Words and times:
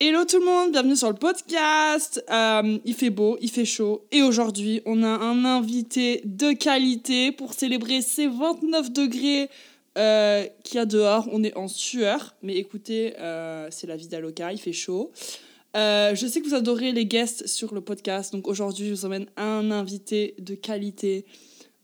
Hello 0.00 0.24
tout 0.24 0.40
le 0.40 0.44
monde, 0.44 0.72
bienvenue 0.72 0.96
sur 0.96 1.08
le 1.08 1.14
podcast. 1.14 2.22
Euh, 2.28 2.78
il 2.84 2.94
fait 2.94 3.10
beau, 3.10 3.38
il 3.40 3.48
fait 3.48 3.64
chaud. 3.64 4.04
Et 4.10 4.22
aujourd'hui, 4.22 4.82
on 4.86 5.04
a 5.04 5.06
un 5.06 5.44
invité 5.44 6.20
de 6.24 6.52
qualité 6.52 7.30
pour 7.30 7.54
célébrer 7.54 8.02
ces 8.02 8.26
29 8.26 8.92
degrés 8.92 9.48
euh, 9.96 10.46
qu'il 10.64 10.78
y 10.78 10.78
a 10.80 10.84
dehors. 10.84 11.28
On 11.30 11.44
est 11.44 11.56
en 11.56 11.68
sueur, 11.68 12.34
mais 12.42 12.56
écoutez, 12.56 13.14
euh, 13.20 13.68
c'est 13.70 13.86
la 13.86 13.94
vie 13.94 14.08
d'Aloca, 14.08 14.52
il 14.52 14.58
fait 14.58 14.72
chaud. 14.72 15.12
Je 15.76 16.26
sais 16.28 16.40
que 16.40 16.48
vous 16.48 16.56
adorez 16.56 16.90
les 16.90 17.06
guests 17.06 17.46
sur 17.46 17.72
le 17.72 17.80
podcast, 17.80 18.32
donc 18.32 18.48
aujourd'hui, 18.48 18.88
je 18.88 18.94
vous 18.94 19.04
emmène 19.04 19.26
un 19.36 19.70
invité 19.70 20.34
de 20.40 20.56
qualité. 20.56 21.24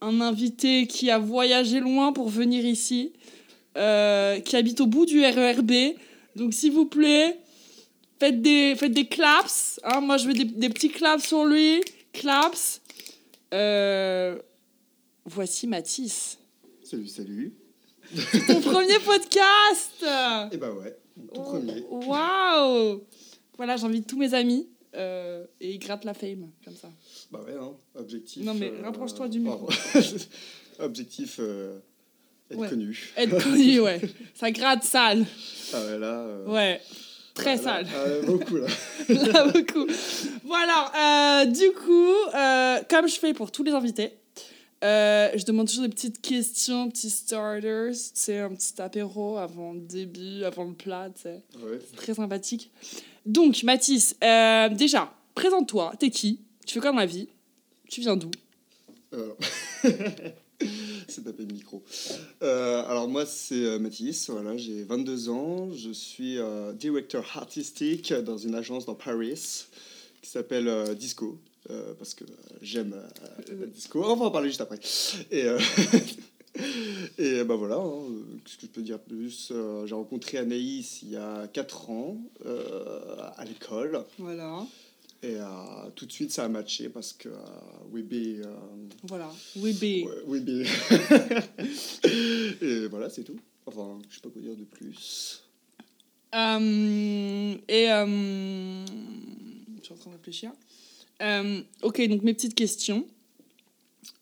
Un 0.00 0.20
invité 0.20 0.88
qui 0.88 1.12
a 1.12 1.18
voyagé 1.20 1.78
loin 1.78 2.12
pour 2.12 2.28
venir 2.28 2.64
ici, 2.64 3.12
qui 3.76 4.56
habite 4.56 4.80
au 4.80 4.86
bout 4.86 5.06
du 5.06 5.24
RERB. 5.24 5.94
Donc, 6.34 6.54
s'il 6.54 6.72
vous 6.72 6.86
plaît, 6.86 7.38
faites 8.20 8.40
des, 8.42 8.76
faites 8.76 8.92
des 8.92 9.06
claps. 9.08 9.80
hein. 9.82 10.00
moi, 10.00 10.16
je 10.18 10.26
veux 10.28 10.34
des, 10.34 10.44
des 10.44 10.68
petits 10.68 10.90
claps 10.90 11.26
sur 11.26 11.44
lui. 11.44 11.80
Claps. 12.12 12.80
Euh, 13.52 14.38
voici 15.24 15.66
Mathis. 15.66 16.38
Salut, 16.84 17.08
salut. 17.08 17.54
Ton 18.48 18.60
premier 18.60 18.98
podcast 18.98 20.04
Et 20.52 20.56
bah 20.56 20.72
ouais, 20.72 20.96
tout 21.32 21.40
premier. 21.42 21.84
Waouh 21.90 23.02
Voilà, 23.56 23.76
j'invite 23.76 24.06
tous 24.08 24.18
mes 24.18 24.34
amis. 24.34 24.68
euh, 24.96 25.44
et 25.60 25.70
ils 25.72 25.78
grattent 25.78 26.04
la 26.04 26.14
fame, 26.14 26.50
comme 26.64 26.74
ça. 26.74 26.90
Bah 27.30 27.40
ouais, 27.46 27.54
hein, 27.54 27.72
objectif. 27.94 28.44
Non, 28.44 28.54
mais 28.54 28.72
rapproche-toi 28.82 29.28
du 29.28 29.38
micro. 29.38 29.68
objectif 30.80 31.36
euh, 31.38 31.78
être 32.50 32.58
Ouais. 32.58 32.68
connu. 32.68 33.12
Être 33.16 33.42
connu, 33.44 33.78
ouais. 33.80 34.00
Ça 34.34 34.50
gratte 34.50 34.82
sale. 34.82 35.24
Ah 35.72 35.84
ouais, 35.84 35.98
là. 35.98 36.20
euh, 36.24 36.46
Ouais. 36.46 36.80
Très 37.40 37.56
sale. 37.56 37.86
ah 37.94 38.26
beaucoup 38.26 38.56
là. 38.56 38.66
Là, 39.08 39.46
beaucoup. 39.46 39.86
Voilà, 40.44 41.42
euh, 41.42 41.46
du 41.46 41.72
coup, 41.72 42.14
euh, 42.34 42.78
comme 42.88 43.08
je 43.08 43.18
fais 43.18 43.32
pour 43.32 43.50
tous 43.50 43.62
les 43.62 43.72
invités, 43.72 44.12
euh, 44.84 45.30
je 45.34 45.44
demande 45.44 45.68
toujours 45.68 45.84
des 45.84 45.90
petites 45.90 46.20
questions, 46.20 46.90
petits 46.90 47.10
starters, 47.10 47.94
c'est 48.14 48.38
un 48.38 48.50
petit 48.50 48.80
apéro 48.80 49.38
avant 49.38 49.72
le 49.72 49.80
début, 49.80 50.44
avant 50.44 50.64
le 50.64 50.74
plat, 50.74 51.08
tu 51.14 51.22
sais. 51.22 51.42
Ouais. 51.56 51.78
C'est 51.88 51.96
très 51.96 52.14
sympathique. 52.14 52.70
Donc, 53.26 53.62
Mathis, 53.62 54.16
déjà, 54.72 55.12
présente-toi, 55.34 55.92
t'es 55.98 56.10
qui? 56.10 56.40
Tu 56.66 56.74
fais 56.74 56.80
quoi 56.80 56.92
dans 56.92 56.98
la 56.98 57.06
vie? 57.06 57.28
Tu 57.88 58.00
viens 58.00 58.16
d'où? 58.16 58.30
c'est 61.08 61.24
taper 61.24 61.44
le 61.44 61.54
micro. 61.54 61.82
Euh, 62.42 62.84
alors 62.86 63.08
moi 63.08 63.26
c'est 63.26 63.64
euh, 63.64 63.78
Mathis, 63.78 64.30
voilà, 64.30 64.56
j'ai 64.56 64.82
22 64.84 65.28
ans, 65.30 65.70
je 65.72 65.90
suis 65.90 66.38
euh, 66.38 66.72
directeur 66.72 67.24
artistique 67.36 68.12
dans 68.12 68.36
une 68.36 68.54
agence 68.54 68.86
dans 68.86 68.94
Paris 68.94 69.66
qui 70.22 70.30
s'appelle 70.30 70.68
euh, 70.68 70.94
Disco. 70.94 71.38
parce 71.98 72.14
que 72.14 72.24
j'aime 72.62 72.94
la 73.48 73.66
disco. 73.66 74.02
On 74.04 74.16
va 74.16 74.26
en 74.26 74.30
parler 74.30 74.48
juste 74.48 74.60
après. 74.60 74.78
Et, 75.30 75.46
et 77.18 77.44
bah 77.44 77.54
voilà, 77.54 77.76
hein, 77.76 78.02
qu'est-ce 78.44 78.56
que 78.56 78.62
je 78.62 78.66
peux 78.66 78.82
dire 78.82 78.98
plus? 78.98 79.52
J'ai 79.86 79.94
rencontré 79.94 80.38
Anaïs 80.38 81.02
il 81.02 81.10
y 81.10 81.16
a 81.16 81.46
4 81.52 81.90
ans 81.90 82.18
à 83.36 83.44
l'école. 83.44 84.04
Voilà. 84.18 84.66
Et 85.22 85.34
euh, 85.36 85.90
tout 85.94 86.06
de 86.06 86.12
suite 86.12 86.32
ça 86.32 86.44
a 86.44 86.48
matché 86.48 86.88
parce 86.88 87.12
que 87.12 87.28
euh, 87.28 87.36
Webé. 87.92 88.40
euh, 88.44 88.56
Voilà. 89.04 89.30
B. 89.54 89.60
Ouais, 90.26 90.40
et 92.62 92.86
voilà, 92.86 93.10
c'est 93.10 93.24
tout. 93.24 93.38
Enfin, 93.66 93.98
je 94.08 94.14
sais 94.14 94.20
pas 94.22 94.30
quoi 94.30 94.40
dire 94.40 94.56
de 94.56 94.64
plus. 94.64 95.42
Euh, 96.34 97.54
et. 97.68 97.86
je 97.86 99.82
suis 99.82 99.92
en 99.92 99.96
train 99.96 100.10
de 100.10 100.16
réfléchir. 100.16 100.52
Ok, 101.82 102.00
donc 102.08 102.22
mes 102.22 102.32
petites 102.34 102.54
questions. 102.54 103.06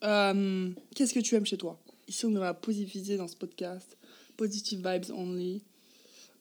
Qu'est-ce 0.02 1.14
que 1.14 1.20
tu 1.20 1.36
aimes 1.36 1.46
chez 1.46 1.58
toi? 1.58 1.78
Ici, 2.08 2.24
on 2.27 2.30
est 2.30 2.34
dans 2.34 2.40
la 2.40 2.55
positivité 2.55 3.17
dans 3.17 3.28
ce 3.28 3.36
podcast. 3.36 3.96
Positive 4.36 4.78
vibes 4.78 5.11
only. 5.12 5.62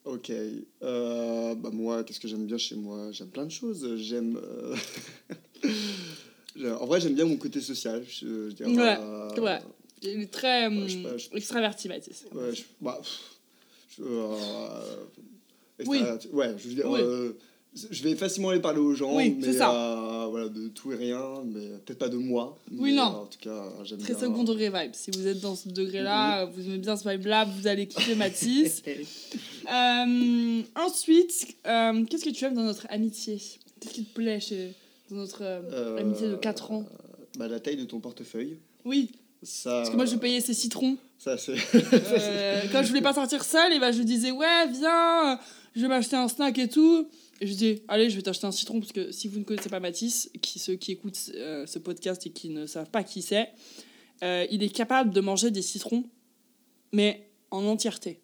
Ok. 0.04 0.30
Euh, 0.82 1.54
bah 1.54 1.70
moi, 1.72 2.02
qu'est-ce 2.04 2.20
que 2.20 2.28
j'aime 2.28 2.46
bien 2.46 2.58
chez 2.58 2.76
moi? 2.76 3.10
J'aime 3.12 3.28
plein 3.28 3.44
de 3.46 3.50
choses. 3.50 3.96
J'aime... 3.96 4.38
euh, 4.42 4.76
en 6.80 6.86
vrai, 6.86 7.00
j'aime 7.00 7.14
bien 7.14 7.24
mon 7.26 7.36
côté 7.36 7.60
social. 7.60 8.02
Je, 8.08 8.50
je 8.50 8.54
dirais, 8.54 8.70
Ouais, 8.70 8.96
euh, 9.00 9.40
ouais. 9.40 9.58
Il 10.02 10.22
est 10.22 10.26
très 10.32 10.68
Ouais, 10.68 10.88
je 10.88 10.92
sais 10.96 11.02
pas, 11.02 11.16
je- 11.16 11.28
extraverti, 11.36 11.88
Mathis. 11.88 12.24
Ouais, 12.32 12.54
je, 12.54 12.62
bah, 12.80 12.98
pff, 13.02 13.20
je- 13.98 14.02
Oui. 15.86 15.98
extra- 15.98 16.30
Ouais, 16.32 16.54
je 16.56 16.68
veux 16.68 16.74
dire... 16.74 16.88
Oui. 16.90 17.00
Euh, 17.76 17.86
je 17.90 18.02
vais 18.02 18.14
facilement 18.14 18.48
aller 18.50 18.60
parler 18.60 18.80
aux 18.80 18.94
gens, 18.94 19.16
Oui, 19.16 19.36
mais 19.40 19.52
ça. 19.52 19.72
euh, 19.72 20.26
voilà, 20.30 20.48
de 20.48 20.68
tout 20.68 20.92
et 20.92 20.96
rien, 20.96 21.22
mais 21.46 21.68
peut-être 21.84 21.98
pas 21.98 22.08
de 22.08 22.16
moi. 22.16 22.58
Oui, 22.72 22.92
non. 22.92 23.02
En 23.02 23.26
tout 23.26 23.38
cas, 23.40 23.64
j'aime 23.84 23.98
Très 23.98 24.14
bien. 24.14 24.20
second 24.22 24.44
degré 24.44 24.68
vibe. 24.70 24.92
Si 24.94 25.10
vous 25.10 25.26
êtes 25.26 25.40
dans 25.40 25.54
ce 25.56 25.68
degré-là, 25.68 26.44
vous 26.46 26.66
aimez 26.66 26.78
bien 26.78 26.96
ce 26.96 27.08
vibe-là, 27.08 27.44
vous 27.46 27.66
allez 27.66 27.86
kiffer 27.86 28.14
Mathis. 28.16 28.82
Euh, 29.70 30.62
ensuite, 30.76 31.56
euh, 31.66 32.04
qu'est-ce 32.04 32.24
que 32.24 32.30
tu 32.30 32.44
aimes 32.44 32.54
dans 32.54 32.62
notre 32.64 32.86
amitié? 32.90 33.40
Qu'est-ce 33.80 33.94
qui 33.94 34.04
te 34.04 34.14
plaît 34.14 34.40
chez, 34.40 34.72
dans 35.10 35.16
notre 35.16 35.42
euh, 35.42 35.60
Euh, 35.72 35.98
amitié 35.98 36.28
de 36.28 36.36
4 36.36 36.72
ans? 36.72 36.84
bah, 37.38 37.48
la 37.48 37.60
taille 37.60 37.76
de 37.76 37.84
ton 37.84 38.00
portefeuille. 38.00 38.56
Oui, 38.84 39.10
Ça, 39.42 39.70
parce 39.70 39.90
que 39.90 39.96
moi 39.96 40.06
je 40.06 40.16
payais 40.16 40.40
ses 40.40 40.54
citrons. 40.54 40.96
Ça, 41.18 41.36
c'est. 41.36 41.52
Euh, 41.74 42.62
quand 42.72 42.82
je 42.82 42.88
voulais 42.88 43.00
pas 43.02 43.12
sortir 43.14 43.44
seule, 43.44 43.72
et 43.72 43.78
ben 43.78 43.92
je 43.92 43.98
lui 43.98 44.04
disais 44.04 44.30
ouais 44.30 44.66
viens, 44.72 45.32
euh, 45.32 45.36
je 45.76 45.82
vais 45.82 45.88
m'acheter 45.88 46.16
un 46.16 46.28
snack 46.28 46.58
et 46.58 46.68
tout. 46.68 47.06
Je 47.40 47.52
dis 47.52 47.82
allez 47.88 48.10
je 48.10 48.16
vais 48.16 48.22
t'acheter 48.22 48.46
un 48.46 48.52
citron 48.52 48.80
parce 48.80 48.92
que 48.92 49.12
si 49.12 49.28
vous 49.28 49.38
ne 49.38 49.44
connaissez 49.44 49.68
pas 49.68 49.80
Mathis, 49.80 50.30
qui 50.42 50.58
ceux 50.58 50.74
qui 50.74 50.92
écoutent 50.92 51.30
euh, 51.34 51.66
ce 51.66 51.78
podcast 51.78 52.26
et 52.26 52.30
qui 52.30 52.48
ne 52.48 52.66
savent 52.66 52.90
pas 52.90 53.04
qui 53.04 53.22
c'est, 53.22 53.50
euh, 54.22 54.46
il 54.50 54.62
est 54.62 54.68
capable 54.68 55.10
de 55.10 55.20
manger 55.20 55.50
des 55.50 55.62
citrons, 55.62 56.04
mais 56.92 57.30
en 57.50 57.64
entièreté. 57.64 58.20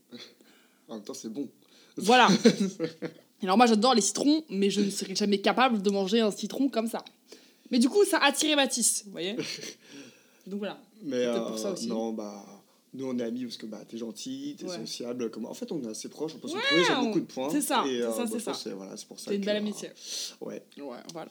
en 0.89 0.95
même 0.95 1.05
temps, 1.05 1.15
c'est 1.15 1.29
bon. 1.29 1.49
Voilà. 1.97 2.29
Alors 3.43 3.57
moi 3.57 3.67
j'adore 3.67 3.95
les 3.95 4.01
citrons, 4.01 4.43
mais 4.49 4.71
je 4.71 4.81
ne 4.81 4.91
serais 4.91 5.15
jamais 5.15 5.39
capable 5.39 5.83
de 5.83 5.91
manger 5.91 6.21
un 6.21 6.31
citron 6.31 6.69
comme 6.69 6.89
ça. 6.89 7.05
Mais 7.71 7.79
du 7.79 7.89
coup 7.89 8.05
ça 8.05 8.19
a 8.19 8.29
attiré 8.29 8.57
Mathis, 8.57 9.03
vous 9.05 9.13
voyez? 9.13 9.37
Donc 10.47 10.59
voilà. 10.59 10.81
Mais 11.03 11.17
euh, 11.17 11.41
pour 11.41 11.59
ça 11.59 11.73
aussi. 11.73 11.87
non, 11.87 12.13
bah. 12.13 12.54
Nous, 12.97 13.07
on 13.07 13.19
est 13.19 13.23
amis 13.25 13.43
parce 13.45 13.57
que 13.57 13.67
bah, 13.67 13.81
t'es 13.89 13.97
gentil, 13.99 14.55
t'es 14.59 14.67
Ouais. 14.67 14.77
sociable. 14.79 15.29
Comment... 15.31 15.51
En 15.51 15.55
fait, 15.55 15.71
on 15.73 15.83
est 15.83 15.89
assez 15.89 16.09
proches, 16.09 16.33
on 16.37 16.39
peut 16.39 16.47
se 16.49 16.55
Ouais, 16.55 16.61
retrouver 16.61 16.85
sur 16.85 16.99
on- 16.99 17.03
beaucoup 17.07 17.21
de 17.21 17.25
points. 17.27 17.51
c'est 17.51 17.61
ça, 17.61 17.83
c'est 17.85 18.01
euh, 18.03 18.13
ça, 18.13 18.19
bah, 18.19 18.27
c'est 18.31 18.39
je 18.39 18.45
ça. 18.45 18.51
pense 18.53 18.63
que 18.65 18.69
Voilà, 18.71 18.97
c'est 18.97 19.07
pour 19.09 19.19
ça 19.19 19.25
C'est 19.31 19.35
une 19.35 19.41
que, 19.41 19.47
belle 19.47 19.57
euh, 19.57 19.59
amitié. 19.59 19.91
Ouais. 20.41 20.63
Ouais, 20.79 20.97
voilà. 21.13 21.31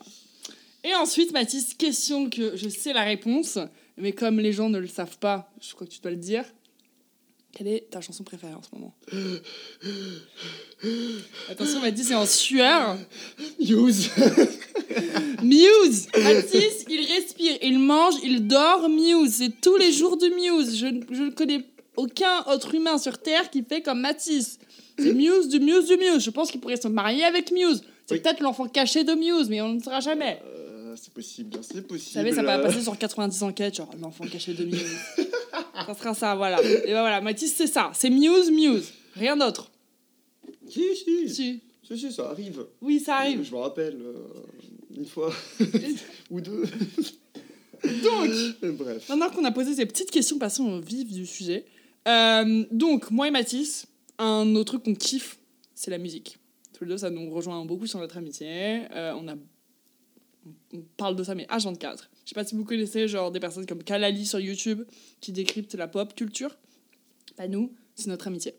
Et 0.84 0.94
ensuite, 0.94 1.32
Mathis, 1.32 1.72
question 1.74 2.28
que 2.28 2.54
je 2.56 2.68
sais 2.68 2.92
la 2.92 3.04
réponse, 3.04 3.58
mais 3.96 4.12
comme 4.12 4.38
les 4.40 4.52
gens 4.52 4.68
ne 4.68 4.78
le 4.78 4.86
savent 4.88 5.16
pas, 5.18 5.50
je 5.60 5.72
crois 5.74 5.86
que 5.86 5.92
tu 5.92 6.00
dois 6.00 6.10
le 6.10 6.18
dire. 6.18 6.44
Quelle 7.52 7.68
est 7.68 7.88
ta 7.90 8.00
chanson 8.02 8.24
préférée 8.24 8.52
en 8.52 8.62
ce 8.62 8.68
moment? 8.74 8.94
Attention, 11.48 11.80
Mathis 11.80 12.10
est 12.10 12.14
en 12.14 12.26
sueur. 12.26 12.98
Use 13.60 14.10
Muse 15.42 16.08
Mathis, 16.16 16.84
il 16.88 17.06
respire, 17.06 17.56
il 17.62 17.78
mange, 17.78 18.14
il 18.22 18.46
dort, 18.46 18.88
Muse. 18.88 19.34
C'est 19.38 19.60
tous 19.60 19.76
les 19.76 19.92
jours 19.92 20.16
de 20.16 20.26
Muse. 20.28 20.76
Je, 20.78 20.86
je 21.14 21.22
ne 21.24 21.30
connais 21.30 21.64
aucun 21.96 22.42
autre 22.52 22.74
humain 22.74 22.98
sur 22.98 23.18
Terre 23.18 23.50
qui 23.50 23.62
fait 23.62 23.82
comme 23.82 24.00
Mathis. 24.00 24.58
C'est 24.98 25.12
Muse, 25.12 25.48
du 25.48 25.60
Muse, 25.60 25.86
du 25.86 25.96
Muse. 25.96 26.22
Je 26.24 26.30
pense 26.30 26.50
qu'il 26.50 26.60
pourrait 26.60 26.76
se 26.80 26.88
marier 26.88 27.24
avec 27.24 27.50
Muse. 27.52 27.82
C'est 28.06 28.14
Oui. 28.14 28.20
peut-être 28.20 28.40
l'enfant 28.40 28.66
caché 28.68 29.02
de 29.04 29.14
Muse, 29.14 29.48
mais 29.48 29.60
on 29.62 29.68
ne 29.70 29.74
le 29.78 29.82
saura 29.82 30.00
jamais. 30.00 30.40
Euh, 30.46 30.94
C'est 30.96 31.12
possible, 31.12 31.58
c'est 31.62 31.86
possible. 31.86 32.08
Vous 32.10 32.12
savez, 32.14 32.32
ça 32.32 32.42
va 32.42 32.58
passer 32.60 32.80
sur 32.82 32.96
90 32.96 33.42
enquêtes, 33.42 33.74
genre 33.76 33.90
l'enfant 34.00 34.24
caché 34.30 34.52
de 34.54 34.64
Muse. 34.64 34.84
ça 35.86 35.94
sera 35.94 36.14
ça, 36.14 36.34
voilà. 36.36 36.62
Et 36.62 36.92
ben 36.92 37.00
voilà, 37.00 37.20
Mathis, 37.20 37.52
c'est 37.56 37.66
ça. 37.66 37.90
C'est 37.94 38.10
Muse, 38.10 38.50
Muse. 38.50 38.92
Rien 39.16 39.36
d'autre. 39.36 39.70
Si, 40.68 40.82
si, 40.96 41.28
si, 41.28 41.60
Si. 41.82 41.98
si, 41.98 42.12
ça 42.12 42.30
arrive. 42.30 42.64
Oui, 42.80 43.00
ça 43.00 43.16
arrive. 43.16 43.42
Je 43.44 43.52
me 43.52 43.58
rappelle, 43.58 43.98
euh, 44.00 44.14
une 44.96 45.06
fois 45.06 45.32
ou 46.30 46.40
deux. 46.40 46.64
Donc, 48.02 48.30
Bref. 48.78 49.08
maintenant 49.08 49.30
qu'on 49.30 49.44
a 49.44 49.52
posé 49.52 49.74
ces 49.74 49.86
petites 49.86 50.10
questions, 50.10 50.38
passons 50.38 50.64
au 50.64 50.80
vif 50.80 51.12
du 51.12 51.26
sujet. 51.26 51.64
Euh, 52.08 52.64
donc, 52.70 53.10
moi 53.10 53.28
et 53.28 53.30
Mathis, 53.30 53.86
un 54.18 54.54
autre 54.54 54.72
truc 54.72 54.84
qu'on 54.84 54.94
kiffe, 54.94 55.38
c'est 55.74 55.90
la 55.90 55.98
musique. 55.98 56.38
Tous 56.72 56.84
les 56.84 56.90
deux, 56.90 56.98
ça 56.98 57.10
nous 57.10 57.30
rejoint 57.30 57.64
beaucoup 57.64 57.86
sur 57.86 57.98
notre 57.98 58.16
amitié. 58.16 58.82
Euh, 58.92 59.14
on 59.16 59.28
a 59.28 59.34
on 60.72 60.82
parle 60.96 61.16
de 61.16 61.24
ça, 61.24 61.34
mais 61.34 61.46
H24. 61.46 62.08
Je 62.24 62.28
sais 62.28 62.34
pas 62.34 62.44
si 62.44 62.54
vous 62.54 62.64
connaissez 62.64 63.08
genre 63.08 63.30
des 63.30 63.40
personnes 63.40 63.66
comme 63.66 63.82
Kalali 63.82 64.26
sur 64.26 64.40
YouTube 64.40 64.82
qui 65.20 65.32
décryptent 65.32 65.74
la 65.74 65.88
pop 65.88 66.14
culture. 66.14 66.54
Bah 67.38 67.48
nous, 67.48 67.72
c'est 67.94 68.08
notre 68.08 68.26
amitié. 68.26 68.54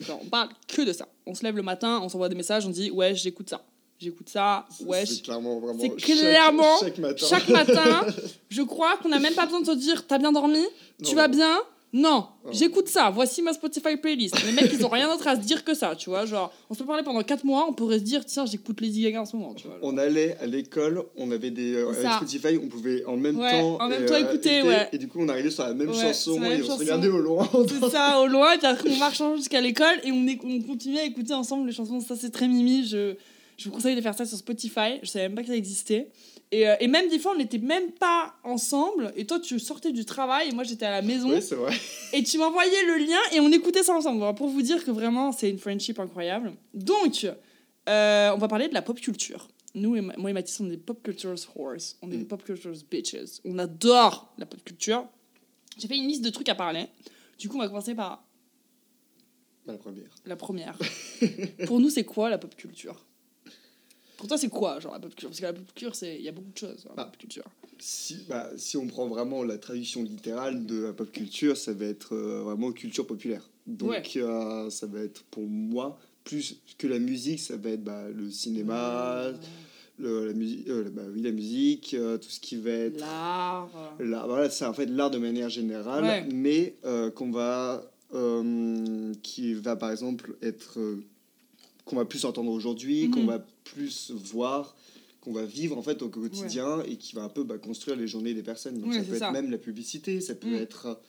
Genre, 0.00 0.20
on 0.22 0.28
parle 0.28 0.50
que 0.68 0.82
de 0.82 0.92
ça. 0.92 1.08
On 1.26 1.34
se 1.34 1.42
lève 1.42 1.56
le 1.56 1.62
matin, 1.62 2.00
on 2.02 2.08
s'envoie 2.08 2.28
des 2.28 2.34
messages, 2.34 2.66
on 2.66 2.70
dit 2.70 2.90
ouais, 2.90 3.14
j'écoute 3.14 3.50
ça. 3.50 3.64
J'écoute 4.00 4.28
ça, 4.30 4.66
ouais. 4.86 5.04
C'est 5.04 5.22
clairement 5.22 5.60
vraiment. 5.60 5.78
C'est 5.80 5.90
clairement 5.96 6.78
Chaque, 6.80 6.98
matin. 6.98 7.26
Chaque 7.28 7.48
matin, 7.48 8.06
je 8.48 8.62
crois 8.62 8.96
qu'on 9.02 9.10
n'a 9.10 9.18
même 9.18 9.34
pas 9.34 9.44
besoin 9.44 9.60
de 9.60 9.66
se 9.66 9.72
dire 9.72 10.06
t'as 10.06 10.18
bien 10.18 10.32
dormi, 10.32 10.64
tu 11.04 11.14
vas 11.14 11.28
bien, 11.28 11.58
Non, 11.92 12.26
Oh. 12.44 12.48
j'écoute 12.52 12.88
ça. 12.88 13.10
Voici 13.10 13.42
ma 13.42 13.52
Spotify 13.52 13.96
playlist. 13.96 14.34
Les 14.46 14.52
mecs, 14.52 14.72
ils 14.72 14.86
ont 14.86 14.88
rien 14.88 15.08
d'autre 15.12 15.26
à 15.26 15.34
se 15.34 15.40
dire 15.40 15.64
que 15.64 15.74
ça, 15.74 15.94
tu 15.96 16.08
vois. 16.08 16.24
Genre, 16.24 16.50
on 16.70 16.74
se 16.74 16.78
peut 16.78 16.86
parler 16.86 17.02
pendant 17.02 17.22
4 17.22 17.44
mois, 17.44 17.66
on 17.68 17.72
pourrait 17.74 17.98
se 17.98 18.04
dire, 18.04 18.24
tiens, 18.24 18.46
j'écoute 18.46 18.80
Lady 18.80 19.02
Gaga 19.02 19.20
en 19.22 19.24
ce 19.26 19.36
moment, 19.36 19.52
tu 19.54 19.66
vois. 19.66 19.74
genre. 19.76 19.84
On 19.92 19.98
allait 19.98 20.36
à 20.40 20.46
l'école, 20.46 21.02
on 21.16 21.30
avait 21.32 21.50
des. 21.50 21.74
euh. 21.74 21.92
Spotify, 22.16 22.58
on 22.62 22.68
pouvait 22.68 23.04
en 23.06 23.16
même 23.18 23.38
Ouais, 23.38 23.60
temps. 23.60 23.76
en 23.82 23.88
même 23.88 24.04
et, 24.04 24.06
temps 24.06 24.14
euh, 24.14 24.18
écouter, 24.30 24.62
ouais. 24.62 24.88
Et 24.92 24.98
du 24.98 25.08
coup, 25.08 25.18
on 25.20 25.28
arrivait 25.28 25.50
sur 25.50 25.64
la 25.64 25.74
même 25.74 25.90
Ouais, 25.90 26.00
chanson 26.00 26.40
et 26.44 26.62
on 26.62 26.66
se 26.66 26.78
regardait 26.78 27.08
au 27.08 27.18
loin. 27.18 27.46
C'est 27.68 27.90
ça, 27.90 28.20
au 28.20 28.26
loin, 28.28 28.56
puis 28.56 28.66
après, 28.68 28.88
on 28.88 28.96
marche 28.96 29.20
jusqu'à 29.36 29.60
l'école 29.60 29.96
et 30.04 30.12
on, 30.12 30.24
on 30.44 30.62
continue 30.62 30.98
à 30.98 31.04
écouter 31.04 31.34
ensemble 31.34 31.66
les 31.66 31.72
chansons. 31.74 32.00
Ça, 32.00 32.14
c'est 32.16 32.30
très 32.30 32.46
mimi. 32.48 32.86
Je, 32.86 33.16
je 33.60 33.68
vous 33.68 33.74
conseille 33.74 33.94
de 33.94 34.00
faire 34.00 34.14
ça 34.14 34.24
sur 34.24 34.38
Spotify. 34.38 34.98
Je 35.02 35.08
savais 35.08 35.28
même 35.28 35.34
pas 35.34 35.42
que 35.42 35.48
ça 35.48 35.56
existait. 35.56 36.10
Et, 36.50 36.66
euh, 36.66 36.74
et 36.80 36.88
même 36.88 37.08
des 37.10 37.18
fois, 37.18 37.32
on 37.34 37.38
n'était 37.38 37.58
même 37.58 37.92
pas 37.92 38.34
ensemble. 38.42 39.12
Et 39.16 39.26
toi, 39.26 39.38
tu 39.38 39.58
sortais 39.60 39.92
du 39.92 40.04
travail 40.04 40.48
et 40.48 40.52
moi, 40.52 40.64
j'étais 40.64 40.86
à 40.86 40.90
la 40.90 41.02
maison. 41.02 41.30
Oui, 41.30 41.42
c'est 41.42 41.54
vrai. 41.54 41.72
Et 42.14 42.22
tu 42.22 42.38
m'envoyais 42.38 42.84
le 42.86 42.96
lien 43.04 43.18
et 43.32 43.40
on 43.40 43.52
écoutait 43.52 43.82
ça 43.82 43.94
ensemble. 43.94 44.34
Pour 44.34 44.48
vous 44.48 44.62
dire 44.62 44.82
que 44.84 44.90
vraiment, 44.90 45.30
c'est 45.32 45.50
une 45.50 45.58
friendship 45.58 46.00
incroyable. 46.00 46.54
Donc, 46.74 47.26
euh, 47.88 48.30
on 48.34 48.38
va 48.38 48.48
parler 48.48 48.68
de 48.68 48.74
la 48.74 48.82
pop 48.82 48.98
culture. 48.98 49.46
Nous, 49.74 49.94
et 49.94 50.00
moi 50.00 50.30
et 50.30 50.32
Mathis, 50.32 50.58
on 50.60 50.66
est 50.66 50.70
des 50.70 50.76
pop 50.78 51.00
culture 51.02 51.34
horse. 51.54 51.96
On 52.02 52.08
est 52.10 52.16
des 52.16 52.24
Mm. 52.24 52.28
pop 52.28 52.42
culture 52.42 52.72
bitches. 52.90 53.40
On 53.44 53.58
adore 53.58 54.32
la 54.38 54.46
pop 54.46 54.64
culture. 54.64 55.06
J'ai 55.78 55.86
fait 55.86 55.96
une 55.98 56.08
liste 56.08 56.22
de 56.24 56.30
trucs 56.30 56.48
à 56.48 56.54
parler. 56.56 56.86
Du 57.38 57.48
coup, 57.48 57.56
on 57.56 57.60
va 57.60 57.68
commencer 57.68 57.94
par 57.94 58.24
Bah, 59.66 59.72
la 59.74 59.78
première. 59.78 60.10
la 60.26 60.36
première. 60.36 60.78
pour 61.66 61.78
nous, 61.78 61.90
c'est 61.90 62.04
quoi 62.04 62.28
la 62.30 62.38
pop 62.38 62.54
culture? 62.56 63.04
Pour 64.20 64.28
toi, 64.28 64.36
c'est 64.36 64.50
quoi, 64.50 64.78
genre, 64.80 64.92
la 64.92 64.98
pop 65.00 65.08
culture? 65.08 65.30
Parce 65.30 65.40
que 65.40 65.46
la 65.46 65.52
pop 65.54 65.64
culture, 65.64 65.94
c'est- 65.94 66.16
il 66.16 66.22
y 66.22 66.28
a 66.28 66.32
beaucoup 66.32 66.52
de 66.52 66.58
choses 66.58 66.84
dans 66.84 66.94
la 66.94 67.02
Ah. 67.02 67.04
pop 67.06 67.16
culture. 67.16 67.44
Si, 67.78 68.18
bah, 68.28 68.50
si 68.58 68.76
on 68.76 68.86
prend 68.86 69.08
vraiment 69.08 69.42
la 69.42 69.56
traduction 69.56 70.02
littérale 70.02 70.66
de 70.66 70.82
la 70.82 70.92
pop 70.92 71.10
culture, 71.10 71.56
ça 71.56 71.72
va 71.72 71.86
être 71.86 72.14
euh, 72.14 72.42
vraiment 72.42 72.70
culture 72.72 73.06
populaire. 73.06 73.48
Donc 73.66 73.88
Ouais. 73.88 74.02
euh, 74.16 74.68
ça 74.68 74.86
va 74.86 75.00
être 75.00 75.22
pour 75.30 75.44
moi, 75.46 75.98
plus 76.22 76.60
que 76.76 76.86
la 76.86 76.98
musique, 76.98 77.40
ça 77.40 77.56
va 77.56 77.70
être 77.70 77.82
bah, 77.82 78.10
le 78.10 78.30
cinéma, 78.30 79.32
le, 79.98 80.26
la, 80.26 80.32
musique 80.34 80.68
bah, 80.68 81.02
oui, 81.14 81.22
la 81.22 81.32
musique, 81.32 81.94
euh, 81.94 82.18
tout 82.18 82.28
ce 82.28 82.40
qui 82.40 82.56
va 82.56 82.70
être 82.72 83.00
L'art. 83.00 83.70
euh, 84.00 84.04
L'art, 84.04 84.28
voilà, 84.28 84.50
c'est 84.50 84.66
en 84.66 84.74
fait 84.74 84.84
l'art 84.86 85.10
de 85.10 85.16
manière 85.18 85.48
générale, 85.48 86.04
Ouais. 86.04 86.28
mais 86.34 86.76
euh, 86.84 87.10
qu'on 87.10 87.30
va, 87.30 87.90
euh, 88.12 89.14
qui 89.22 89.54
va 89.54 89.76
par 89.76 89.90
exemple 89.90 90.36
être, 90.42 90.78
euh, 90.78 91.02
qu'on 91.90 91.96
va 91.96 92.04
plus 92.04 92.24
entendre 92.24 92.50
aujourd'hui, 92.52 93.08
Mhm. 93.08 93.10
qu'on 93.14 93.24
va 93.24 93.44
plus 93.64 94.12
voir, 94.12 94.76
qu'on 95.20 95.32
va 95.32 95.44
vivre 95.44 95.76
en 95.76 95.82
fait 95.82 96.00
au 96.02 96.08
quotidien 96.08 96.82
et 96.84 96.96
qui 96.96 97.14
va 97.16 97.24
un 97.24 97.28
peu 97.28 97.42
bah, 97.42 97.58
construire 97.58 97.96
les 97.96 98.06
journées 98.06 98.32
des 98.32 98.42
personnes. 98.44 98.78
Donc 98.78 98.90
Ouais, 98.92 98.98
ça 98.98 99.02
peut 99.04 99.18
ça. 99.18 99.26
être 99.26 99.32
même 99.32 99.50
la 99.50 99.58
publicité, 99.58 100.20
ça 100.20 100.34
peut 100.34 100.48
Mhm. 100.48 100.54
être 100.62 101.00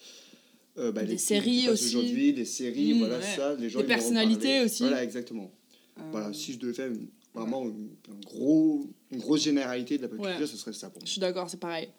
euh, 0.78 0.92
bah, 0.92 1.02
Des 1.04 1.12
les 1.14 1.18
séries 1.18 1.68
aussi. 1.70 1.88
aujourd'hui, 1.98 2.32
des 2.34 2.46
séries, 2.46 2.94
Mhm, 2.94 3.00
voilà 3.00 3.20
ouais. 3.20 3.36
ça, 3.36 3.56
les 3.56 3.70
gens 3.70 3.80
Des 3.82 3.86
personnalités 3.86 4.62
aussi. 4.62 4.84
Voilà, 4.84 5.04
exactement. 5.04 5.52
euh, 6.00 6.02
Voilà, 6.12 6.32
si 6.34 6.54
je 6.54 6.60
devais 6.60 6.74
faire 6.74 6.88
une- 6.88 7.08
vraiment 7.36 7.64
une, 7.64 7.90
un 8.10 8.20
gros, 8.26 8.86
une 9.12 9.20
grosse 9.20 9.44
généralité 9.44 9.98
de 9.98 10.04
la 10.04 10.08
pop 10.08 10.26
culture, 10.26 10.48
ce 10.48 10.56
serait 10.58 10.72
ça 10.74 10.90
pour 10.90 11.02
Je 11.02 11.06
moi. 11.06 11.12
suis 11.12 11.20
d'accord, 11.22 11.50
c'est 11.50 11.60
pareil. 11.60 11.90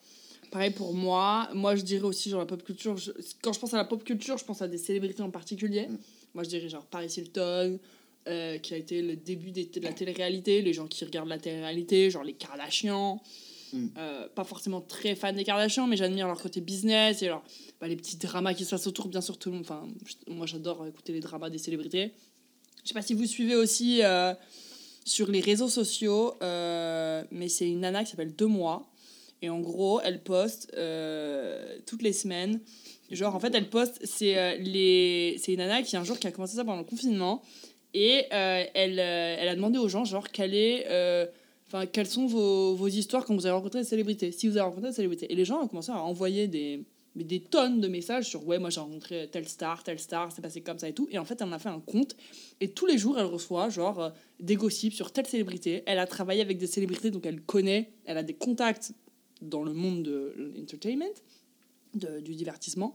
Pareil 0.50 0.70
pour 0.70 0.92
moi. 0.94 1.48
Moi, 1.54 1.76
je 1.76 1.82
dirais 1.82 2.04
aussi, 2.04 2.28
genre, 2.30 2.40
la 2.40 2.46
pop 2.46 2.62
culture. 2.62 2.96
je- 2.96 3.12
Quand 3.42 3.52
je 3.52 3.60
pense 3.60 3.72
à 3.74 3.76
la 3.76 3.84
pop 3.84 4.02
culture, 4.04 4.36
je 4.38 4.44
pense 4.44 4.60
à 4.62 4.68
des 4.68 4.78
célébrités 4.78 5.22
en 5.22 5.30
particulier. 5.30 5.86
Mm. 5.88 5.98
Moi, 6.34 6.44
je 6.44 6.48
dirais, 6.48 6.68
genre, 6.70 6.84
Paris 6.86 7.12
Hilton, 7.16 7.78
euh, 8.28 8.58
qui 8.58 8.74
a 8.74 8.76
été 8.76 9.02
le 9.02 9.16
début 9.16 9.50
des- 9.50 9.66
de 9.66 9.80
la 9.80 9.92
télé-réalité. 9.92 10.62
Les 10.62 10.72
gens 10.72 10.86
qui 10.86 11.04
regardent 11.04 11.28
la 11.28 11.38
télé-réalité, 11.38 12.10
genre 12.10 12.24
les 12.24 12.34
Kardashians. 12.34 13.20
Mm. 13.72 13.86
Euh, 13.96 14.28
pas 14.28 14.44
forcément 14.44 14.80
très 14.80 15.14
fan 15.14 15.34
des 15.34 15.44
Kardashians, 15.44 15.86
mais 15.86 15.96
j'admire 15.96 16.26
leur 16.26 16.40
côté 16.40 16.60
business 16.60 17.22
et 17.22 17.26
leur, 17.26 17.42
bah, 17.80 17.88
les 17.88 17.96
petits 17.96 18.16
dramas 18.18 18.54
qui 18.54 18.64
se 18.64 18.70
passent 18.70 18.86
autour. 18.86 19.08
Bien 19.08 19.20
sûr, 19.22 19.38
tout 19.38 19.48
le 19.50 19.56
monde. 19.56 19.64
Enfin, 19.64 19.88
moi, 20.28 20.46
j'adore 20.46 20.86
écouter 20.86 21.12
les 21.12 21.20
dramas 21.20 21.50
des 21.50 21.58
célébrités. 21.58 22.12
Je 22.82 22.88
sais 22.88 22.94
pas 22.94 23.02
si 23.02 23.14
vous 23.14 23.26
suivez 23.26 23.54
aussi 23.56 24.00
euh, 24.02 24.34
sur 25.04 25.30
les 25.30 25.40
réseaux 25.40 25.68
sociaux, 25.68 26.34
mais 26.40 27.48
c'est 27.48 27.68
une 27.68 27.80
nana 27.80 28.04
qui 28.04 28.10
s'appelle 28.10 28.34
Deux 28.34 28.46
mois. 28.46 28.88
Et 29.40 29.48
en 29.48 29.58
gros, 29.60 30.00
elle 30.02 30.22
poste 30.22 30.70
toutes 31.86 32.02
les 32.02 32.12
semaines. 32.12 32.60
Genre, 33.10 33.34
en 33.34 33.40
fait, 33.40 33.54
elle 33.54 33.68
poste. 33.70 34.00
C'est 34.04 34.58
les... 34.58 35.36
c'est 35.38 35.52
une 35.52 35.58
nana 35.58 35.82
qui, 35.82 35.96
un 35.96 36.04
jour, 36.04 36.18
qui 36.18 36.26
a 36.26 36.30
commencé 36.30 36.56
ça 36.56 36.64
pendant 36.64 36.78
le 36.78 36.84
confinement. 36.84 37.42
Et 37.94 38.24
euh, 38.32 38.64
elle, 38.74 38.98
euh, 38.98 39.36
elle 39.38 39.48
a 39.48 39.54
demandé 39.54 39.78
aux 39.78 39.88
gens, 39.88 40.04
genre, 40.04 40.26
euh, 40.38 41.26
quelles 41.92 42.06
sont 42.06 42.26
vos, 42.26 42.74
vos 42.74 42.88
histoires 42.88 43.24
quand 43.24 43.34
vous 43.34 43.46
avez 43.46 43.54
rencontré 43.54 43.80
des 43.80 43.86
célébrités 43.86 44.32
Si 44.32 44.48
vous 44.48 44.56
avez 44.56 44.66
rencontré 44.66 44.90
des 44.90 44.96
célébrités. 44.96 45.30
Et 45.30 45.34
les 45.34 45.44
gens 45.44 45.62
ont 45.62 45.68
commencé 45.68 45.90
à 45.90 46.02
envoyer 46.02 46.48
des, 46.48 46.84
des 47.14 47.40
tonnes 47.40 47.80
de 47.80 47.88
messages 47.88 48.28
sur 48.28 48.46
Ouais, 48.46 48.58
moi 48.58 48.70
j'ai 48.70 48.80
rencontré 48.80 49.28
telle 49.30 49.46
star, 49.46 49.82
telle 49.82 49.98
star, 49.98 50.32
c'est 50.32 50.42
passé 50.42 50.62
comme 50.62 50.78
ça 50.78 50.88
et 50.88 50.94
tout. 50.94 51.06
Et 51.10 51.18
en 51.18 51.24
fait, 51.24 51.40
elle 51.40 51.48
en 51.48 51.52
a 51.52 51.58
fait 51.58 51.68
un 51.68 51.80
compte. 51.80 52.16
Et 52.60 52.68
tous 52.68 52.86
les 52.86 52.96
jours, 52.96 53.18
elle 53.18 53.26
reçoit 53.26 53.68
genre 53.68 54.12
des 54.40 54.56
gossips 54.56 54.94
sur 54.94 55.12
telle 55.12 55.26
célébrité. 55.26 55.82
Elle 55.86 55.98
a 55.98 56.06
travaillé 56.06 56.40
avec 56.40 56.58
des 56.58 56.66
célébrités, 56.66 57.10
donc 57.10 57.26
elle 57.26 57.42
connaît, 57.42 57.90
elle 58.06 58.16
a 58.16 58.22
des 58.22 58.34
contacts 58.34 58.92
dans 59.42 59.62
le 59.62 59.72
monde 59.72 60.02
de 60.02 60.34
l'entertainment, 60.36 61.04
du 61.94 62.34
divertissement. 62.34 62.94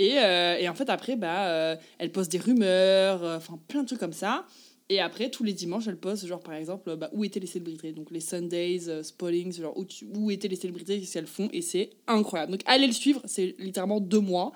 Et, 0.00 0.14
euh, 0.16 0.56
et 0.58 0.66
en 0.66 0.74
fait, 0.74 0.88
après, 0.88 1.14
bah, 1.14 1.46
euh, 1.48 1.76
elle 1.98 2.10
poste 2.10 2.32
des 2.32 2.38
rumeurs, 2.38 3.22
euh, 3.22 3.36
enfin 3.36 3.58
plein 3.68 3.82
de 3.82 3.86
trucs 3.86 4.00
comme 4.00 4.14
ça. 4.14 4.46
Et 4.88 4.98
après, 4.98 5.28
tous 5.28 5.44
les 5.44 5.52
dimanches, 5.52 5.88
elle 5.88 5.98
poste, 5.98 6.26
genre, 6.26 6.40
par 6.40 6.54
exemple, 6.54 6.96
bah, 6.96 7.10
où 7.12 7.22
étaient 7.22 7.38
les 7.38 7.46
célébrités. 7.46 7.92
Donc, 7.92 8.10
les 8.10 8.20
Sundays, 8.20 9.02
Spoilings, 9.02 9.60
genre, 9.60 9.76
où, 9.76 10.30
étaient 10.30 10.48
les 10.48 10.56
célébrités, 10.56 10.98
qu'est-ce 10.98 11.12
qu'elles 11.12 11.26
font. 11.26 11.50
Et 11.52 11.60
c'est 11.60 11.90
incroyable. 12.06 12.52
Donc, 12.52 12.62
allez 12.64 12.86
le 12.86 12.94
suivre, 12.94 13.20
c'est 13.26 13.54
littéralement 13.58 14.00
deux 14.00 14.20
mois. 14.20 14.52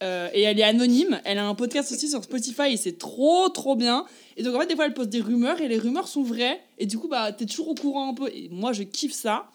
Et 0.00 0.42
elle 0.42 0.60
est 0.60 0.62
anonyme. 0.62 1.20
Elle 1.24 1.38
a 1.38 1.48
un 1.48 1.54
podcast 1.56 1.90
aussi 1.90 2.08
sur 2.08 2.22
Spotify 2.22 2.72
et 2.72 2.76
c'est 2.76 2.96
trop, 2.96 3.48
trop 3.48 3.74
bien. 3.74 4.06
Et 4.36 4.44
donc, 4.44 4.54
en 4.54 4.60
fait, 4.60 4.66
des 4.66 4.76
fois, 4.76 4.86
elle 4.86 4.94
poste 4.94 5.10
des 5.10 5.20
rumeurs 5.20 5.60
et 5.60 5.66
les 5.66 5.78
rumeurs 5.78 6.06
sont 6.06 6.22
vraies. 6.22 6.60
Et 6.78 6.86
du 6.86 6.96
coup, 6.96 7.08
bah, 7.08 7.32
t'es 7.32 7.44
toujours 7.44 7.68
au 7.68 7.74
courant 7.74 8.10
un 8.10 8.14
peu. 8.14 8.28
Et 8.32 8.48
moi, 8.50 8.72
je 8.72 8.84
kiffe 8.84 9.14
ça. 9.14 9.50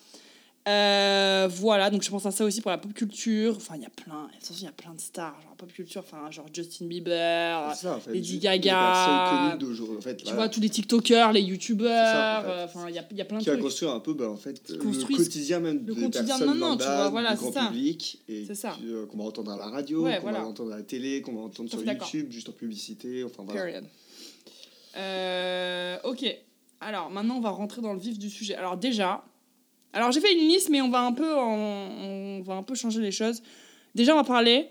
Euh, 0.68 1.48
voilà, 1.52 1.90
donc 1.90 2.04
je 2.04 2.10
pense 2.12 2.24
à 2.28 2.32
ça 2.32 2.46
aussi 2.46 2.62
pour 2.62 2.70
la 2.70 2.78
pop 2.78 2.94
culture. 2.94 3.56
Enfin, 3.58 3.74
il 3.78 3.82
y 3.82 3.86
a 3.86 3.90
plein, 3.90 4.28
de 4.28 4.56
il 4.58 4.64
y 4.64 4.68
a 4.68 4.72
plein 4.72 4.94
de 4.94 5.02
stars, 5.02 5.36
genre 5.42 5.56
pop 5.58 5.72
culture, 5.74 6.04
enfin, 6.06 6.30
genre 6.30 6.46
Justin 6.54 6.86
Bieber, 6.86 7.74
ça, 7.76 7.96
en 7.96 8.00
fait. 8.00 8.14
Lady 8.14 8.34
Les 8.34 8.40
Gaga. 8.40 9.56
en 9.58 10.02
fait. 10.02 10.18
tu 10.18 10.24
voilà. 10.26 10.38
vois, 10.38 10.50
tous 10.50 10.60
les 10.60 10.70
TikTokers, 10.70 11.32
les 11.32 11.42
YouTubers, 11.42 12.46
enfin, 12.66 12.86
il 12.90 12.94
y 12.96 13.00
a, 13.00 13.06
y 13.12 13.22
a 13.22 13.26
plein 13.26 13.40
de 13.40 13.44
qui 13.44 13.50
va 13.50 13.56
trucs. 13.56 13.64
construire 13.64 13.92
un 13.94 14.00
peu 14.00 14.14
bah, 14.14 14.30
en 14.30 14.36
fait, 14.38 14.62
le 14.70 14.78
quotidien 14.78 15.60
même 15.60 15.84
le 15.84 15.96
des 15.96 16.02
quotidien 16.02 16.22
de 16.22 16.28
personnes 16.28 16.48
maintenant, 16.50 16.78
tu 16.78 16.84
vois, 16.84 17.10
voilà, 17.10 17.36
c'est 17.36 17.52
ça. 17.52 17.66
public 17.66 18.22
et 18.30 18.54
ça. 18.54 18.78
euh, 18.86 19.08
qu'on 19.08 19.18
va 19.18 19.24
entendre 19.24 19.52
à 19.54 19.58
la 19.58 19.66
radio, 19.68 20.04
Ouais, 20.04 20.18
qu'on 20.18 20.22
voilà. 20.22 20.42
va 20.42 20.46
entendre 20.46 20.74
à 20.74 20.78
la 20.78 20.84
télé, 20.84 21.24
qu'on 21.24 21.34
va 21.34 21.42
entendre 21.42 21.70
sur. 21.72 21.82
YouTube, 21.84 22.32
juste 22.32 22.50
en 22.50 22.54
publicité, 22.54 23.24
enfin 23.24 23.42
voilà. 23.44 23.62
Period. 23.62 23.84
Euh, 24.98 25.98
ok. 26.04 26.26
Alors, 26.82 27.10
maintenant, 27.10 27.38
on 27.38 27.42
va 27.42 27.50
rentrer 27.52 27.82
dans 27.82 27.94
le 27.94 28.00
vif 28.00 28.18
du 28.20 28.30
sujet. 28.30 28.56
Alors, 28.56 28.78
déjà, 28.78 29.24
alors 29.94 30.12
j'ai 30.12 30.22
fait 30.22 30.34
une 30.34 30.48
liste, 30.48 30.70
mais 30.70 30.82
on 30.82 30.90
va 30.90 31.02
un 31.02 31.14
peu, 31.14 31.34
en- 31.36 31.90
on 32.38 32.42
va 32.44 32.56
un 32.56 32.64
peu 32.64 32.76
changer 32.76 33.02
les 33.02 33.12
choses. 33.12 33.42
Déjà, 33.96 34.14
on 34.14 34.18
va 34.18 34.24
parler 34.24 34.70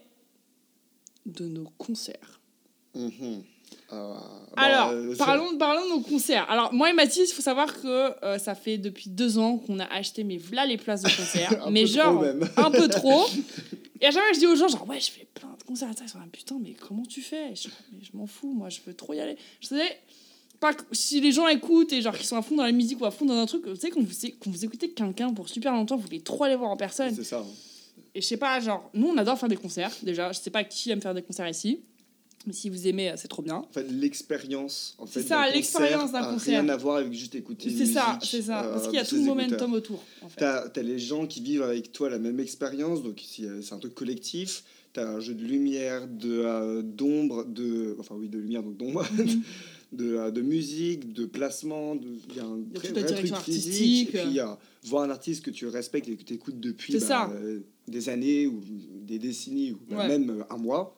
de 1.26 1.46
nos 1.46 1.68
concerts. 1.78 2.40
Mhm. 2.94 3.42
Euh, 3.92 4.14
Alors, 4.56 4.88
bah, 4.88 4.92
euh, 4.94 5.16
parlons, 5.16 5.56
parlons 5.58 5.84
de 5.84 5.90
nos 5.90 6.00
concerts. 6.00 6.48
Alors, 6.50 6.72
moi 6.72 6.90
et 6.90 6.92
Mathis, 6.92 7.30
il 7.30 7.34
faut 7.34 7.42
savoir 7.42 7.80
que 7.80 8.24
euh, 8.24 8.38
ça 8.38 8.54
fait 8.54 8.78
depuis 8.78 9.10
deux 9.10 9.38
ans 9.38 9.58
qu'on 9.58 9.78
a 9.80 9.84
acheté, 9.86 10.24
mais 10.24 10.36
voilà 10.38 10.64
les 10.66 10.76
places 10.76 11.02
de 11.02 11.08
concert. 11.08 11.66
Mais 11.70 11.86
genre, 11.86 12.24
un 12.56 12.70
peu 12.70 12.88
trop. 12.88 13.24
Et 14.02 14.06
à 14.06 14.10
chaque 14.12 14.22
fois, 14.22 14.32
je 14.32 14.38
dis 14.38 14.46
aux 14.46 14.56
gens, 14.56 14.66
genre, 14.68 14.88
ouais, 14.88 14.98
je 14.98 15.10
fais 15.10 15.26
plein 15.34 15.54
de 15.58 15.62
concerts. 15.62 15.90
Ils 16.02 16.08
sont 16.08 16.18
là, 16.18 16.24
putain, 16.32 16.56
mais 16.58 16.72
comment 16.72 17.02
tu 17.04 17.20
fais? 17.20 17.54
Je, 17.54 17.68
mais 17.92 18.02
je 18.02 18.16
m'en 18.16 18.26
fous, 18.26 18.50
moi, 18.54 18.70
je 18.70 18.78
veux 18.86 18.94
trop 18.94 19.12
y 19.12 19.20
aller. 19.20 19.36
Je 19.60 19.66
sais, 19.68 20.00
pas 20.60 20.72
si 20.92 21.20
les 21.20 21.32
gens 21.32 21.48
écoutent 21.48 21.92
et 21.92 22.02
genre 22.02 22.16
qu'ils 22.16 22.26
sont 22.26 22.36
à 22.36 22.42
fond 22.42 22.54
dans 22.56 22.64
la 22.64 22.72
musique 22.72 23.00
ou 23.00 23.06
à 23.06 23.10
fond 23.10 23.24
dans 23.24 23.34
un 23.34 23.46
truc, 23.46 23.66
vous 23.66 23.74
savez, 23.76 23.90
quand 23.92 24.02
vous, 24.02 24.14
quand 24.40 24.50
vous 24.50 24.64
écoutez 24.64 24.90
quelqu'un 24.90 25.32
pour 25.32 25.48
super 25.48 25.72
longtemps, 25.72 25.96
vous 25.96 26.02
voulez 26.02 26.20
trop 26.20 26.44
aller 26.44 26.54
voir 26.56 26.70
en 26.70 26.76
personne. 26.76 27.14
C'est 27.14 27.24
ça. 27.24 27.38
hein. 27.40 27.46
Et 28.14 28.20
je 28.20 28.26
sais 28.26 28.36
pas, 28.36 28.60
genre, 28.60 28.90
nous, 28.94 29.06
on 29.08 29.16
adore 29.16 29.38
faire 29.38 29.48
des 29.48 29.56
concerts, 29.56 29.92
déjà. 30.02 30.32
Je 30.32 30.38
sais 30.38 30.50
pas 30.50 30.64
qui 30.64 30.90
aime 30.90 31.00
faire 31.00 31.14
des 31.14 31.22
concerts 31.22 31.48
ici. 31.48 31.80
Mais 32.46 32.52
si 32.54 32.70
vous 32.70 32.86
aimez, 32.88 33.10
euh, 33.10 33.14
c'est 33.16 33.28
trop 33.28 33.42
bien. 33.42 33.56
En 33.56 33.68
fait, 33.70 33.86
l'expérience 33.90 34.94
en 34.98 35.04
fait, 35.06 35.20
C'est 35.22 35.28
ça, 35.28 35.46
d'un 35.46 35.52
l'expérience 35.54 36.02
concert 36.10 36.22
d'un 36.22 36.28
a 36.28 36.32
concert. 36.32 36.60
rien 36.62 36.68
à 36.72 36.76
voir 36.76 36.96
avec 36.96 37.12
juste 37.12 37.34
écouter 37.34 37.68
C'est 37.70 37.84
ça, 37.86 38.18
c'est 38.22 38.42
ça. 38.42 38.64
euh, 38.64 38.72
Parce 38.72 38.86
qu'il 38.86 38.96
y 38.96 38.98
a 38.98 39.04
de 39.04 39.08
tout 39.08 39.16
le 39.16 39.22
momentum 39.22 39.52
écouteurs. 39.52 39.72
autour, 39.74 40.02
en 40.22 40.28
fait. 40.30 40.40
T'as 40.40 40.68
as 40.74 40.82
les 40.82 40.98
gens 40.98 41.26
qui 41.26 41.40
vivent 41.42 41.62
avec 41.62 41.92
toi 41.92 42.08
la 42.08 42.18
même 42.18 42.40
expérience, 42.40 43.02
donc 43.02 43.20
euh, 43.40 43.60
c'est 43.62 43.74
un 43.74 43.78
truc 43.78 43.94
collectif. 43.94 44.64
T'as 44.94 45.06
un 45.06 45.20
jeu 45.20 45.34
de 45.34 45.44
lumière, 45.44 46.08
de 46.08 46.40
euh, 46.44 46.82
d'ombre, 46.82 47.44
de 47.44 47.94
enfin 48.00 48.14
oui 48.18 48.28
de 48.28 48.38
lumière 48.38 48.62
donc 48.62 48.76
d'ombre, 48.78 49.06
Mhm. 49.16 49.42
de, 49.92 50.14
euh, 50.16 50.30
de 50.30 50.40
musique, 50.40 51.12
de 51.12 51.26
placement. 51.26 51.94
de- 51.96 52.06
Il 52.30 52.36
y 52.36 52.40
a 52.40 52.44
un 52.44 52.60
a 52.60 52.74
très 52.78 52.88
vrai 52.92 53.02
truc 53.04 53.18
physique. 53.18 53.34
artistique. 53.34 54.08
Et 54.14 54.18
puis 54.18 54.28
il 54.28 54.32
y 54.34 54.40
a 54.40 54.58
voir 54.84 55.02
un 55.02 55.10
artiste 55.10 55.44
que 55.44 55.50
tu 55.50 55.66
respectes 55.66 56.08
et 56.08 56.16
que 56.16 56.22
tu 56.22 56.34
écoutes 56.34 56.60
depuis 56.60 56.96
bah, 56.98 57.30
euh, 57.32 57.60
des 57.88 58.08
années 58.08 58.46
ou 58.46 58.60
des 59.02 59.18
décennies 59.18 59.72
ou 59.72 59.78
bah, 59.88 59.98
Ouais. 59.98 60.08
même 60.08 60.30
euh, 60.30 60.42
un 60.50 60.56
mois. 60.58 60.96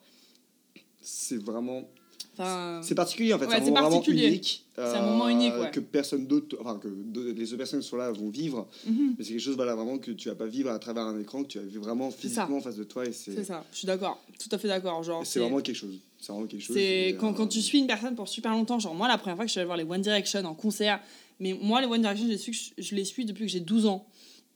C'est 1.00 1.36
vraiment 1.42 1.88
Enfin, 2.32 2.80
C'est 2.82 2.94
particulier 2.94 3.34
en 3.34 3.38
fait, 3.38 3.46
Ouais, 3.46 3.56
c'est 3.56 3.62
un 3.62 3.64
moment 3.66 3.88
vraiment 3.90 4.02
unique. 4.04 4.64
C'est 4.74 4.82
un 4.82 5.02
moment 5.06 5.28
unique, 5.28 5.52
ouais. 5.54 5.70
Que 5.70 5.80
personne 5.80 6.26
d'autre, 6.26 6.56
enfin 6.60 6.78
que 6.78 6.88
les 6.88 7.48
autres 7.48 7.58
personnes 7.58 7.80
qui 7.80 7.88
sont 7.88 7.96
là 7.96 8.10
vont 8.10 8.30
vivre. 8.30 8.66
mhm, 8.86 9.16
Mais 9.18 9.24
c'est 9.24 9.32
quelque 9.32 9.42
chose 9.42 9.56
voilà, 9.56 9.74
vraiment 9.74 9.98
que 9.98 10.10
tu 10.12 10.28
vas 10.30 10.34
pas 10.34 10.46
vivre 10.46 10.70
à 10.70 10.78
travers 10.78 11.04
un 11.04 11.18
écran, 11.20 11.42
que 11.42 11.48
tu 11.48 11.58
vas 11.58 11.64
vivre 11.64 11.84
vraiment 11.84 12.10
physiquement 12.10 12.56
en 12.56 12.60
face 12.60 12.76
de 12.76 12.84
toi. 12.84 13.04
C'est 13.12 13.44
ça. 13.44 13.64
Je 13.70 13.78
suis 13.78 13.86
d'accord. 13.86 14.22
Tout 14.38 14.48
à 14.50 14.58
fait 14.58 14.68
d'accord. 14.68 15.02
Genre, 15.02 15.26
c'est 15.26 15.40
vraiment 15.40 15.60
quelque 15.60 15.76
chose. 15.76 15.98
C'est 16.18 16.32
vraiment 16.32 16.46
quelque 16.46 16.62
chose. 16.62 16.76
Et, 16.76 17.16
quand, 17.20 17.32
euh, 17.32 17.36
quand 17.36 17.48
tu 17.48 17.60
suis 17.60 17.78
une 17.80 17.86
personne 17.86 18.14
pour 18.14 18.28
super 18.28 18.52
longtemps, 18.52 18.78
genre 18.78 18.94
moi 18.94 19.08
la 19.08 19.18
première 19.18 19.36
fois 19.36 19.44
que 19.44 19.48
je 19.48 19.52
suis 19.52 19.60
allée 19.60 19.66
voir 19.66 19.76
les 19.76 19.84
One 19.84 20.00
Direction 20.00 20.44
en 20.44 20.54
concert, 20.54 21.00
mais 21.38 21.52
moi 21.60 21.80
les 21.80 21.86
One 21.86 22.00
Direction 22.00 22.26
je 22.26 22.32
les 22.32 22.38
suis, 22.38 22.72
je 22.78 22.94
les 22.94 23.04
suis 23.04 23.24
depuis 23.26 23.44
que 23.44 23.50
j'ai 23.50 23.60
12 23.60 23.86
ans. 23.86 24.06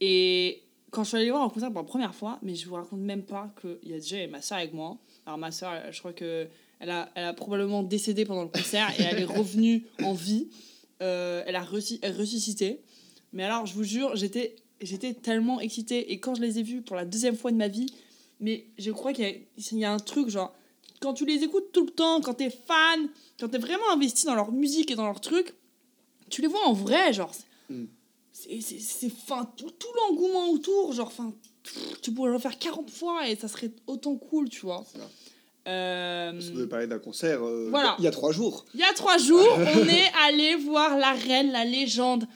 Et 0.00 0.62
quand 0.90 1.04
je 1.04 1.08
suis 1.08 1.16
allée 1.16 1.26
les 1.26 1.30
voir 1.32 1.42
en 1.42 1.50
concert 1.50 1.70
pour 1.70 1.82
la 1.82 1.86
première 1.88 2.14
fois, 2.14 2.38
mais 2.42 2.54
je 2.54 2.66
vous 2.68 2.74
raconte 2.74 3.00
même 3.00 3.22
pas 3.22 3.52
qu'il 3.60 3.90
y 3.90 3.94
a 3.94 3.98
déjà 3.98 4.26
ma 4.28 4.40
soeur 4.40 4.58
avec 4.58 4.72
moi. 4.72 4.96
Alors 5.26 5.38
ma 5.38 5.50
soeur, 5.50 5.72
je 5.90 5.98
crois 5.98 6.12
que 6.12 6.46
elle 6.80 6.90
a, 6.90 7.08
elle 7.14 7.24
a 7.24 7.32
probablement 7.34 7.82
décédé 7.82 8.24
pendant 8.24 8.42
le 8.42 8.48
concert 8.48 8.88
et 8.98 9.02
elle 9.02 9.18
est 9.20 9.24
revenue 9.24 9.86
en 10.02 10.12
vie. 10.14 10.48
Euh, 11.02 11.42
elle 11.46 11.56
a 11.56 11.62
ressuscité. 11.62 12.80
Mais 13.32 13.44
alors 13.44 13.66
je 13.66 13.74
vous 13.74 13.84
jure, 13.84 14.16
j'étais 14.16 14.56
j'étais 14.80 15.14
tellement 15.14 15.58
excitée 15.60 16.12
et 16.12 16.20
quand 16.20 16.34
je 16.34 16.42
les 16.42 16.58
ai 16.58 16.62
vus 16.62 16.82
pour 16.82 16.96
la 16.96 17.04
deuxième 17.04 17.36
fois 17.36 17.50
de 17.50 17.56
ma 17.56 17.68
vie, 17.68 17.86
mais 18.40 18.66
je 18.78 18.90
crois 18.90 19.12
qu'il 19.12 19.24
y 19.24 19.28
a, 19.28 19.32
il 19.56 19.78
y 19.78 19.84
a 19.84 19.92
un 19.92 19.98
truc 19.98 20.28
genre 20.28 20.54
quand 21.00 21.12
tu 21.14 21.26
les 21.26 21.42
écoutes 21.42 21.72
tout 21.72 21.84
le 21.84 21.90
temps, 21.90 22.20
quand 22.20 22.34
t'es 22.34 22.50
fan, 22.50 23.08
quand 23.38 23.48
t'es 23.48 23.58
vraiment 23.58 23.90
investi 23.92 24.24
dans 24.26 24.34
leur 24.34 24.52
musique 24.52 24.90
et 24.90 24.94
dans 24.94 25.04
leur 25.06 25.20
truc, 25.20 25.54
tu 26.30 26.40
les 26.42 26.48
vois 26.48 26.66
en 26.66 26.72
vrai, 26.72 27.12
genre. 27.12 27.32
c'est- 27.34 27.44
Mm. 27.68 27.86
C'est 28.32 29.08
fin, 29.08 29.44
tout, 29.56 29.70
tout 29.70 29.88
l'engouement 29.96 30.50
autour, 30.50 30.92
genre, 30.92 31.10
fin, 31.10 31.32
tu 32.02 32.12
pourrais 32.12 32.30
le 32.30 32.38
faire 32.38 32.58
40 32.58 32.90
fois 32.90 33.26
et 33.28 33.34
ça 33.34 33.48
serait 33.48 33.70
autant 33.86 34.14
cool, 34.16 34.50
tu 34.50 34.60
vois. 34.66 34.84
Euh, 35.66 36.32
On 36.32 36.54
devait 36.54 36.66
parler 36.68 36.86
d'un 36.86 36.98
concert 37.00 37.44
euh, 37.44 37.68
Voilà. 37.70 37.96
il 37.98 38.04
y 38.04 38.08
a 38.08 38.10
trois 38.12 38.30
jours. 38.32 38.64
il 38.74 38.80
y 38.80 38.84
a 38.84 38.92
trois 38.94 39.18
jours, 39.18 39.48
on 39.58 39.88
est 39.88 40.12
allé 40.28 40.54
voir 40.56 40.96
la 40.96 41.12
reine, 41.12 41.50
la 41.52 41.64
légende. 41.64 42.26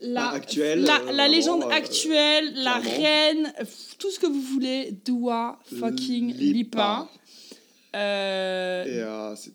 La, 0.00 0.22
Bah, 0.22 0.30
actuelle, 0.32 0.82
la, 0.82 1.00
euh, 1.00 1.12
la 1.12 1.28
légende 1.28 1.62
euh, 1.62 1.68
actuelle, 1.70 2.52
la 2.56 2.80
clairement. 2.80 3.00
reine, 3.02 3.52
tout 3.98 4.10
ce 4.10 4.18
que 4.18 4.26
vous 4.26 4.40
voulez, 4.42 4.92
Dua 5.04 5.58
fucking 5.78 6.34
Lipa. 6.36 7.08
Et 7.94 9.00
c'est- 9.36 9.52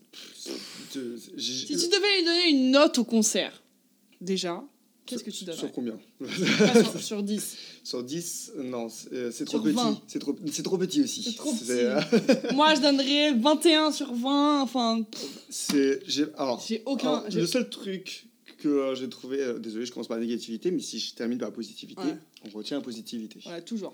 Si 1.37 1.65
tu 1.77 1.87
devais 1.89 2.17
lui 2.19 2.25
donner 2.25 2.49
une 2.49 2.71
note 2.71 2.97
au 2.97 3.03
concert, 3.03 3.61
déjà, 4.21 4.63
qu'est-ce 5.09 5.23
que 5.23 5.31
tu 5.31 5.43
donnerais 5.45 5.59
Sur 5.59 5.71
combien 5.71 5.99
Pas 6.19 6.83
sur, 6.83 6.99
sur 7.01 7.23
10. 7.23 7.57
Sur 7.83 8.03
10, 8.03 8.51
non, 8.63 8.87
c'est 8.89 9.13
euh, 9.13 9.45
trop 9.45 9.59
petit. 9.59 9.75
20. 9.75 10.01
C'est 10.07 10.19
trop, 10.63 10.77
petit 10.77 11.01
aussi. 11.01 11.23
C'est 11.23 11.35
trop 11.35 11.53
petit. 11.53 11.71
euh, 11.71 11.99
Moi, 12.53 12.75
je 12.75 12.81
donnerais 12.81 13.33
21 13.33 13.91
sur 13.91 14.13
20. 14.13 14.61
Enfin, 14.61 15.03
c'est, 15.49 16.01
j'ai, 16.07 16.25
aucun. 16.85 17.09
alors, 17.15 17.25
le 17.33 17.45
seul 17.47 17.69
truc 17.69 18.25
que 18.59 18.67
euh, 18.67 18.95
j'ai 18.95 19.09
trouvé, 19.09 19.41
euh, 19.41 19.57
désolé, 19.59 19.85
je 19.85 19.91
commence 19.91 20.07
par 20.07 20.17
la 20.17 20.23
négativité, 20.25 20.69
mais 20.71 20.81
si 20.81 20.99
je 20.99 21.13
termine 21.13 21.37
par 21.37 21.49
la 21.49 21.55
positivité, 21.55 22.01
Ouais. 22.01 22.17
on 22.45 22.57
retient 22.57 22.77
la 22.77 22.83
positivité. 22.83 23.39
Voilà, 23.43 23.61
toujours. 23.61 23.91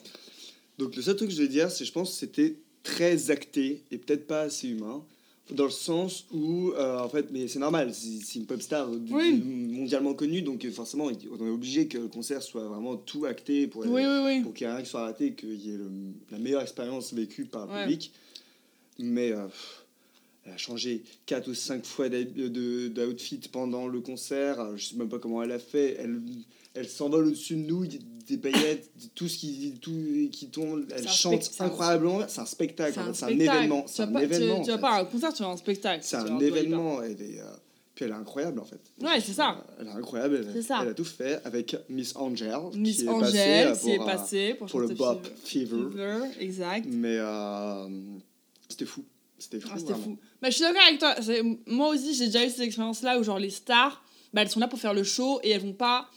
Donc 0.77 0.95
le 0.95 1.01
seul 1.01 1.15
truc 1.15 1.29
que 1.29 1.36
je 1.36 1.41
vais 1.41 1.48
dire, 1.48 1.72
c'est 1.72 1.86
je 1.86 1.91
pense 1.91 2.10
que 2.12 2.17
c'était 2.17 2.57
très 2.84 3.31
acté 3.31 3.84
et 3.91 3.98
peut-être 3.98 4.27
pas 4.27 4.41
assez 4.41 4.67
humain. 4.67 5.03
Dans 5.52 5.66
le 5.66 5.70
sens 5.70 6.25
où, 6.32 6.72
euh, 6.72 7.00
en 7.00 7.08
fait, 7.08 7.28
mais 7.32 7.48
c'est 7.48 7.60
normal, 7.60 7.94
c'est 7.94 8.40
une 8.40 8.48
pop 8.48 8.60
star 8.60 8.90
euh, 8.92 9.00
Oui. 9.12 9.34
mondialement 9.44 10.16
connue, 10.16 10.42
donc 10.42 10.66
euh, 10.66 10.72
forcément, 10.72 11.06
on 11.06 11.12
est 11.46 11.50
obligé 11.50 11.88
que 11.88 12.00
le 12.00 12.08
concert 12.08 12.42
soit 12.42 12.68
vraiment 12.68 12.96
tout 12.98 13.25
acté 13.25 13.68
pour, 13.68 13.84
Oui, 13.86 14.02
oui, 14.04 14.22
oui. 14.25 14.42
pour 14.42 14.56
qu'il 14.56 14.66
n'y 14.66 14.72
ait 14.74 14.75
rien 14.78 14.84
qui 14.84 14.90
soit 14.90 15.02
raté, 15.02 15.34
qu'il 15.34 15.54
y 15.64 15.72
ait 15.72 15.78
le- 15.78 15.92
la 16.32 16.40
meilleure 16.40 16.64
expérience 16.64 17.14
vécue 17.14 17.46
par 17.46 17.68
le 17.68 17.74
Ouais. 17.74 17.82
public. 17.84 18.12
Mais 18.98 19.34
euh, 19.34 19.46
elle 20.46 20.54
a 20.54 20.58
changé 20.58 21.04
4 21.28 21.48
ou 21.48 21.54
5 21.54 21.86
fois 21.86 22.10
d'outfit 22.10 23.42
pendant 23.52 23.88
le 23.88 24.00
concert. 24.00 24.75
Je 24.78 24.84
sais 24.86 24.96
même 24.96 25.10
pas 25.10 25.20
comment 25.20 25.44
elle 25.44 25.52
a 25.52 25.60
fait. 25.60 25.96
Elle, 26.00 26.22
elle 26.74 26.90
s'envole 26.90 27.28
au-dessus 27.28 27.56
de 27.56 27.68
nous, 27.68 27.86
des 28.27 28.38
paillettes, 28.38 28.89
tout 29.13 29.27
ce 29.27 29.38
qui, 29.38 29.74
tout, 29.82 29.91
qui 30.32 30.50
tombe. 30.50 30.86
Elle 30.96 31.08
chante 31.08 31.51
incroyablement. 31.60 32.22
C'est 32.27 32.41
un 32.41 32.46
spectacle, 32.46 33.00
C'est 33.13 33.25
un 33.25 33.29
événement. 33.29 33.84
Tu 33.84 33.94
C'est 33.94 34.03
vas 34.03 34.10
un 34.10 34.13
pas, 34.13 34.24
événement. 34.24 34.62
Tu, 34.62 34.72
vas 34.72 34.77
pas 34.77 34.91
à 34.91 35.01
un 35.01 35.05
concert, 35.05 35.34
tu 35.34 35.44
vas 35.44 35.50
à 35.50 35.51
un 35.51 35.58
spectacle. 35.58 36.03
C'est 36.03 36.17
un 36.17 36.39
événement. 36.39 37.01
Elle 37.03 37.22
est, 37.22 37.39
euh, 37.39 37.46
puis 37.94 38.05
elle 38.05 38.12
est 38.12 38.15
incroyable 38.15 38.60
en 38.60 38.65
fait. 38.65 38.82
Ouais, 39.01 39.22
c'est 39.22 39.34
ça. 39.34 39.63
Elle 39.79 39.88
est 39.88 39.91
incroyable. 39.91 40.48
Elle, 40.53 40.63
ça. 40.63 40.79
elle 40.82 40.89
a 40.89 40.94
tout 40.94 41.05
fait 41.05 41.39
avec 41.46 41.75
Miss 41.89 42.15
Angel. 42.15 42.58
Miss 42.74 42.98
qui 42.98 43.05
est 43.05 43.10
Angel, 43.10 43.70
passée, 43.70 43.82
qui 43.82 43.91
est 43.91 43.98
pour, 43.98 44.05
passée 44.05 44.55
pour, 44.58 44.67
pour 44.67 44.79
le 44.82 44.88
Bop 44.89 45.27
Fever. 45.44 45.89
Fever. 45.91 46.17
Exact. 46.39 46.86
Mais 46.89 47.17
euh, 47.20 47.88
c'était 48.67 48.86
fou. 48.86 49.03
C'était 49.38 49.60
fou. 49.60 49.70
Ah, 49.72 49.77
c'était 49.77 49.94
fou. 49.94 50.17
Mais 50.41 50.50
je 50.50 50.55
suis 50.55 50.63
d'accord 50.63 50.82
avec 50.88 51.00
toi. 51.00 51.15
Moi 51.67 51.89
aussi, 51.89 52.13
j'ai 52.15 52.27
déjà 52.27 52.46
eu 52.46 52.50
ces 52.50 52.63
expériences-là 52.63 53.20
où, 53.20 53.24
genre, 53.24 53.39
les 53.39 53.50
stars, 53.50 54.03
bah, 54.34 54.41
elles 54.41 54.50
sont 54.50 54.60
là 54.60 54.67
pour 54.67 54.79
faire 54.79 54.94
le 54.94 55.03
show 55.03 55.39
et 55.44 55.51
elles 55.51 55.62
vont 55.62 55.74
pas 55.74 56.10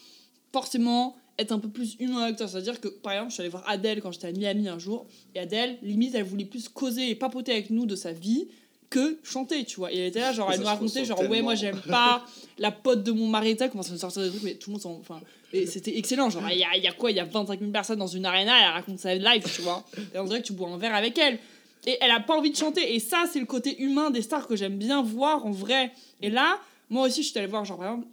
forcément 0.51 1.15
être 1.39 1.51
un 1.51 1.59
peu 1.59 1.69
plus 1.69 1.95
humain 1.99 2.31
toi. 2.33 2.47
C'est-à-dire 2.47 2.79
que, 2.79 2.87
par 2.87 3.13
exemple, 3.13 3.29
je 3.29 3.33
suis 3.35 3.41
allée 3.41 3.49
voir 3.49 3.67
Adèle 3.67 4.01
quand 4.01 4.11
j'étais 4.11 4.27
à 4.27 4.31
Miami 4.31 4.67
un 4.67 4.79
jour. 4.79 5.05
Et 5.33 5.39
Adèle, 5.39 5.77
limite, 5.81 6.13
elle 6.15 6.23
voulait 6.23 6.45
plus 6.45 6.69
causer 6.69 7.09
et 7.09 7.15
papoter 7.15 7.51
avec 7.51 7.69
nous 7.69 7.85
de 7.85 7.95
sa 7.95 8.11
vie 8.11 8.47
que 8.89 9.19
chanter, 9.23 9.63
tu 9.65 9.77
vois. 9.77 9.93
Et 9.93 9.97
elle 9.97 10.07
était 10.07 10.19
là, 10.19 10.33
genre, 10.33 10.51
elle 10.51 10.59
nous 10.59 10.65
racontait, 10.65 11.05
genre, 11.05 11.21
ouais, 11.29 11.41
moi, 11.41 11.55
j'aime 11.55 11.79
pas 11.79 12.25
la 12.57 12.71
pote 12.71 13.03
de 13.03 13.11
mon 13.11 13.27
mari, 13.27 13.55
elle 13.59 13.69
commence 13.69 13.89
à 13.89 13.93
nous 13.93 13.99
sortir 13.99 14.23
des 14.23 14.29
trucs, 14.29 14.43
mais 14.43 14.55
tout 14.55 14.69
le 14.69 14.73
monde 14.73 14.81
s'en. 14.81 14.93
Enfin, 14.99 15.21
et 15.53 15.65
c'était 15.65 15.97
excellent. 15.97 16.29
Genre, 16.29 16.43
il 16.51 16.57
y 16.57 16.63
a, 16.63 16.75
il 16.75 16.83
y 16.83 16.87
a 16.87 16.91
quoi 16.91 17.11
Il 17.11 17.17
y 17.17 17.19
a 17.19 17.25
25 17.25 17.59
000 17.59 17.71
personnes 17.71 17.99
dans 17.99 18.07
une 18.07 18.25
arena, 18.25 18.53
elle 18.59 18.73
raconte 18.73 18.99
sa 18.99 19.15
live, 19.15 19.43
tu 19.53 19.61
vois. 19.61 19.85
Et 20.13 20.17
on 20.17 20.25
dirait 20.25 20.41
que 20.41 20.47
tu 20.47 20.53
bois 20.53 20.69
un 20.69 20.77
verre 20.77 20.95
avec 20.95 21.17
elle. 21.17 21.39
Et 21.85 21.97
elle 22.01 22.11
a 22.11 22.19
pas 22.19 22.35
envie 22.35 22.51
de 22.51 22.55
chanter. 22.55 22.95
Et 22.95 22.99
ça, 22.99 23.25
c'est 23.31 23.39
le 23.39 23.45
côté 23.45 23.81
humain 23.81 24.09
des 24.09 24.21
stars 24.21 24.47
que 24.47 24.55
j'aime 24.55 24.77
bien 24.77 25.01
voir 25.01 25.45
en 25.45 25.51
vrai. 25.51 25.91
Et 26.21 26.29
là, 26.29 26.59
moi 26.89 27.07
aussi, 27.07 27.23
je 27.23 27.29
suis 27.29 27.37
allée 27.37 27.47
voir, 27.47 27.65
genre, 27.65 27.77
par 27.77 27.91
exemple, 27.93 28.07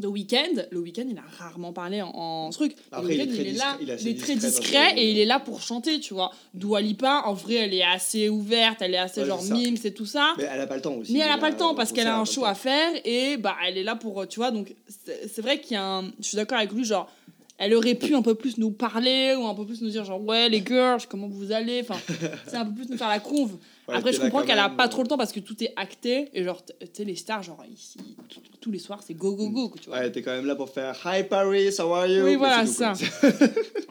The 0.00 0.06
Weeknd. 0.06 0.66
Le 0.70 0.78
Weeknd, 0.80 1.06
il 1.10 1.18
a 1.18 1.22
rarement 1.38 1.72
parlé 1.72 2.00
en, 2.02 2.08
en 2.08 2.50
truc. 2.50 2.74
Après, 2.90 3.08
le 3.08 3.14
il 3.14 3.20
est 3.20 3.24
Weeknd, 3.24 3.34
très 3.34 3.42
il 3.42 3.48
est 3.48 3.58
là, 3.58 3.76
discret- 3.78 3.82
il 3.82 3.90
est 3.90 3.92
assez 3.92 4.04
il 4.04 4.08
est 4.16 4.20
très 4.20 4.34
discret 4.36 4.94
et 4.96 5.10
il 5.10 5.18
est 5.18 5.24
là 5.26 5.38
pour 5.40 5.60
chanter, 5.60 6.00
tu 6.00 6.14
vois. 6.14 6.30
Dua 6.54 6.80
Lipa, 6.80 7.22
en 7.26 7.34
vrai, 7.34 7.54
elle 7.54 7.74
est 7.74 7.82
assez 7.84 8.28
ouverte, 8.28 8.78
elle 8.80 8.94
est 8.94 8.98
assez 8.98 9.20
Ouais, 9.20 9.26
genre 9.26 9.40
c'est 9.40 9.52
mimes 9.52 9.76
et 9.84 9.92
tout 9.94 10.06
ça. 10.06 10.32
Mais 10.38 10.44
elle 10.52 10.60
a 10.60 10.66
pas 10.66 10.76
le 10.76 10.82
temps 10.82 10.94
aussi. 10.94 11.12
Mais 11.12 11.18
elle 11.20 11.30
a 11.30 11.38
pas 11.38 11.50
le 11.50 11.56
temps 11.56 11.72
au 11.72 11.74
parce 11.74 11.92
qu'elle 11.92 12.06
a 12.06 12.18
un 12.18 12.24
show 12.24 12.44
à 12.44 12.54
faire 12.54 12.90
et 13.04 13.36
bah 13.36 13.56
elle 13.66 13.76
est 13.78 13.82
là 13.84 13.96
pour 13.96 14.26
tu 14.28 14.38
vois 14.40 14.50
donc 14.50 14.74
c'est 14.88 15.28
c'est 15.28 15.42
vrai 15.42 15.60
qu'il 15.60 15.72
y 15.74 15.76
a 15.76 15.84
un 15.84 16.04
je 16.20 16.24
suis 16.28 16.36
d'accord 16.36 16.58
avec 16.58 16.72
lui 16.72 16.84
genre 16.84 17.10
elle 17.58 17.74
aurait 17.74 17.94
pu 17.94 18.14
un 18.14 18.22
peu 18.22 18.34
plus 18.34 18.58
nous 18.58 18.70
parler 18.70 19.34
ou 19.38 19.46
un 19.46 19.54
peu 19.54 19.64
plus 19.66 19.82
nous 19.82 19.90
dire 19.90 20.04
genre 20.04 20.20
ouais 20.22 20.48
les 20.48 20.64
girls 20.64 21.02
comment 21.08 21.28
vous 21.28 21.52
allez? 21.52 21.80
Enfin 21.82 22.00
c'est 22.48 22.56
un 22.56 22.64
peu 22.64 22.74
plus 22.74 22.88
nous 22.88 22.96
faire 22.96 23.08
la 23.08 23.20
conve 23.20 23.56
Ouais, 23.88 23.96
après 23.96 24.12
je 24.12 24.20
comprends 24.20 24.42
qu'elle 24.44 24.60
a 24.60 24.68
pas 24.68 24.86
euh, 24.86 24.88
trop 24.88 25.02
le 25.02 25.08
temps 25.08 25.16
parce 25.18 25.32
que 25.32 25.40
tout 25.40 25.62
est 25.64 25.72
acté 25.76 26.30
et 26.34 26.44
genre 26.44 26.64
tu 26.64 26.72
sais 26.92 27.04
les 27.04 27.16
stars 27.16 27.42
genre 27.42 27.64
ici 27.68 27.98
tous 28.60 28.70
les 28.70 28.78
soirs 28.78 29.00
c'est 29.04 29.14
go 29.14 29.34
go 29.34 29.48
go 29.50 29.70
quoi, 29.70 29.80
tu 29.82 29.88
vois 29.90 29.98
Ouais, 29.98 30.12
t'es 30.12 30.22
quand 30.22 30.30
même 30.30 30.46
là 30.46 30.54
pour 30.54 30.70
faire 30.70 30.94
Hi 31.04 31.24
Paris, 31.24 31.70
how 31.80 31.92
are 31.92 32.06
you 32.06 32.24
Oui, 32.24 32.36
voilà, 32.36 32.64
ça. 32.64 32.92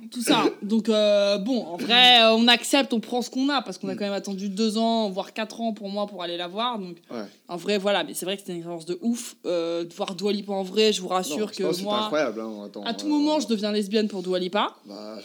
tout 0.09 0.21
ça 0.21 0.45
donc 0.61 0.87
euh, 0.87 1.37
bon 1.39 1.65
en 1.65 1.75
vrai 1.75 2.21
euh, 2.21 2.31
on 2.35 2.47
accepte 2.47 2.93
on 2.93 3.01
prend 3.01 3.21
ce 3.21 3.29
qu'on 3.29 3.49
a 3.49 3.61
parce 3.61 3.77
qu'on 3.77 3.89
a 3.89 3.95
quand 3.95 4.05
même 4.05 4.13
attendu 4.13 4.47
deux 4.47 4.77
ans 4.77 5.09
voire 5.09 5.33
quatre 5.33 5.59
ans 5.59 5.73
pour 5.73 5.89
moi 5.89 6.07
pour 6.07 6.23
aller 6.23 6.37
la 6.37 6.47
voir 6.47 6.79
donc 6.79 6.95
Ouais. 7.11 7.25
En 7.49 7.57
vrai, 7.57 7.77
voilà, 7.77 8.05
mais 8.05 8.13
c'est 8.13 8.23
vrai 8.25 8.35
que 8.37 8.41
c'était 8.41 8.53
une 8.53 8.59
expérience 8.59 8.85
de 8.85 8.97
ouf. 9.01 9.35
Euh, 9.45 9.83
de 9.83 9.93
voir 9.93 10.15
Dua 10.15 10.31
Lipa 10.31 10.53
en 10.53 10.63
vrai, 10.63 10.93
je 10.93 11.01
vous 11.01 11.09
Non, 11.09 11.15
rassure 11.15 11.49
je 11.51 11.57
que 11.57 11.83
moi, 11.83 12.03
incroyable. 12.05 12.39
Hein. 12.39 12.63
Attends, 12.67 12.83
à 12.83 12.93
tout 12.93 13.07
euh, 13.07 13.09
moment, 13.09 13.41
je 13.41 13.47
deviens 13.47 13.73
lesbienne 13.73 14.07
pour 14.07 14.23
Dua 14.23 14.39
Lipa. 14.39 14.73
bah, 14.85 15.17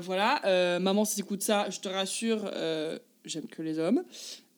voilà, 0.00 0.78
maman, 0.78 1.04
si 1.04 1.16
t'écoutes 1.16 1.42
ça, 1.42 1.66
je 1.70 1.80
te 1.80 1.88
rassure, 1.88 2.48
j'aime 3.24 3.46
que 3.46 3.62
les 3.62 3.78
hommes. 3.78 4.02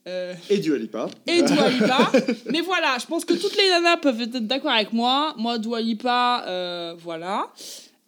Euh, 0.09 0.35
Et 0.50 0.59
Dua 0.59 0.78
Lipa. 0.78 1.09
et 1.28 1.42
Dua 1.42 1.69
Lipa. 1.71 2.11
mais 2.50 2.61
voilà, 2.61 2.97
je 3.00 3.07
pense 3.07 3.25
que 3.25 3.35
toutes 3.35 3.57
les 3.57 3.69
nanas 3.69 3.99
peuvent 3.99 4.21
être 4.21 4.38
d'accord 4.38 4.73
avec 4.73 4.92
moi. 4.92 5.35
Moi, 5.38 5.59
Dua 5.59 5.81
Lipa, 5.81 6.45
euh, 6.49 6.95
voilà. 6.99 7.49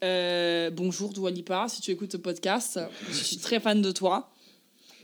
Euh, 0.02 0.70
bonjour 0.70 1.12
Dua 1.12 1.30
Lipa, 1.30 1.66
si 1.68 1.80
tu 1.80 1.90
écoutes 1.92 2.12
ce 2.12 2.16
podcast, 2.16 2.80
je 3.08 3.14
suis 3.14 3.36
très 3.38 3.60
fan 3.60 3.80
de 3.80 3.92
toi. 3.92 4.30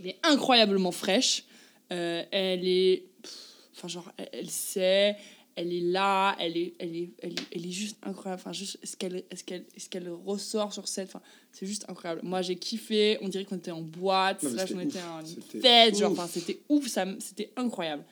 Elle 0.00 0.08
est 0.10 0.18
incroyablement 0.24 0.90
fraîche. 0.92 1.44
Elle 1.88 2.66
est. 2.66 3.04
pff, 3.22 3.32
Enfin, 3.76 3.88
genre, 3.88 4.12
elle, 4.18 4.28
elle 4.32 4.50
sait, 4.50 5.16
elle 5.60 5.72
est 5.72 5.80
là, 5.80 6.36
elle 6.40 6.56
est, 6.56 6.74
elle 6.78 6.96
est, 6.96 7.10
elle 7.22 7.32
est, 7.32 7.46
elle 7.54 7.66
est 7.66 7.70
juste 7.70 7.98
incroyable. 8.02 8.40
Enfin, 8.40 8.52
juste 8.52 8.78
ce 8.82 8.96
qu'elle 8.96 9.22
ce 9.34 9.44
qu'elle 9.44 9.64
ce 9.76 9.88
qu'elle 9.88 10.08
ressort 10.08 10.72
sur 10.72 10.88
scène, 10.88 11.06
enfin, 11.06 11.20
c'est 11.52 11.66
juste 11.66 11.84
incroyable. 11.88 12.22
Moi, 12.24 12.40
j'ai 12.40 12.56
kiffé. 12.56 13.18
On 13.20 13.28
dirait 13.28 13.44
qu'on 13.44 13.56
était 13.56 13.70
en 13.70 13.82
boîte. 13.82 14.42
Là, 14.42 14.64
on 14.74 14.80
était 14.80 14.98
en 14.98 15.20
fête. 15.60 15.98
Genre, 15.98 16.12
enfin, 16.12 16.26
c'était 16.26 16.60
ouf. 16.68 16.86
Ça, 16.88 17.04
c'était 17.18 17.52
incroyable. 17.56 18.04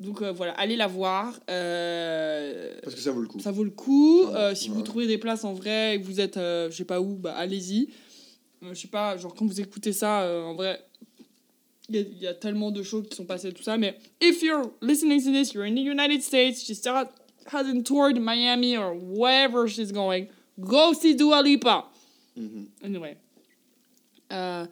Donc 0.00 0.22
euh, 0.22 0.32
voilà, 0.32 0.52
allez 0.52 0.76
la 0.76 0.86
voir. 0.86 1.38
Euh, 1.50 2.78
Parce 2.82 2.94
que 2.94 3.00
ça 3.00 3.10
vaut 3.10 3.20
le 3.20 3.26
coup. 3.26 3.40
ça 3.40 3.50
vaut 3.50 3.64
le 3.64 3.70
coup. 3.70 4.24
Euh, 4.26 4.54
si 4.54 4.68
vous 4.70 4.82
trouvez 4.82 5.06
des 5.06 5.18
places 5.18 5.44
en 5.44 5.52
vrai 5.52 5.96
et 5.96 6.00
que 6.00 6.06
vous 6.06 6.20
êtes, 6.20 6.36
je 6.36 6.74
sais 6.74 6.84
pas 6.84 7.00
où, 7.00 7.16
bah 7.16 7.34
allez-y. 7.34 7.90
Je 8.62 8.74
sais 8.74 8.88
pas, 8.88 9.16
genre 9.16 9.34
quand 9.34 9.46
vous 9.46 9.60
écoutez 9.60 9.92
ça, 9.92 10.26
en 10.44 10.54
vrai, 10.54 10.80
il 11.88 11.96
y, 11.96 11.98
a- 11.98 12.02
il 12.02 12.18
y 12.22 12.26
a 12.26 12.34
tellement 12.34 12.70
de 12.70 12.82
shows 12.82 13.02
qui 13.02 13.16
sont 13.16 13.24
passés, 13.24 13.52
tout 13.52 13.62
ça. 13.62 13.76
Mais 13.78 13.96
if 14.20 14.42
you're 14.42 14.70
listening 14.82 15.22
to 15.22 15.30
this, 15.32 15.52
you're 15.54 15.64
in 15.66 15.74
the 15.74 15.84
United 15.84 16.22
States, 16.22 16.62
she 16.64 16.74
still 16.74 16.92
ha- 16.94 17.10
hasn't 17.52 17.84
toured 17.84 18.18
Miami 18.20 18.76
or 18.76 18.94
wherever 18.94 19.66
she's 19.68 19.90
going, 19.92 20.26
go 20.60 20.92
see 20.92 21.14
Dua 21.14 21.42
Lipa. 21.42 21.86
Mhm. 22.36 22.66
Anyway. 22.84 23.16
Euh, 24.32 24.66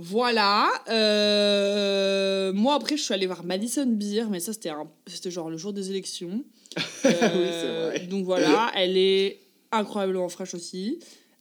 Voilà. 0.00 0.70
euh, 0.88 2.52
Moi, 2.52 2.74
après, 2.74 2.96
je 2.96 3.02
suis 3.02 3.12
allée 3.14 3.26
voir 3.26 3.44
Madison 3.44 3.86
Beer, 3.86 4.26
mais 4.30 4.38
ça, 4.40 4.52
c'était 4.52 4.70
c'était 5.06 5.30
genre 5.30 5.50
le 5.50 5.56
jour 5.56 5.72
des 5.72 5.90
élections. 5.90 6.44
c'est 7.02 7.12
vrai. 7.14 8.06
Donc 8.08 8.24
voilà, 8.24 8.70
elle 8.76 8.96
est 8.96 9.40
incroyablement 9.72 10.28
fraîche 10.28 10.54
aussi. 10.54 10.98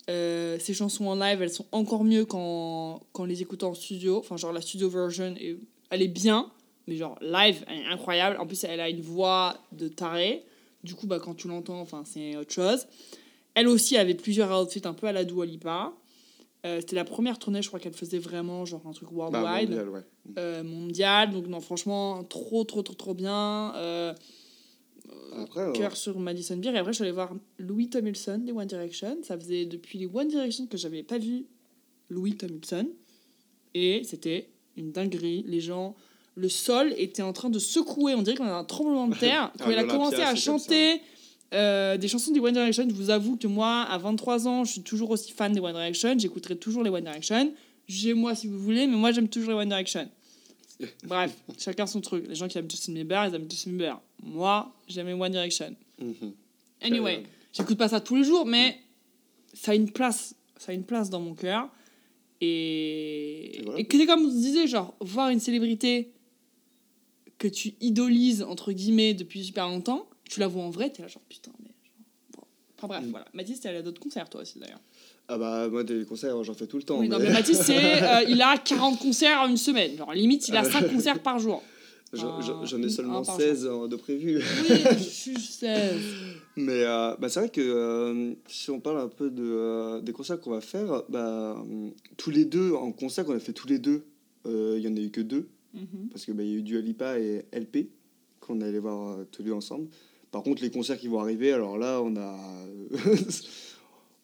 Euh, 0.09 0.57
ses 0.59 0.73
chansons 0.73 1.07
en 1.07 1.15
live, 1.15 1.41
elles 1.41 1.49
sont 1.49 1.65
encore 1.71 2.03
mieux 2.03 2.25
quand 2.25 3.01
les 3.25 3.41
écoutant 3.41 3.69
en 3.69 3.73
studio. 3.73 4.17
Enfin, 4.17 4.37
genre 4.37 4.53
la 4.53 4.61
studio 4.61 4.89
version, 4.89 5.35
est- 5.35 5.57
elle 5.89 6.01
est 6.01 6.07
bien, 6.07 6.49
mais 6.87 6.95
genre 6.95 7.17
live, 7.21 7.63
elle 7.67 7.79
est 7.79 7.85
incroyable. 7.87 8.37
En 8.39 8.47
plus, 8.47 8.63
elle 8.63 8.79
a 8.79 8.89
une 8.89 9.01
voix 9.01 9.57
de 9.73 9.87
taré. 9.89 10.45
Du 10.83 10.95
coup, 10.95 11.07
bah, 11.07 11.19
quand 11.19 11.33
tu 11.33 11.47
l'entends, 11.49 11.81
enfin, 11.81 12.03
c'est 12.05 12.37
autre 12.37 12.53
chose. 12.53 12.87
Elle 13.53 13.67
aussi 13.67 13.97
avait 13.97 14.13
plusieurs 14.15 14.49
outfits 14.61 14.81
un 14.85 14.93
peu 14.93 15.07
à 15.07 15.11
la 15.11 15.25
Dua 15.25 15.45
Lipa. 15.45 15.91
Euh, 16.65 16.79
C'était 16.79 16.95
la 16.95 17.03
première 17.05 17.37
tournée, 17.39 17.61
je 17.61 17.67
crois 17.67 17.79
qu'elle 17.79 17.93
faisait 17.93 18.19
vraiment 18.19 18.65
genre 18.65 18.81
un 18.87 18.91
truc 18.91 19.09
Bah, 19.11 19.29
worldwide 19.29 19.69
mondial, 19.69 19.89
ouais. 19.89 20.01
euh, 20.37 20.63
mondial. 20.63 21.31
Donc, 21.31 21.47
non, 21.47 21.59
franchement, 21.59 22.23
trop, 22.23 22.63
trop, 22.63 22.81
trop, 22.81 22.93
trop 22.95 23.13
bien. 23.13 23.73
Euh, 25.33 25.43
Après, 25.43 25.61
euh, 25.61 25.71
cœur 25.73 25.95
sur 25.95 26.19
Madison 26.19 26.57
Beer. 26.57 26.73
Et 26.73 26.77
après, 26.77 26.93
je 26.93 26.97
suis 26.97 27.03
allée 27.03 27.11
voir 27.11 27.33
Louis 27.59 27.89
Tomlinson 27.89 28.39
des 28.43 28.51
One 28.51 28.67
Direction. 28.67 29.17
Ça 29.23 29.37
faisait 29.37 29.65
depuis 29.65 29.99
les 29.99 30.05
One 30.05 30.27
Direction 30.27 30.67
que 30.67 30.77
j'avais 30.77 31.03
pas 31.03 31.17
vu 31.17 31.45
Louis 32.09 32.35
Tomlinson. 32.35 32.87
Et 33.73 34.01
c'était 34.03 34.49
une 34.75 34.91
dinguerie. 34.91 35.43
Les 35.47 35.59
gens, 35.59 35.95
le 36.35 36.49
sol 36.49 36.93
était 36.97 37.21
en 37.21 37.33
train 37.33 37.49
de 37.49 37.59
secouer. 37.59 38.15
On 38.15 38.21
dirait 38.21 38.37
qu'on 38.37 38.45
avait 38.45 38.53
un 38.53 38.63
tremblement 38.63 39.07
de 39.07 39.15
terre. 39.19 39.51
Quand 39.59 39.67
À 39.67 39.71
il 39.71 39.77
a 39.77 39.83
commencé 39.83 40.21
à 40.21 40.35
chanter 40.35 41.01
euh, 41.53 41.97
des 41.97 42.07
chansons 42.07 42.31
des 42.31 42.39
One 42.39 42.53
Direction, 42.53 42.85
je 42.89 42.93
vous 42.93 43.09
avoue 43.09 43.37
que 43.37 43.47
moi, 43.47 43.81
à 43.83 43.97
23 43.97 44.47
ans, 44.47 44.63
je 44.65 44.73
suis 44.73 44.81
toujours 44.83 45.11
aussi 45.11 45.31
fan 45.31 45.53
des 45.53 45.59
One 45.59 45.73
Direction. 45.73 46.17
J'écouterai 46.17 46.57
toujours 46.57 46.83
les 46.83 46.89
One 46.89 47.03
Direction. 47.03 47.53
Jugez-moi 47.87 48.35
si 48.35 48.47
vous 48.47 48.59
voulez, 48.59 48.85
mais 48.85 48.97
moi, 48.97 49.11
j'aime 49.11 49.29
toujours 49.29 49.51
les 49.51 49.57
One 49.59 49.69
Direction. 49.69 50.09
Bref, 51.03 51.35
chacun 51.57 51.87
son 51.87 52.01
truc. 52.01 52.25
Les 52.27 52.35
gens 52.35 52.47
qui 52.47 52.57
aiment 52.57 52.69
Justin 52.69 52.93
Bieber, 52.93 53.25
ils 53.27 53.35
aiment 53.35 53.49
Justin 53.49 53.71
Bieber. 53.71 53.99
Moi, 54.23 54.71
j'aime 54.87 55.19
One 55.19 55.31
Direction. 55.31 55.75
mhm. 55.99 56.33
Anyway, 56.81 57.23
j'écoute 57.53 57.77
pas 57.77 57.89
ça 57.89 57.99
tous 57.99 58.15
les 58.15 58.23
jours, 58.23 58.45
mais 58.45 58.77
ça 59.53 59.71
a 59.71 59.75
une 59.75 59.89
place, 59.91 60.35
ça 60.57 60.71
a 60.71 60.75
une 60.75 60.83
place 60.83 61.09
dans 61.09 61.19
mon 61.19 61.33
cœur. 61.33 61.67
Et, 62.41 63.57
Et 63.57 63.61
voilà. 63.63 63.79
et 63.79 63.87
c'est 63.89 64.05
comme 64.05 64.25
on 64.25 64.29
se 64.29 64.35
disait, 64.35 64.67
genre, 64.67 64.95
voir 64.99 65.29
une 65.29 65.39
célébrité 65.39 66.11
que 67.39 67.47
tu 67.47 67.73
idolises, 67.81 68.43
entre 68.43 68.71
guillemets, 68.71 69.13
depuis 69.15 69.43
super 69.43 69.67
longtemps, 69.67 70.07
tu 70.29 70.39
la 70.39 70.47
vois 70.47 70.63
en 70.63 70.69
vrai, 70.69 70.91
t'es 70.91 71.01
là, 71.01 71.07
genre, 71.07 71.23
putain, 71.29 71.51
mais. 71.63 71.69
Genre, 71.83 71.95
bon. 72.37 72.43
Enfin 72.77 72.87
bref, 72.87 73.03
Mm. 73.05 73.09
voilà. 73.09 73.25
Mathis, 73.33 73.59
t'es 73.59 73.69
allé 73.69 73.79
à 73.79 73.81
d'autres 73.81 73.99
concerts, 74.01 74.29
toi 74.29 74.41
aussi, 74.41 74.59
d'ailleurs. 74.59 74.81
Ah 75.29 75.37
bah, 75.37 75.67
moi, 75.69 75.83
des 75.83 76.05
concerts, 76.05 76.41
j'en 76.43 76.53
fais 76.53 76.67
tout 76.67 76.77
le 76.77 76.83
temps. 76.83 76.99
Oui, 76.99 77.09
non, 77.09 77.17
mais- 77.19 77.25
mais 77.25 77.33
Mathis, 77.33 77.57
c'est, 77.61 77.73
euh, 78.03 78.23
il 78.29 78.41
a 78.41 78.57
40 78.57 78.97
concerts 78.99 79.41
en 79.41 79.47
une 79.49 79.57
semaine. 79.57 79.97
Genre, 79.97 80.13
limite, 80.13 80.47
il 80.47 80.55
a 80.55 80.63
5 80.63 80.89
concerts 80.89 81.19
par 81.21 81.37
jour. 81.39 81.61
J'en- 82.13 82.81
ai 82.81 82.89
seulement 82.89 83.21
par 83.23 83.35
16 83.35 83.67
en- 83.67 83.89
de 83.89 83.97
prévu. 83.97 84.37
Oui, 84.37 84.75
je 85.35 85.39
sais. 85.39 85.91
Mais 86.55 86.83
euh, 86.85 87.15
bah, 87.19 87.27
c'est 87.27 87.41
vrai 87.41 87.49
que 87.49 87.59
euh, 87.59 88.33
si 88.47 88.71
on 88.71 88.79
parle 88.79 89.01
un 89.01 89.09
peu 89.09 89.29
de, 89.29 89.43
euh, 89.43 89.99
des 90.01 90.13
concerts 90.13 90.39
qu'on 90.39 90.51
va 90.51 90.61
faire, 90.61 91.03
bah, 91.09 91.61
tous 92.15 92.29
les 92.31 92.45
deux, 92.45 92.71
en 92.73 92.93
concert 92.93 93.25
qu'on 93.25 93.35
a 93.35 93.39
fait 93.39 93.51
tous 93.51 93.67
les 93.67 93.79
deux, 93.79 94.05
euh, 94.45 94.75
il 94.77 94.83
y 94.85 94.87
en 94.87 94.95
a 94.95 94.99
eu 95.01 95.09
que 95.11 95.19
deux, 95.21 95.49
Mhm. 95.73 96.07
parce 96.09 96.23
qu'il 96.23 96.33
bah, 96.35 96.43
y 96.43 96.53
a 96.53 96.57
eu 96.57 96.61
Dua 96.61 96.79
Lipa 96.79 97.19
et 97.19 97.43
LP, 97.51 97.89
qu'on 98.39 98.61
allait 98.61 98.79
voir 98.79 99.09
euh, 99.19 99.27
tous 99.29 99.41
les 99.43 99.49
deux 99.49 99.53
ensemble. 99.55 99.89
Par 100.31 100.41
contre, 100.43 100.61
les 100.61 100.71
concerts 100.71 100.97
qui 100.97 101.09
vont 101.09 101.19
arriver, 101.19 101.51
alors 101.51 101.77
là, 101.77 102.01
on 102.01 102.15
a, 102.15 102.35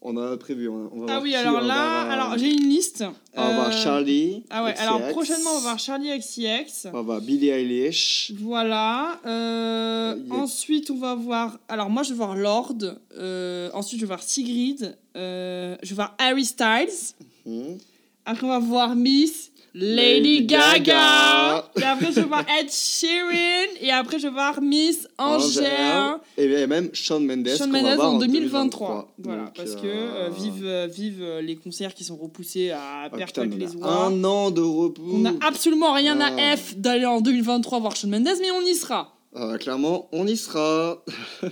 on 0.04 0.16
a 0.18 0.38
prévu. 0.38 0.68
On, 0.70 0.90
on 0.94 1.00
va 1.00 1.06
Ah 1.08 1.12
voir 1.14 1.22
oui, 1.24 1.30
qui, 1.32 1.36
alors 1.36 1.54
va 1.62 1.62
là, 1.68 2.02
alors 2.12 2.38
j'ai 2.38 2.52
une 2.52 2.68
liste. 2.70 3.04
on 3.36 3.42
va 3.42 3.54
voir 3.56 3.68
Euh, 3.70 3.72
Charlie. 3.72 4.44
Ah 4.50 4.64
ouais, 4.64 4.76
alors 4.78 5.02
prochainement 5.10 5.52
on 5.52 5.56
va 5.56 5.62
voir 5.62 5.80
Charlie 5.80 6.10
XCX. 6.20 6.88
On 6.90 6.92
va 6.92 7.02
voir 7.02 7.22
Billie 7.22 7.50
Eilish. 7.50 8.32
Voilà. 8.40 9.20
euh, 9.26 10.16
Ensuite 10.30 10.92
on 10.92 10.98
va 10.98 11.16
voir. 11.16 11.60
Alors 11.68 11.90
moi 11.90 12.04
je 12.04 12.10
vais 12.10 12.16
voir 12.16 12.36
Lord. 12.36 12.76
euh, 13.18 13.70
ensuite 13.74 14.00
je 14.00 14.06
vais 14.06 14.10
voir 14.10 14.22
Sigrid. 14.24 14.96
euh, 15.16 15.76
je 15.84 15.90
vais 15.90 15.96
voir 15.96 16.16
Harry 16.20 16.46
Styles. 16.46 17.16
Hmm. 17.46 17.76
Après 18.26 18.46
on 18.46 18.50
va 18.50 18.60
voir 18.60 18.96
Miss 18.96 19.52
Lady, 19.76 19.96
Lady 19.96 20.46
Gaga. 20.46 20.78
Gaga. 20.78 21.72
Et 21.78 21.84
après 21.84 22.12
je 22.12 22.20
vais 22.20 22.28
voir 22.28 22.46
Ed 22.60 22.70
Sheeran. 22.72 23.74
Et 23.82 23.90
après 23.92 24.20
je 24.20 24.28
vais 24.28 24.34
voir 24.34 24.62
Miss 24.62 25.08
Angèle. 25.18 26.20
Et 26.38 26.68
même 26.68 26.92
Shawn 26.94 27.26
Mendes. 27.26 27.50
Shawn 27.58 27.72
Mendes 27.72 28.00
en 28.00 28.20
2023. 28.20 29.16
Voilà, 29.18 29.46
Donc, 29.46 29.56
parce 29.56 29.72
euh, 29.72 29.76
que 29.82 29.88
euh, 29.88 30.28
euh, 30.28 30.30
vive 30.30 30.64
euh, 31.24 31.42
les 31.42 31.56
concerts 31.56 31.96
qui 31.96 32.04
sont 32.04 32.18
repoussés 32.18 32.70
à 32.70 33.06
ah, 33.06 33.10
putain, 33.10 33.46
les 33.46 33.76
oies. 33.76 33.88
Un 33.88 34.24
an 34.24 34.52
de 34.52 34.62
repos. 34.62 35.02
On 35.12 35.18
n'a 35.20 35.34
absolument 35.42 35.94
rien 35.94 36.20
Ah. 36.22 36.52
à 36.52 36.56
F 36.56 36.78
d'aller 36.78 37.08
en 37.08 37.20
2023 37.20 37.80
voir 37.80 37.96
Shawn 37.96 38.12
Mendes, 38.12 38.38
mais 38.42 38.52
on 38.52 38.62
y 38.62 38.76
sera. 38.76 39.18
Ah, 39.36 39.58
clairement, 39.60 40.08
on 40.12 40.28
y 40.28 40.38
sera. 40.38 41.04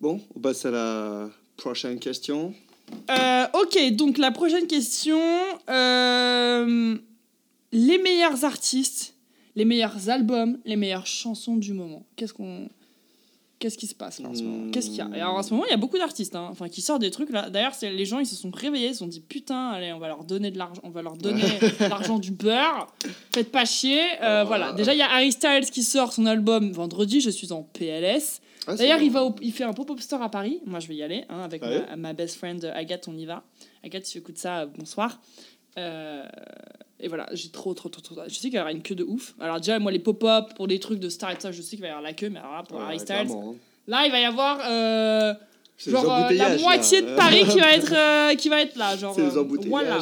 bon, 0.00 0.22
on 0.34 0.40
passe 0.40 0.64
à 0.64 0.70
la 0.70 1.28
prochaine 1.58 1.98
question. 1.98 2.54
Euh, 3.10 3.46
ok, 3.54 3.92
donc 3.92 4.18
la 4.18 4.30
prochaine 4.30 4.66
question. 4.66 5.20
euh, 5.70 6.96
les 7.72 7.98
meilleurs 7.98 8.44
artistes, 8.44 9.14
les 9.56 9.64
meilleurs 9.64 10.08
albums, 10.08 10.58
les 10.64 10.76
meilleures 10.76 11.06
chansons 11.06 11.56
du 11.56 11.72
moment. 11.72 12.04
Qu'est-ce 12.16 12.32
qu'on. 12.32 12.68
Qu'est-ce 13.58 13.76
qui 13.76 13.88
se 13.88 13.94
passe 13.94 14.20
là 14.20 14.28
en 14.28 14.34
ce 14.36 14.42
moment? 14.44 14.70
Qu'est-ce 14.70 14.86
qu'il 14.86 14.98
y 14.98 15.00
a? 15.00 15.10
Et 15.16 15.20
alors 15.20 15.34
en 15.34 15.42
ce 15.42 15.50
moment, 15.52 15.64
il 15.66 15.70
y 15.70 15.74
a 15.74 15.76
beaucoup 15.78 15.98
d'artistes 15.98 16.36
hein, 16.36 16.46
enfin, 16.48 16.68
qui 16.68 16.80
sortent 16.80 17.00
des 17.00 17.10
trucs 17.10 17.30
là. 17.30 17.50
D'ailleurs, 17.50 17.72
les 17.82 18.06
gens 18.06 18.20
ils 18.20 18.26
se 18.26 18.36
sont 18.36 18.52
réveillés, 18.52 18.90
ils 18.90 18.92
se 18.92 19.00
sont 19.00 19.08
dit 19.08 19.18
putain, 19.18 19.70
allez, 19.70 19.92
on 19.92 19.98
va 19.98 20.06
leur 20.06 20.22
donner 20.22 20.52
de 20.52 20.58
l'argent, 20.58 20.80
on 20.84 20.90
va 20.90 21.02
leur 21.02 21.16
donner 21.16 21.42
l'argent 21.80 22.20
du 22.20 22.30
beurre. 22.30 22.86
Faites 23.34 23.50
pas 23.50 23.64
chier. 23.64 24.00
Euh, 24.22 24.44
Oh. 24.44 24.46
Voilà. 24.46 24.72
Déjà, 24.74 24.94
il 24.94 24.98
y 24.98 25.02
a 25.02 25.10
Harry 25.10 25.32
Styles 25.32 25.68
qui 25.72 25.82
sort 25.82 26.12
son 26.12 26.24
album 26.26 26.70
vendredi. 26.70 27.20
Je 27.20 27.30
suis 27.30 27.50
en 27.50 27.64
PLS. 27.64 28.40
Ah, 28.68 28.74
D'ailleurs, 28.76 28.98
bon. 28.98 29.04
il, 29.04 29.10
va 29.10 29.24
au- 29.24 29.34
il 29.42 29.52
fait 29.52 29.64
un 29.64 29.72
pop-up 29.72 29.98
store 30.00 30.22
à 30.22 30.30
Paris. 30.30 30.60
Moi, 30.66 30.78
je 30.80 30.88
vais 30.88 30.94
y 30.96 31.02
aller 31.02 31.24
hein, 31.28 31.40
avec 31.40 31.62
Ah 31.64 31.68
ma, 31.90 31.96
ma 31.96 32.12
best 32.12 32.36
friend 32.36 32.64
euh, 32.64 32.72
Agathe. 32.74 33.08
On 33.08 33.16
y 33.16 33.24
va. 33.26 33.42
Agathe, 33.82 34.04
si 34.06 34.12
tu 34.12 34.18
écoutes 34.18 34.38
ça, 34.38 34.60
euh, 34.60 34.66
bonsoir. 34.76 35.20
Euh, 35.78 36.24
et 37.00 37.08
voilà, 37.08 37.26
j'ai 37.32 37.50
trop, 37.50 37.72
trop, 37.74 37.88
trop, 37.88 38.00
trop. 38.02 38.14
Je 38.26 38.34
sais 38.34 38.48
qu'il 38.50 38.54
y 38.54 38.60
aura 38.60 38.72
une 38.72 38.82
queue 38.82 38.94
de 38.96 39.04
ouf. 39.04 39.34
Alors, 39.40 39.58
déjà, 39.58 39.78
moi, 39.78 39.92
les 39.92 39.98
pop-up 40.00 40.54
pour 40.56 40.66
des 40.68 40.78
trucs 40.80 40.98
de 40.98 41.08
star 41.08 41.30
et 41.30 41.34
tout 41.34 41.42
ça, 41.42 41.52
je 41.52 41.62
sais 41.62 41.70
qu'il 41.70 41.80
va 41.80 41.86
y 41.86 41.90
avoir 41.90 42.02
la 42.02 42.12
queue. 42.12 42.28
Mais 42.30 42.40
alors 42.40 42.52
là, 42.54 42.62
pour 42.62 42.78
Ouais, 42.78 42.84
Harry 42.84 42.98
Styles, 42.98 43.14
hein. 43.30 43.54
là, 43.86 44.04
il 44.06 44.10
va 44.12 44.20
y 44.20 44.24
avoir 44.24 44.58
euh, 44.68 45.34
genre 45.86 46.12
euh, 46.12 46.30
la 46.32 46.58
moitié 46.58 47.00
là. 47.00 47.10
de 47.12 47.16
Paris 47.16 47.44
qui 47.48 47.60
va 47.60 47.72
être, 47.72 47.92
euh, 47.94 48.34
qui 48.34 48.48
va 48.48 48.60
être 48.60 48.74
là. 48.76 48.96
Genre, 48.96 49.14
C'est 49.16 49.22
les 49.22 49.68
voilà. 49.68 49.98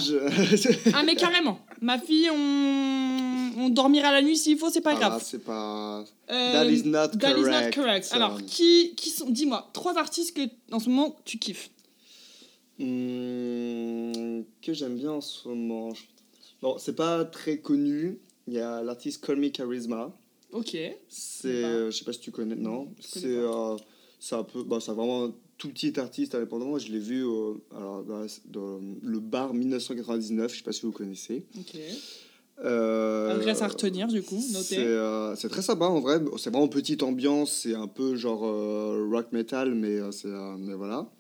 Ah, 0.94 1.02
mais 1.04 1.14
carrément. 1.14 1.58
Ma 1.82 1.98
fille, 1.98 2.30
on, 2.30 3.25
on 3.56 3.68
dormira 3.70 4.12
la 4.12 4.22
nuit 4.22 4.36
s'il 4.36 4.58
faut, 4.58 4.70
c'est 4.70 4.80
pas 4.80 4.92
Ah, 4.94 4.98
grave. 4.98 5.22
c'est 5.24 5.42
pas. 5.44 6.04
Euh, 6.30 6.52
That 6.52 6.70
is 6.70 6.82
not 6.84 7.08
That 7.18 7.30
is 7.38 7.40
not 7.42 7.50
correct. 7.50 7.74
correct. 7.74 8.08
Alors, 8.12 8.40
qui, 8.46 8.94
qui 8.96 9.10
sont. 9.10 9.28
Dis-moi, 9.30 9.68
trois 9.72 9.96
artistes 9.98 10.36
que, 10.36 10.42
en 10.72 10.78
ce 10.78 10.88
moment, 10.88 11.16
tu 11.24 11.38
kiffes. 11.38 11.70
Hmm, 12.78 14.42
que 14.62 14.72
j'aime 14.72 14.96
bien 14.96 15.12
en 15.12 15.20
ce 15.20 15.48
moment. 15.48 15.92
Bon, 16.62 16.76
c'est 16.78 16.94
pas 16.96 17.24
très 17.24 17.58
connu. 17.58 18.18
Il 18.46 18.54
y 18.54 18.60
a 18.60 18.82
l'artiste 18.82 19.24
Call 19.24 19.36
Me 19.36 19.48
Charisma. 19.48 20.12
Ok. 20.52 20.76
C'est, 21.08 21.48
euh, 21.48 21.90
je 21.90 21.96
sais 21.98 22.04
pas 22.04 22.12
si 22.12 22.20
tu 22.20 22.30
connais, 22.30 22.54
non? 22.54 22.88
C'est, 23.00 23.24
euh, 23.26 23.76
un 24.32 24.42
peu, 24.44 24.62
bah, 24.62 24.78
c'est 24.80 24.92
vraiment 24.92 25.24
un 25.26 25.34
tout 25.58 25.68
petit 25.68 25.98
artiste 25.98 26.34
indépendant. 26.34 26.66
Moi, 26.66 26.78
je 26.78 26.92
l'ai 26.92 26.98
vu 26.98 27.24
euh, 27.26 27.54
alors, 27.76 28.04
dans, 28.04 28.80
le 29.02 29.20
bar 29.20 29.52
1999. 29.54 30.52
Je 30.52 30.58
sais 30.58 30.62
pas 30.64 30.72
si 30.72 30.82
vous 30.82 30.92
connaissez. 30.92 31.44
Ok. 31.58 31.76
Euh, 32.64 33.34
Adresse 33.34 33.60
à 33.62 33.68
retenir, 33.68 34.06
du 34.08 34.22
coup, 34.22 34.36
noté. 34.52 34.64
C'est, 34.76 34.78
euh, 34.78 35.36
c'est 35.36 35.48
très 35.48 35.62
sympa 35.62 35.84
en 35.86 36.00
vrai. 36.00 36.20
C'est 36.38 36.50
vraiment 36.50 36.68
petite 36.68 37.02
ambiance. 37.02 37.52
C'est 37.52 37.74
un 37.74 37.86
peu 37.86 38.16
genre 38.16 38.44
euh, 38.46 39.06
rock 39.10 39.32
metal, 39.32 39.74
mais, 39.74 39.98
euh, 40.00 40.10
c'est, 40.10 40.28
euh, 40.28 40.56
mais 40.58 40.74
voilà. 40.74 41.10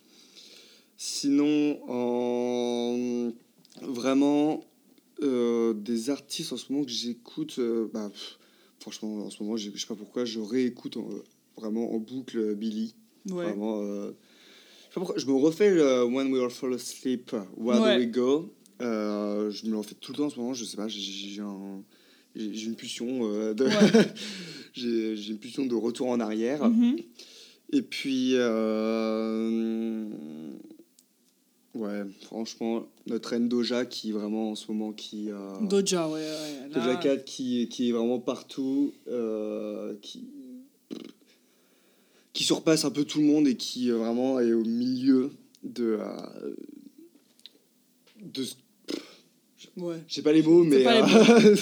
Sinon, 0.96 1.78
en... 1.88 3.30
vraiment, 3.82 4.64
euh, 5.22 5.74
des 5.74 6.08
artistes 6.10 6.52
en 6.52 6.56
ce 6.56 6.72
moment 6.72 6.84
que 6.84 6.90
j'écoute, 6.90 7.56
euh, 7.58 7.88
bah, 7.92 8.10
franchement, 8.80 9.16
en 9.26 9.30
ce 9.30 9.42
moment, 9.42 9.56
je 9.58 9.70
sais 9.76 9.86
pas 9.86 9.94
pourquoi, 9.94 10.24
je 10.24 10.40
réécoute 10.40 10.96
en- 10.96 11.08
vraiment 11.60 11.92
en 11.92 11.98
boucle 11.98 12.38
euh, 12.38 12.54
Billy. 12.54 12.94
Ouais. 13.30 13.44
Vraiment, 13.44 13.82
euh, 13.82 14.06
je 14.08 14.84
sais 14.84 14.94
pas 14.94 15.00
pourquoi, 15.00 15.18
je 15.18 15.26
me 15.26 15.34
refais 15.34 15.70
le 15.74 16.04
When 16.04 16.32
We 16.32 16.42
All 16.42 16.50
Fall 16.50 16.72
Asleep, 16.74 17.32
Where 17.58 17.80
Ouais. 17.82 17.94
Do 17.96 18.00
We 18.00 18.10
Go 18.10 18.52
Euh, 18.82 19.50
Je 19.50 19.64
me 19.66 19.70
le 19.72 19.78
refais 19.78 19.94
tout 20.00 20.12
le 20.12 20.18
temps 20.18 20.24
en 20.26 20.30
ce 20.30 20.38
moment, 20.38 20.52
je 20.54 20.64
sais 20.64 20.76
pas, 20.76 20.88
j'ai- 20.88 21.00
j'ai 21.00 21.40
un- 21.40 21.82
j'ai 22.34 22.52
j'ai 22.54 22.66
une 22.66 22.74
pulsion 22.76 23.20
euh, 23.22 23.54
de. 23.54 23.64
Ouais. 23.64 23.70
j'ai 24.74 25.16
j'ai 25.16 25.32
une 25.32 25.38
pulsion 25.38 25.64
de 25.66 25.74
retour 25.74 26.08
en 26.08 26.20
arrière. 26.20 26.68
Mhm. 26.68 26.96
Et 27.72 27.82
puis, 27.82 28.32
euh, 28.34 30.08
ouais, 31.74 32.02
franchement, 32.22 32.86
notre 33.06 33.30
reine 33.30 33.48
Doja 33.48 33.84
qui 33.86 34.12
vraiment 34.12 34.50
en 34.50 34.54
ce 34.54 34.70
moment 34.70 34.92
qui. 34.92 35.28
Doja, 35.62 36.08
ouais. 36.08 36.14
ouais. 36.20 36.68
Là- 36.68 36.74
Doja 36.74 36.96
Cat 36.96 37.16
qui, 37.18 37.68
qui 37.68 37.88
est 37.88 37.92
vraiment 37.92 38.18
partout, 38.20 38.92
qui, 40.02 40.24
qui 42.32 42.44
surpasse 42.44 42.84
un 42.84 42.90
peu 42.90 43.04
tout 43.04 43.20
le 43.20 43.26
monde 43.26 43.48
et 43.48 43.56
qui 43.56 43.90
euh, 43.90 43.96
vraiment 43.96 44.38
est 44.40 44.52
au 44.52 44.64
milieu 44.64 45.30
de. 45.64 45.98
euh, 46.00 46.54
de 48.22 48.44
ce- 48.44 48.54
Ouais. 49.76 49.96
J'ai 50.08 50.22
pas 50.22 50.32
les 50.32 50.42
mots, 50.42 50.64
mais. 50.64 50.82
pas 50.82 51.00
les 51.00 51.12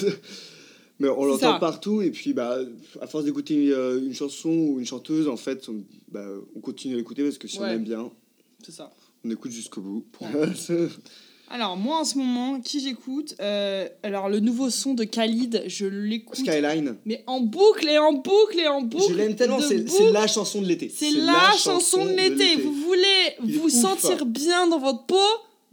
euh, 0.05 0.11
mais 0.99 1.09
on 1.09 1.25
l'entend 1.25 1.59
partout, 1.59 2.01
et 2.01 2.11
puis, 2.11 2.33
bah, 2.33 2.59
à 3.01 3.07
force 3.07 3.25
d'écouter 3.25 3.71
euh, 3.71 3.99
une 3.99 4.13
chanson 4.13 4.49
ou 4.49 4.79
une 4.79 4.85
chanteuse, 4.85 5.27
en 5.27 5.37
fait, 5.37 5.67
on, 5.69 5.83
bah, 6.09 6.25
on 6.55 6.59
continue 6.59 6.93
à 6.93 6.97
l'écouter 6.97 7.23
parce 7.23 7.37
que 7.37 7.47
si 7.47 7.59
on 7.59 7.65
aime 7.65 7.83
bien, 7.83 8.09
C'est 8.63 8.71
ça. 8.71 8.91
on 9.23 9.29
écoute 9.29 9.51
jusqu'au 9.51 9.81
bout. 9.81 10.05
Ouais. 10.21 10.87
Alors, 11.49 11.77
moi, 11.77 11.99
en 11.99 12.03
ce 12.05 12.17
moment, 12.17 12.59
qui 12.59 12.79
j'écoute 12.79 13.35
Euh, 13.39 13.87
Alors, 14.01 14.29
le 14.29 14.39
nouveau 14.39 14.69
son 14.71 14.95
de 14.95 15.03
Khalid, 15.03 15.63
je 15.67 15.85
l'écoute. 15.85 16.39
Skyline. 16.39 16.95
Mais 17.05 17.23
en 17.27 17.39
boucle 17.39 17.87
et 17.87 17.99
en 17.99 18.13
boucle 18.13 18.59
et 18.59 18.67
en 18.67 18.81
boucle. 18.81 19.05
Je 19.09 19.13
l'aime 19.13 19.35
tellement, 19.35 19.59
c'est 19.59 19.85
la 20.11 20.25
chanson 20.25 20.61
de 20.61 20.67
l'été. 20.67 20.89
C'est 20.89 21.11
la, 21.11 21.51
chanson 21.57 22.03
de 22.03 22.11
l'été. 22.11 22.55
Vous 22.55 22.73
voulez 22.73 23.35
Il 23.45 23.59
vous 23.59 23.67
ouf. 23.67 23.71
sentir 23.73 24.25
bien 24.25 24.67
dans 24.67 24.79
votre 24.79 25.05
peau 25.05 25.15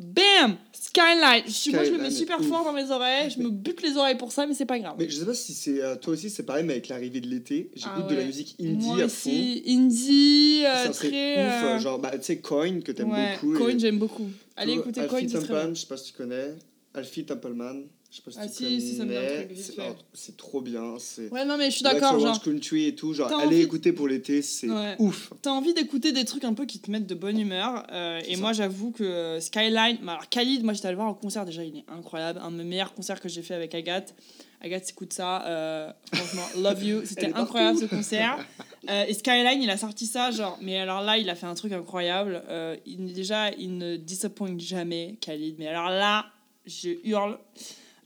Bam 0.03 0.57
Skyline. 0.73 1.45
Je, 1.47 1.71
moi, 1.71 1.85
je 1.85 1.91
le 1.93 1.99
mets 1.99 2.11
super 2.11 2.43
fort 2.43 2.65
dans 2.65 2.73
mes 2.73 2.91
oreilles. 2.91 3.31
Je 3.31 3.39
me 3.43 3.49
bute 3.51 3.83
les 3.83 3.97
oreilles 3.97 4.17
pour 4.19 4.33
ça, 4.33 4.47
mais 4.47 4.55
c'est 4.55 4.67
pas 4.67 4.79
grave. 4.79 4.97
Mais 4.99 5.09
je 5.09 5.17
sais 5.19 5.25
pas 5.25 5.35
si 5.35 5.55
c'est 5.55 5.83
euh, 5.83 5.97
toi 5.97 6.13
aussi, 6.15 6.29
c'est 6.31 6.43
pareil, 6.43 6.65
mais 6.65 6.75
avec 6.75 6.89
l'arrivée 6.89 7.21
de 7.21 7.29
l'été, 7.29 7.71
j'écoute 7.75 8.05
Ah 8.07 8.11
de 8.11 8.15
la 8.17 8.25
musique 8.25 8.55
indie 8.61 8.87
moi 8.87 9.03
à 9.03 9.09
fond. 9.09 9.31
indie, 9.31 10.63
euh, 10.67 10.85
Ça 10.85 10.89
très. 10.91 11.47
ouf, 11.47 11.65
euh, 11.65 11.79
genre, 11.79 11.99
bah, 11.99 12.11
tu 12.19 12.23
sais, 12.25 12.39
Coin, 12.39 12.81
que 12.81 12.93
t'aimes 12.93 13.11
ouais, 13.11 13.35
beaucoup. 13.41 13.57
Coin, 13.57 13.69
et- 13.71 13.79
j'aime 13.79 13.99
beaucoup. 13.99 14.29
Allez 14.57 14.75
Alfie 14.75 15.07
Coin, 15.09 15.27
Templeman, 15.27 15.65
bien. 15.67 15.75
je 15.75 15.81
sais 15.81 15.87
pas 15.87 15.97
si 15.97 16.13
tu 16.13 16.17
connais. 16.19 16.55
Alfie 16.95 17.25
Templeman, 17.25 17.85
je 18.13 18.17
sais 18.19 18.23
pas 18.23 18.31
si 18.31 18.39
Ah 18.43 18.47
si, 18.49 18.81
si, 18.83 18.97
ça 18.99 19.05
me 19.07 19.11
dit 19.11 19.17
un 19.17 19.37
truc, 19.39 19.53
vite 19.53 19.65
C'est 19.65 19.73
fait. 19.73 19.81
alors, 19.83 19.97
c'est 20.13 20.37
trop 20.37 20.61
bien. 20.61 20.97
Ouais, 21.31 21.45
non, 21.47 21.57
mais 21.57 21.71
je 21.71 21.77
suis 21.77 21.83
d'accord. 21.83 22.21
Genre, 22.21 22.43
Country 22.43 22.89
et 22.89 22.95
tout. 22.95 23.15
Genre, 23.15 23.33
allez 23.33 23.47
envie- 23.47 23.61
écouter 23.63 23.93
pour 23.95 24.07
l'été, 24.07 24.43
c'est 24.43 24.69
Ouais. 24.69 24.97
ouf. 24.99 25.33
T'as 25.41 25.51
envie 25.51 25.73
d'écouter 25.73 26.13
des 26.13 26.27
trucs 26.27 26.45
un 26.45 26.53
peu 26.53 26.67
qui 26.67 26.79
te 26.79 26.91
mettent 26.91 27.07
de 27.07 27.15
bonne 27.15 27.41
humeur. 27.41 27.87
euh, 27.91 28.21
et 28.29 28.35
ça. 28.35 28.41
moi, 28.43 28.53
j'avoue 28.53 28.91
que 28.91 29.03
euh, 29.03 29.41
Skyline. 29.41 29.97
Alors, 30.07 30.29
Khalid, 30.29 30.63
moi, 30.63 30.75
j'étais 30.75 30.89
allé 30.89 30.93
le 30.93 30.99
voir 31.03 31.09
en 31.09 31.15
concert. 31.15 31.47
Déjà, 31.47 31.65
il 31.65 31.79
est 31.79 31.85
incroyable. 31.89 32.39
Un 32.45 32.51
de 32.51 32.57
mes 32.57 32.65
meilleurs 32.65 32.93
concerts 32.93 33.19
que 33.21 33.31
j'ai 33.31 33.41
fait 33.43 33.55
avec 33.55 33.75
Agathe. 33.75 34.15
Agathe, 34.61 34.91
écoute 34.91 35.15
ça. 35.15 35.47
euh, 35.47 35.91
franchement, 36.13 36.47
love 36.63 36.85
you. 36.85 37.01
C'était 37.07 37.33
incroyable 37.33 37.79
ce 37.79 37.87
concert. 37.87 38.39
Euh, 38.91 39.05
et 39.07 39.15
Skyline, 39.15 39.63
il 39.63 39.71
a 39.71 39.77
sorti 39.77 40.07
ça. 40.07 40.33
Genre, 40.33 40.59
mais 40.61 40.77
alors 40.77 41.03
là, 41.03 41.17
il 41.17 41.31
a 41.31 41.37
fait 41.37 41.47
un 41.47 41.55
truc 41.55 41.71
incroyable. 41.71 42.43
Il, 42.85 43.13
déjà, 43.13 43.53
il 43.53 43.79
ne 43.79 43.95
disappointe 43.97 44.59
jamais, 44.59 45.19
Khalid. 45.21 45.55
Mais 45.61 45.69
alors 45.69 45.89
là, 45.89 46.27
je 46.67 46.89
hurle. 47.05 47.39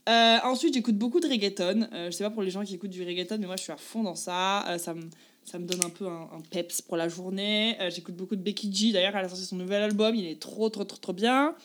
Euh, 0.07 0.37
ensuite, 0.43 0.73
j'écoute 0.73 0.95
beaucoup 0.97 1.19
de 1.19 1.27
reggaeton. 1.27 1.87
Euh, 1.93 2.05
je 2.09 2.11
sais 2.15 2.23
pas 2.23 2.29
pour 2.29 2.43
les 2.43 2.49
gens 2.51 2.63
qui 2.63 2.75
écoutent 2.75 2.89
du 2.91 3.03
reggaeton, 3.03 3.37
mais 3.39 3.45
moi 3.47 3.55
je 3.57 3.63
suis 3.63 3.71
à 3.73 3.77
fond 3.77 4.03
dans 4.03 4.15
ça. 4.15 4.65
Euh, 4.69 4.77
ça, 4.77 4.93
me, 4.93 5.01
ça 5.43 5.59
me 5.59 5.65
donne 5.65 5.83
un 5.83 5.89
peu 5.89 6.05
un, 6.07 6.29
un 6.37 6.41
peps 6.49 6.81
pour 6.81 6.95
la 6.97 7.09
journée. 7.09 7.75
Euh, 7.81 7.89
j'écoute 7.93 8.15
beaucoup 8.15 8.35
de 8.37 8.41
Becky 8.41 8.73
G. 8.73 8.91
D'ailleurs, 8.93 9.15
elle 9.17 9.25
a 9.25 9.29
sorti 9.29 9.43
son 9.43 9.57
nouvel 9.57 9.83
album. 9.83 10.15
Il 10.15 10.25
est 10.25 10.39
trop, 10.39 10.69
trop, 10.69 10.85
trop, 10.85 10.97
trop 10.97 11.13
bien. 11.13 11.55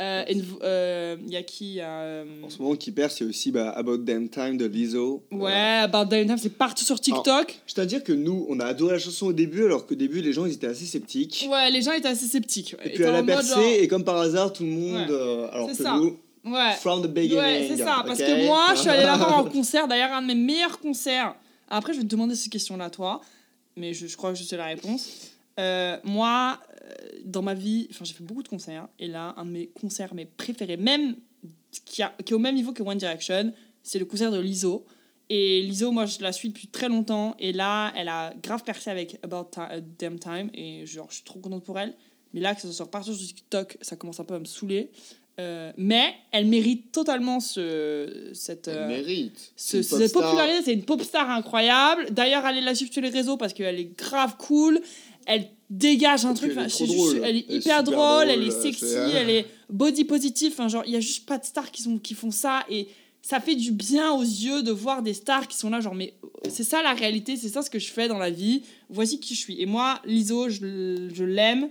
Il 0.00 1.30
y 1.30 1.36
a 1.36 1.42
qui 1.42 1.80
En 1.80 2.50
ce 2.50 2.60
moment, 2.60 2.74
qui 2.76 2.90
y 2.90 3.00
a 3.02 3.26
aussi 3.26 3.52
bah, 3.52 3.70
About 3.70 3.98
Damn 3.98 4.28
Time 4.28 4.56
de 4.56 4.66
Lizzo. 4.66 5.22
Ouais, 5.30 5.52
About 5.82 6.06
Damn 6.06 6.26
Time, 6.26 6.38
c'est 6.38 6.56
partout 6.56 6.84
sur 6.84 6.98
TikTok. 7.00 7.60
Je 7.66 7.74
tiens 7.74 7.82
à 7.84 7.86
dire 7.86 8.02
que 8.04 8.12
nous, 8.12 8.46
on 8.48 8.58
a 8.60 8.64
adoré 8.64 8.94
la 8.94 8.98
chanson 8.98 9.26
au 9.26 9.32
début, 9.32 9.64
alors 9.64 9.86
qu'au 9.86 9.94
début, 9.94 10.20
les 10.22 10.32
gens 10.32 10.44
ils 10.46 10.54
étaient 10.54 10.66
assez 10.66 10.86
sceptiques. 10.86 11.46
Ouais, 11.50 11.70
les 11.70 11.82
gens 11.82 11.92
étaient 11.92 12.08
assez 12.08 12.26
sceptiques. 12.26 12.74
ouais. 12.78 12.90
Et 12.90 12.94
puis 12.94 13.04
elle 13.04 13.14
a 13.14 13.22
percé, 13.22 13.48
genre- 13.54 13.62
et 13.80 13.88
comme 13.88 14.04
par 14.04 14.16
hasard, 14.16 14.52
tout 14.52 14.64
le 14.64 14.70
monde. 14.70 15.08
Ouais. 15.10 15.48
alors 15.52 15.70
C'est 15.70 15.76
que 15.78 15.82
ça. 15.82 15.96
nous, 15.96 16.16
Ouais. 16.46 16.72
from 16.80 17.02
the 17.02 17.06
beginning. 17.06 17.38
Ouais, 17.38 17.66
c'est 17.68 17.76
ça. 17.78 18.02
Parce 18.06 18.18
que 18.18 18.46
moi, 18.46 18.68
je 18.74 18.80
suis 18.80 18.88
allée 18.88 19.02
la 19.04 19.16
voir 19.16 19.38
en 19.38 19.44
concert. 19.50 19.88
D'ailleurs, 19.88 20.12
un 20.12 20.22
de 20.22 20.28
mes 20.28 20.34
meilleurs 20.34 20.78
concerts. 20.78 21.34
Après, 21.68 21.92
je 21.92 21.98
vais 21.98 22.04
te 22.04 22.08
demander 22.10 22.34
ces 22.36 22.48
questions-là, 22.50 22.90
toi. 22.90 23.20
Mais 23.76 23.92
je, 23.92 24.06
je 24.06 24.16
crois 24.16 24.32
que 24.32 24.38
je 24.38 24.44
sais 24.44 24.56
la 24.56 24.66
réponse. 24.66 25.30
Euh, 25.58 25.98
moi, 26.04 26.60
euh, 26.82 26.94
dans 27.24 27.42
ma 27.42 27.54
vie, 27.54 27.88
enfin, 27.90 28.04
j'ai 28.04 28.14
fait 28.14 28.22
beaucoup 28.24 28.42
de 28.42 28.48
concerts. 28.48 28.88
Et 28.98 29.08
là, 29.08 29.34
un 29.36 29.44
de 29.44 29.50
mes 29.50 29.66
concerts 29.68 30.14
mes 30.14 30.24
préférés, 30.26 30.76
même 30.76 31.16
qui, 31.84 32.02
a- 32.02 32.14
qui 32.24 32.32
est 32.32 32.36
au 32.36 32.38
même 32.38 32.54
niveau 32.54 32.72
que 32.72 32.82
One 32.82 32.98
Direction, 32.98 33.52
c'est 33.82 33.98
le 33.98 34.04
concert 34.04 34.30
de 34.30 34.38
Lizzo. 34.38 34.86
Et 35.28 35.62
Lizzo, 35.62 35.90
moi, 35.90 36.06
je 36.06 36.20
la 36.20 36.30
suis 36.32 36.48
depuis 36.48 36.68
très 36.68 36.88
longtemps. 36.88 37.34
Et 37.40 37.52
là, 37.52 37.92
elle 37.96 38.08
a 38.08 38.32
grave 38.42 38.62
percé 38.62 38.90
avec 38.90 39.18
About 39.24 39.50
euh, 39.58 39.80
Damn 39.98 40.18
Time. 40.20 40.50
Et 40.54 40.86
genre, 40.86 41.08
je 41.10 41.16
suis 41.16 41.24
trop 41.24 41.40
contente 41.40 41.64
pour 41.64 41.78
elle. 41.78 41.94
Mais 42.32 42.40
là, 42.40 42.54
que 42.54 42.60
ça 42.60 42.70
sort 42.70 42.90
partout 42.90 43.14
sur 43.14 43.26
TikTok, 43.26 43.76
ça 43.80 43.96
commence 43.96 44.20
un 44.20 44.24
peu 44.24 44.34
à 44.34 44.38
me 44.38 44.44
saouler. 44.44 44.90
Euh, 45.38 45.70
mais 45.76 46.14
elle 46.32 46.46
mérite 46.46 46.92
totalement 46.92 47.40
ce, 47.40 48.30
cette, 48.32 48.68
Elle 48.68 48.76
euh, 48.78 48.88
mérite. 48.88 49.52
ce- 49.54 49.82
cette 49.82 50.12
popularité. 50.12 50.62
C'est 50.64 50.72
une 50.72 50.84
pop 50.84 51.02
star 51.02 51.28
incroyable. 51.30 52.06
D'ailleurs, 52.10 52.44
allez 52.46 52.62
la 52.62 52.74
suivre 52.74 52.90
sur 52.92 53.02
les 53.02 53.10
réseaux 53.10 53.36
parce 53.36 53.52
qu'elle 53.52 53.78
est 53.78 53.96
grave 53.98 54.36
cool. 54.38 54.80
Elle 55.26 55.46
dégage 55.68 56.24
un 56.24 56.32
truc. 56.32 56.52
est 56.52 56.58
enfin, 56.66 56.86
drôle. 56.86 57.16
elle 57.16 57.24
est 57.24 57.28
Elle 57.28 57.36
est 57.36 57.56
hyper 57.58 57.82
drôle, 57.82 58.30
elle 58.30 58.42
est 58.44 58.50
sexy, 58.50 58.86
c'est- 58.86 59.12
elle 59.12 59.28
est 59.30 59.46
body 59.70 60.04
positive. 60.04 60.52
Enfin, 60.52 60.68
genre, 60.68 60.84
il 60.86 60.92
y 60.92 60.96
a 60.96 61.00
juste 61.00 61.26
pas 61.26 61.36
de 61.36 61.44
stars 61.44 61.70
qui, 61.70 61.82
sont, 61.82 61.98
qui 61.98 62.14
font 62.14 62.30
ça. 62.30 62.64
Et 62.70 62.88
ça 63.20 63.38
fait 63.40 63.56
du 63.56 63.72
bien 63.72 64.12
aux 64.12 64.22
yeux 64.22 64.62
de 64.62 64.70
voir 64.70 65.02
des 65.02 65.12
stars 65.12 65.48
qui 65.48 65.58
sont 65.58 65.68
là. 65.68 65.80
Genre, 65.80 65.94
mais 65.94 66.14
c'est 66.48 66.64
ça 66.64 66.82
la 66.82 66.94
réalité, 66.94 67.36
c'est 67.36 67.48
ça 67.50 67.60
ce 67.60 67.68
que 67.68 67.78
je 67.78 67.90
fais 67.92 68.08
dans 68.08 68.18
la 68.18 68.30
vie. 68.30 68.62
Voici 68.88 69.20
qui 69.20 69.34
je 69.34 69.40
suis. 69.40 69.60
Et 69.60 69.66
moi, 69.66 70.00
Lizzo, 70.06 70.48
je, 70.48 71.10
je 71.12 71.24
l'aime. 71.24 71.68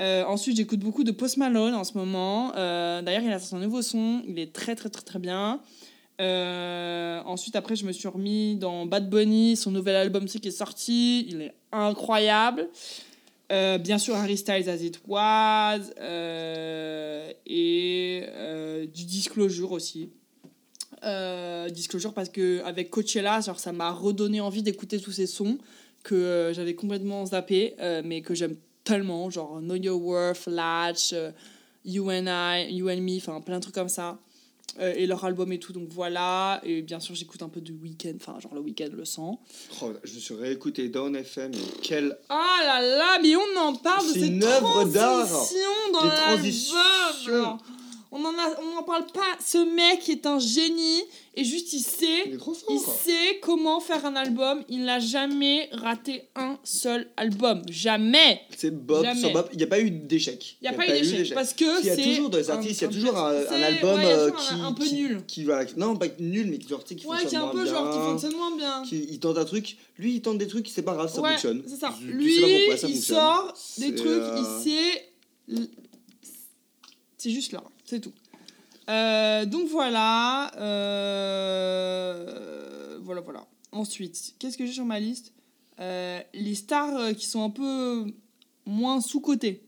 Euh, 0.00 0.24
ensuite, 0.24 0.56
j'écoute 0.56 0.78
beaucoup 0.80 1.02
de 1.02 1.10
Post 1.10 1.38
Malone 1.38 1.74
en 1.74 1.84
ce 1.84 1.98
moment. 1.98 2.52
Euh, 2.56 3.02
D'ailleurs, 3.02 3.22
il 3.22 3.32
a 3.32 3.38
sorti 3.38 3.56
un 3.56 3.60
nouveau 3.60 3.82
son. 3.82 4.22
Il 4.28 4.38
est 4.38 4.52
très, 4.52 4.76
très, 4.76 4.88
très, 4.90 5.02
très 5.02 5.18
bien. 5.18 5.60
Euh, 6.20 7.20
ensuite, 7.24 7.56
après, 7.56 7.74
je 7.76 7.84
me 7.84 7.92
suis 7.92 8.08
remis 8.08 8.56
dans 8.56 8.86
Bad 8.86 9.10
Bunny, 9.10 9.56
son 9.56 9.70
nouvel 9.70 9.96
album 9.96 10.26
qui 10.26 10.46
est 10.46 10.52
sorti. 10.52 11.26
Il 11.28 11.42
est 11.42 11.54
incroyable. 11.72 12.68
Bien 13.50 13.98
sûr, 13.98 14.14
Harry 14.14 14.36
Styles 14.36 14.68
as 14.68 14.82
it 14.82 15.00
was. 15.06 15.80
et 17.46 18.22
du 18.94 19.04
Disclosure 19.04 19.72
aussi. 19.72 20.10
Disclosure 21.70 22.12
parce 22.14 22.28
que 22.28 22.62
avec 22.64 22.90
Coachella, 22.90 23.40
ça 23.42 23.72
m'a 23.72 23.90
redonné 23.90 24.40
envie 24.40 24.62
d'écouter 24.62 25.00
tous 25.00 25.12
ces 25.12 25.26
sons 25.26 25.58
que 26.04 26.52
j'avais 26.54 26.74
complètement 26.74 27.24
zappé, 27.26 27.74
mais 28.04 28.20
que 28.20 28.34
j'aime 28.34 28.56
tellement, 28.88 29.28
genre 29.30 29.60
Know 29.60 29.74
Your 29.76 30.00
Worth, 30.02 30.46
Latch, 30.46 31.12
euh, 31.12 31.30
You 31.84 32.10
and 32.10 32.26
I, 32.26 32.72
You 32.74 32.88
and 32.88 33.00
Me, 33.02 33.18
enfin 33.18 33.40
plein 33.40 33.56
de 33.58 33.62
trucs 33.62 33.74
comme 33.74 33.88
ça. 33.88 34.18
Euh, 34.80 34.92
et 34.96 35.06
leur 35.06 35.24
album 35.24 35.50
et 35.52 35.58
tout, 35.58 35.72
donc 35.72 35.88
voilà. 35.90 36.60
Et 36.62 36.82
bien 36.82 37.00
sûr, 37.00 37.14
j'écoute 37.14 37.42
un 37.42 37.48
peu 37.48 37.60
de 37.60 37.72
Weekend, 37.72 38.16
enfin, 38.20 38.38
genre 38.38 38.54
le 38.54 38.60
Weekend 38.60 38.92
le 38.92 39.04
sang. 39.04 39.40
Oh, 39.82 39.92
je 40.04 40.14
me 40.14 40.20
suis 40.20 40.34
réécouté 40.34 40.88
Down 40.88 41.16
FM. 41.16 41.50
mais 41.52 41.58
Quel. 41.82 42.16
Ah 42.28 42.58
là 42.64 42.80
là, 42.80 43.18
mais 43.22 43.34
on 43.34 43.60
en 43.60 43.74
parle 43.74 44.12
de 44.12 44.18
une 44.24 44.42
œuvre 44.44 44.84
d'art. 44.84 45.26
transition 45.26 45.68
dans 45.92 46.02
Des 46.04 46.14
transitions. 46.14 47.58
On 48.10 48.24
en 48.24 48.30
a, 48.30 48.58
on 48.62 48.74
n'en 48.74 48.82
parle 48.84 49.04
pas. 49.12 49.36
Ce 49.44 49.58
mec 49.58 50.08
est 50.08 50.24
un 50.24 50.38
génie 50.38 51.02
et 51.34 51.44
juste 51.44 51.74
il 51.74 51.80
sait 51.80 52.32
Il 52.70 52.78
sait 52.80 53.38
comment 53.42 53.80
faire 53.80 54.06
un 54.06 54.16
album. 54.16 54.64
Il 54.70 54.84
n'a 54.84 54.98
jamais 54.98 55.68
raté 55.72 56.22
un 56.34 56.58
seul 56.64 57.10
album. 57.18 57.60
Jamais. 57.68 58.40
C'est 58.56 58.70
Bob 58.70 59.04
Jamais. 59.04 59.20
sur 59.20 59.32
Bob. 59.32 59.48
Il 59.52 59.58
n'y 59.58 59.64
a 59.64 59.66
pas 59.66 59.80
eu 59.80 59.90
d'échec. 59.90 60.56
Il 60.62 60.64
n'y 60.64 60.68
a, 60.68 60.72
pas 60.72 60.86
eu 60.88 61.00
d'échec. 61.00 61.34
Parce 61.34 61.52
que 61.52 61.80
Il 61.80 61.86
y 61.86 61.90
a 61.90 61.96
toujours 61.96 62.30
dans 62.30 62.38
les 62.38 62.50
un- 62.50 62.54
artistes, 62.54 62.80
il 62.80 62.84
y 62.84 62.86
a 62.86 62.88
un 62.88 62.92
toujours 62.92 63.18
un, 63.18 63.34
un 63.46 63.62
album 63.62 63.98
ouais, 64.00 64.06
euh, 64.06 64.30
toujours 64.30 64.46
qui, 64.48 64.54
un, 64.54 64.64
un 64.64 64.72
peu 64.72 64.84
qui- 64.84 64.94
nul. 64.94 65.24
qui 65.26 65.46
non 65.76 65.96
pas 65.96 66.06
nul 66.18 66.46
mais 66.50 66.58
qui, 66.58 66.68
genre, 66.68 66.82
tu 66.82 66.94
sais, 66.94 66.96
qui 67.00 67.06
Ouais, 67.06 67.18
fonctionne 67.18 67.28
qui 67.28 67.34
est 67.34 67.38
un 67.38 67.52
moins 67.52 67.62
peu 67.64 67.68
genre 67.70 67.90
qui 67.90 67.98
bien, 67.98 68.06
fonctionne 68.06 68.36
moins 68.36 68.56
bien. 68.56 68.82
qui- 68.88 69.06
il 69.10 69.20
tente 69.20 69.36
un 69.36 69.44
truc 69.44 69.76
lui 69.98 70.14
il 70.14 70.22
tente 70.22 70.38
des 70.38 70.46
trucs 70.46 70.68
c'est 70.68 70.82
pas 70.82 70.94
grave 70.94 71.12
ça 71.12 71.20
ouais, 71.20 71.30
fonctionne 71.32 71.62
c'est 71.66 71.76
ça. 71.76 71.94
Tu- 71.98 72.06
tu 72.06 72.12
Lui, 72.12 72.34
sais 72.34 72.40
pas 72.40 72.46
pourquoi, 72.56 72.76
ça 72.78 72.88
il 72.88 72.94
fonctionne. 72.94 73.16
sort 73.18 73.54
des 73.78 73.94
trucs, 73.94 74.08
euh, 74.08 74.38
il 74.38 74.64
sait. 74.64 75.66
C'est 77.16 77.30
juste 77.30 77.52
là, 77.52 77.62
c'est 77.88 78.00
tout. 78.00 78.12
Euh, 78.88 79.44
donc 79.46 79.68
voilà. 79.68 80.50
euh, 81.68 82.98
Voilà, 83.02 83.20
voilà. 83.20 83.46
Ensuite, 83.72 84.34
qu'est-ce 84.38 84.56
que 84.56 84.64
j'ai 84.66 84.72
sur 84.72 84.84
ma 84.84 84.98
liste? 85.00 85.32
Euh, 85.80 86.20
Les 86.34 86.54
stars 86.54 87.14
qui 87.16 87.26
sont 87.26 87.42
un 87.42 87.50
peu 87.50 88.06
moins 88.66 89.00
sous-cotées. 89.00 89.62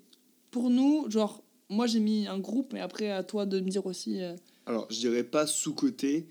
Pour 0.51 0.71
nous, 0.71 1.09
genre, 1.11 1.43
moi 1.69 1.87
j'ai 1.87 2.01
mis 2.01 2.27
un 2.27 2.39
groupe, 2.39 2.73
mais 2.73 2.81
après 2.81 3.11
à 3.11 3.23
toi 3.23 3.47
de 3.47 3.61
me 3.61 3.69
dire 3.71 3.87
aussi. 3.87 4.19
alors 4.67 4.87
je 4.91 4.99
dirais 4.99 5.23
pas 5.25 5.47
sous 5.47 5.75
côté 5.75 6.27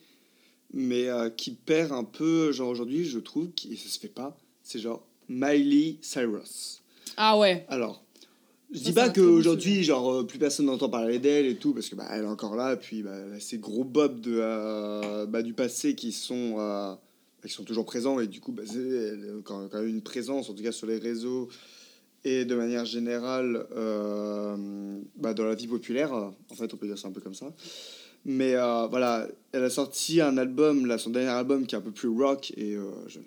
mais 0.73 1.07
qui 1.37 1.51
perd 1.51 1.91
un 1.93 2.03
peu 2.03 2.51
genre 2.51 2.69
aujourd'hui 2.69 3.03
je 3.05 3.17
trouve 3.19 3.49
et 3.69 3.75
ça 3.75 3.89
se 3.89 3.97
fait 3.99 4.07
pas 4.21 4.37
c'est 4.61 4.77
genre 4.79 5.01
Miley 5.27 5.97
Cyrus 6.01 6.83
Ah 7.17 7.37
ouais. 7.39 7.65
alors 7.69 8.03
je 8.71 8.79
dis 8.79 8.93
pas 8.93 9.09
qu'aujourd'hui 9.09 9.83
genre 9.83 10.11
euh, 10.13 10.23
plus 10.23 10.37
personne 10.39 10.67
n'entend 10.67 10.89
parler 10.89 11.17
d'elle 11.19 11.45
et 11.47 11.55
tout 11.55 11.73
parce 11.73 11.89
que 11.89 11.95
bah 11.95 12.05
elle 12.11 12.23
est 12.23 12.27
encore 12.27 12.55
là 12.55 12.73
et 12.73 12.77
puis 12.77 13.01
bah, 13.03 13.15
ces 13.39 13.57
gros 13.57 13.83
bobs 13.83 14.19
de 14.21 14.37
euh, 14.39 15.25
bah, 15.25 15.41
du 15.41 15.53
passé 15.53 15.95
qui 15.95 16.11
sont 16.11 16.55
euh, 16.59 16.93
qui 17.45 17.51
sont 17.51 17.63
toujours 17.63 17.85
présents 17.85 18.19
et 18.19 18.27
du 18.27 18.41
coup 18.41 18.51
bah, 18.51 18.63
c'est 18.65 18.77
elle 18.77 19.35
a 19.39 19.41
quand, 19.43 19.67
quand 19.69 19.79
même 19.79 19.87
une 19.89 20.01
présence 20.01 20.49
en 20.49 20.53
tout 20.53 20.61
cas 20.63 20.71
sur 20.71 20.87
les 20.87 20.97
réseaux 20.97 21.47
et 22.25 22.45
de 22.45 22.53
manière 22.53 22.85
générale 22.85 23.65
euh, 23.75 24.55
bah, 25.15 25.33
dans 25.33 25.45
la 25.45 25.55
vie 25.55 25.67
populaire. 25.67 26.11
En 26.13 26.55
fait 26.55 26.73
on 26.73 26.77
peut 26.77 26.85
dire 26.87 26.97
ça 26.97 27.07
un 27.07 27.11
peu 27.11 27.21
comme 27.21 27.33
ça. 27.33 27.53
Mais 28.25 28.53
voilà 28.53 29.27
elle 29.53 29.63
a 29.63 29.69
sorti 29.69 30.19
un 30.21 30.37
album 30.37 30.85
là 30.85 30.97
son 30.97 31.09
dernier 31.09 31.29
album 31.29 31.65
qui 31.65 31.73
est 31.73 31.77
un 31.77 31.81
peu 31.81 31.91
plus 31.91 32.09
rock 32.09 32.51
et 32.57 32.75
je- 33.07 33.19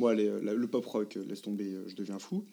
moi 0.00 0.14
les- 0.14 0.30
la- 0.42 0.54
le 0.54 0.66
pop 0.66 0.84
rock 0.86 1.16
euh, 1.16 1.24
laisse 1.28 1.42
tomber 1.42 1.66
euh, 1.66 1.84
je 1.88 1.94
deviens 1.94 2.18
fou 2.18 2.44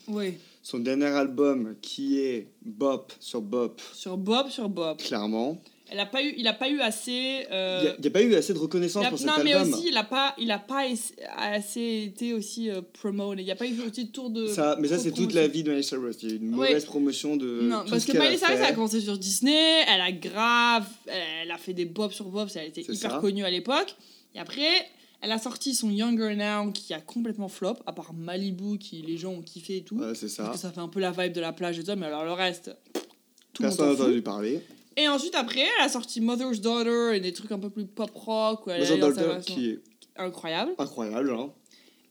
son 0.61 0.79
dernier 0.79 1.05
album 1.05 1.75
qui 1.81 2.19
est 2.19 2.47
Bop 2.63 3.13
sur 3.19 3.41
Bop 3.41 3.81
Sur 3.93 4.17
Bob, 4.17 4.49
sur 4.49 4.67
Bob. 4.69 4.97
clairement 4.97 5.57
Elle 5.89 5.99
a 6.01 6.05
pas 6.05 6.21
eu, 6.21 6.33
il 6.37 6.45
a 6.47 6.53
pas 6.53 6.69
eu 6.69 6.81
assez. 6.81 7.11
Il 7.11 7.47
euh, 7.49 7.93
n'y 8.01 8.07
a, 8.07 8.11
pas 8.11 8.21
eu 8.21 8.35
assez 8.35 8.53
de 8.53 8.59
reconnaissance 8.59 9.05
a- 9.05 9.09
pour 9.09 9.21
non, 9.25 9.35
cet 9.35 9.45
mais 9.45 9.55
aussi, 9.55 9.87
il 9.87 9.95
a 9.95 10.03
pas, 10.03 10.35
il 10.37 10.51
a 10.51 10.59
pas 10.59 10.83
assez 11.37 12.03
été 12.07 12.33
aussi 12.33 12.69
euh, 12.69 12.81
promoted. 12.91 13.39
Il 13.39 13.45
n'y 13.45 13.51
a 13.51 13.55
pas 13.55 13.65
eu 13.67 13.79
aussi 13.89 14.03
de 14.05 14.11
tour 14.11 14.29
de. 14.29 14.47
Ça, 14.47 14.75
mais 14.81 14.89
ça, 14.89 14.99
c'est 14.99 15.11
toute 15.13 15.33
la 15.33 15.47
vie 15.47 15.63
de 15.63 15.69
Miley 15.69 15.83
Cyrus. 15.83 16.17
Il 16.23 16.29
y 16.29 16.31
a 16.33 16.35
eu 16.35 16.39
une 16.39 16.49
Ouais. 16.55 16.67
mauvaise 16.67 16.83
promotion 16.83 17.37
de. 17.37 17.61
Non, 17.61 17.83
tout 17.85 17.91
parce 17.91 18.03
ce 18.05 18.11
que 18.11 18.17
a 18.17 18.19
Miley 18.19 18.37
Cyrus, 18.37 18.55
fait. 18.55 18.59
elle 18.59 18.65
a 18.65 18.73
commencé 18.73 18.99
sur 18.99 19.17
Disney, 19.17 19.83
elle 19.87 20.01
a 20.01 20.11
grave, 20.11 20.85
elle 21.07 21.51
a 21.51 21.57
fait 21.57 21.73
des 21.73 21.85
bobs 21.85 22.11
sur 22.11 22.25
bobs, 22.25 22.49
elle 22.55 22.67
était 22.67 22.83
C'est 22.83 22.93
hyper 22.93 23.11
ça. 23.11 23.17
connue 23.19 23.45
à 23.45 23.49
l'époque. 23.49 23.95
Et 24.35 24.39
après, 24.39 24.67
elle 25.21 25.31
a 25.31 25.39
sorti 25.39 25.73
son 25.75 25.89
Younger 25.89 26.35
Now 26.35 26.71
qui 26.71 26.93
a 26.93 27.01
complètement 27.01 27.47
flop, 27.49 27.75
à 27.85 27.93
part 27.93 28.13
Malibu 28.13 28.77
qui 28.77 29.01
les 29.01 29.17
gens 29.17 29.31
ont 29.33 29.41
kiffé 29.41 29.77
et 29.77 29.83
tout. 29.83 29.97
Ouais, 29.97 30.13
c'est 30.15 30.29
ça. 30.29 30.43
Parce 30.43 30.57
que 30.57 30.61
ça 30.61 30.71
fait 30.71 30.79
un 30.81 30.87
peu 30.87 30.99
la 30.99 31.11
vibe 31.11 31.33
de 31.33 31.41
la 31.41 31.53
plage 31.53 31.79
et 31.79 31.83
tout, 31.83 31.95
mais 31.97 32.05
alors 32.07 32.23
le 32.25 32.33
reste, 32.33 32.71
tout 33.53 33.63
Personne 33.63 33.87
n'a 33.87 33.93
entendu 33.93 34.21
parler. 34.21 34.61
Et 34.95 35.07
ensuite, 35.07 35.35
après, 35.35 35.61
elle 35.61 35.85
a 35.85 35.89
sorti 35.89 36.21
Mother's 36.21 36.59
Daughter 36.59 37.15
et 37.15 37.19
des 37.19 37.31
trucs 37.33 37.51
un 37.51 37.59
peu 37.59 37.69
plus 37.69 37.85
pop 37.85 38.09
rock. 38.15 38.65
Où 38.67 38.71
elle 38.71 38.85
sa 38.85 38.97
Daughter, 38.97 39.35
qui 39.45 39.69
est 39.69 39.79
Incroyable. 40.15 40.71
incroyable. 40.79 41.31
Hein. 41.31 41.51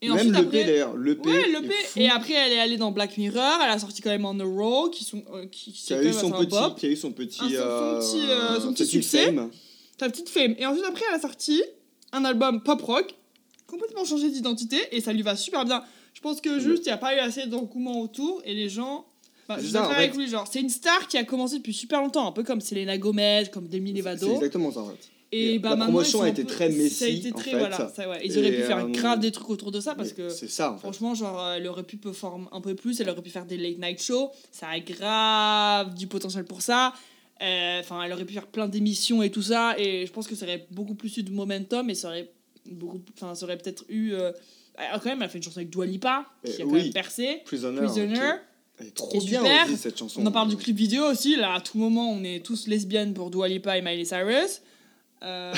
Et 0.01 0.07
Même 0.07 0.15
ensuite, 0.17 0.31
le 0.35 0.41
P 0.43 0.47
après. 0.59 0.63
d'ailleurs. 0.63 0.95
Le 0.95 1.17
P. 1.17 1.27
Ouais, 1.29 1.49
le 1.49 1.67
P. 1.67 1.73
Et 1.97 2.07
après, 2.09 2.33
elle 2.33 2.53
est 2.53 2.59
allée 2.59 2.77
dans 2.77 2.91
Black 2.91 3.17
Mirror. 3.17 3.59
Elle 3.63 3.69
a 3.71 3.79
sorti 3.79 4.01
quand 4.01 4.11
même 4.11 4.23
On 4.25 4.35
the 4.37 4.43
Road, 4.43 4.91
qui 4.91 5.03
sont. 5.03 5.23
euh, 5.33 5.47
qui, 5.47 5.73
qui 5.73 5.81
c'est 5.81 5.95
a 5.95 6.03
eu 6.03 6.13
son 6.13 6.29
petit, 6.31 6.55
qui 6.77 6.85
a 6.85 6.89
eu 6.89 6.95
son 6.95 7.11
petit, 7.11 7.37
son- 7.39 7.49
son 7.49 7.55
euh, 7.55 7.99
petit, 7.99 8.29
euh, 8.29 8.59
son 8.61 8.73
petit 8.73 8.83
petite 8.83 8.87
succès. 9.03 9.25
fame. 9.25 9.49
Ta 9.97 10.07
petite 10.09 10.29
fame. 10.29 10.55
Et 10.57 10.65
ensuite, 10.65 10.85
après, 10.85 11.03
elle 11.09 11.15
a 11.15 11.19
sorti 11.19 11.61
un 12.13 12.25
album 12.25 12.61
pop 12.61 12.81
rock, 12.81 13.13
complètement 13.67 14.05
changé 14.05 14.29
d'identité, 14.29 14.77
et 14.91 15.01
ça 15.01 15.13
lui 15.13 15.21
va 15.21 15.35
super 15.35 15.65
bien. 15.65 15.83
Je 16.13 16.21
pense 16.21 16.41
que 16.41 16.59
juste, 16.59 16.83
il 16.85 16.89
n'y 16.89 16.93
a 16.93 16.97
pas 16.97 17.15
eu 17.15 17.19
assez 17.19 17.45
d'engouement 17.47 17.99
autour, 18.01 18.41
et 18.45 18.53
les 18.53 18.69
gens. 18.69 19.05
C'est 19.49 19.61
je 19.61 19.69
en 19.69 19.71
d'accord 19.73 19.91
fait. 19.91 19.97
avec 20.03 20.15
lui, 20.15 20.27
genre, 20.27 20.45
c'est 20.51 20.59
une 20.59 20.69
star 20.69 21.07
qui 21.07 21.17
a 21.17 21.23
commencé 21.23 21.57
depuis 21.57 21.73
super 21.73 22.01
longtemps, 22.01 22.27
un 22.27 22.31
peu 22.33 22.43
comme 22.43 22.59
Selena 22.59 22.97
Gomez, 22.97 23.45
comme 23.53 23.67
Demi 23.67 23.91
C'est 23.91 23.97
Lovato. 23.97 24.33
exactement 24.35 24.71
ça 24.71 24.81
en 24.81 24.87
fait. 24.89 25.09
Et 25.33 25.55
Et 25.55 25.59
bah 25.59 25.71
la 25.75 25.83
promotion 25.85 26.21
a 26.21 26.29
été 26.29 26.43
peu- 26.43 26.49
très 26.53 26.69
Ça 26.71 26.75
a 26.75 26.77
messy, 26.83 27.05
été 27.17 27.33
en 27.33 27.35
très, 27.35 27.51
fait. 27.51 27.57
voilà, 27.57 27.89
ça, 27.93 28.09
ouais. 28.09 28.21
Ils 28.23 28.33
Et, 28.35 28.39
auraient 28.39 28.51
pu 28.55 28.63
faire 28.63 28.85
euh, 28.85 28.89
grave 28.89 29.19
des 29.19 29.31
trucs 29.31 29.49
autour 29.49 29.71
de 29.73 29.81
ça 29.81 29.93
parce 29.93 30.13
que. 30.13 30.29
C'est 30.29 30.49
ça 30.49 30.71
en 30.71 30.75
fait. 30.75 30.79
Franchement, 30.79 31.15
genre, 31.15 31.51
elle 31.55 31.67
aurait 31.67 31.83
pu 31.83 31.97
performer 31.97 32.45
un 32.53 32.61
peu 32.61 32.75
plus, 32.75 32.99
elle 33.01 33.09
aurait 33.09 33.21
pu 33.21 33.29
faire 33.29 33.45
des 33.45 33.57
late 33.57 33.77
night 33.77 34.01
shows, 34.01 34.31
ça 34.53 34.67
a 34.69 34.79
grave 34.79 35.93
du 35.95 36.07
potentiel 36.07 36.45
pour 36.45 36.61
ça. 36.61 36.93
Euh, 37.41 37.79
Enfin, 37.79 38.01
elle 38.03 38.11
aurait 38.13 38.25
pu 38.25 38.33
faire 38.33 38.47
plein 38.47 38.67
d'émissions 38.67 39.21
et 39.23 39.29
tout 39.29 39.41
ça, 39.43 39.75
et 39.77 40.05
je 40.05 40.11
pense 40.11 40.27
que 40.27 40.35
ça 40.35 40.45
aurait 40.45 40.65
beaucoup 40.71 40.95
plus 40.95 41.15
eu 41.17 41.23
de 41.23 41.31
momentum 41.31 41.89
et 41.89 41.95
ça 41.95 42.07
aurait 42.09 42.31
beaucoup, 42.65 42.99
enfin, 43.15 43.35
ça 43.35 43.45
aurait 43.45 43.57
peut-être 43.57 43.85
eu. 43.89 44.13
euh, 44.13 44.31
elle- 44.77 44.99
quand 44.99 45.05
même, 45.09 45.19
elle 45.19 45.25
a 45.25 45.29
fait 45.29 45.37
une 45.37 45.43
chanson 45.43 45.57
avec 45.59 45.69
Dua 45.69 45.85
Lipa 45.85 46.25
qui 46.43 46.61
a 46.61 46.65
quand 46.65 46.71
oui. 46.71 46.83
même 46.83 46.93
percé. 46.93 47.41
Prisoner. 47.45 47.81
Prisoner. 47.81 48.31
Elle 48.79 48.87
est 48.87 48.91
trop 48.95 49.09
est 49.13 49.25
bien 49.25 49.39
super. 49.41 49.65
aussi 49.65 49.77
cette 49.77 49.97
chanson. 49.97 50.21
On 50.21 50.25
en 50.27 50.31
parle 50.31 50.49
du 50.49 50.57
clip 50.57 50.75
vidéo 50.75 51.03
aussi. 51.05 51.35
Là, 51.35 51.53
à 51.55 51.61
tout 51.61 51.77
moment, 51.79 52.11
on 52.11 52.23
est 52.23 52.43
tous 52.45 52.67
lesbiennes 52.67 53.13
pour 53.13 53.29
Dua 53.31 53.47
Lipa 53.47 53.77
et 53.77 53.81
Miley 53.81 54.05
Cyrus. 54.05 54.61
Euh, 55.23 55.53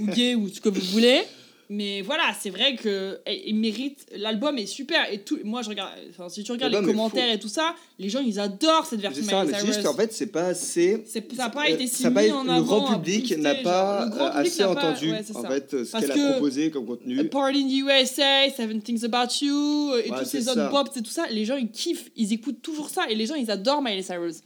ou 0.00 0.06
gay, 0.06 0.34
ou 0.34 0.48
ce 0.48 0.60
que 0.62 0.68
vous 0.70 0.80
voulez. 0.92 1.22
Mais 1.70 2.02
voilà, 2.02 2.24
c'est 2.38 2.50
vrai 2.50 2.76
que 2.76 3.18
eh, 3.26 3.48
il 3.48 3.54
mérite. 3.56 4.06
L'album 4.16 4.58
est 4.58 4.66
super. 4.66 5.10
Et 5.12 5.20
tout, 5.20 5.38
moi, 5.44 5.62
je 5.62 5.70
regarde. 5.70 5.92
Enfin, 6.10 6.28
si 6.28 6.44
tu 6.44 6.52
regardes 6.52 6.74
les 6.74 6.82
commentaires 6.82 7.32
et 7.32 7.38
tout 7.38 7.48
ça, 7.48 7.74
les 7.98 8.08
gens, 8.10 8.20
ils 8.20 8.38
adorent 8.38 8.84
cette 8.86 9.00
C'est 9.00 9.06
version 9.08 9.22
ça, 9.24 9.40
Miley 9.44 9.52
mais 9.52 9.58
c'est 9.60 9.66
juste 9.66 9.82
qu'en 9.82 9.94
fait, 9.94 10.12
c'est 10.12 10.26
pas 10.26 10.46
assez. 10.48 11.02
C'est- 11.06 11.32
ça 11.34 11.44
n'a 11.44 11.50
pas 11.50 11.62
euh, 11.64 11.74
été 11.74 11.86
si 11.86 12.02
ça 12.02 12.10
mis 12.10 12.28
Le 12.28 12.62
grand 12.62 12.94
public 12.94 13.36
n'a 13.38 13.54
pas 13.56 14.06
euh, 14.06 14.30
assez 14.34 14.62
entendu 14.64 15.10
c'est 15.24 15.36
en 15.36 15.42
ça. 15.42 15.48
fait 15.48 15.74
euh, 15.74 15.84
ce 15.84 15.96
qu'elle 15.98 16.12
a 16.12 16.30
proposé 16.32 16.70
comme 16.70 16.86
contenu. 16.86 17.24
Party 17.28 17.58
in 17.60 17.68
the 17.68 18.02
USA, 18.02 18.50
Seven 18.54 18.82
Things 18.82 19.04
About 19.04 19.32
You, 19.40 19.96
et 20.04 20.08
tous 20.10 20.16
c'est 20.24 20.40
ces 20.42 20.48
autres 20.48 20.54
ça. 20.56 20.68
bops 20.68 20.96
et 20.96 21.02
tout 21.02 21.10
ça, 21.10 21.26
les 21.30 21.44
gens 21.44 21.56
ils 21.56 21.70
kiffent, 21.70 22.10
ils 22.16 22.32
écoutent 22.32 22.60
toujours 22.62 22.90
ça, 22.90 23.08
et 23.08 23.14
les 23.14 23.26
gens 23.26 23.34
ils 23.36 23.50
adorent 23.50 23.80
Miley 23.82 24.02
Cyrus, 24.02 24.42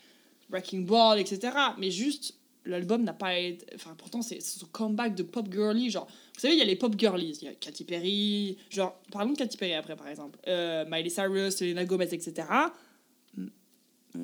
Wrecking 0.50 0.86
Ball, 0.86 1.18
etc. 1.18 1.40
Mais 1.78 1.90
juste, 1.90 2.34
l'album 2.68 3.02
n'a 3.02 3.12
pas 3.12 3.36
été. 3.38 3.66
Enfin, 3.74 3.94
pourtant, 3.98 4.22
c'est 4.22 4.40
son 4.40 4.66
comeback 4.66 5.14
de 5.14 5.22
pop 5.22 5.46
girly. 5.52 5.90
Genre, 5.90 6.06
vous 6.06 6.40
savez, 6.40 6.54
il 6.54 6.58
y 6.58 6.62
a 6.62 6.64
les 6.64 6.76
pop 6.76 6.94
girlies, 6.98 7.38
il 7.42 7.46
y 7.46 7.48
a 7.48 7.54
Katy 7.54 7.84
Perry, 7.84 8.56
genre, 8.70 9.00
parlons 9.10 9.32
de 9.32 9.38
Katy 9.38 9.56
Perry 9.56 9.74
après, 9.74 9.96
par 9.96 10.08
exemple, 10.08 10.38
euh, 10.46 10.84
Miley 10.88 11.10
Cyrus, 11.10 11.56
Selena 11.56 11.84
Gomez, 11.84 12.08
etc. 12.12 12.46
M- 13.36 13.50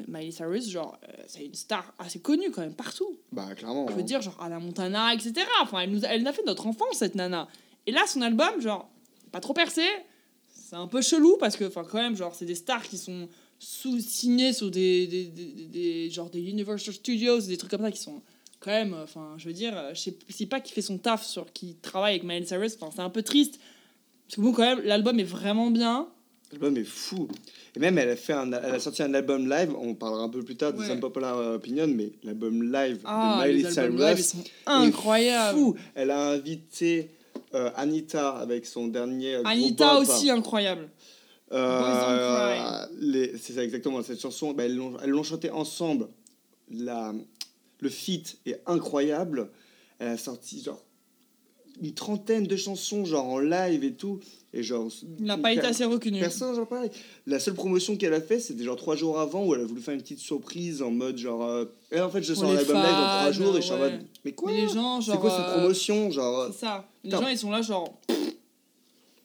Miley 0.09 0.31
Cyrus, 0.33 0.69
genre, 0.71 0.99
euh, 1.09 1.23
c'est 1.27 1.45
une 1.45 1.55
star 1.55 1.93
assez 1.99 2.21
connue 2.21 2.51
quand 2.51 2.63
même 2.63 2.75
partout. 2.75 3.19
Bah 3.33 3.55
clairement. 3.55 3.87
Je 3.89 3.93
veux 3.95 4.01
hein. 4.01 4.05
dire, 4.05 4.23
genre 4.23 4.37
Anna 4.41 4.59
Montana, 4.59 5.13
etc. 5.15 5.35
Enfin, 5.63 5.81
elle 5.81 5.91
nous 5.91 6.05
a, 6.05 6.09
elle 6.09 6.27
a 6.27 6.33
fait 6.33 6.45
notre 6.47 6.67
enfance, 6.67 6.97
cette 6.99 7.15
nana. 7.15 7.49
Et 7.87 7.93
là, 7.93 8.03
son 8.07 8.23
album, 8.23 8.61
genre, 8.61 8.91
pas 9.31 9.41
trop 9.41 9.53
percé. 9.53 9.83
C'est 10.55 10.77
un 10.77 10.87
peu 10.87 11.03
chelou 11.03 11.37
parce 11.39 11.57
que, 11.57 11.65
enfin, 11.65 11.85
quand 11.85 11.99
même, 11.99 12.17
genre, 12.17 12.35
c'est 12.35 12.47
des 12.47 12.55
stars 12.55 12.83
qui 12.83 12.97
sont 12.99 13.29
sous 13.59 14.01
signées 14.01 14.53
sur 14.53 14.71
des, 14.71 15.07
des- 15.07 15.27
des- 15.27 16.11
genre 16.11 16.31
des 16.31 16.41
Universal 16.41 16.93
Studios, 16.95 17.41
des 17.43 17.57
trucs 17.57 17.71
comme 17.71 17.83
ça 17.83 17.91
qui 17.93 18.01
sont 18.01 18.23
quand 18.65 18.71
même, 18.71 18.97
enfin, 19.03 19.35
je 19.37 19.47
veux 19.47 19.53
dire, 19.53 19.75
sais 19.95 20.47
pas 20.47 20.61
qui 20.61 20.73
fait 20.73 20.83
son 20.83 20.97
taf 20.97 21.25
sur 21.25 21.53
qui 21.53 21.75
travaille 21.83 22.15
avec 22.15 22.25
Miley 22.25 22.47
Cyrus. 22.47 22.77
Enfin, 22.81 22.91
c'est 22.97 23.03
un 23.03 23.11
peu 23.11 23.23
triste. 23.23 23.61
Parce 24.27 24.37
que 24.37 24.41
bon, 24.41 24.53
quand 24.53 24.63
même, 24.63 24.81
l'album 24.85 25.21
est 25.21 25.25
vraiment 25.25 25.71
bien. 25.71 26.09
L'album 26.51 26.77
est 26.79 26.85
fou. 26.85 27.29
Et 27.77 27.79
même, 27.79 27.99
elle 27.99 28.09
a, 28.09 28.17
fait 28.17 28.33
un, 28.33 28.51
elle 28.53 28.75
a 28.75 28.79
sorti 28.79 29.03
un 29.03 29.13
album 29.13 29.51
live, 29.51 29.75
on 29.79 29.95
parlera 29.95 30.23
un 30.23 30.29
peu 30.31 30.43
plus 30.43 30.57
tard 30.57 30.73
de 30.73 30.79
Ouais. 30.79 30.87
Some 30.87 31.01
Popular 31.01 31.37
Opinion, 31.57 31.89
mais 31.89 32.13
l'album 32.23 32.73
live 32.73 33.01
Ah, 33.05 33.43
de 33.45 33.53
Miley 33.53 33.71
Cyrus 33.71 34.29
sont 34.29 35.15
est 35.17 35.53
fou. 35.53 35.75
Elle 35.95 36.11
a 36.11 36.31
invité 36.31 37.11
euh, 37.55 37.71
Anita 37.77 38.31
avec 38.31 38.65
son 38.65 38.89
dernier. 38.89 39.41
Anita 39.45 39.99
aussi, 39.99 40.31
incroyable. 40.31 40.89
Euh, 41.53 42.87
c'est 43.39 43.53
ça 43.53 43.63
exactement 43.63 44.03
cette 44.03 44.21
chanson 44.21 44.55
bah, 44.55 44.65
elles 44.65 44.77
l'ont 44.77 45.23
chantée 45.23 45.51
ensemble 45.51 46.09
la 46.71 47.13
le 47.85 47.91
feat 47.91 48.39
est 48.47 48.61
incroyable 48.67 49.51
elle 50.01 50.09
a 50.09 50.17
sorti 50.19 50.61
genre 50.63 50.83
une 51.83 51.93
trentaine 51.93 52.47
de 52.47 52.57
chansons 52.57 53.05
genre 53.05 53.27
en 53.27 53.39
live 53.41 53.83
et 53.85 53.93
tout 53.95 54.21
et 54.53 54.63
genre 54.63 54.89
Il 55.19 55.25
n'a 55.25 55.37
pas 55.37 55.53
été 55.53 55.67
assez 55.67 55.85
reconnu. 55.85 56.21
personne 56.21 56.55
genre 56.55 56.69
pareil 56.69 56.91
la 57.27 57.41
seule 57.41 57.55
promotion 57.55 57.97
qu'elle 57.97 58.15
a 58.15 58.21
fait 58.21 58.39
c'était 58.39 58.63
genre 58.65 58.77
trois 58.77 58.95
jours 58.97 59.19
avant 59.19 59.45
où 59.45 59.55
elle 59.55 59.63
a 59.63 59.65
voulu 59.65 59.81
faire 59.81 59.95
une 59.95 60.01
petite 60.03 60.21
surprise 60.21 60.83
en 60.83 60.91
mode 60.93 61.19
genre 61.19 61.43
euh, 61.45 61.65
Eh, 61.93 62.01
en 62.01 62.11
fait 62.11 62.23
je 62.23 62.33
sors 62.35 62.49
un 62.51 62.53
les 62.53 62.59
album 62.61 62.77
live 62.77 62.85
dans 62.85 63.19
trois 63.19 63.33
jours 63.33 63.57
et 63.57 63.61
je 63.61 63.67
suis 63.67 63.75
en 63.75 63.79
mode 63.79 64.01
mais 64.25 64.33
quoi 64.33 64.53
Mais 64.53 64.61
les 64.63 64.69
gens, 64.69 65.01
genre. 65.01 65.15
c'est 65.17 65.21
quoi 65.21 65.31
cette 65.31 65.41
euh, 65.49 65.53
promotion 65.59 66.11
genre 66.13 66.47
C'est 66.53 66.61
ça. 66.61 66.89
Les 67.03 67.11
Putain. 67.11 67.23
gens, 67.23 67.29
ils 67.29 67.39
sont 67.39 67.51
là, 67.51 67.61
genre. 67.63 68.01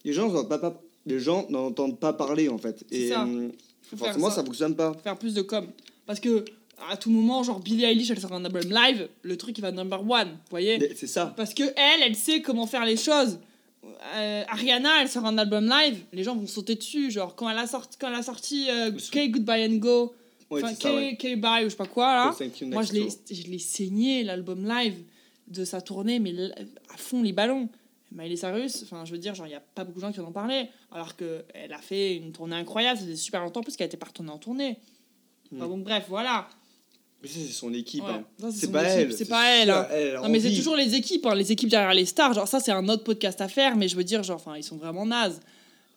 les 0.06 0.14
gens 0.14 0.28
n'entendent 0.28 0.50
pas, 0.50 0.58
pas- 0.60 0.82
les 1.06 1.20
gens 1.20 1.46
n'entendent 1.50 2.00
pas 2.00 2.14
parler 2.14 2.50
en 2.50 2.58
fait 2.58 2.84
et 2.92 3.10
ça. 3.10 3.24
hum, 3.24 3.52
forcément 3.96 4.30
ça. 4.30 4.38
ça 4.38 4.44
fonctionne 4.44 4.76
pas 4.76 4.94
faire 5.04 5.18
plus 5.18 5.34
de 5.36 5.42
com. 5.44 5.68
Parce 6.06 6.20
que 6.20 6.44
à 6.90 6.98
tout 6.98 7.10
moment, 7.10 7.44
genre 7.44 7.60
Billie 7.60 7.84
Eilish, 7.86 8.10
elle 8.12 8.20
sort 8.20 8.34
un 8.34 8.46
album 8.46 8.70
live, 8.70 9.10
le 9.22 9.38
truc 9.38 9.58
il 9.58 9.62
va 9.62 9.72
number 9.72 10.02
one, 10.10 10.30
vous 10.30 10.36
voyez 10.50 10.94
c'est 10.96 11.08
ça 11.08 11.34
Parce 11.36 11.54
que 11.54 11.64
elle, 11.64 12.02
elle 12.04 12.16
sait 12.16 12.42
comment 12.42 12.68
faire 12.68 12.86
les 12.86 12.98
choses. 12.98 13.40
Euh, 14.16 14.44
Ariana, 14.48 15.02
elle 15.02 15.10
sort 15.10 15.26
un 15.26 15.38
album 15.38 15.68
live, 15.70 16.04
les 16.14 16.24
gens 16.24 16.36
vont 16.36 16.48
sauter 16.48 16.76
dessus. 16.76 17.12
Genre 17.12 17.36
quand 17.36 17.50
elle 17.50 17.58
a 17.58 17.68
sorti, 17.68 17.98
quand 18.00 18.08
elle 18.10 18.16
a 18.16 18.24
sorti 18.24 18.68
euh, 18.70 18.92
K 18.92 19.30
Goodbye 19.32 19.66
and 19.66 19.78
Go, 19.78 20.14
Ouais, 20.50 20.62
ça. 20.62 20.74
K, 20.74 21.36
Bye 21.38 21.62
ou 21.62 21.66
je 21.66 21.70
sais 21.70 21.76
pas 21.76 21.86
quoi 21.86 22.14
là. 22.16 22.36
Moi 22.64 22.82
je 22.82 22.94
l'ai, 22.94 23.60
saigné 23.60 24.24
l'album 24.24 24.68
live 24.68 24.96
de 25.48 25.64
sa 25.64 25.80
tournée, 25.82 26.20
mais 26.20 26.34
à 26.94 26.98
fond 26.98 27.22
les 27.22 27.34
ballons. 27.34 27.70
Miley 28.12 28.36
Cyrus, 28.36 28.82
enfin 28.84 29.06
je 29.06 29.12
veux 29.12 29.20
dire, 29.20 29.36
genre 29.36 29.46
il 29.46 29.52
y 29.52 29.56
a 29.56 29.60
pas 29.60 29.84
beaucoup 29.84 30.00
de 30.00 30.06
gens 30.06 30.12
qui 30.12 30.20
en 30.20 30.26
ont 30.26 30.32
parlé, 30.32 30.68
alors 30.92 31.16
que 31.16 31.44
elle 31.54 31.72
a 31.74 31.78
fait 31.78 32.16
une 32.16 32.32
tournée 32.32 32.56
incroyable, 32.56 32.98
ça 32.98 33.06
faisait 33.06 33.16
super 33.16 33.44
longtemps 33.44 33.62
parce 33.62 33.78
qu'elle 33.78 33.86
était 33.86 33.98
pas 33.98 34.08
retournée 34.08 34.32
en 34.32 34.40
tournée. 34.40 34.78
Enfin 35.54 35.66
Mm. 35.66 35.70
bon 35.70 35.78
bref, 35.78 36.06
voilà. 36.10 36.50
Mais 37.22 37.28
c'est 37.28 37.52
son 37.52 37.74
équipe. 37.74 38.04
Ouais, 38.04 38.12
hein. 38.12 38.24
c'est 38.40 38.52
C'est 38.52 38.66
son 38.68 38.72
pas 38.72 38.84
équipe, 38.96 39.10
elle. 39.12 39.18
c'est 39.18 39.26
pas 39.30 39.50
elle, 39.50 39.70
hein. 39.70 39.88
Elle 39.92 40.16
a 40.16 40.22
Non 40.22 40.30
mais 40.30 40.40
c'est 40.40 40.54
toujours 40.54 40.76
les 40.78 40.96
équipes, 40.96 41.26
hein, 41.26 41.36
les 41.36 41.52
équipes 41.52 41.70
derrière 41.70 41.94
les 41.94 42.06
stars. 42.06 42.34
Genre 42.34 42.48
ça 42.48 42.60
c'est 42.62 42.72
un 42.72 42.88
autre 42.88 43.04
podcast 43.04 43.42
à 43.42 43.48
faire, 43.50 43.76
mais 43.76 43.88
je 43.90 43.96
veux 43.98 44.04
dire 44.06 44.24
genre 44.24 44.38
enfin 44.38 44.56
ils 44.58 44.64
sont 44.64 44.78
vraiment 44.78 45.06
nazes. 45.06 45.40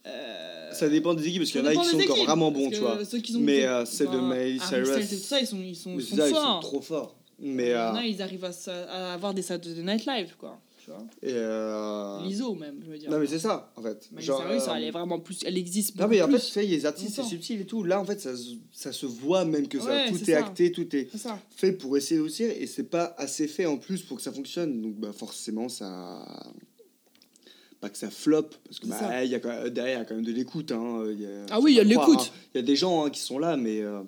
Euh, 0.06 0.72
Ça 0.72 0.88
dépend 0.88 1.14
des 1.14 1.26
équipes 1.28 1.42
parce 1.42 1.52
qu'il 1.52 1.60
y 1.60 1.64
en 1.64 1.66
a 1.66 1.74
qui 1.76 1.88
sont 1.90 2.00
encore 2.00 2.24
vraiment 2.24 2.50
bons, 2.50 2.70
tu 2.70 2.78
vois. 2.78 3.04
Ceux 3.04 3.18
qui 3.18 3.36
ont 3.36 3.40
Mais, 3.40 3.64
euh, 3.64 3.84
celle 3.84 4.08
de 4.08 4.12
ben, 4.18 4.28
Miley 4.30 4.58
Cyrus- 4.58 5.08
tout 5.08 5.16
ça 5.16 5.38
ils 5.40 5.46
sont 5.46 5.58
ils 5.62 5.76
sont, 5.76 5.94
ils 5.96 6.02
sont 6.02 6.16
ça, 6.16 6.28
ils 6.28 6.34
sont 6.34 6.40
forts. 6.40 6.60
trop 6.60 6.80
forts. 6.80 7.16
Mais 7.38 7.64
Il 7.66 7.68
y 7.68 7.72
euh, 7.72 7.90
en 7.92 7.96
a, 7.96 8.04
ils 8.04 8.20
arrivent 8.22 8.44
à, 8.44 8.50
à 8.90 9.14
avoir 9.14 9.32
des 9.34 9.42
Saturday 9.42 9.82
Night 9.82 10.06
Live 10.06 10.34
quoi. 10.38 10.58
Tu 10.84 10.90
vois. 10.90 11.04
et, 11.22 11.30
euh, 11.32 12.20
L'ISO 12.24 12.54
même, 12.56 12.80
je 12.84 12.90
veux 12.90 12.98
dire. 12.98 13.08
Non 13.08 13.20
mais 13.20 13.26
c'est 13.28 13.38
ça 13.38 13.72
en 13.76 13.82
fait. 13.82 14.08
Miley 14.10 14.24
Genre, 14.24 14.42
euh, 14.44 14.58
elle 14.76 14.82
est 14.84 14.90
vraiment 14.90 15.20
plus, 15.20 15.38
elle 15.46 15.56
existe 15.56 15.94
Non 15.96 16.08
mais 16.08 16.20
en 16.20 16.26
fait, 16.26 16.32
plus. 16.32 16.46
tu 16.46 16.50
sais, 16.52 16.62
les 16.64 16.86
artistes 16.86 17.14
c'est 17.14 17.22
subtil 17.22 17.60
et 17.60 17.66
tout. 17.66 17.84
Là 17.84 18.00
en 18.00 18.04
fait, 18.04 18.20
ça, 18.20 18.36
se- 18.36 18.56
ça 18.72 18.90
se 18.92 19.06
voit 19.06 19.44
même 19.44 19.68
que 19.68 19.78
ça, 19.78 19.86
Ouais, 19.86 20.08
tout 20.10 20.20
est 20.20 20.32
ça. 20.32 20.38
acté, 20.38 20.72
tout 20.72 20.96
est 20.96 21.08
ça. 21.16 21.38
fait 21.54 21.70
pour 21.72 21.96
essayer 21.96 22.18
aussi 22.20 22.42
et 22.42 22.66
c'est 22.66 22.82
pas 22.90 23.14
assez 23.16 23.46
fait 23.46 23.66
en 23.66 23.76
plus 23.76 24.02
pour 24.02 24.16
que 24.16 24.22
ça 24.24 24.32
fonctionne. 24.32 24.82
Donc 24.82 24.94
bah 24.96 25.12
forcément 25.12 25.68
ça 25.68 26.26
pas 27.80 27.88
que 27.88 27.98
ça 27.98 28.10
flop 28.10 28.42
parce 28.64 28.80
que 28.80 28.86
bah, 28.88 28.98
ça. 28.98 29.24
y 29.24 29.34
a 29.36 29.38
quand 29.40 29.48
même- 29.50 29.68
derrière 29.70 29.98
il 29.98 30.00
y 30.00 30.02
a 30.02 30.04
quand 30.04 30.14
même 30.16 30.24
de 30.24 30.32
l'écoute 30.32 30.72
hein. 30.72 31.04
Ah 31.50 31.60
oui, 31.60 31.72
il 31.72 31.76
y 31.76 31.80
a 31.80 31.84
de 31.84 31.88
l'écoute. 31.90 32.18
hein. 32.32 32.38
Il 32.54 32.58
y 32.58 32.60
a 32.60 32.66
des 32.66 32.76
gens 32.76 33.04
hein, 33.04 33.10
qui 33.10 33.20
sont 33.20 33.38
là 33.38 33.56
mais 33.56 33.80
euh, 33.82 34.00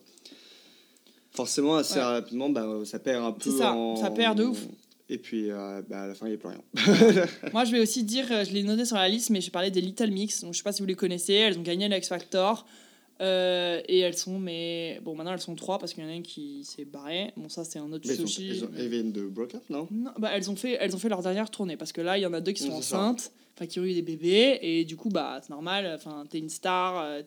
forcément 1.31 1.77
assez 1.77 1.97
Ouais. 1.97 2.03
rapidement 2.05 2.49
bah, 2.51 2.67
ça 2.85 2.99
perd 2.99 3.25
un 3.25 3.33
peu 3.33 3.51
C'est 3.51 3.59
ça, 3.59 3.73
en- 3.75 3.97
ça 3.97 4.11
perd 4.11 4.39
de 4.39 4.45
ouf. 4.45 4.67
Et 5.09 5.19
puis 5.19 5.51
euh, 5.51 5.83
bah, 5.89 6.03
à 6.03 6.07
la 6.07 6.15
fin 6.15 6.27
il 6.27 6.31
n'y 6.31 6.35
a 6.37 6.39
plus 6.39 6.49
rien. 6.49 7.27
Moi, 7.53 7.65
je 7.65 7.73
vais 7.73 7.81
aussi 7.81 8.05
dire, 8.05 8.27
euh, 8.31 8.45
je 8.45 8.53
l'ai 8.53 8.63
noté 8.63 8.85
sur 8.85 8.97
la 8.97 9.09
liste, 9.09 9.31
mais 9.31 9.41
j'ai 9.41 9.51
parlé 9.51 9.71
des 9.71 9.81
Little 9.81 10.11
Mix. 10.11 10.41
Donc, 10.41 10.55
je 10.55 10.59
sais 10.59 10.65
pas 10.65 10.73
si 10.73 10.81
vous 10.81 10.89
les 10.89 10.95
connaissez. 10.95 11.35
Elles 11.35 11.59
ont 11.59 11.63
gagné 11.63 11.89
le 11.89 11.97
X 11.97 12.09
Factor. 12.09 12.67
Euh, 13.21 13.81
et 13.87 14.01
elles 14.01 14.17
sont, 14.17 14.39
mais 14.39 14.99
bon, 15.03 15.15
maintenant 15.15 15.33
elles 15.33 15.41
sont 15.41 15.55
trois 15.55 15.79
parce 15.79 15.95
qu'il 15.95 16.03
y 16.03 16.07
en 16.07 16.11
a 16.11 16.15
une 16.15 16.23
qui 16.23 16.65
s'est 16.65 16.85
barrée. 16.85 17.33
Bon, 17.37 17.49
ça 17.49 17.65
c'est 17.65 17.79
un 17.79 17.93
autre 17.93 18.05
Mais 18.07 18.15
elles, 18.15 18.29
sushi. 18.29 18.51
elles, 18.51 18.65
ont, 18.65 18.71
elles 18.77 18.89
viennent 18.89 19.13
de 19.13 19.25
Broke 19.27 19.55
Up, 19.55 19.63
non? 19.71 19.87
Non, 19.91 20.11
bah, 20.19 20.31
elles, 20.33 20.51
ont 20.51 20.57
fait, 20.57 20.77
elles 20.81 20.95
ont 20.97 20.99
fait 20.99 21.09
leur 21.09 21.23
dernière 21.23 21.51
tournée 21.51 21.77
parce 21.77 21.93
que 21.93 22.01
là, 22.01 22.19
il 22.19 22.23
y 22.23 22.27
en 22.27 22.33
a 22.33 22.41
deux 22.41 22.53
qui 22.53 22.65
sont 22.65 22.73
enceintes, 22.73 23.31
enfin 23.55 23.67
qui 23.67 23.79
ont 23.79 23.85
eu 23.85 23.95
des 23.95 24.03
bébés, 24.03 24.59
et 24.63 24.85
du 24.85 24.97
coup, 24.97 25.11
bah, 25.11 25.39
c'est 25.43 25.51
normal, 25.51 25.93
enfin, 25.95 26.27
t'es 26.29 26.39
une 26.39 26.49
star, 26.49 26.99
euh, 26.99 27.23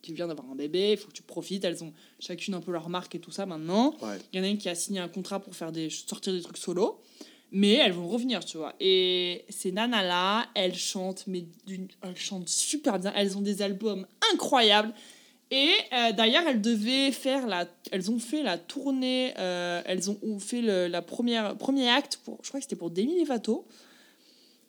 tu, 0.00 0.14
viens 0.14 0.28
d'avoir 0.28 0.50
un 0.50 0.54
bébé, 0.54 0.92
il 0.92 0.96
faut 0.96 1.08
que 1.08 1.12
tu 1.12 1.22
profites. 1.22 1.64
Elles 1.64 1.84
ont 1.84 1.92
chacune 2.18 2.54
un 2.54 2.60
peu 2.60 2.72
leur 2.72 2.88
marque 2.88 3.14
et 3.14 3.20
tout 3.20 3.32
ça 3.32 3.44
maintenant. 3.44 3.94
Ouais. 4.00 4.16
Il 4.32 4.38
y 4.38 4.40
en 4.40 4.44
a 4.44 4.48
une 4.48 4.58
qui 4.58 4.70
a 4.70 4.74
signé 4.74 5.00
un 5.00 5.08
contrat 5.08 5.40
pour 5.40 5.54
faire 5.54 5.72
des, 5.72 5.90
sortir 5.90 6.32
des 6.32 6.40
trucs 6.40 6.56
solo, 6.56 7.02
mais 7.52 7.74
elles 7.74 7.92
vont 7.92 8.08
revenir, 8.08 8.44
tu 8.44 8.56
vois. 8.56 8.74
Et 8.80 9.44
ces 9.50 9.72
nanas-là, 9.72 10.46
elles 10.54 10.74
chantent, 10.74 11.24
mais 11.26 11.44
elles 11.68 12.16
chantent 12.16 12.48
super 12.48 12.98
bien, 12.98 13.12
elles 13.14 13.36
ont 13.36 13.42
des 13.42 13.60
albums 13.60 14.06
incroyables. 14.32 14.92
Et 15.50 15.70
euh, 15.92 16.12
d'ailleurs, 16.12 16.44
elles 16.48 16.62
devaient 16.62 17.12
faire 17.12 17.46
la, 17.46 17.66
elles 17.90 18.10
ont 18.10 18.18
fait 18.18 18.42
la 18.42 18.56
tournée, 18.56 19.34
euh, 19.38 19.82
elles 19.84 20.10
ont, 20.10 20.38
fait 20.38 20.62
le 20.62 20.86
la 20.86 21.02
première 21.02 21.54
premier 21.58 21.90
acte 21.90 22.20
pour, 22.24 22.38
je 22.42 22.48
crois 22.48 22.58
que 22.58 22.64
c'était 22.64 22.74
pour 22.74 22.90
Demi 22.90 23.18
Lovato 23.18 23.66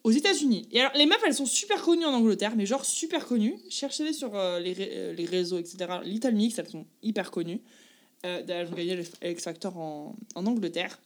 aux 0.02 0.10
États-Unis. 0.10 0.68
Et 0.70 0.80
alors, 0.80 0.92
les 0.94 1.06
meufs, 1.06 1.22
elles 1.26 1.34
sont 1.34 1.46
super 1.46 1.80
connues 1.80 2.04
en 2.04 2.12
Angleterre, 2.12 2.52
mais 2.54 2.66
genre 2.66 2.84
super 2.84 3.24
connues. 3.24 3.56
Cherchez-les 3.70 4.12
sur 4.12 4.36
euh, 4.36 4.60
les, 4.60 5.14
les 5.14 5.24
réseaux, 5.24 5.58
etc. 5.58 5.86
Little 6.04 6.34
Mix, 6.34 6.58
elles 6.58 6.68
sont 6.68 6.84
hyper 7.02 7.30
connues. 7.30 7.62
Elles 8.22 8.68
ont 8.70 8.74
gagné 8.74 8.96
le 8.96 9.04
X 9.22 9.44
Factor 9.44 9.76
en, 9.78 10.16
en 10.34 10.46
Angleterre. 10.46 10.98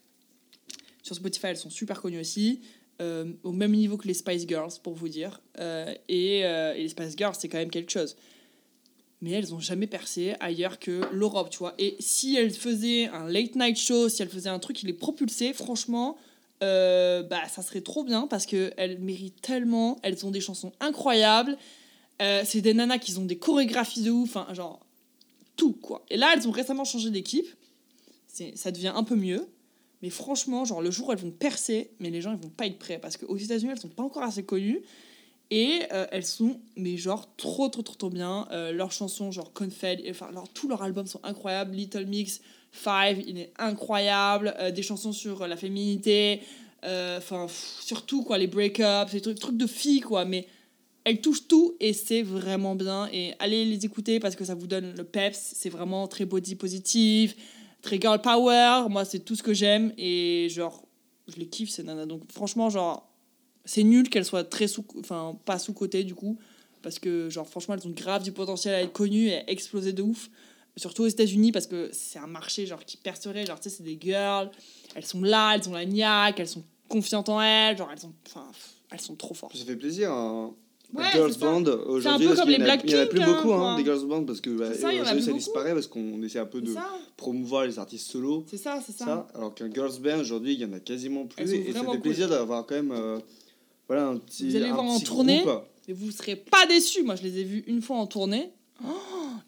Sur 1.03 1.15
Spotify, 1.15 1.47
elles 1.47 1.57
sont 1.57 1.69
super 1.69 2.01
connues 2.01 2.19
aussi. 2.19 2.61
euh, 3.01 3.31
au 3.43 3.51
même 3.51 3.71
niveau 3.71 3.97
que 3.97 4.07
les 4.07 4.13
Spice 4.13 4.45
Girls, 4.47 4.73
pour 4.83 4.93
vous 4.93 5.07
dire. 5.07 5.41
Euh, 5.59 5.93
et, 6.07 6.45
euh, 6.45 6.73
et 6.73 6.83
les 6.83 6.89
Spice 6.89 7.15
Girls, 7.17 7.35
c'est 7.37 7.47
quand 7.47 7.57
même 7.57 7.69
quelque 7.69 7.91
chose. 7.91 8.15
Mais 9.21 9.31
elles 9.31 9.49
n'ont 9.49 9.59
jamais 9.59 9.87
percé 9.87 10.35
ailleurs 10.39 10.79
que 10.79 11.01
l'Europe, 11.11 11.49
tu 11.49 11.59
vois. 11.59 11.75
Et 11.77 11.95
si 11.99 12.35
elles 12.35 12.51
faisaient 12.51 13.07
un 13.07 13.27
late 13.27 13.55
night 13.55 13.77
show, 13.77 14.09
si 14.09 14.21
elles 14.21 14.29
faisaient 14.29 14.49
un 14.49 14.59
truc 14.59 14.77
qui 14.77 14.85
les 14.85 14.93
propulsait, 14.93 15.53
franchement, 15.53 16.17
bah, 16.61 17.47
ça 17.49 17.61
serait 17.61 17.81
trop 17.81 18.03
bien 18.03 18.27
parce 18.27 18.45
qu'elles 18.45 18.99
méritent 18.99 19.41
tellement. 19.41 19.97
Elles 20.03 20.25
ont 20.25 20.31
des 20.31 20.41
chansons 20.41 20.71
incroyables. 20.79 21.57
C'est 22.19 22.61
des 22.61 22.73
nanas 22.73 22.99
qui 22.99 23.17
ont 23.17 23.25
des 23.25 23.37
chorégraphies 23.37 24.03
de 24.03 24.11
ouf. 24.11 24.35
Enfin, 24.35 24.53
genre, 24.53 24.79
tout, 25.57 25.73
quoi. 25.73 26.05
Et 26.09 26.15
là, 26.15 26.33
elles 26.33 26.47
ont 26.47 26.51
récemment 26.51 26.85
changé 26.85 27.09
d'équipe. 27.09 27.47
Ça 28.55 28.71
devient 28.71 28.93
un 28.95 29.03
peu 29.03 29.15
mieux. 29.15 29.45
Mais 30.01 30.09
franchement, 30.09 30.65
genre, 30.65 30.81
le 30.81 30.91
jour 30.91 31.09
où 31.09 31.11
elles 31.11 31.17
vont 31.17 31.31
percer, 31.31 31.91
mais 31.99 32.09
les 32.09 32.21
gens, 32.21 32.31
ils 32.31 32.41
vont 32.41 32.49
pas 32.49 32.65
être 32.65 32.79
prêts 32.79 32.99
parce 32.99 33.17
qu'aux 33.17 33.37
États-Unis, 33.37 33.71
elles 33.71 33.79
sont 33.79 33.89
pas 33.89 34.03
encore 34.03 34.23
assez 34.23 34.43
connues. 34.43 34.81
Et 35.51 35.81
euh, 35.91 36.05
elles 36.11 36.25
sont, 36.25 36.59
mais 36.77 36.95
genre, 36.97 37.27
trop, 37.35 37.69
trop, 37.69 37.81
trop, 37.81 37.95
trop 37.95 38.09
bien. 38.09 38.47
Euh, 38.51 38.71
leurs 38.71 38.91
chansons, 38.91 39.31
genre 39.31 39.51
Confed, 39.51 40.01
enfin, 40.09 40.29
leur, 40.31 40.47
tous 40.49 40.67
leurs 40.67 40.83
albums 40.83 41.07
sont 41.07 41.19
incroyables. 41.23 41.75
Little 41.75 42.05
Mix, 42.05 42.41
Five, 42.71 43.23
il 43.25 43.39
est 43.39 43.51
incroyable. 43.57 44.53
Euh, 44.59 44.69
des 44.69 44.83
chansons 44.83 45.11
sur 45.11 45.47
la 45.47 45.57
féminité, 45.57 46.41
enfin, 46.83 47.47
surtout, 47.81 48.23
quoi, 48.23 48.37
les 48.37 48.47
break-ups, 48.47 49.11
ces 49.11 49.21
trucs, 49.21 49.39
trucs 49.39 49.57
de 49.57 49.67
filles, 49.67 50.01
quoi. 50.01 50.23
Mais 50.23 50.47
elles 51.03 51.19
touchent 51.19 51.47
tout 51.47 51.75
et 51.79 51.93
c'est 51.93 52.21
vraiment 52.21 52.75
bien. 52.75 53.09
Et 53.11 53.33
allez 53.39 53.65
les 53.65 53.85
écouter 53.85 54.19
parce 54.19 54.35
que 54.35 54.45
ça 54.45 54.53
vous 54.53 54.67
donne 54.67 54.93
le 54.95 55.03
peps. 55.03 55.53
C'est 55.55 55.69
vraiment 55.69 56.07
très 56.07 56.25
body 56.25 56.55
positif, 56.55 57.35
très 57.81 57.99
girl 57.99 58.21
power. 58.21 58.87
Moi, 58.89 59.05
c'est 59.05 59.19
tout 59.19 59.35
ce 59.35 59.43
que 59.43 59.53
j'aime. 59.53 59.93
Et 59.97 60.47
genre, 60.49 60.85
je 61.27 61.35
les 61.37 61.47
kiffe, 61.47 61.69
ces 61.69 61.83
nanas. 61.83 62.05
Donc, 62.05 62.31
franchement, 62.31 62.69
genre, 62.69 63.09
c'est 63.65 63.83
nul 63.83 64.09
qu'elles 64.09 64.25
soient 64.25 64.43
très 64.43 64.67
sous, 64.67 64.85
enfin 64.99 65.37
pas 65.45 65.59
sous 65.59 65.73
côté 65.73 66.03
du 66.03 66.15
coup, 66.15 66.39
parce 66.81 66.97
que 66.97 67.29
genre 67.29 67.47
franchement 67.47 67.75
elles 67.75 67.87
ont 67.87 67.91
grave 67.91 68.23
du 68.23 68.31
potentiel 68.31 68.73
à 68.73 68.81
être 68.81 68.93
connues 68.93 69.27
et 69.27 69.35
à 69.35 69.49
exploser 69.49 69.93
de 69.93 70.01
ouf, 70.01 70.29
surtout 70.75 71.03
aux 71.03 71.07
États-Unis 71.07 71.51
parce 71.51 71.67
que 71.67 71.89
c'est 71.93 72.17
un 72.17 72.27
marché 72.27 72.65
genre 72.65 72.83
qui 72.83 72.97
percerait, 72.97 73.45
genre 73.45 73.59
tu 73.59 73.69
sais 73.69 73.75
c'est 73.75 73.83
des 73.83 73.99
girls, 74.01 74.49
elles 74.95 75.05
sont 75.05 75.21
là, 75.21 75.53
elles 75.55 75.69
ont 75.69 75.73
la 75.73 75.85
niaque, 75.85 76.39
elles 76.39 76.47
sont 76.47 76.63
confiantes 76.87 77.29
en 77.29 77.41
elles, 77.41 77.77
genre 77.77 77.89
elles 77.91 77.99
sont, 77.99 78.13
enfin 78.25 78.49
elles 78.89 79.01
sont 79.01 79.15
trop 79.15 79.35
fortes. 79.35 79.55
Ça 79.55 79.65
fait 79.65 79.75
plaisir. 79.75 80.11
Un 80.11 80.55
Ouais, 80.93 81.03
girls 81.13 81.37
band 81.37 81.63
aujourd'hui. 81.85 82.27
parce 82.27 82.41
qu'il 82.41 82.51
y 82.51 82.55
Il 82.55 82.91
y 82.91 82.95
en 82.95 83.03
a 83.03 83.05
plus 83.05 83.19
beaucoup, 83.19 83.53
hein, 83.53 83.73
hein, 83.73 83.77
des 83.77 83.83
girls 83.83 84.05
bands, 84.07 84.23
parce 84.23 84.41
que 84.41 84.49
bah, 84.49 84.73
ça, 84.73 84.91
y 84.91 84.97
en 84.97 84.99
a 84.99 85.01
aujourd'hui, 85.03 85.21
plus 85.21 85.25
ça 85.25 85.33
disparaît 85.33 85.73
parce 85.73 85.87
qu'on 85.87 86.21
essaie 86.23 86.39
un 86.39 86.47
peu 86.47 86.61
de 86.61 86.73
promouvoir 87.15 87.65
les 87.65 87.77
artistes 87.77 88.09
solos. 88.09 88.43
c'est 88.49 88.57
ça, 88.57 88.81
c'est 88.83 88.97
ça. 88.97 89.05
Ça. 89.05 89.27
alors 89.35 89.53
qu'un 89.53 89.71
girls 89.71 89.99
band 89.99 90.19
aujourd'hui, 90.19 90.53
il 90.53 90.59
y 90.59 90.65
en 90.65 90.73
a 90.73 90.79
quasiment 90.79 91.25
plus. 91.25 91.51
Et 91.53 91.71
ça 91.71 91.81
fait 91.81 91.85
cool. 91.85 92.01
plaisir 92.01 92.27
d'avoir 92.27 92.65
quand 92.65 92.75
même 92.75 92.91
euh, 92.91 93.19
voilà, 93.87 94.07
un 94.07 94.17
petit. 94.17 94.49
Vous 94.49 94.55
allez 94.55 94.65
un 94.65 94.73
voir 94.73 94.85
en 94.85 94.99
tournée. 94.99 95.41
groupe. 95.43 95.63
Et 95.87 95.93
vous 95.93 96.11
serez 96.11 96.35
pas 96.35 96.65
déçus. 96.67 97.03
Moi, 97.03 97.15
je 97.15 97.23
les 97.23 97.39
ai 97.39 97.43
vus 97.43 97.63
une 97.67 97.81
fois 97.81 97.97
en 97.97 98.07
tournée. 98.07 98.51
Oh 98.83 98.87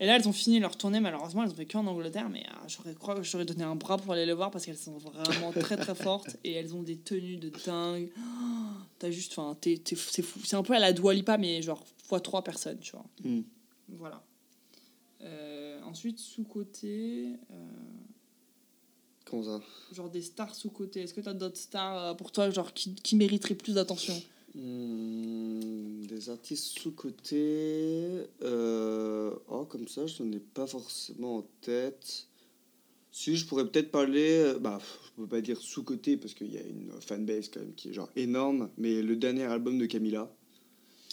et 0.02 0.06
là, 0.08 0.16
elles 0.18 0.28
ont 0.28 0.34
fini 0.34 0.60
leur 0.60 0.76
tournée. 0.76 1.00
Malheureusement, 1.00 1.44
elles 1.44 1.52
ont 1.52 1.56
fait 1.56 1.66
qu'en 1.68 1.86
Angleterre. 1.88 2.28
Mais 2.30 2.44
euh, 2.50 2.68
j'aurais 2.68 2.94
crois 2.96 3.16
que 3.16 3.24
j'aurais 3.24 3.46
donné 3.46 3.64
un 3.64 3.76
bras 3.76 3.98
pour 3.98 4.12
aller 4.14 4.26
les 4.26 4.34
voir 4.34 4.52
parce 4.52 4.66
qu'elles 4.66 4.76
sont 4.78 4.98
vraiment 4.98 5.52
très 5.52 5.78
très 5.78 5.96
fortes 5.96 6.36
et 6.44 6.52
elles 6.54 6.74
ont 6.76 6.82
des 6.84 6.98
tenues 6.98 7.38
de 7.38 7.50
dingue. 7.66 8.12
Oh, 8.18 8.22
T'as 9.00 9.12
juste, 9.12 9.32
enfin, 9.38 9.56
t'es- 9.62 9.78
t'es- 9.78 9.96
c'est 9.96 10.22
fou. 10.24 10.40
C'est 10.44 10.56
un 10.58 10.64
peu 10.64 10.74
à 10.74 10.80
la 10.80 10.92
Dua 10.92 11.14
Lipa, 11.14 11.38
mais 11.38 11.62
genre 11.62 11.86
fois 12.04 12.20
trois 12.20 12.44
personnes, 12.44 12.80
tu 12.80 12.92
vois. 12.92 13.06
Hmm. 13.24 13.42
Voilà. 13.90 14.24
Euh, 15.22 15.80
ensuite, 15.84 16.18
sous 16.20 16.44
côté, 16.44 17.34
Comment 19.26 19.44
ça? 19.44 19.62
genre 19.94 20.10
des 20.10 20.22
stars 20.22 20.56
sous 20.56 20.70
côté. 20.72 21.02
Est-ce 21.02 21.14
que 21.14 21.22
t'as 21.22 21.34
d'autres 21.34 21.58
stars 21.58 21.98
euh, 21.98 22.14
pour 22.16 22.32
toi, 22.32 22.50
genre 22.50 22.74
qui, 22.74 22.96
qui 22.96 23.16
mériteraient 23.16 23.56
plus 23.56 23.76
d'attention? 23.76 24.20
Hmm, 24.54 26.06
Des 26.08 26.30
artistes 26.30 26.78
sous-cotés. 26.80 28.26
euh, 28.44 29.32
Oh, 29.50 29.66
comme 29.66 29.88
ça, 29.88 30.06
je 30.08 30.24
n'en 30.24 30.32
ai 30.32 30.40
pas 30.40 30.68
forcément 30.68 31.38
en 31.38 31.46
tête. 31.62 32.28
Si, 33.12 33.36
je 33.38 33.46
pourrais 33.46 33.68
peut-être 33.68 33.92
parler. 33.92 34.30
euh, 34.40 34.60
Bah, 34.60 34.80
je 35.06 35.22
peux 35.22 35.28
pas 35.28 35.42
dire 35.42 35.60
sous-coté 35.60 36.18
parce 36.18 36.34
qu'il 36.34 36.52
y 36.54 36.58
a 36.58 36.62
une 36.62 36.92
fanbase 37.00 37.50
quand 37.54 37.60
même 37.62 37.74
qui 37.76 37.90
est 37.90 37.94
genre 37.94 38.10
énorme. 38.16 38.70
Mais 38.78 39.02
le 39.02 39.16
dernier 39.16 39.44
album 39.44 39.78
de 39.78 39.86
Camila. 39.86 40.32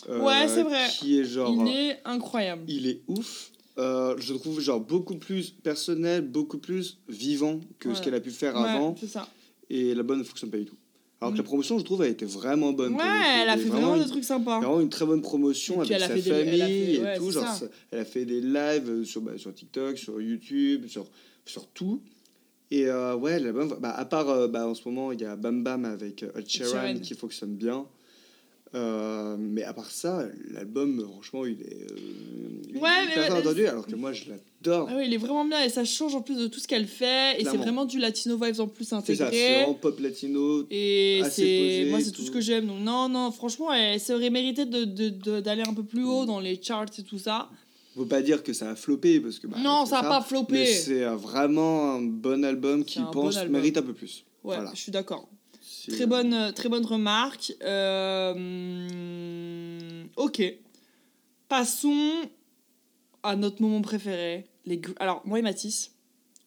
euh, 0.08 0.20
Ouais, 0.24 0.48
c'est 0.48 0.62
vrai. 0.62 0.88
Qui 0.98 1.18
est 1.20 1.24
genre. 1.24 1.54
Il 1.66 1.72
est 1.74 2.00
incroyable. 2.04 2.64
Il 2.68 2.86
est 2.86 3.02
ouf. 3.08 3.52
Euh, 3.78 4.16
je 4.18 4.32
le 4.32 4.40
trouve 4.40 4.60
genre 4.60 4.80
beaucoup 4.80 5.16
plus 5.16 5.50
personnel, 5.50 6.22
beaucoup 6.22 6.58
plus 6.58 6.98
vivant 7.08 7.60
que 7.78 7.94
ce 7.94 8.02
qu'elle 8.02 8.14
a 8.14 8.20
pu 8.20 8.32
faire 8.32 8.56
Ouais, 8.56 8.68
avant. 8.68 8.96
c'est 8.98 9.06
ça. 9.06 9.28
Et 9.70 9.94
l'album 9.94 10.18
ne 10.18 10.24
fonctionne 10.24 10.50
pas 10.50 10.56
du 10.58 10.64
tout. 10.64 10.76
Alors 11.20 11.32
que 11.32 11.38
Mm. 11.38 11.42
la 11.42 11.44
promotion, 11.44 11.78
je 11.78 11.84
trouve, 11.84 12.02
a 12.02 12.06
été 12.08 12.24
vraiment 12.24 12.72
bonne. 12.72 12.94
Ouais, 12.94 13.02
elle 13.42 13.48
a 13.48 13.56
fait 13.56 13.64
vraiment 13.68 13.96
des 13.96 14.06
trucs 14.06 14.24
sympas. 14.24 14.60
Vraiment 14.60 14.80
une 14.80 14.88
très 14.88 15.04
bonne 15.04 15.22
promotion 15.22 15.80
avec 15.80 15.90
elle 15.90 16.00
sa 16.00 16.16
elle 16.16 16.22
famille 16.22 16.94
et 16.96 17.16
tout. 17.16 17.30
elle 17.90 17.98
a 17.98 18.04
fait 18.04 18.24
des 18.24 18.40
lives 18.40 19.04
sur, 19.04 19.20
bah, 19.20 19.32
sur 19.36 19.52
TikTok, 19.52 19.98
sur 19.98 20.20
YouTube, 20.20 20.86
sur, 20.86 21.06
sur 21.44 21.66
tout. 21.68 22.00
Et 22.70 22.86
euh, 22.86 23.16
ouais, 23.16 23.40
l'album, 23.40 23.76
bah, 23.80 23.90
à 23.96 24.04
part 24.04 24.28
euh, 24.28 24.46
bah, 24.46 24.68
en 24.68 24.74
ce 24.74 24.86
moment, 24.88 25.10
il 25.10 25.20
y 25.20 25.24
a 25.24 25.34
Bam 25.36 25.64
Bam 25.64 25.84
avec 25.84 26.22
euh, 26.22 26.30
Sheeran. 26.46 26.98
qui 27.02 27.14
fonctionne 27.14 27.56
bien. 27.56 27.86
Euh, 28.74 29.36
mais 29.38 29.64
à 29.64 29.72
part 29.72 29.90
ça, 29.90 30.28
l'album, 30.50 31.02
franchement, 31.10 31.46
il 31.46 31.62
est. 31.62 31.86
euh, 32.78 32.84
Ouais, 32.84 32.90
mais- 33.16 33.30
entendu, 33.30 33.66
alors 33.66 33.86
que 33.86 33.94
moi, 33.94 34.12
je 34.12 34.24
l'adore. 34.30 34.88
Ah 34.90 34.94
oui, 34.96 35.04
il 35.06 35.14
est 35.14 35.18
vraiment 35.18 35.44
bien 35.44 35.62
et 35.62 35.68
ça 35.68 35.84
change 35.84 36.14
en 36.14 36.20
plus 36.20 36.36
de 36.36 36.46
tout 36.46 36.60
ce 36.60 36.68
qu'elle 36.68 36.86
fait. 36.86 37.40
Et 37.40 37.44
c'est 37.44 37.56
vraiment 37.56 37.84
du 37.84 37.98
latino 37.98 38.36
vibes 38.36 38.60
en 38.60 38.68
plus 38.68 38.84
C'est 38.84 38.90
ça, 38.90 39.02
c'est 39.06 39.22
intégré. 39.22 39.54
vraiment 39.60 39.74
pop 39.74 39.98
latino. 40.00 40.66
Et 40.70 41.22
c'est 41.30 41.86
moi 41.90 42.00
c'est 42.00 42.10
tout 42.12 42.22
ce 42.22 42.30
que 42.30 42.40
j'aime. 42.40 42.66
Donc 42.66 42.80
non 42.80 43.08
non, 43.08 43.30
franchement, 43.30 43.72
elle 43.72 44.00
mérité 44.30 44.64
de 44.66 44.84
de- 44.84 45.08
de- 45.10 45.40
d'aller 45.40 45.62
un 45.62 45.74
peu 45.74 45.82
plus 45.84 46.04
haut 46.04 46.24
dans 46.26 46.40
les 46.40 46.60
charts 46.62 46.86
et 46.98 47.02
tout 47.02 47.18
ça. 47.18 47.48
On 47.96 48.02
peut 48.02 48.08
pas 48.08 48.22
dire 48.22 48.42
que 48.44 48.52
ça 48.52 48.70
a 48.70 48.76
floppé 48.76 49.18
parce 49.20 49.38
que. 49.40 49.46
bah, 49.48 49.56
non, 49.60 49.84
c'est 49.84 49.90
ça 49.90 50.00
a 50.00 50.08
pas 50.08 50.20
floppé. 50.20 50.66
C'est 50.66 51.02
euh, 51.04 51.16
vraiment 51.16 51.94
un 51.94 52.02
bon 52.02 52.44
album 52.44 52.84
qui, 52.84 53.00
pense, 53.00 53.12
bon 53.34 53.36
album. 53.36 53.52
mérite 53.56 53.76
un 53.76 53.82
peu 53.82 53.92
plus. 53.94 54.24
Ouais, 54.44 54.54
voilà. 54.56 54.70
je 54.74 54.80
suis 54.80 54.92
d'accord. 54.92 55.28
Très 55.88 56.06
bonne, 56.06 56.34
euh, 56.34 56.52
très 56.52 56.68
bonne 56.68 56.84
remarque. 56.84 57.54
Euh, 57.62 58.34
ok. 60.16 60.42
Passons 61.48 62.12
à 63.28 63.36
notre 63.36 63.62
moment 63.62 63.80
préféré. 63.82 64.46
Les 64.66 64.80
Alors, 64.98 65.22
moi 65.24 65.38
et 65.38 65.42
Mathis, 65.42 65.92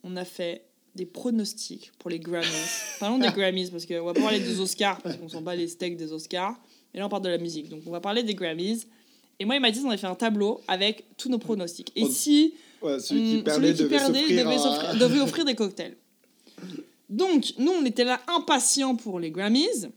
on 0.04 0.16
a 0.18 0.26
fait 0.26 0.66
des 0.96 1.06
pronostics 1.06 1.92
pour 2.00 2.10
les 2.10 2.20
Grammys. 2.20 2.48
Parlons 3.00 3.18
des 3.18 3.30
Grammys 3.30 3.70
parce 3.70 3.86
qu'on 3.86 4.04
va 4.06 4.14
parler 4.14 4.40
des 4.40 4.60
Oscars 4.60 5.02
parce 5.02 5.16
qu'on 5.18 5.30
s'en 5.30 5.42
bat 5.42 5.56
les 5.56 5.68
steaks 5.68 5.96
des 5.98 6.12
Oscars. 6.12 6.60
Et 6.94 6.98
là, 7.00 7.06
on 7.06 7.10
parle 7.10 7.24
de 7.24 7.30
la 7.30 7.38
musique. 7.38 7.70
Donc, 7.70 7.82
on 7.86 7.92
va 7.92 8.02
parler 8.02 8.24
des 8.24 8.36
Grammys. 8.36 8.86
Et 9.40 9.46
moi 9.46 9.56
et 9.56 9.60
Mathis, 9.60 9.84
on 9.86 9.90
a 9.90 9.98
fait 9.98 10.08
un 10.08 10.16
tableau 10.16 10.62
avec 10.68 11.06
tous 11.18 11.30
nos 11.30 11.38
pronostics. 11.40 11.92
Et 11.96 12.04
On- 12.04 12.10
si 12.10 12.54
Ouais, 12.82 13.00
celui 13.00 13.22
qui 13.22 13.38
Hum, 13.38 13.44
perdait 13.44 13.68
celui 13.68 13.78
qui 13.78 13.84
devait 13.84 13.96
perdait 13.96 14.20
s'offrir 14.20 14.44
devait, 14.46 14.56
un- 14.56 14.58
s'offrir- 14.58 14.98
devait 15.00 15.20
offrir 15.22 15.46
des 15.46 15.56
cocktails. 15.56 15.96
Donc, 17.10 17.54
nous, 17.60 17.72
on 17.72 17.86
était 17.86 18.04
là 18.04 18.22
impatients 18.28 18.96
pour 18.96 19.20
les 19.20 19.32
Grammys. 19.32 19.88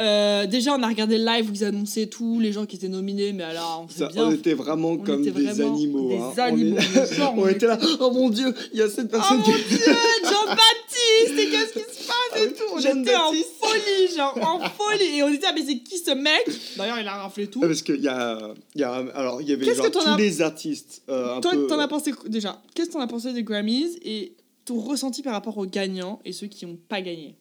Euh, 0.00 0.46
déjà, 0.46 0.74
on 0.74 0.82
a 0.82 0.88
regardé 0.88 1.18
le 1.18 1.24
live 1.26 1.50
où 1.50 1.52
ils 1.54 1.64
annonçaient 1.64 2.06
tous 2.06 2.40
les 2.40 2.50
gens 2.50 2.64
qui 2.64 2.76
étaient 2.76 2.88
nominés, 2.88 3.32
mais 3.34 3.42
alors, 3.44 3.84
on 3.84 3.88
sait 3.92 3.98
Ça, 3.98 4.08
bien. 4.08 4.26
on 4.28 4.32
était 4.32 4.54
vraiment 4.54 4.92
on 4.92 4.98
comme 4.98 5.20
était 5.20 5.32
des 5.32 5.44
vraiment 5.44 5.74
animaux. 5.74 6.08
des 6.08 6.16
hein. 6.16 6.32
animaux, 6.38 6.76
On, 6.78 7.00
est- 7.02 7.14
genre, 7.14 7.34
on 7.36 7.42
on 7.42 7.48
était 7.48 7.66
là, 7.66 7.78
oh 8.00 8.10
mon 8.10 8.30
dieu, 8.30 8.54
il 8.72 8.78
y 8.78 8.82
a 8.82 8.88
cette 8.88 9.06
Oh 9.12 9.18
personne 9.18 9.38
mon 9.38 9.44
qui. 9.44 9.52
dieu, 9.52 9.78
Jean-Baptiste, 10.24 11.38
et 11.38 11.50
qu'est-ce 11.50 11.72
qui 11.74 11.80
se 11.80 12.06
passe 12.06 12.42
et 12.42 12.52
tout 12.54 12.64
On 12.72 12.78
était 12.78 13.14
en 13.16 13.32
folie, 13.32 14.16
genre 14.16 14.38
en 14.42 14.60
folie. 14.70 15.18
Et 15.18 15.22
on 15.22 15.28
était, 15.28 15.46
ah, 15.48 15.52
mais 15.54 15.64
c'est 15.64 15.78
qui 15.78 15.98
ce 15.98 16.12
mec? 16.14 16.48
D'ailleurs, 16.76 16.98
il 16.98 17.06
a 17.06 17.14
raflé 17.16 17.46
tout. 17.48 17.60
Ah, 17.62 17.66
Parce 17.66 17.82
qu'il 17.82 18.00
y 18.00 18.08
a, 18.08 18.54
y 18.74 18.82
a. 18.82 18.92
Alors, 19.14 19.40
il 19.42 19.48
y 19.48 19.52
avait 19.52 19.74
genre 19.74 19.90
tous 19.90 20.06
as- 20.06 20.16
les 20.16 20.40
artistes. 20.42 21.02
euh, 21.08 21.36
un 21.36 21.40
Toi, 21.40 21.52
peu, 21.52 21.66
t'en 21.66 21.78
as 21.78 21.88
pensé 21.88 22.12
quoi- 22.12 22.28
déjà 22.28 22.60
Qu'est-ce 22.74 22.88
que 22.88 22.92
t'en 22.94 23.00
as 23.00 23.06
pensé 23.06 23.32
des 23.32 23.42
Grammys 23.42 23.98
et 24.02 24.34
ton 24.64 24.80
ressenti 24.80 25.22
par 25.22 25.32
rapport 25.34 25.58
aux 25.58 25.66
gagnants 25.66 26.20
et 26.24 26.32
ceux 26.32 26.46
qui 26.46 26.64
n'ont 26.66 26.78
pas 26.88 27.00
gagné? 27.02 27.36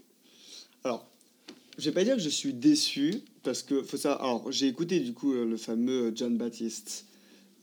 Alors, 0.83 1.05
je 1.81 1.85
vais 1.89 1.93
pas 1.93 2.03
dire 2.03 2.15
que 2.15 2.21
je 2.21 2.29
suis 2.29 2.53
déçu, 2.53 3.15
parce 3.43 3.63
que 3.63 3.81
faut 3.83 3.97
ça. 3.97 4.13
Alors, 4.13 4.51
j'ai 4.51 4.67
écouté 4.67 4.99
du 4.99 5.13
coup 5.13 5.33
euh, 5.33 5.45
le 5.45 5.57
fameux 5.57 6.11
John 6.15 6.37
Baptiste. 6.37 7.05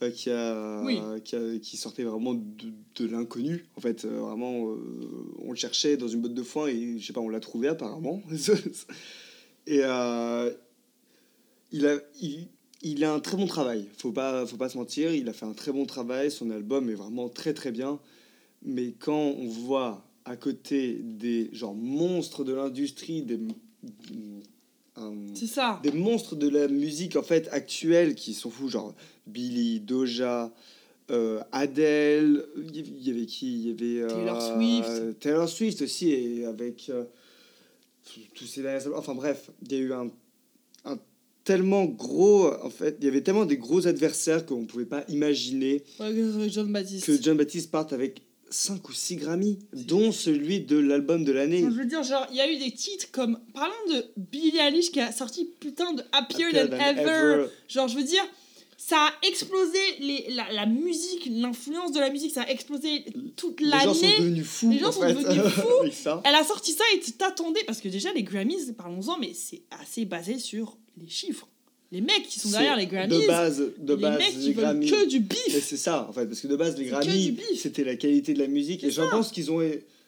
euh, 0.03 0.11
qui, 0.11 0.31
a, 0.31 0.83
Oui. 0.85 0.99
qui, 1.25 1.35
a- 1.37 1.59
qui 1.59 1.77
sortait 1.77 2.05
vraiment 2.05 2.35
de, 2.35 2.73
de 2.97 3.07
l'inconnu. 3.07 3.67
En 3.77 3.81
fait, 3.81 4.05
euh, 4.05 4.21
vraiment, 4.21 4.71
euh, 4.71 4.77
on 5.45 5.51
le 5.51 5.57
cherchait 5.57 5.97
dans 5.97 6.07
une 6.09 6.21
botte 6.21 6.35
de 6.35 6.43
foin 6.45 6.69
et 6.69 6.99
je 6.99 7.07
sais 7.07 7.13
pas, 7.13 7.21
on 7.21 7.29
l'a 7.29 7.41
trouvé 7.41 7.67
apparemment. 7.69 8.23
et 9.67 9.81
euh, 9.83 10.51
il, 11.73 11.87
a, 11.87 11.97
il, 12.21 12.49
il 12.83 13.05
a 13.05 13.13
un 13.13 13.21
très 13.21 13.37
bon 13.37 13.47
travail. 13.47 13.87
Faut 13.99 14.13
pas, 14.13 14.47
faut 14.47 14.57
pas 14.57 14.69
se 14.69 14.79
mentir. 14.79 15.13
Il 15.15 15.29
a 15.29 15.33
fait 15.33 15.47
un 15.47 15.53
très 15.53 15.73
bon 15.73 15.85
travail. 15.87 16.31
Son 16.31 16.51
album 16.51 16.89
est 16.91 16.95
vraiment 16.95 17.29
très 17.29 17.53
très 17.55 17.73
bien. 17.73 17.99
Mais 18.63 18.93
quand 18.99 19.35
on 19.39 19.47
voit 19.49 20.05
à 20.25 20.37
côté 20.37 21.01
des 21.03 21.49
genre 21.53 21.75
monstres 21.75 22.45
de 22.45 22.53
l'industrie, 22.53 23.23
des, 23.23 23.39
ça. 25.47 25.81
des 25.83 25.93
monstres 25.93 26.37
de 26.37 26.49
la 26.49 26.69
musique 26.69 27.17
en 27.17 27.23
fait 27.23 27.49
actuelle 27.53 28.15
qui 28.15 28.35
sont 28.35 28.51
fous, 28.51 28.69
genre 28.69 28.95
Billy, 29.27 29.81
Doja, 29.81 30.53
euh, 31.11 31.41
Adele, 31.53 32.47
il 32.57 33.07
y 33.07 33.11
avait 33.11 33.27
qui 33.27 33.61
Il 33.63 33.69
y 33.69 33.71
avait 33.71 34.03
euh, 34.03 34.09
Taylor 34.09 34.43
Swift. 34.43 35.19
Taylor 35.21 35.49
Swift 35.49 35.83
aussi, 35.83 36.11
et 36.11 36.45
avec 36.45 36.91
euh, 36.91 37.05
tous 38.35 38.45
ces 38.45 38.63
derniers. 38.63 38.85
Enfin 38.95 39.15
bref, 39.15 39.51
il 39.63 39.73
y 39.73 39.77
a 39.77 39.79
eu 39.79 39.93
un, 39.93 40.11
un 40.85 40.99
tellement 41.45 41.85
gros, 41.87 42.53
en 42.63 42.71
fait, 42.71 42.97
il 43.01 43.05
y 43.07 43.09
avait 43.09 43.23
tellement 43.23 43.47
des 43.47 43.57
gros 43.57 43.87
adversaires 43.87 44.45
qu'on 44.45 44.63
ne 44.63 44.67
pouvait 44.67 44.85
pas 44.85 45.05
imaginer 45.09 45.83
Ouais, 45.99 46.13
que 46.13 46.51
John 46.51 47.37
Baptiste 47.37 47.71
parte 47.71 47.93
avec 47.93 48.21
5 48.51 48.89
ou 48.89 48.93
6 48.93 49.17
Grammy, 49.17 49.59
dont 49.73 50.13
celui 50.13 50.61
de 50.61 50.77
l'album 50.79 51.25
de 51.25 51.33
l'année. 51.33 51.61
Je 51.61 51.67
veux 51.75 51.85
dire, 51.85 52.03
genre, 52.03 52.27
il 52.31 52.37
y 52.37 52.41
a 52.41 52.51
eu 52.51 52.57
des 52.59 52.71
titres 52.73 53.07
comme. 53.13 53.39
Parlons 53.55 53.75
de 53.93 54.05
Billie 54.17 54.59
Eilish 54.59 54.91
qui 54.91 55.01
a 55.01 55.13
sorti 55.13 55.49
putain 55.61 55.93
de 55.93 56.03
Happier, 56.13 56.47
Happier 56.47 56.69
Than, 56.69 56.77
Than 56.77 56.85
ever. 57.03 57.03
Ever. 57.35 57.47
Genre, 57.69 57.89
je 57.89 57.97
veux 57.97 58.05
dire, 58.05 58.25
ça 58.77 58.97
a 58.97 59.27
explosé 59.27 59.79
les, 60.01 60.27
la, 60.31 60.51
la 60.53 60.67
musique, 60.67 61.29
l'influence 61.31 61.93
de 61.93 62.01
la 62.01 62.11
musique, 62.11 62.33
ça 62.33 62.43
a 62.43 62.49
explosé 62.49 63.05
toute 63.37 63.61
Les 63.61 63.71
gens 63.71 63.93
sont 63.93 64.03
l'année. 64.03 64.19
devenus 64.19 64.47
fous. 64.47 64.71
Les 64.71 64.79
gens 64.79 64.89
en 64.89 64.93
sont 64.93 65.01
fait, 65.03 65.15
devenus 65.15 65.43
fous. 65.55 65.91
ça. 65.93 66.23
Elle 66.25 66.35
a 66.35 66.45
sorti 66.45 66.73
ça 66.73 66.85
et 66.95 67.01
tu 67.01 67.13
t'attendais. 67.13 67.65
Parce 67.65 67.81
que 67.81 67.89
déjà, 67.89 68.13
les 68.13 68.23
Grammys, 68.23 68.73
parlons-en, 68.77 69.19
mais 69.19 69.33
c'est 69.35 69.63
assez 69.81 70.05
basé 70.05 70.39
sur 70.39 70.79
les 70.97 71.09
chiffres. 71.09 71.49
Les 71.91 72.01
mecs 72.03 72.25
qui 72.29 72.39
sont 72.39 72.51
derrière 72.51 72.75
C'est 72.75 72.81
les 72.81 72.87
Grammys, 72.87 73.09
De 73.23 73.27
base, 73.27 73.63
de 73.79 73.95
les 73.95 74.03
base, 74.03 74.19
mecs 74.19 74.35
les 74.37 74.41
qui 74.43 74.53
veulent 74.53 74.65
Grammys. 74.65 74.91
que 74.91 75.07
du 75.09 75.21
bif. 75.21 75.65
c'est 75.65 75.77
ça, 75.79 76.07
en 76.09 76.13
fait, 76.13 76.27
parce 76.27 76.41
que 76.41 76.47
de 76.47 76.57
base, 76.57 76.77
les 76.77 76.85
C'est 76.85 76.91
Grammys, 76.91 77.37
c'était 77.57 77.85
la 77.85 77.97
qualité 77.97 78.35
de 78.35 78.39
la 78.41 78.47
musique. 78.47 78.85
Et 78.85 78.91
C'est 78.91 78.97
je 79.03 79.09
pense 79.09 79.33
qu'ils 79.33 79.51
ont, 79.51 79.61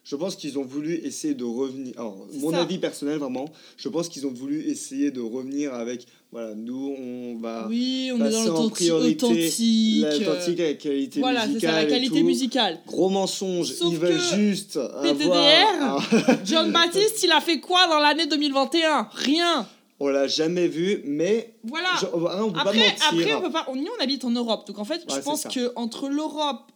je 0.04 0.16
pense 0.16 0.36
qu'ils 0.36 0.58
ont 0.58 0.62
voulu 0.64 0.96
essayer 1.04 1.32
de 1.32 1.44
revenir. 1.44 1.94
Alors, 1.96 2.26
C'est 2.30 2.38
mon 2.38 2.50
ça. 2.50 2.60
avis 2.60 2.76
personnel, 2.76 3.16
vraiment, 3.18 3.46
je 3.78 3.88
pense 3.88 4.10
qu'ils 4.10 4.26
ont 4.26 4.30
voulu 4.32 4.60
essayer 4.68 5.10
de 5.10 5.20
revenir 5.22 5.72
avec. 5.72 6.06
Voilà, 6.32 6.54
nous, 6.54 6.94
on 6.98 7.38
va. 7.40 7.66
Oui, 7.70 8.10
on 8.12 8.16
est 8.26 8.30
dans 8.30 8.40
en 8.40 8.44
l'authentique. 8.44 8.72
priorité 8.74 9.24
authentique, 9.24 10.04
L'authentique, 10.26 10.60
euh, 10.60 10.68
la 10.68 10.74
qualité 10.74 11.20
Voilà, 11.20 11.40
c'est 11.42 11.48
musicale. 11.48 11.70
ça, 11.70 11.76
la 11.76 11.84
et 11.84 11.88
qualité 11.88 12.22
musicale. 12.22 12.78
Gros 12.86 13.08
mensonge, 13.08 13.72
Sauf 13.72 13.90
ils 13.92 13.98
veulent 13.98 14.20
juste 14.36 14.78
PTDR, 15.02 15.66
avoir. 15.80 16.10
John 16.44 16.70
Baptiste, 16.72 17.22
il 17.24 17.32
a 17.32 17.40
fait 17.40 17.58
quoi 17.58 17.86
dans 17.88 17.98
l'année 17.98 18.26
2021 18.26 19.08
Rien. 19.12 19.66
On 20.00 20.08
l'a 20.08 20.26
jamais 20.26 20.66
vu, 20.68 21.02
mais. 21.04 21.54
Voilà. 21.62 21.90
je- 22.00 22.06
on 22.12 22.52
pas 22.52 22.60
Après, 22.62 22.78
mentir. 22.78 22.94
après, 23.10 23.34
on 23.34 23.42
peut 23.42 23.52
pas. 23.52 23.66
On, 23.68 23.76
nous, 23.76 23.88
on 23.98 24.02
habite 24.02 24.24
en 24.24 24.30
Europe, 24.30 24.66
donc 24.66 24.78
en 24.78 24.84
fait, 24.84 25.04
Ouais, 25.08 25.16
je 25.16 25.20
pense 25.20 25.44
que 25.44 25.72
entre 25.76 26.08
l'Europe, 26.08 26.72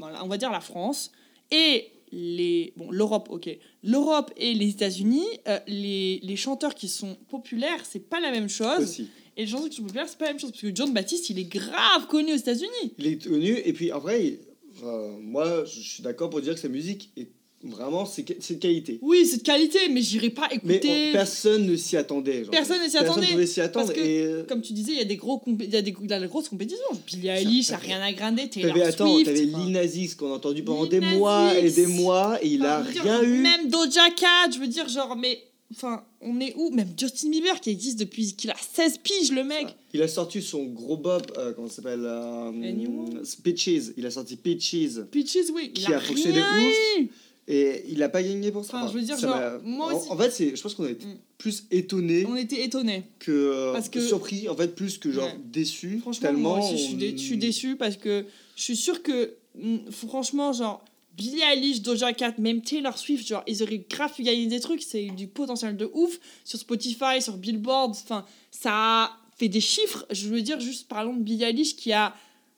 on 0.00 0.26
va 0.28 0.36
dire 0.38 0.50
la 0.50 0.60
France, 0.60 1.12
et 1.50 1.88
les 2.10 2.72
bon, 2.76 2.90
l'Europe, 2.90 3.28
ok, 3.30 3.48
l'Europe 3.82 4.32
et 4.36 4.54
les 4.54 4.68
États-Unis, 4.70 5.26
euh, 5.48 5.58
les, 5.66 6.20
les 6.22 6.36
chanteurs 6.36 6.74
qui 6.74 6.88
sont 6.88 7.16
populaires, 7.28 7.84
c'est 7.88 8.08
pas 8.08 8.20
la 8.20 8.30
même 8.30 8.48
chose, 8.48 8.80
Aussi. 8.82 9.08
et 9.36 9.44
les 9.44 9.50
chanteurs 9.50 9.68
qui 9.70 9.76
sont 9.76 9.82
populaires, 9.84 10.08
c'est 10.08 10.18
pas 10.18 10.26
la 10.26 10.32
même 10.32 10.40
chose, 10.40 10.50
parce 10.50 10.62
que 10.62 10.74
John 10.74 10.92
Baptiste, 10.92 11.30
il 11.30 11.38
est 11.38 11.44
grave 11.44 12.06
connu 12.08 12.32
aux 12.32 12.36
États-Unis. 12.36 12.94
Il 12.98 13.06
est 13.06 13.22
connu, 13.22 13.56
et 13.64 13.72
puis 13.72 13.92
en 13.92 13.98
vrai, 13.98 14.24
il- 14.26 14.38
enfin, 14.74 15.16
moi, 15.20 15.64
je 15.64 15.80
suis 15.80 16.02
d'accord 16.02 16.28
pour 16.30 16.40
dire 16.42 16.54
que 16.54 16.60
sa 16.60 16.68
musique 16.68 17.10
est 17.16 17.28
vraiment, 17.64 18.04
c'est 18.06 18.22
de 18.26 18.58
qualité. 18.60 18.98
Oui, 19.02 19.26
c'est 19.26 19.38
de 19.38 19.42
qualité, 19.42 19.78
mais 19.90 20.00
j'irai 20.02 20.30
pas 20.30 20.48
Mais 20.64 20.76
écouter. 20.76 21.08
on- 21.10 21.12
personne 21.12 21.66
ne 21.66 21.76
s'y 21.76 21.96
attendait. 21.96 22.44
genre. 22.44 22.50
Personne 22.50 22.78
ne 22.82 22.86
s'y 22.86 22.92
Personne 22.92 23.10
attendait, 23.10 23.26
pouvait 23.28 23.46
s'y 23.46 23.60
attendre. 23.60 23.86
parce 23.86 23.98
que, 23.98 24.04
et 24.04 24.22
euh, 24.24 24.44
Comme 24.44 24.62
tu 24.62 24.72
disais, 24.72 24.92
il 24.92 24.98
y 24.98 25.02
a 25.02 25.04
des 25.04 25.16
gros 25.16 25.42
y 25.46 25.76
a 25.76 25.82
des, 25.82 25.94
y 26.08 26.12
a 26.12 26.20
des 26.20 26.26
grosses 26.26 26.48
compétitions. 26.48 26.82
Billie 27.06 27.28
Eilish, 27.28 27.66
ça 27.66 27.72
n'a 27.74 27.78
rien 27.78 28.00
à 28.02 28.12
grinder. 28.12 28.48
Taylor 28.48 28.72
t'avais 28.74 28.84
attends, 28.86 29.12
Swift. 29.12 29.26
t'avais. 29.26 29.44
Lil 29.44 29.70
Nas 29.72 30.14
qu'on 30.18 30.32
a 30.32 30.36
entendu 30.36 30.62
pendant 30.62 30.86
des 30.86 31.00
mois 31.00 31.56
et 31.58 31.70
des 31.70 31.86
mois 31.86 32.38
et 32.42 32.48
il 32.48 32.64
a 32.64 32.80
Enfin, 32.80 32.90
veux 32.90 33.00
rien 33.00 33.20
dire, 33.20 33.28
eu. 33.28 33.38
Même 33.38 33.68
Doja 33.68 34.10
Cat, 34.16 34.50
je 34.52 34.58
veux 34.58 34.68
dire, 34.68 34.88
genre, 34.88 35.16
mais. 35.16 35.38
Enfin, 35.74 36.04
on 36.20 36.38
est 36.38 36.52
où? 36.58 36.70
Même 36.70 36.88
Justin 36.98 37.30
Bieber 37.30 37.58
qui 37.58 37.70
existe 37.70 37.98
depuis 37.98 38.34
qu'il 38.34 38.50
a 38.50 38.54
16 38.74 38.98
piges, 38.98 39.32
le 39.32 39.42
mec. 39.42 39.68
Il 39.94 40.02
a 40.02 40.08
sorti 40.08 40.42
son 40.42 40.64
gros 40.66 40.98
bob, 40.98 41.22
euh, 41.38 41.54
comment 41.54 41.66
ça 41.68 41.76
s'appelle 41.76 42.02
euh, 42.04 42.48
Anyone? 42.50 43.22
Peaches. 43.42 43.92
Il 43.96 44.04
a 44.04 44.10
sorti 44.10 44.36
Peaches 44.36 45.00
Peaches, 45.10 45.48
oui. 45.54 45.72
Qui 45.72 45.84
il 45.88 45.94
a 45.94 45.98
fonctionné 45.98 46.36
de 46.36 46.42
rien 46.42 46.70
eu. 47.00 47.08
Et 47.48 47.84
il 47.88 48.02
a 48.02 48.08
pas 48.08 48.22
gagné 48.22 48.50
pour 48.52 48.64
ça. 48.64 48.76
Enfin, 48.78 48.88
je 48.92 48.98
veux 48.98 49.04
dire, 49.04 49.18
genre, 49.18 49.36
moi 49.64 49.92
en- 49.92 49.96
aussi- 49.98 50.10
En, 50.10 50.16
fait, 50.16 50.30
c'est, 50.30 50.54
je 50.56 50.62
pense 50.62 50.74
qu'on 50.74 50.84
a 50.84 50.90
été 50.90 51.06
Mm. 51.06 51.16
plus 51.38 51.64
étonnés 51.70 52.24
On 52.28 52.36
était 52.36 52.64
étonnés. 52.64 53.02
que, 53.18 53.30
euh, 53.32 53.72
Parce 53.72 53.88
que- 53.88 54.00
surpris, 54.00 54.48
en 54.48 54.56
fait, 54.56 54.74
plus 54.74 54.98
que 54.98 55.10
genre 55.10 55.26
Ouais. 55.26 55.38
déçus. 55.44 55.98
Franchement, 56.00 56.28
tellement 56.28 56.56
moi 56.56 56.58
aussi, 56.64 56.78
je 56.78 56.82
suis, 56.84 56.94
on- 56.94 56.98
dé- 56.98 57.12
je 57.16 57.22
suis 57.22 57.36
déçue 57.38 57.76
parce 57.76 57.96
que 57.96 58.24
je 58.56 58.62
suis 58.62 58.76
sûre 58.76 59.02
que, 59.02 59.34
mm, 59.56 59.90
franchement, 59.90 60.52
genre, 60.52 60.84
Billie 61.16 61.40
Eilish, 61.42 61.82
Doja 61.82 62.12
Cat, 62.14 62.34
même 62.38 62.62
Taylor 62.62 62.96
Swift, 62.96 63.26
genre, 63.26 63.42
ils 63.46 63.62
auraient 63.62 63.84
grave 63.90 64.14
pu 64.14 64.22
gagner 64.22 64.46
des 64.46 64.60
trucs. 64.60 64.82
C'est 64.82 65.06
du 65.08 65.26
potentiel 65.26 65.76
de 65.76 65.90
ouf 65.92 66.18
sur 66.44 66.58
Spotify, 66.58 67.20
sur 67.20 67.36
Billboard. 67.36 67.90
Enfin, 67.90 68.24
ça 68.50 68.70
a 68.72 69.16
fait 69.36 69.48
des 69.48 69.60
chiffres. 69.60 70.06
Je 70.10 70.28
veux 70.28 70.40
dire, 70.40 70.58
juste 70.60 70.88
parlons 70.88 71.14
de 71.14 71.22
Billie 71.22 71.44
Eilish 71.44 71.76
qui 71.76 71.92
a, 71.92 72.14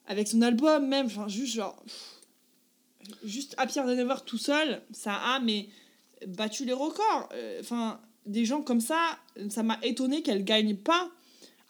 avec 0.07 0.29
son 0.29 0.41
album 0.43 0.87
même, 0.87 1.07
enfin, 1.07 1.27
juste 1.27 1.55
genre. 1.55 1.75
pff, 1.85 2.11
Juste 3.25 3.55
Happier 3.59 3.83
Than 3.83 3.99
Ever 3.99 4.15
tout 4.25 4.39
seul, 4.39 4.81
ça 4.93 5.15
a, 5.15 5.41
mais 5.41 5.69
battu 6.27 6.65
les 6.65 6.73
records. 6.73 7.29
Euh, 7.35 7.59
Enfin, 7.61 8.01
des 8.27 8.45
gens 8.45 8.63
comme 8.63 8.81
ça, 8.81 8.99
ça 9.51 9.63
m'a 9.63 9.79
étonné 9.83 10.23
qu'elle 10.23 10.45
gagne 10.45 10.77
pas. 10.77 11.11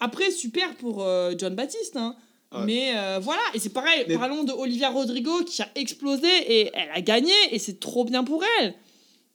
Après, 0.00 0.30
super 0.30 0.74
pour 0.76 1.02
euh, 1.02 1.34
John 1.38 1.54
Baptiste, 1.54 1.96
hein. 1.96 2.14
Ouais. 2.52 2.64
Mais 2.66 2.92
euh, 2.96 3.18
voilà, 3.20 3.42
et 3.54 3.58
c'est 3.58 3.70
pareil, 3.72 4.04
Mais- 4.06 4.14
parlons 4.16 4.44
de 4.44 4.52
Olivia 4.52 4.88
Rodrigo 4.90 5.42
qui 5.44 5.60
a 5.62 5.68
explosé 5.74 6.28
et 6.46 6.70
elle 6.74 6.90
a 6.94 7.00
gagné 7.00 7.32
et 7.50 7.58
c'est 7.58 7.80
trop 7.80 8.04
bien 8.04 8.22
pour 8.22 8.44
elle. 8.60 8.74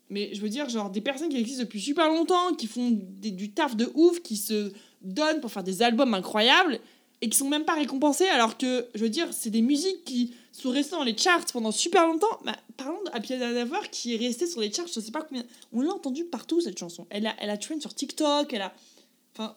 Mais 0.09 0.33
je 0.33 0.39
veux 0.41 0.47
dire, 0.49 0.69
genre, 0.69 0.89
des 0.89 1.01
personnes 1.01 1.27
qui 1.29 1.37
existent 1.37 1.63
depuis 1.63 1.81
super 1.81 2.07
longtemps, 2.07 2.53
qui 2.53 2.65
font 2.67 2.89
des- 2.91 3.31
du 3.31 3.51
taf 3.51 3.75
de 3.75 3.91
ouf, 3.93 4.21
qui 4.21 4.37
se 4.37 4.71
donnent 5.01 5.41
pour 5.41 5.51
faire 5.51 5.63
des 5.63 5.81
albums 5.81 6.13
incroyables 6.13 6.79
et 7.21 7.27
qui 7.29 7.37
sont 7.37 7.49
même 7.49 7.65
pas 7.65 7.75
récompensés 7.75 8.27
alors 8.29 8.57
que, 8.57 8.87
je 8.95 9.01
veux 9.03 9.09
dire, 9.09 9.27
c'est 9.33 9.49
des 9.49 9.61
musiques 9.61 10.05
qui 10.05 10.33
sont 10.61 10.71
restées 10.71 10.95
dans 10.95 11.03
les 11.03 11.17
charts 11.17 11.45
pendant 11.51 11.71
super 11.71 12.05
longtemps. 12.07 12.39
Bah, 12.45 12.55
parlons 12.77 13.01
de 13.03 13.09
Happy 13.11 13.33
qui 13.91 14.15
est 14.15 14.17
resté 14.17 14.47
sur 14.47 14.61
les 14.61 14.71
charts, 14.71 14.87
je 14.93 14.99
sais 14.99 15.11
pas 15.11 15.21
combien. 15.21 15.43
On 15.73 15.81
l'a 15.81 15.91
entendu 15.91 16.25
partout 16.25 16.61
cette 16.61 16.77
chanson. 16.77 17.05
Elle 17.09 17.27
a, 17.27 17.35
elle 17.39 17.49
a 17.49 17.57
trend 17.57 17.79
sur 17.79 17.93
TikTok, 17.93 18.53
elle 18.53 18.61
a. 18.61 18.73
Enfin, 19.35 19.55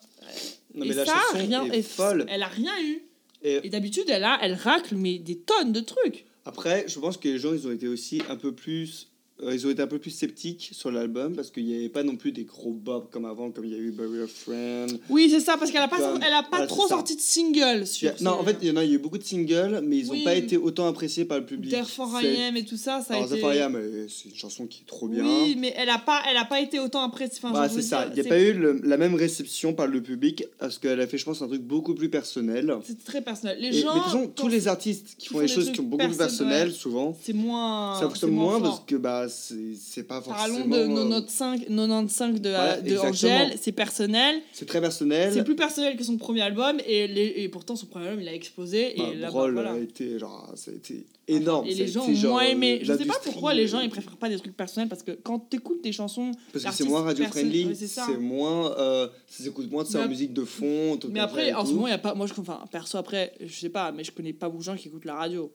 Non, 0.75 0.85
et 0.85 0.89
mais 0.89 0.95
la 0.95 1.07
ça, 1.07 1.15
chanson 1.15 1.47
rien, 1.47 1.65
est 1.71 1.83
folle. 1.83 2.27
Elle 2.29 2.43
a 2.43 2.49
rien 2.49 2.73
eu. 2.83 3.03
Et 3.43 3.67
Et 3.67 3.71
d'habitude, 3.71 4.05
elle, 4.09 4.25
a, 4.25 4.39
elle 4.43 4.55
racle 4.55 4.95
mais 4.95 5.19
des 5.19 5.39
tonnes 5.39 5.73
de 5.73 5.81
trucs. 5.81 6.27
après, 6.45 6.85
je 6.89 6.99
pense 7.01 7.17
que 7.17 7.29
les 7.29 7.39
gens, 7.39 7.53
ils 7.53 7.67
ont 7.67 7.73
été 7.73 7.89
aussi 7.89 8.23
un 8.29 8.37
peu 8.37 8.55
plus. 8.55 9.09
Ils 9.51 9.67
ont 9.67 9.71
été 9.71 9.83
un 9.83 9.87
peu 9.87 9.99
plus 9.99 10.11
sceptiques 10.11 10.71
sur 10.73 10.91
l'album 10.91 11.35
parce 11.35 11.51
qu'il 11.51 11.65
n'y 11.65 11.75
avait 11.75 11.89
pas 11.89 12.03
non 12.03 12.17
plus 12.17 12.33
des 12.33 12.45
gros 12.45 12.73
bobs 12.73 13.09
comme 13.11 13.25
avant, 13.25 13.51
comme 13.51 13.65
il 13.65 13.73
y 13.73 13.75
a 13.75 13.79
eu 13.79 13.91
Barrier 13.91 14.27
Friend. 14.27 14.99
Oui, 15.11 15.29
c'est 15.31 15.41
ça, 15.41 15.57
parce 15.57 15.71
qu'elle 15.71 15.83
a 15.83 15.89
pas, 15.89 15.99
Comme- 15.99 16.21
elle 16.23 16.33
a 16.33 16.43
pas 16.43 16.49
voilà, 16.59 16.67
trop 16.67 16.87
sorti 16.89 17.17
de 17.17 17.21
single 17.21 17.79
Il 17.79 17.83
y 17.83 17.87
sur. 17.87 18.11
a- 18.11 18.15
non, 18.23 18.31
en 18.33 18.45
fait, 18.45 18.57
il 18.63 18.69
y 18.69 18.71
en 18.71 18.77
a, 18.77 18.85
il 18.85 18.91
y 18.91 18.93
a 18.93 18.97
eu 18.97 18.99
beaucoup 18.99 19.19
de 19.19 19.25
singles, 19.25 19.81
mais 19.85 19.99
ils 19.99 20.07
n'ont 20.07 20.13
Oui. 20.13 20.25
pas 20.25 20.35
été 20.35 20.57
autant 20.57 20.87
appréciés 20.87 21.25
par 21.25 21.39
le 21.39 21.47
public. 21.47 21.71
Therefore 21.73 22.21
I 22.23 22.43
Am 22.43 22.57
et 22.57 22.65
tout 22.65 22.77
ça, 22.77 23.01
ça 23.07 23.15
a 23.15 23.21
été. 23.21 23.61
Am, 23.63 23.79
c'est 24.09 24.29
une 24.31 24.35
chanson 24.37 24.67
qui 24.67 24.83
est 24.83 24.87
trop 24.87 25.09
bien. 25.09 25.25
Oui, 25.25 25.57
mais 25.59 25.75
elle 25.77 25.89
a 25.91 25.99
pas, 25.99 26.23
elle 26.31 26.37
a 26.37 26.45
pas 26.45 26.61
été 26.61 26.79
autant 26.79 27.03
appréciée. 27.03 27.39
Enfin, 27.39 27.51
Voilà, 27.51 27.69
c'est 27.69 27.83
ça. 27.83 28.07
Il 28.15 28.21
n'y 28.21 28.27
a 28.27 28.29
pas 28.29 28.39
eu 28.41 28.53
le- 28.53 28.81
la 28.85 28.97
même 28.97 29.15
réception 29.15 29.75
par 29.75 29.87
le 29.87 30.01
public 30.03 30.45
parce 30.59 30.79
qu'elle 30.79 31.01
a 31.01 31.07
fait, 31.07 31.19
je 31.19 31.25
pense, 31.25 31.43
un 31.43 31.49
truc 31.49 31.63
beaucoup 31.63 31.95
plus 31.95 32.09
personnel. 32.09 32.75
C'est 32.85 33.05
très 33.05 33.21
personnel. 33.23 33.59
Les 33.61 33.69
Et, 33.77 33.81
gens. 33.83 33.95
mais 33.95 34.01
quand 34.11 34.27
tous 34.35 34.49
les 34.49 34.69
artistes 34.69 35.09
qui 35.19 35.23
qui 35.23 35.27
font 35.29 35.35
font 35.35 35.41
les 35.41 35.47
des 35.47 35.53
choses 35.53 35.71
qui 35.71 35.77
sont 35.77 35.83
beaucoup 35.83 36.07
plus 36.07 36.17
personnelles, 36.17 36.73
souvent, 36.73 37.17
C'est 37.23 37.33
moins. 37.33 37.95
ça 37.99 38.09
fonctionne 38.09 38.31
moins 38.31 38.61
parce 38.61 38.81
que 38.87 38.97
bah, 38.97 39.29
c'est 39.33 40.03
pas 40.05 40.21
Parlons 40.21 40.55
forcément. 40.57 40.77
de 40.77 40.81
euh, 40.83 40.87
95, 40.89 41.61
95 41.69 42.41
de, 42.41 42.49
Voilà, 42.51 42.81
de. 42.81 42.97
Angèle, 42.99 43.55
c'est 43.61 43.73
personnel. 43.73 44.41
C'est 44.53 44.67
très 44.67 44.81
personnel. 44.81 45.33
C'est 45.33 45.45
plus 45.45 45.57
personnel 45.57 45.97
que 45.97 46.05
son 46.05 46.17
premier 46.17 46.43
album 46.43 46.79
et, 46.87 47.07
les, 47.09 47.35
et 47.39 47.49
pourtant 47.49 47.77
son 47.77 47.87
premier 47.87 48.07
album 48.09 48.23
il 48.23 48.29
a 48.29 48.35
explosé. 48.35 48.95
Bah, 48.97 49.05
et 49.13 49.17
là, 49.17 49.31
voilà. 49.31 49.73
a 49.73 49.79
été 49.79 50.19
genre 50.19 50.53
ça 50.55 50.71
a 50.71 50.75
été 50.75 51.07
énorme. 51.29 51.67
Et 51.67 51.75
les 51.75 51.89
gens 51.89 52.05
ont 52.07 52.11
moins 52.29 52.43
aimé. 52.43 52.81
euh, 52.83 52.85
Je 52.85 52.97
sais 52.99 53.05
pas 53.05 53.15
pourquoi 53.23 53.55
les 53.55 53.67
gens 53.69 53.79
euh, 53.79 53.85
ils 53.85 53.91
préfèrent 53.91 54.17
pas 54.17 54.29
des 54.29 54.39
trucs 54.39 54.57
personnels 54.57 54.89
parce 54.89 55.03
que 55.03 55.13
quand 55.13 55.39
t'écoutes 55.39 55.83
des 55.83 55.93
chansons. 55.93 56.33
Parce 56.53 56.65
que 56.65 56.73
c'est 56.73 56.85
moins 56.85 57.03
radio 57.03 57.25
personne- 57.25 57.43
friendly, 57.51 57.67
ouais, 57.67 57.75
c'est 57.75 58.19
moins 58.19 58.73
euh, 58.79 59.09
ça 59.29 59.45
s'écoute 59.45 59.71
moins 59.71 59.85
de 59.85 59.89
ça 59.89 60.05
en 60.05 60.09
musique 60.09 60.33
de 60.33 60.45
fond. 60.45 60.99
Mais 61.11 61.21
après, 61.21 61.53
en 61.53 61.65
ce 61.65 61.73
moment, 61.73 61.87
il 61.89 61.91
y 61.91 61.95
a 61.95 61.99
pas. 61.99 62.15
Moi, 62.15 62.27
je, 62.27 62.35
enfin, 62.41 62.61
perso, 62.71 62.99
après, 62.99 63.33
je 63.41 63.55
sais 63.55 63.69
pas, 63.69 63.93
mais 63.93 64.05
je 64.05 64.13
connais 64.13 64.33
pas 64.33 64.49
beaucoup 64.49 64.61
de 64.61 64.65
gens 64.65 64.77
qui 64.77 64.89
écoutent 64.89 65.05
la 65.05 65.15
radio. 65.15 65.51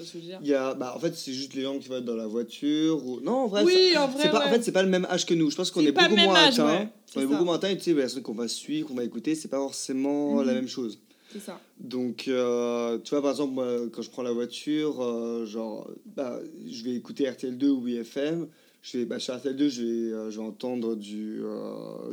Tu 0.00 0.04
vois 0.04 0.06
ce 0.06 0.12
que 0.12 0.18
je 0.18 0.24
veux 0.24 0.30
dire 0.30 0.38
Il 0.42 0.48
y 0.48 0.54
a, 0.54 0.74
bah, 0.74 0.94
en 0.96 0.98
fait, 0.98 1.14
c'est 1.14 1.32
juste 1.32 1.54
les 1.54 1.62
gens 1.62 1.78
qui 1.78 1.88
vont 1.88 1.96
être 1.96 2.04
dans 2.04 2.16
la 2.16 2.26
voiture. 2.26 3.04
Ou... 3.06 3.20
Non, 3.20 3.32
en 3.32 3.46
vrai, 3.48 3.64
Oui, 3.64 3.92
en 3.96 4.08
vrai. 4.08 4.30
pas, 4.30 4.46
en 4.46 4.50
fait, 4.50 4.62
c'est 4.62 4.72
pas 4.72 4.82
le 4.82 4.88
même 4.88 5.06
âge 5.10 5.26
que 5.26 5.34
nous. 5.34 5.50
Je 5.50 5.56
pense 5.56 5.70
qu'on 5.70 5.84
est 5.84 5.92
beaucoup 5.92 6.16
moins 6.16 6.34
âge, 6.36 6.58
ouais. 6.58 6.88
On 7.16 7.20
est 7.20 7.26
beaucoup 7.26 7.44
moins 7.44 7.56
atteint 7.56 7.68
et 7.70 7.76
tu 7.76 7.84
sais, 7.84 7.90
les 7.90 7.96
personnes 7.96 8.22
qu'on 8.22 8.34
va 8.34 8.48
suivre, 8.48 8.88
qu'on 8.88 8.94
va 8.94 9.04
écouter, 9.04 9.34
c'est 9.34 9.48
pas 9.48 9.58
forcément 9.58 10.42
la 10.42 10.52
Mhm. 10.52 10.58
même 10.60 10.68
chose. 10.68 10.98
C'est 11.32 11.40
ça. 11.40 11.60
Donc, 11.78 12.24
euh, 12.28 12.98
tu 13.04 13.10
vois, 13.10 13.22
par 13.22 13.30
exemple, 13.30 13.52
moi, 13.54 13.66
quand 13.92 14.02
je 14.02 14.10
prends 14.10 14.22
la 14.22 14.32
voiture, 14.32 15.00
euh, 15.00 15.46
genre, 15.46 15.88
bah, 16.16 16.40
je 16.68 16.82
vais 16.84 16.92
écouter 16.94 17.24
RTL2 17.28 17.68
ou 17.68 17.86
IFM. 17.86 18.46
Je 18.82 18.98
vais, 18.98 19.04
bah, 19.04 19.18
sur 19.18 19.34
RTL2, 19.34 19.68
je 19.68 19.82
vais, 19.82 19.88
euh, 20.12 20.30
je 20.30 20.38
vais 20.40 20.44
entendre 20.46 20.96
du, 20.96 21.42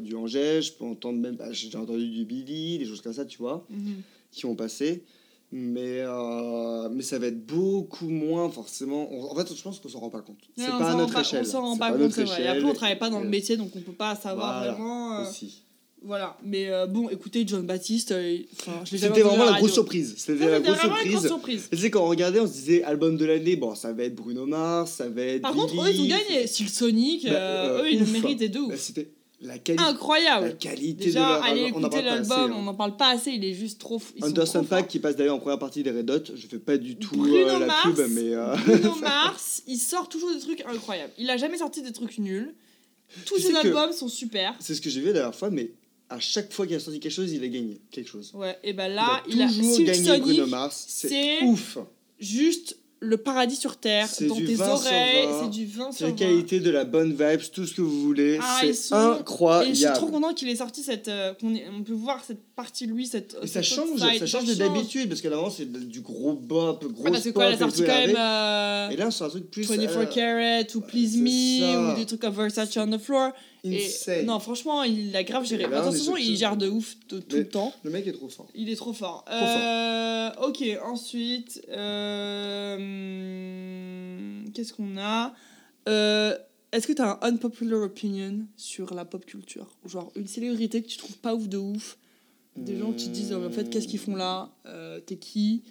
du 0.01 0.15
Angers, 0.15 0.61
je 0.61 0.73
peux 0.73 0.83
entendre 0.85 1.17
même, 1.19 1.35
bah, 1.35 1.51
j'ai 1.51 1.75
entendu 1.77 2.07
du 2.09 2.25
Billy, 2.25 2.77
des 2.79 2.85
choses 2.85 3.01
comme 3.01 3.13
ça, 3.13 3.25
tu 3.25 3.37
vois, 3.37 3.65
Mhm. 3.69 4.01
qui 4.31 4.43
vont 4.43 4.55
passer. 4.55 5.03
Mais, 5.51 6.01
euh, 6.01 6.89
mais 6.91 7.03
ça 7.03 7.19
va 7.19 7.27
être 7.27 7.45
beaucoup 7.45 8.09
moins 8.09 8.49
forcément. 8.49 9.07
on- 9.13 9.31
en 9.31 9.35
fait, 9.35 9.55
je 9.55 9.61
pense 9.61 9.79
qu'on 9.79 9.87
s'en 9.87 9.99
rend 9.99 10.09
pas 10.09 10.21
compte. 10.21 10.39
C'est 10.57 10.65
pas 10.67 10.91
à 10.91 10.95
notre 10.95 11.13
pas- 11.13 11.21
échelle. 11.21 11.43
On 11.47 11.49
s'en 11.49 11.61
rend 11.61 11.73
C'est 11.73 11.79
pas 11.79 11.91
compte, 11.93 12.11
c'est. 12.11 12.23
Et 12.41 12.47
après, 12.47 12.63
on 12.63 12.73
travaille 12.73 12.99
pas 12.99 13.09
dans 13.09 13.19
le 13.21 13.27
Euh, 13.27 13.29
métier, 13.29 13.55
donc 13.55 13.71
on 13.75 13.79
peut 13.79 13.93
pas 13.93 14.15
savoir 14.15 14.57
voilà, 14.59 14.73
vraiment. 14.73 15.19
euh, 15.19 15.29
aussi. 15.29 15.63
Voilà. 16.03 16.37
Mais 16.43 16.67
euh, 16.69 16.85
bon, 16.85 17.09
écoutez, 17.09 17.43
John 17.47 17.65
Baptiste, 17.65 18.13
C'était 18.85 19.21
vraiment 19.21 19.45
la 19.45 19.57
grosse 19.57 19.71
surprise. 19.73 20.15
C'était 20.17 20.49
la 20.49 20.59
grosse 20.59 20.79
surprise. 20.79 21.25
surprise. 21.27 21.69
Sais, 21.73 21.89
quand 21.89 22.03
on 22.03 22.09
regardait, 22.09 22.39
on 22.41 22.47
se 22.47 22.51
disait 22.53 22.83
album 22.83 23.15
de 23.17 23.25
l'année, 23.25 23.55
bon, 23.55 23.73
ça 23.73 23.93
va 23.93 24.03
être 24.03 24.15
Bruno 24.15 24.45
Mars, 24.45 24.91
ça 24.91 25.07
va 25.09 25.21
être. 25.23 25.41
Par 25.41 25.53
contre, 25.53 25.73
eux, 25.81 25.89
ils 25.91 26.01
ont 26.01 26.07
gagné. 26.07 26.45
Style 26.45 26.69
Sonic, 26.69 27.25
Bah, 27.27 27.81
eux, 27.83 27.89
ils 27.91 27.99
le 28.01 28.05
méritent 28.05 28.41
et 28.41 28.49
de 28.49 28.59
Bah. 28.67 28.75
C'était 28.77 29.09
la 29.41 29.57
qualité. 29.59 29.83
la 29.83 29.89
Incroyable. 29.91 30.57
qualité 30.57 31.05
Déjà, 31.05 31.19
de 31.19 31.25
leur 31.25 31.43
allez 31.43 31.63
écouter 31.65 32.01
l'album, 32.01 32.51
hein. 32.51 32.55
on 32.57 32.61
n'en 32.63 32.73
parle 32.73 32.97
pas 32.97 33.09
assez, 33.09 33.31
il 33.31 33.45
est 33.45 33.53
juste 33.53 33.79
trop. 33.79 34.01
ils 34.15 34.23
Anderson 34.25 34.63
Paak 34.63 34.87
qui 34.87 34.99
passe 34.99 35.15
d'ailleurs 35.15 35.35
en 35.35 35.39
première 35.39 35.59
partie 35.59 35.83
des 35.83 35.91
Red 35.91 36.09
Hot, 36.09 36.23
je 36.35 36.47
fais 36.47 36.57
pas 36.59 36.77
du 36.77 36.95
tout 36.95 37.25
euh, 37.25 37.59
la 37.59 37.65
Mars, 37.65 37.83
pub, 37.83 38.07
mais. 38.09 38.33
euh, 38.33 38.55
Bruno 38.65 38.95
Mars, 39.01 39.61
il 39.67 39.77
sort 39.77 40.09
toujours 40.09 40.33
des 40.33 40.39
trucs 40.39 40.61
incroyables. 40.65 41.13
Il 41.17 41.29
a 41.29 41.37
jamais 41.37 41.57
sorti 41.57 41.81
des 41.81 41.91
trucs 41.91 42.17
nuls. 42.17 42.55
Tous 43.25 43.35
Tu 43.35 43.41
ses 43.43 43.55
albums 43.55 43.93
sont 43.93 44.09
super. 44.09 44.53
C'est 44.59 44.75
ce 44.75 44.81
que 44.81 44.89
j'ai 44.89 44.99
vu 45.01 45.07
la 45.07 45.13
dernière 45.13 45.35
fois, 45.35 45.49
mais 45.49 45.71
à 46.09 46.19
chaque 46.19 46.51
fois 46.51 46.65
qu'il 46.67 46.75
a 46.75 46.79
sorti 46.79 46.99
quelque 46.99 47.11
chose, 47.13 47.31
il 47.31 47.43
a 47.43 47.47
gagné 47.47 47.79
quelque 47.91 48.09
chose. 48.09 48.31
Ouais, 48.33 48.57
et 48.63 48.73
ben 48.73 48.87
là, 48.89 49.21
il 49.27 49.35
il 49.35 49.41
a, 49.41 49.45
a 49.45 49.47
toujours 49.49 49.75
Silk 49.75 49.87
gagné 49.87 50.03
Sonic, 50.05 50.23
Bruno 50.23 50.47
Mars, 50.47 50.85
c'est 50.87 51.43
ouf. 51.43 51.77
juste 52.19 52.77
le 52.99 53.17
paradis 53.17 53.55
sur 53.55 53.77
terre, 53.77 54.07
dans 54.27 54.35
tes 54.35 54.55
20 54.55 54.65
sur 54.65 54.73
oreilles, 54.73 55.25
20. 55.27 55.43
c'est 55.43 55.49
du 55.51 55.65
20 55.67 55.91
C'est 55.91 55.97
sur 55.97 56.05
la 56.07 56.11
20. 56.13 56.17
qualité 56.17 56.59
de 56.59 56.71
la 56.71 56.83
bonne 56.83 57.11
vibes, 57.11 57.41
tout 57.53 57.65
ce 57.67 57.73
que 57.75 57.81
vous 57.81 58.01
voulez, 58.01 58.39
Ah, 58.41 58.61
ils 58.63 58.67
c'est 58.73 58.73
sont- 58.89 58.95
incroyable. 58.95 59.69
Et 59.71 59.75
je 59.75 59.85
suis 59.85 59.93
trop 59.93 60.07
content 60.07 60.33
qu'il 60.33 60.49
ait 60.49 60.55
sorti 60.55 60.81
cette. 60.81 61.07
euh, 61.07 61.33
qu'on 61.39 61.53
ait- 61.53 61.65
on 61.77 61.83
peut 61.83 61.93
voir 61.93 62.23
cette 62.25 62.41
partie 62.55 62.87
de 62.87 62.93
lui, 62.93 63.05
cette. 63.05 63.35
Et 63.43 63.47
ça 63.47 63.61
cette 63.61 63.65
change, 63.75 63.89
autre 64.01 64.09
side, 64.09 64.19
ça 64.19 64.25
change 64.25 64.45
de 64.45 64.55
d'habitude 64.55 65.09
parce 65.09 65.21
qu'avant 65.21 65.49
c'est 65.51 65.71
du 65.71 66.01
gros 66.01 66.33
bop, 66.33 66.83
gros 66.91 67.03
Ouais, 67.03 67.11
parce 67.11 67.23
que 67.23 67.29
pop 67.29 67.43
quand 67.43 67.47
elle 67.47 67.53
a 67.53 67.57
sorti 67.59 67.81
quand 67.83 67.87
même 67.87 68.15
euh, 68.17 68.89
Et 68.89 68.95
là, 68.95 69.11
c'est 69.11 69.23
un 69.23 69.29
truc 69.29 69.51
plus 69.51 69.67
24 69.69 69.97
euh, 69.97 70.05
Karat 70.05 70.75
ou 70.75 70.81
Please 70.81 71.11
c'est 71.13 71.17
Me 71.19 71.61
ça. 71.61 71.93
ou 71.93 71.95
des 71.97 72.05
trucs 72.07 72.21
comme 72.21 72.33
Versace 72.33 72.75
on 72.77 72.89
the 72.89 72.97
Floor. 72.99 73.31
Et 73.73 74.23
non, 74.23 74.39
franchement, 74.39 74.83
il 74.83 75.15
a 75.15 75.23
grave 75.23 75.45
géré. 75.45 75.63
Et 75.63 75.67
là, 75.67 75.77
De 75.79 75.83
toute 75.83 75.91
on 75.91 75.95
est 75.95 75.97
façon, 75.99 76.15
sur- 76.15 76.19
il 76.19 76.35
gère 76.37 76.57
de 76.57 76.67
ouf 76.69 76.95
tout 77.07 77.21
le 77.31 77.47
temps. 77.47 77.73
Le 77.83 77.89
mec 77.91 78.05
est 78.07 78.11
trop 78.13 78.29
fort. 78.29 78.47
Il 78.55 78.69
est 78.69 78.75
trop 78.75 78.93
fort. 78.93 79.25
Euh, 79.29 80.29
ok, 80.47 80.63
ensuite, 80.83 81.61
euh, 83.07 84.41
qu'est-ce 84.53 84.73
qu'on 84.73 84.97
a? 84.97 85.33
Euh, 85.89 86.37
Est-ce 86.71 86.85
que 86.87 86.93
tu 86.93 87.01
as 87.01 87.17
un 87.21 87.33
unpopular 87.33 87.81
opinion 87.81 88.45
sur 88.57 88.93
la 88.93 89.05
pop 89.05 89.25
culture? 89.25 89.67
Genre 89.85 90.11
une 90.15 90.27
célébrité 90.27 90.81
que 90.81 90.87
tu 90.87 90.97
trouves 90.97 91.17
pas 91.17 91.33
ouf 91.33 91.47
de 91.47 91.57
ouf 91.57 91.97
Des 92.57 92.77
gens 92.77 92.91
qui 92.91 93.07
te 93.07 93.13
disent 93.13 93.33
oh, 93.33 93.45
en 93.45 93.49
fait 93.51 93.69
qu'est-ce 93.69 93.87
qu'ils 93.87 93.99
font 93.99 94.15
là? 94.15 94.49
T'es 95.05 95.15
qui? 95.15 95.63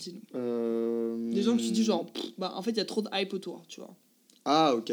Dis-nous. 0.00 1.30
Des 1.32 1.42
gens 1.42 1.56
qui 1.56 1.68
te 1.68 1.74
disent 1.74 1.86
genre 1.86 2.06
pff, 2.06 2.24
bah 2.38 2.52
en 2.56 2.62
fait 2.62 2.72
il 2.72 2.78
y 2.78 2.80
a 2.80 2.84
trop 2.84 3.02
de 3.02 3.08
hype 3.12 3.32
autour, 3.34 3.62
tu 3.68 3.80
vois. 3.80 3.94
Ah, 4.44 4.74
ok. 4.74 4.92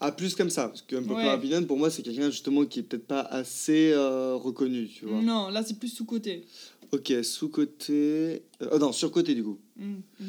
Ah, 0.00 0.12
plus 0.12 0.34
comme 0.36 0.50
ça. 0.50 0.68
Parce 0.68 0.82
que 0.82 0.94
un 0.96 1.02
peu 1.02 1.14
Ouais. 1.14 1.28
Opinion, 1.32 1.64
pour 1.64 1.76
moi, 1.76 1.90
c'est 1.90 2.02
quelqu'un 2.02 2.30
justement 2.30 2.64
qui 2.64 2.78
est 2.80 2.82
peut-être 2.84 3.06
pas 3.06 3.20
assez 3.22 3.90
euh, 3.92 4.34
reconnu, 4.36 4.86
tu 4.88 5.06
vois. 5.06 5.20
Non, 5.20 5.48
là 5.48 5.62
c'est 5.64 5.78
plus 5.78 5.88
sous 5.88 6.04
côté. 6.04 6.44
Ok, 6.92 7.12
sous-côté. 7.22 8.42
euh, 8.62 8.68
oh 8.72 8.78
non, 8.78 8.92
sur-côté 8.92 9.34
du 9.34 9.42
coup. 9.42 9.58
Mm, 9.76 9.96
mm. 10.20 10.24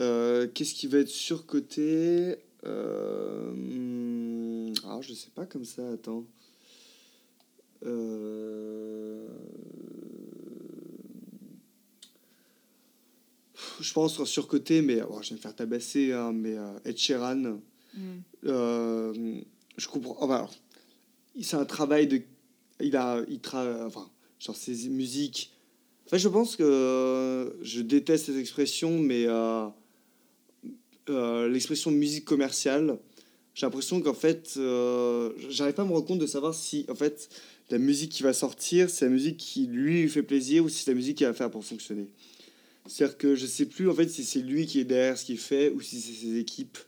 Euh, 0.00 0.48
Qu'est-ce 0.52 0.74
qui 0.74 0.86
va 0.86 0.98
être 0.98 1.08
sur-côté 1.08 2.36
euh... 2.64 3.52
Ah, 4.84 4.98
je 5.00 5.12
sais 5.14 5.30
pas 5.34 5.46
comme 5.46 5.64
ça, 5.64 5.90
attends. 5.92 6.24
Euh... 7.84 9.28
Je 13.80 13.92
pense 13.92 14.14
sur 14.14 14.26
sur-côté, 14.26 14.80
mais 14.80 15.02
oh, 15.02 15.18
je 15.22 15.30
vais 15.30 15.36
me 15.36 15.40
faire 15.40 15.54
tabasser, 15.54 16.12
hein, 16.12 16.32
mais 16.32 16.56
Ed 16.84 16.96
Sheeran. 16.96 17.58
Euh, 18.46 19.40
je 19.76 19.88
comprends. 19.88 20.16
Enfin, 20.20 20.48
c'est 21.40 21.56
un 21.56 21.64
travail 21.64 22.06
de. 22.06 22.22
Il 22.80 22.96
a. 22.96 23.22
Il 23.28 23.40
tra... 23.40 23.86
Enfin, 23.86 24.08
genre 24.38 24.56
ses 24.56 24.88
musiques. 24.88 25.52
En 26.06 26.10
fait, 26.10 26.18
je 26.18 26.28
pense 26.28 26.56
que 26.56 26.62
euh, 26.62 27.50
je 27.62 27.80
déteste 27.80 28.26
cette 28.26 28.36
expression, 28.36 28.98
mais 28.98 29.24
euh, 29.26 29.68
l'expression 31.48 31.90
musique 31.90 32.24
commerciale, 32.24 32.98
j'ai 33.54 33.66
l'impression 33.66 34.00
qu'en 34.00 34.14
fait, 34.14 34.54
j'arrive 35.48 35.74
pas 35.74 35.82
à 35.82 35.84
me 35.84 35.92
rendre 35.92 36.06
compte 36.06 36.18
de 36.18 36.26
savoir 36.26 36.54
si, 36.54 36.84
en 36.88 36.94
fait, 36.94 37.28
la 37.70 37.78
musique 37.78 38.12
qui 38.12 38.22
va 38.22 38.32
sortir, 38.32 38.90
c'est 38.90 39.06
la 39.06 39.10
musique 39.10 39.36
qui 39.36 39.66
lui 39.66 40.08
fait 40.08 40.22
plaisir 40.22 40.64
ou 40.64 40.68
si 40.68 40.84
c'est 40.84 40.90
la 40.90 40.96
musique 40.96 41.18
qui 41.18 41.24
va 41.24 41.32
faire 41.32 41.50
pour 41.50 41.64
fonctionner. 41.64 42.08
C'est-à-dire 42.86 43.16
que 43.16 43.34
je 43.34 43.46
sais 43.46 43.66
plus 43.66 43.88
en 43.88 43.94
fait 43.94 44.08
si 44.08 44.24
c'est 44.24 44.40
lui 44.40 44.66
qui 44.66 44.80
est 44.80 44.84
derrière 44.84 45.16
ce 45.16 45.24
qu'il 45.24 45.38
fait 45.38 45.70
ou 45.70 45.80
si 45.80 46.00
c'est 46.00 46.12
ses 46.12 46.36
équipes 46.36 46.78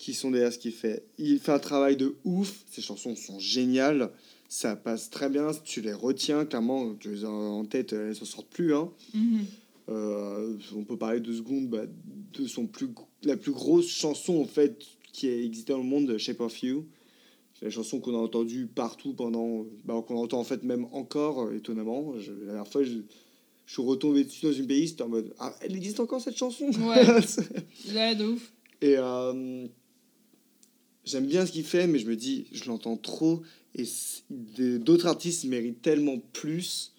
qui 0.00 0.14
sont 0.14 0.30
derrière 0.30 0.50
ce 0.52 0.58
qu'il 0.58 0.72
fait. 0.72 1.04
Il 1.18 1.38
fait 1.40 1.52
un 1.52 1.58
travail 1.58 1.94
de 1.94 2.16
ouf, 2.24 2.64
ses 2.70 2.80
chansons 2.80 3.14
sont 3.14 3.38
géniales, 3.38 4.10
ça 4.48 4.74
passe 4.74 5.10
très 5.10 5.28
bien, 5.28 5.50
tu 5.62 5.82
les 5.82 5.92
retiens, 5.92 6.46
clairement, 6.46 6.94
tu 6.94 7.10
les 7.12 7.24
as 7.26 7.28
en 7.30 7.66
tête, 7.66 7.92
elles 7.92 8.08
ne 8.08 8.14
s'en 8.14 8.24
sortent 8.24 8.48
plus. 8.48 8.74
Hein. 8.74 8.90
Mhm. 9.12 9.44
Euh, 9.90 10.56
on 10.74 10.84
peut 10.84 10.96
parler 10.96 11.20
deux 11.20 11.34
secondes 11.36 11.68
bah, 11.68 11.82
de 12.38 12.46
son 12.46 12.66
plus, 12.66 12.88
la 13.24 13.36
plus 13.36 13.52
grosse 13.52 13.88
chanson 13.88 14.40
en 14.40 14.46
fait 14.46 14.78
qui 15.12 15.28
a 15.28 15.36
existé 15.36 15.72
dans 15.72 15.78
le 15.78 15.84
monde, 15.84 16.16
Shape 16.16 16.40
of 16.40 16.62
You. 16.62 16.86
C'est 17.58 17.66
la 17.66 17.70
chanson 17.70 18.00
qu'on 18.00 18.14
a 18.14 18.18
entendue 18.18 18.66
partout 18.66 19.12
pendant, 19.12 19.66
bah, 19.84 20.02
qu'on 20.06 20.16
entend 20.16 20.38
en 20.40 20.44
fait 20.44 20.62
même 20.62 20.86
encore, 20.92 21.42
euh, 21.42 21.56
étonnamment. 21.56 22.18
Je- 22.18 22.32
la 22.32 22.46
dernière 22.46 22.68
fois, 22.68 22.84
je, 22.84 22.98
je 23.66 23.72
suis 23.72 23.82
retombé 23.82 24.24
dessus 24.24 24.46
dans 24.46 24.52
une 24.52 24.66
playlist 24.66 24.98
en 25.02 25.08
mode 25.10 25.34
Ah, 25.38 25.54
elle 25.60 25.76
existe 25.76 26.00
encore 26.00 26.22
cette 26.22 26.38
chanson? 26.38 26.70
Ouais. 26.70 27.04
Ouais, 27.94 28.14
de 28.14 28.24
ouf. 28.24 28.52
Et 28.80 28.94
euh, 28.96 29.66
j'aime 31.04 31.26
bien 31.26 31.46
ce 31.46 31.52
qu'il 31.52 31.64
fait, 31.64 31.86
mais 31.86 31.98
je 31.98 32.06
me 32.06 32.16
dis, 32.16 32.46
je 32.52 32.64
l'entends 32.66 32.96
trop. 32.96 33.42
Et 33.74 33.84
d'autres 34.30 35.06
artistes 35.06 35.44
méritent 35.44 35.82
tellement 35.82 36.18
plus 36.32 36.92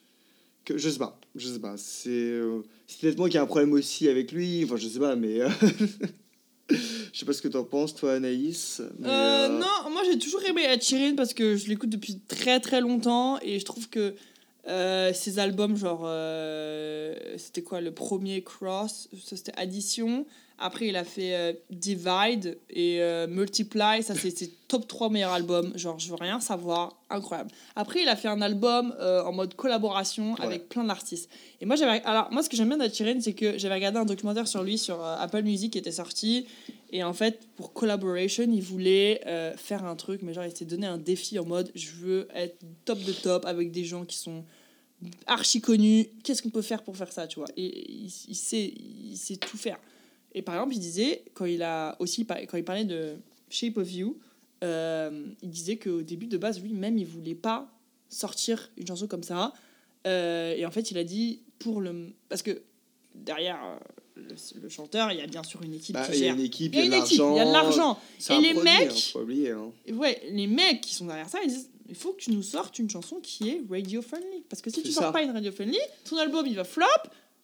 que 0.65 0.77
je 0.77 0.89
sais 0.89 0.99
pas. 0.99 1.19
Je 1.35 1.47
sais 1.47 1.59
pas. 1.59 1.75
C'est 1.77 2.09
euh, 2.09 2.61
peut-être 3.01 3.17
moi 3.17 3.29
qui 3.29 3.37
ai 3.37 3.39
un 3.39 3.45
problème 3.45 3.73
aussi 3.73 4.07
avec 4.07 4.31
lui. 4.31 4.63
Enfin, 4.63 4.77
je 4.77 4.87
sais 4.87 4.99
pas, 4.99 5.15
mais. 5.15 5.41
euh, 5.41 5.49
je 6.69 6.75
sais 7.19 7.25
pas 7.25 7.33
ce 7.33 7.41
que 7.41 7.47
t'en 7.47 7.63
penses, 7.63 7.95
toi, 7.95 8.13
Anaïs. 8.13 8.81
mais, 8.99 9.07
Euh, 9.07 9.11
euh, 9.11 9.59
non, 9.59 9.89
moi 9.91 10.03
j'ai 10.09 10.17
toujours 10.17 10.43
aimé 10.43 10.63
Ed 10.63 11.15
parce 11.15 11.33
que 11.33 11.55
je 11.57 11.67
l'écoute 11.67 11.89
depuis 11.89 12.19
très 12.27 12.59
très 12.59 12.81
longtemps 12.81 13.39
et 13.41 13.59
je 13.59 13.65
trouve 13.65 13.89
que 13.89 14.13
euh, 14.67 15.11
ses 15.13 15.39
albums, 15.39 15.75
genre, 15.75 16.01
euh, 16.05 17.15
c'était 17.37 17.61
quoi 17.63 17.81
le 17.81 17.91
premier 17.91 18.43
Cross 18.43 19.09
Ça 19.23 19.35
c'était 19.35 19.53
Addition. 19.57 20.25
Après, 20.63 20.85
il 20.89 20.95
a 20.95 21.03
fait 21.03 21.33
euh, 21.35 21.53
Divide 21.71 22.59
et 22.69 23.01
euh, 23.01 23.25
Multiply. 23.27 24.03
Ça, 24.03 24.13
c'est 24.13 24.29
ses 24.29 24.49
top 24.67 24.87
3 24.87 25.09
meilleurs 25.09 25.31
albums. 25.31 25.75
Genre, 25.75 25.97
je 25.97 26.09
veux 26.09 26.17
rien 26.19 26.39
savoir. 26.39 26.95
Incroyable. 27.09 27.49
Après, 27.75 28.03
il 28.03 28.07
a 28.07 28.15
fait 28.15 28.27
un 28.27 28.41
album 28.41 28.93
euh, 28.99 29.23
en 29.23 29.31
mode 29.33 29.55
collaboration 29.55 30.33
Ouais. 30.33 30.45
avec 30.45 30.69
plein 30.69 30.83
d'artistes. 30.83 31.31
Et 31.61 31.65
moi, 31.65 31.75
j'avais. 31.75 32.03
Alors, 32.03 32.31
moi, 32.31 32.43
ce 32.43 32.49
que 32.49 32.55
j'aime 32.55 32.69
bien 32.77 32.87
Sheeran, 32.89 33.19
c'est 33.21 33.33
que 33.33 33.57
j'avais 33.57 33.73
regardé 33.73 33.97
un 33.97 34.05
documentaire 34.05 34.47
sur 34.47 34.61
lui 34.61 34.77
sur 34.77 35.03
euh, 35.03 35.15
Apple 35.17 35.41
Music 35.41 35.71
qui 35.73 35.79
était 35.79 35.91
sorti. 35.91 36.45
Et 36.91 37.03
en 37.03 37.13
fait, 37.13 37.47
pour 37.55 37.71
Collaboration, 37.73 38.43
il 38.51 38.61
voulait 38.61 39.21
euh, 39.25 39.55
faire 39.55 39.85
un 39.85 39.95
truc, 39.95 40.21
mais 40.23 40.33
genre, 40.33 40.43
il 40.43 40.55
s'est 40.55 40.65
donné 40.65 40.85
un 40.87 40.97
défi 40.97 41.39
en 41.39 41.45
mode 41.45 41.71
je 41.73 41.91
veux 41.91 42.27
être 42.35 42.57
top 42.83 42.99
de 43.03 43.13
top 43.13 43.45
avec 43.45 43.71
des 43.71 43.85
gens 43.85 44.03
qui 44.03 44.17
sont 44.17 44.43
archi 45.25 45.61
connus. 45.61 46.07
Qu'est-ce 46.23 46.41
qu'on 46.41 46.49
peut 46.49 46.61
faire 46.61 46.83
pour 46.83 46.97
faire 46.97 47.11
ça, 47.11 47.27
tu 47.27 47.39
vois? 47.39 47.47
Et 47.55 47.91
il, 47.91 48.35
sait, 48.35 48.73
il 48.75 49.15
sait 49.15 49.37
tout 49.37 49.57
faire. 49.57 49.79
Et 50.33 50.41
par 50.41 50.55
exemple, 50.55 50.75
il 50.75 50.79
disait, 50.79 51.23
quand 51.33 51.45
il, 51.45 51.63
a 51.63 51.95
aussi, 51.99 52.25
quand 52.25 52.57
il 52.57 52.63
parlait 52.63 52.85
de 52.85 53.15
Shape 53.49 53.77
of 53.77 53.91
You, 53.91 54.17
euh, 54.63 55.27
il 55.41 55.49
disait 55.49 55.77
qu'au 55.77 56.01
début 56.01 56.27
de 56.27 56.37
base, 56.37 56.61
lui-même, 56.61 56.97
il 56.97 57.05
voulait 57.05 57.35
pas 57.35 57.71
sortir 58.09 58.69
une 58.77 58.87
chanson 58.87 59.07
comme 59.07 59.23
ça. 59.23 59.53
Euh, 60.07 60.55
et 60.55 60.65
en 60.65 60.71
fait, 60.71 60.91
il 60.91 60.97
a 60.97 61.03
dit 61.03 61.41
pour 61.59 61.79
le. 61.79 62.13
Parce 62.27 62.41
que 62.41 62.61
derrière 63.15 63.79
le, 64.29 64.61
le 64.61 64.69
chanteur, 64.69 65.11
il 65.11 65.19
y 65.19 65.21
a 65.21 65.27
bien 65.27 65.43
sûr 65.43 65.61
une 65.63 65.73
équipe 65.73 65.93
Bah, 65.95 66.05
qui 66.07 66.13
il 66.13 66.19
y 66.19 66.23
a 66.23 66.25
gère. 66.27 66.35
une 66.35 66.41
équipe, 66.41 66.73
Il 66.73 66.77
y 66.77 66.81
a 66.81 66.83
de 66.83 66.87
une 66.95 67.03
équipe, 67.03 67.21
il 67.31 67.35
y 67.37 67.39
a 67.39 67.45
de 67.45 67.51
l'argent. 67.51 67.99
Et 68.29 68.37
les 68.39 68.53
produit, 68.53 68.63
mecs- 68.71 68.91
hein, 68.91 68.95
faut 69.13 69.19
oublier, 69.21 69.51
hein. 69.51 69.71
Ouais, 69.93 70.21
les 70.31 70.47
mecs 70.47 70.81
qui 70.81 70.93
sont 70.95 71.05
derrière 71.05 71.29
ça, 71.29 71.39
ils 71.43 71.49
disent 71.49 71.69
il 71.89 71.95
faut 71.95 72.13
que 72.13 72.21
tu 72.21 72.31
nous 72.31 72.43
sortes 72.43 72.79
une 72.79 72.89
chanson 72.89 73.17
qui 73.21 73.49
est 73.49 73.61
radio 73.69 74.01
friendly. 74.01 74.43
Parce 74.49 74.61
que 74.61 74.69
si 74.69 74.81
tu 74.81 74.91
sors 74.91 75.03
ça. 75.03 75.11
pas 75.11 75.21
une 75.23 75.31
radio 75.31 75.51
friendly, 75.51 75.77
ton 76.09 76.17
album 76.17 76.45
il 76.47 76.55
va 76.55 76.63
flop. 76.63 76.85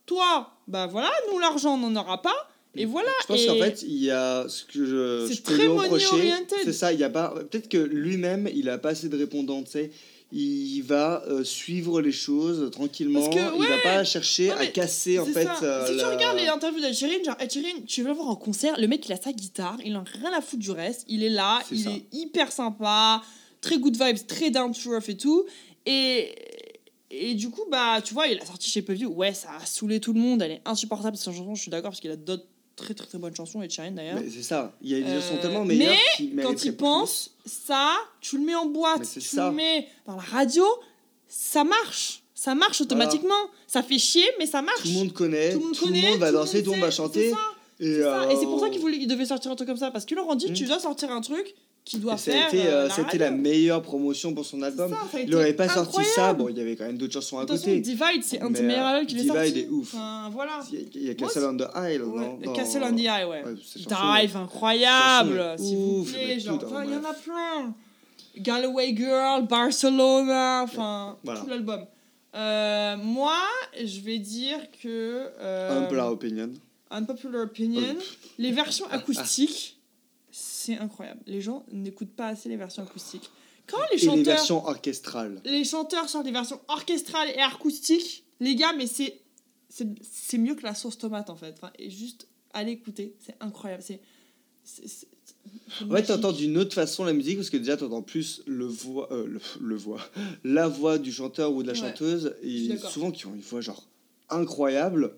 Toi, 0.05 0.49
bah 0.69 0.87
voilà, 0.87 1.11
nous 1.31 1.37
l'argent 1.39 1.73
on 1.75 1.89
n'en 1.89 1.99
aura 1.99 2.21
pas. 2.21 2.49
Et 2.75 2.85
voilà. 2.85 3.09
Je 3.23 3.27
pense 3.27 3.41
et... 3.41 3.47
qu'en 3.47 3.55
fait, 3.57 3.81
il 3.81 3.97
y 4.03 4.11
a 4.11 4.47
ce 4.47 4.63
que 4.63 4.85
je, 4.85 5.25
C'est 5.27 5.33
je 5.33 5.41
peux 5.41 5.53
très 5.55 5.63
lui 5.63 5.67
reprocher. 5.69 6.33
C'est 6.63 6.71
ça, 6.73 6.93
il 6.93 6.99
y 6.99 7.03
a 7.03 7.09
pas. 7.09 7.33
Peut-être 7.49 7.67
que 7.69 7.77
lui-même, 7.77 8.47
il 8.53 8.69
a 8.69 8.77
pas 8.77 8.89
assez 8.89 9.09
de 9.09 9.17
répondants, 9.17 9.63
tu 9.63 9.71
sais. 9.71 9.91
Il 10.33 10.81
va 10.81 11.23
euh, 11.27 11.43
suivre 11.45 12.01
les 12.01 12.11
choses 12.11 12.69
tranquillement. 12.71 13.29
Il 13.31 13.65
va 13.67 13.77
pas 13.81 14.03
chercher 14.03 14.49
Ouais, 14.49 14.57
à 14.57 14.67
casser 14.67 15.19
en 15.19 15.25
fait. 15.25 15.47
euh, 15.63 15.87
si 15.87 15.97
tu 15.97 16.03
regardes 16.05 16.37
les 16.37 16.47
interviews 16.47 16.81
Sheeran, 16.93 17.23
genre 17.23 17.37
Sheeran, 17.49 17.81
tu 17.87 18.03
vas 18.03 18.11
voir 18.13 18.27
en 18.27 18.35
concert, 18.35 18.77
le 18.79 18.87
mec 18.87 19.07
il 19.07 19.13
a 19.13 19.21
sa 19.21 19.31
guitare, 19.31 19.77
il 19.85 19.95
en 19.95 20.01
a 20.01 20.19
rien 20.21 20.33
à 20.33 20.41
foutre 20.41 20.61
du 20.61 20.71
reste, 20.71 21.05
il 21.07 21.23
est 21.23 21.29
là, 21.29 21.61
il 21.71 21.83
ça. 21.83 21.91
est 21.91 22.03
hyper 22.11 22.51
sympa, 22.51 23.21
très 23.61 23.77
good 23.77 23.95
vibes, 23.95 24.27
très 24.27 24.51
down 24.51 24.73
to 24.73 24.93
earth 24.93 25.07
et 25.07 25.15
tout. 25.15 25.45
Et, 25.85 26.35
et 27.09 27.33
du 27.33 27.49
coup, 27.49 27.63
bah 27.71 28.01
tu 28.03 28.13
vois, 28.13 28.27
il 28.27 28.37
a 28.37 28.45
sorti 28.45 28.69
chez 28.69 28.81
Peview, 28.81 29.07
ouais, 29.13 29.33
ça 29.33 29.47
a 29.61 29.65
saoulé 29.65 30.01
tout 30.01 30.11
le 30.11 30.19
monde, 30.19 30.41
elle 30.41 30.51
est 30.51 30.61
insupportable 30.65 31.15
cette 31.15 31.33
chanson, 31.33 31.55
je 31.55 31.61
suis 31.61 31.71
d'accord, 31.71 31.91
parce 31.91 32.01
qu'il 32.01 32.11
a 32.11 32.17
d'autres 32.17 32.45
très 32.77 32.93
très 32.93 33.05
très 33.07 33.17
bonnes 33.17 33.35
chansons, 33.35 33.61
Ed 33.61 33.69
Sheeran 33.71 33.91
d'ailleurs. 33.91 34.19
Mais 34.21 34.29
c'est 34.29 34.43
ça. 34.43 34.71
Il 34.81 34.89
y 34.91 34.95
a 34.95 34.99
des 35.01 35.11
Euh, 35.11 35.19
chansons 35.21 35.37
tellement 35.41 35.65
mais 35.65 35.75
meilleures 35.75 35.95
qui 36.15 36.27
mériteraient 36.29 36.43
Quand 36.55 36.63
il 36.63 36.71
plus. 36.71 36.77
pense, 36.77 37.31
ça, 37.45 37.91
tu 38.21 38.37
le 38.37 38.45
mets 38.45 38.55
en 38.55 38.67
boîte, 38.67 38.99
Mais 38.99 39.05
tu 39.07 39.21
ça. 39.21 39.49
le 39.49 39.55
mets 39.55 39.87
dans 40.05 40.15
la 40.15 40.21
radio, 40.21 40.63
ça 41.27 41.63
marche. 41.65 42.23
Ça 42.33 42.53
marche 42.55 42.79
automatiquement. 42.81 43.33
Ça 43.65 43.81
fait 43.83 43.97
chier, 43.97 44.25
mais 44.39 44.45
ça 44.45 44.61
marche. 44.61 44.83
Tout 44.83 44.87
le 44.89 44.93
monde 44.93 45.11
connaît, 45.13 45.53
Tout 45.53 45.59
le 45.59 45.65
monde 45.65 45.75
tout 45.75 45.85
le 45.87 45.91
connaît, 45.91 46.09
monde 46.11 46.19
va 46.19 46.27
tout 46.29 46.35
danser, 46.37 46.63
tout 46.63 46.69
le 46.71 46.77
monde 46.77 46.85
va 46.85 46.91
chanter. 46.91 47.33
Et, 47.79 48.01
c'est. 48.03 48.31
Et 48.31 48.45
pour 48.45 48.59
ça 48.59 48.67
euh, 48.67 48.69
qu'il 48.69 49.07
devait 49.07 49.25
sortir 49.25 49.51
un 49.51 49.55
truc 49.55 49.67
comme 49.67 49.77
ça. 49.77 49.91
Parce 49.91 50.05
qu'ils 50.05 50.15
leur 50.17 50.27
ont 50.27 50.35
dit, 50.35 50.53
tu 50.53 50.65
dois 50.65 50.79
sortir 50.79 51.11
un 51.11 51.21
truc 51.21 51.55
qui 51.87 51.97
doit 51.99 52.13
et 52.15 52.17
ça 52.17 52.31
faire. 52.31 52.49
euh, 52.53 52.57
euh, 52.57 52.87
la 52.87 52.93
C'était 52.93 53.17
la 53.17 53.31
meilleure 53.31 53.81
promotion 53.81 54.33
pour 54.33 54.45
son 54.45 54.61
album. 54.61 54.89
ça, 54.91 54.97
ça 55.11 55.17
a 55.17 55.21
Il 55.21 55.29
n'aurait 55.29 55.53
pas 55.53 55.69
sorti 55.69 56.03
ça. 56.15 56.33
Bon, 56.33 56.49
il 56.49 56.57
y 56.57 56.61
avait 56.61 56.75
quand 56.75 56.85
même 56.85 56.97
d'autres 56.97 57.13
chansons 57.13 57.37
à 57.39 57.41
De 57.43 57.47
toute 57.47 57.57
façon, 57.57 57.67
côté. 57.69 57.79
Divide, 57.81 58.23
c'est 58.23 58.41
un 58.41 58.49
de 58.49 58.55
ses 58.57 58.61
Mais, 58.63 58.67
meilleurs 58.67 58.85
euh, 58.85 58.89
albums 58.89 59.05
qu'il 59.07 59.17
est 59.17 59.21
Divide 59.21 59.35
sorti. 59.35 59.59
est 59.59 59.69
ouf. 59.69 59.93
Enfin, 59.95 60.29
voilà. 60.33 60.59
Il 60.93 61.03
y 61.03 61.09
a, 61.09 61.13
Castle 61.15 61.45
on 61.45 61.57
the 61.57 61.67
Isle, 61.75 62.03
Ouais, 62.03 62.37
Dans- 62.43 62.53
Castle 62.53 62.83
on 62.83 62.95
the 62.95 62.99
Eye, 62.99 63.23
ouais. 63.25 63.43
Ouais, 63.45 63.53
Dive, 63.75 64.37
incroyable, 64.37 65.43
s'il 65.57 65.77
vous 65.77 66.03
plaît. 66.03 66.39
Genre, 66.39 66.59
enfin, 66.65 66.83
il 66.85 66.91
y 66.91 66.95
en 66.95 67.03
a 67.03 67.13
plein. 67.13 67.73
Galloway 68.37 68.93
Girl, 68.95 69.47
Barcelona, 69.47 70.61
enfin, 70.63 71.17
Voilà. 71.23 71.39
tout 71.39 71.47
l'album. 71.47 71.85
Euh, 72.35 72.95
moi, 72.97 73.37
je 73.83 73.99
vais 74.01 74.19
dire 74.19 74.59
que. 74.83 75.27
Euh, 75.39 75.79
Unpopular 75.79 76.11
Opinion. 76.11 76.49
Unpopular 76.91 77.43
Opinion, 77.43 77.81
Euh, 77.81 77.93
les 78.37 78.51
versions 78.51 78.85
acoustiques, 78.91 79.76
c'est 80.67 80.77
incroyable. 80.79 81.21
Les 81.27 81.39
gens 81.39 81.65
n'écoutent 81.71 82.13
pas 82.15 82.27
assez 82.27 82.49
les 82.49 82.57
versions 82.57 82.83
acoustiques. 82.83 83.29
Quand 83.67 83.77
les 83.91 83.97
Et 83.97 83.99
les 84.01 84.05
chanteurs, 84.05 84.23
versions 84.35 84.65
orchestrales. 84.65 85.41
les 85.45 85.63
chanteurs 85.63 86.09
sortent 86.09 86.25
des 86.25 86.31
versions 86.31 86.59
orchestrales 86.67 87.29
et 87.29 87.39
acoustiques, 87.39 88.25
les 88.39 88.55
gars, 88.55 88.73
mais 88.73 88.87
c'est 88.87 89.21
c'est 89.69 89.87
c'est 90.01 90.37
mieux 90.37 90.55
que 90.55 90.63
la 90.63 90.75
sauce 90.75 90.97
tomate 90.97 91.29
en 91.29 91.35
fait. 91.35 91.53
Enfin, 91.57 91.71
et 91.79 91.89
juste 91.89 92.27
allez 92.53 92.71
écouter, 92.73 93.15
c'est 93.25 93.35
incroyable. 93.39 93.81
C'est 93.83 94.01
magique. 95.85 96.07
t'entends 96.07 96.33
d'une 96.33 96.57
autre 96.57 96.73
façon 96.73 97.05
la 97.05 97.13
musique 97.13 97.37
parce 97.37 97.49
que 97.49 97.57
déjà 97.57 97.77
t'entends 97.77 98.01
plus 98.01 98.41
le 98.45 98.65
voix, 98.65 99.07
euh, 99.13 99.25
le, 99.25 99.39
le 99.61 99.75
voix, 99.75 100.01
la 100.43 100.67
voix 100.67 100.97
du 100.97 101.11
chanteur 101.13 101.53
ou 101.53 101.63
de 101.63 101.67
la 101.67 101.73
Ouais, 101.73 101.79
chanteuse 101.79 102.35
et 102.43 102.77
souvent 102.77 103.11
qui 103.11 103.25
ont 103.25 103.33
une 103.35 103.41
voix 103.41 103.61
genre 103.61 103.87
incroyable. 104.29 105.13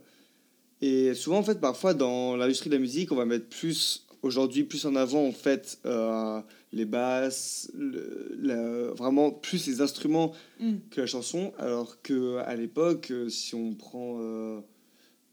Et 0.82 1.14
souvent 1.16 1.40
en 1.40 1.44
fait, 1.44 1.60
parfois 1.60 1.94
dans 1.96 2.36
l'industrie 2.36 2.70
de 2.70 2.76
la 2.76 2.82
musique, 2.82 3.12
on 3.12 3.16
va 3.16 3.26
mettre 3.26 3.48
plus 3.48 4.06
aujourd'hui 4.22 4.64
plus 4.64 4.86
en 4.86 4.96
avant 4.96 5.26
en 5.26 5.32
fait 5.32 5.80
euh, 5.86 6.42
les 6.74 6.86
basses, 6.86 7.72
le- 7.74 8.38
la- 8.42 8.92
vraiment 8.94 9.32
plus 9.32 9.66
les 9.68 9.82
instruments 9.82 10.34
Mm. 10.60 10.76
que 10.92 11.02
la 11.02 11.08
chanson, 11.08 11.54
alors 11.58 12.02
que 12.02 12.38
à 12.38 12.56
l'époque, 12.56 13.12
euh, 13.12 13.30
si 13.30 13.56
on 13.56 13.74
prend, 13.74 14.18
euh, 14.22 14.60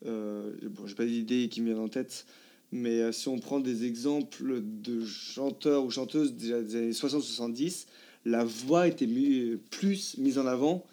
euh, 0.07 0.53
bon, 0.71 0.87
j'ai 0.87 0.95
pas 0.95 1.05
d'idée 1.07 1.49
qui 1.49 1.61
me 1.61 1.73
vient 1.73 1.83
en 1.83 1.89
tête, 1.89 2.27
mais 2.73 3.01
euh, 3.01 3.13
si 3.13 3.29
on 3.29 3.39
prend 3.39 3.61
des 3.61 3.85
exemples 3.85 4.61
de 4.63 5.05
chanteurs 5.05 5.85
ou 5.85 5.91
chanteuses 5.91 6.35
déjà 6.35 6.63
des 6.63 6.77
années 6.77 6.93
60-70, 6.93 7.87
la 8.25 8.45
voix 8.45 8.87
était 8.89 9.07
mis- 9.07 9.57
plus 9.71 10.17
mise 10.19 10.39
en 10.39 10.47
avant 10.47 10.85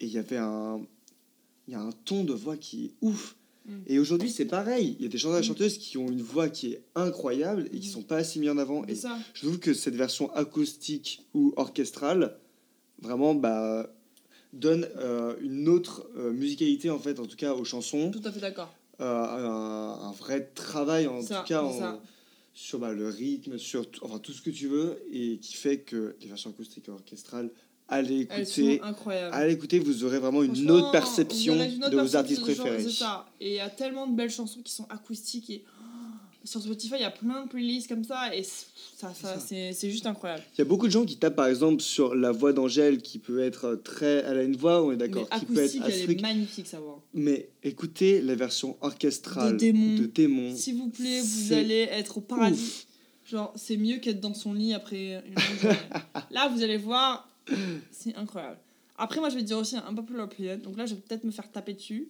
et 0.00 0.06
il 0.06 0.12
y 0.12 0.18
avait 0.18 0.36
un, 0.38 0.80
il 1.68 1.72
y 1.72 1.76
a 1.76 1.80
un 1.80 1.92
ton 2.04 2.24
de 2.24 2.32
voix 2.32 2.56
qui 2.56 2.86
est 2.86 2.90
ouf. 3.02 3.36
Et 3.86 3.98
aujourd'hui, 3.98 4.30
c'est 4.30 4.44
pareil. 4.46 4.96
Il 4.98 5.02
y 5.04 5.06
a 5.06 5.08
des 5.08 5.18
chanteurs 5.18 5.38
et 5.38 5.40
Mm. 5.42 5.44
chanteuses 5.44 5.78
qui 5.78 5.98
ont 5.98 6.08
une 6.08 6.22
voix 6.22 6.48
qui 6.48 6.72
est 6.72 6.82
incroyable 6.94 7.68
et 7.72 7.78
qui 7.80 7.88
Mm. 7.88 7.92
sont 7.92 8.02
pas 8.02 8.16
assez 8.18 8.38
mis 8.40 8.48
en 8.50 8.58
avant. 8.58 8.84
Et 8.86 8.94
ça. 8.94 9.18
je 9.34 9.42
trouve 9.46 9.58
que 9.58 9.74
cette 9.74 9.94
version 9.96 10.32
acoustique 10.34 11.26
ou 11.34 11.52
orchestrale, 11.56 12.38
vraiment, 13.00 13.34
bah, 13.34 13.92
donne 14.52 14.88
euh, 14.96 15.36
une 15.40 15.68
autre 15.68 16.08
euh, 16.16 16.32
musicalité, 16.32 16.90
en 16.90 16.98
fait, 16.98 17.20
en 17.20 17.26
tout 17.26 17.36
cas 17.36 17.54
aux 17.54 17.64
chansons. 17.64 18.10
Tout 18.10 18.20
à 18.24 18.32
fait 18.32 18.40
d'accord. 18.40 18.72
Euh, 19.00 19.04
un, 19.06 20.08
un 20.08 20.12
vrai 20.12 20.50
travail, 20.54 21.06
en 21.06 21.22
Ça, 21.22 21.40
tout 21.40 21.46
cas, 21.48 21.62
en- 21.62 22.00
sur 22.52 22.78
bah, 22.80 22.92
le 22.92 23.08
rythme, 23.08 23.56
sur 23.58 23.86
enfin, 24.02 24.18
tout 24.18 24.32
ce 24.32 24.42
que 24.42 24.50
tu 24.50 24.66
veux, 24.66 24.98
et 25.12 25.38
qui 25.38 25.54
fait 25.54 25.78
que 25.78 26.16
les 26.20 26.26
versions 26.26 26.50
acoustiques 26.50 26.88
et 26.88 26.90
orchestrales, 26.90 27.50
allez 27.90 28.20
écouter. 28.20 28.80
Allez 29.32 29.52
écouter, 29.52 29.78
vous 29.78 30.04
aurez 30.04 30.18
vraiment 30.18 30.42
une 30.42 30.70
autre 30.70 30.90
perception 30.90 31.54
une 31.54 31.84
autre 31.84 31.90
de 31.90 32.00
vos 32.00 32.16
artistes 32.16 32.38
genre, 32.38 32.54
préférés. 32.54 32.82
C'est 32.82 32.90
ça. 32.90 33.26
Et 33.40 33.48
il 33.50 33.54
y 33.56 33.60
a 33.60 33.68
tellement 33.68 34.06
de 34.06 34.14
belles 34.16 34.30
chansons 34.30 34.60
qui 34.62 34.72
sont 34.72 34.86
acoustiques 34.88 35.50
et 35.50 35.64
oh, 35.66 35.80
sur 36.44 36.62
Spotify, 36.62 36.94
il 36.96 37.02
y 37.02 37.04
a 37.04 37.10
plein 37.10 37.44
de 37.44 37.48
playlists 37.48 37.88
comme 37.88 38.04
ça 38.04 38.34
et 38.34 38.42
ça, 38.42 39.12
ça, 39.14 39.38
c'est 39.38 39.90
juste 39.90 40.06
incroyable. 40.06 40.42
Il 40.54 40.58
y 40.58 40.62
a 40.62 40.64
beaucoup 40.64 40.86
de 40.86 40.92
gens 40.92 41.04
qui 41.04 41.16
tapent 41.16 41.36
par 41.36 41.46
exemple 41.46 41.82
sur 41.82 42.14
la 42.14 42.32
voix 42.32 42.52
d'Angèle 42.52 43.02
qui 43.02 43.18
peut 43.18 43.40
être 43.40 43.80
très. 43.82 44.24
Elle 44.26 44.38
a 44.38 44.42
une 44.42 44.56
voix, 44.56 44.82
on 44.82 44.92
est 44.92 44.96
d'accord, 44.96 45.28
qui 45.38 45.44
peut 45.46 45.58
être 45.58 45.76
elle 45.86 46.10
est 46.10 46.20
magnifique, 46.20 46.66
ça 46.66 46.78
va. 46.78 46.98
Mais 47.12 47.50
écoutez 47.62 48.22
la 48.22 48.34
version 48.34 48.76
orchestrale 48.80 49.56
De 49.56 50.06
Démon. 50.06 50.54
S'il 50.54 50.76
vous 50.76 50.88
plaît, 50.88 51.20
vous 51.20 51.52
allez 51.52 51.88
être 51.90 52.18
au 52.18 52.20
paradis. 52.20 52.60
Ouf. 52.60 52.86
Genre, 53.30 53.52
c'est 53.54 53.76
mieux 53.76 53.98
qu'être 53.98 54.20
dans 54.20 54.34
son 54.34 54.52
lit 54.52 54.74
après 54.74 55.22
une. 55.24 55.34
Là, 56.32 56.48
vous 56.48 56.64
allez 56.64 56.78
voir, 56.78 57.29
c'est 57.90 58.14
incroyable. 58.16 58.58
Après, 58.96 59.18
moi, 59.20 59.30
je 59.30 59.36
vais 59.36 59.42
dire 59.42 59.58
aussi 59.58 59.76
un 59.76 59.94
popular 59.94 60.24
opinion. 60.26 60.58
Donc 60.58 60.76
là, 60.76 60.86
je 60.86 60.94
vais 60.94 61.00
peut-être 61.00 61.24
me 61.24 61.30
faire 61.30 61.50
taper 61.50 61.74
dessus. 61.74 62.08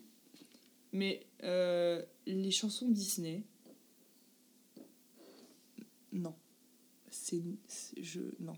Mais 0.92 1.24
euh, 1.44 2.02
les 2.26 2.50
chansons 2.50 2.88
Disney, 2.88 3.42
non. 6.12 6.34
C'est. 7.10 7.40
c'est- 7.68 8.02
Je. 8.02 8.20
Non. 8.40 8.56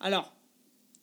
Alors, 0.00 0.32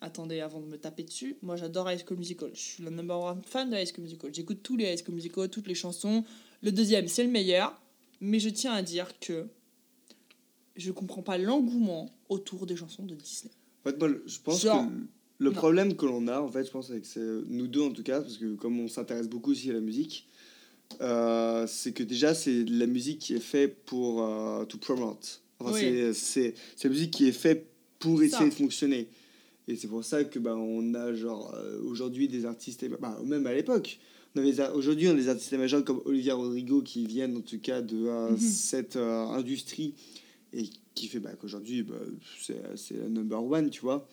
attendez, 0.00 0.40
avant 0.40 0.60
de 0.60 0.66
me 0.66 0.78
taper 0.78 1.02
dessus, 1.02 1.36
moi 1.42 1.56
j'adore 1.56 1.90
High 1.90 2.02
School 2.06 2.18
Musical. 2.18 2.50
Je 2.54 2.60
suis 2.60 2.82
la 2.84 2.90
number 2.90 3.18
one 3.20 3.42
fan 3.44 3.68
de 3.70 3.76
High 3.76 3.86
School 3.86 4.04
Musical. 4.04 4.32
J'écoute 4.34 4.62
tous 4.62 4.76
les 4.76 4.92
High 4.92 4.98
School 5.04 5.14
Musical, 5.14 5.48
toutes 5.50 5.66
les 5.66 5.74
chansons. 5.74 6.24
Le 6.62 6.72
deuxième, 6.72 7.08
c'est 7.08 7.24
le 7.24 7.30
meilleur. 7.30 7.78
Mais 8.20 8.38
je 8.38 8.48
tiens 8.48 8.72
à 8.72 8.82
dire 8.82 9.18
que 9.18 9.48
je 10.76 10.90
comprends 10.92 11.22
pas 11.22 11.36
l'engouement 11.36 12.08
autour 12.28 12.66
des 12.66 12.76
chansons 12.76 13.04
de 13.04 13.14
Disney. 13.14 13.52
En 13.84 13.90
fait, 13.90 13.98
moi, 13.98 14.08
je 14.26 14.38
pense 14.42 14.62
Genre, 14.62 14.86
que 14.86 14.92
le 15.38 15.50
non. 15.50 15.56
problème 15.56 15.96
que 15.96 16.06
l'on 16.06 16.26
a, 16.28 16.40
en 16.40 16.48
fait, 16.48 16.64
je 16.64 16.70
pense 16.70 16.90
avec 16.90 17.04
nous 17.48 17.66
deux 17.66 17.80
en 17.82 17.90
tout 17.90 18.02
cas, 18.02 18.20
parce 18.20 18.36
que 18.38 18.54
comme 18.54 18.78
on 18.80 18.88
s'intéresse 18.88 19.28
beaucoup 19.28 19.50
aussi 19.52 19.70
à 19.70 19.74
la 19.74 19.80
musique, 19.80 20.28
euh, 21.00 21.66
c'est 21.66 21.92
que 21.92 22.02
déjà 22.02 22.34
c'est 22.34 22.64
de 22.64 22.78
la 22.78 22.86
musique 22.86 23.18
qui 23.18 23.34
est 23.34 23.40
faite 23.40 23.84
pour 23.86 24.22
euh, 24.22 24.64
to 24.66 24.78
promote. 24.78 25.42
Enfin, 25.58 25.72
Oui. 25.74 26.14
c'est- 26.14 26.54
la 26.84 26.90
musique 26.90 27.12
qui 27.12 27.26
est 27.28 27.32
faite 27.32 27.66
pour 27.98 28.18
Ça. 28.18 28.24
essayer 28.26 28.50
de 28.50 28.54
fonctionner. 28.54 29.08
Et 29.68 29.76
c'est 29.76 29.86
pour 29.88 30.04
ça 30.04 30.24
que 30.24 30.38
bah, 30.38 30.54
on 30.56 30.92
a 30.94 31.14
genre 31.14 31.54
euh, 31.54 31.80
aujourd'hui 31.84 32.28
des 32.28 32.44
artistes, 32.44 32.84
bah, 33.00 33.18
même 33.24 33.46
à 33.46 33.54
l'époque. 33.54 33.98
Aujourd'hui, 34.74 35.08
on 35.08 35.12
a 35.12 35.14
des 35.14 35.28
artistes 35.28 35.52
majeurs 35.52 35.84
comme 35.84 36.00
Olivia 36.06 36.34
Rodrigo 36.34 36.80
qui 36.82 37.06
viennent 37.06 37.36
en 37.36 37.42
tout 37.42 37.60
cas 37.60 37.80
de 37.82 38.06
euh, 38.06 38.30
Mhm. 38.30 38.38
cette 38.38 38.96
euh, 38.96 39.26
industrie 39.26 39.94
et 40.52 40.64
qui 40.94 41.06
fait 41.08 41.18
bah, 41.20 41.30
qu'aujourd'hui 41.40 41.82
bah, 41.82 41.94
c'est 42.76 42.96
la 42.96 43.08
number 43.08 43.42
one, 43.44 43.70
tu 43.70 43.80
vois. 43.80 44.06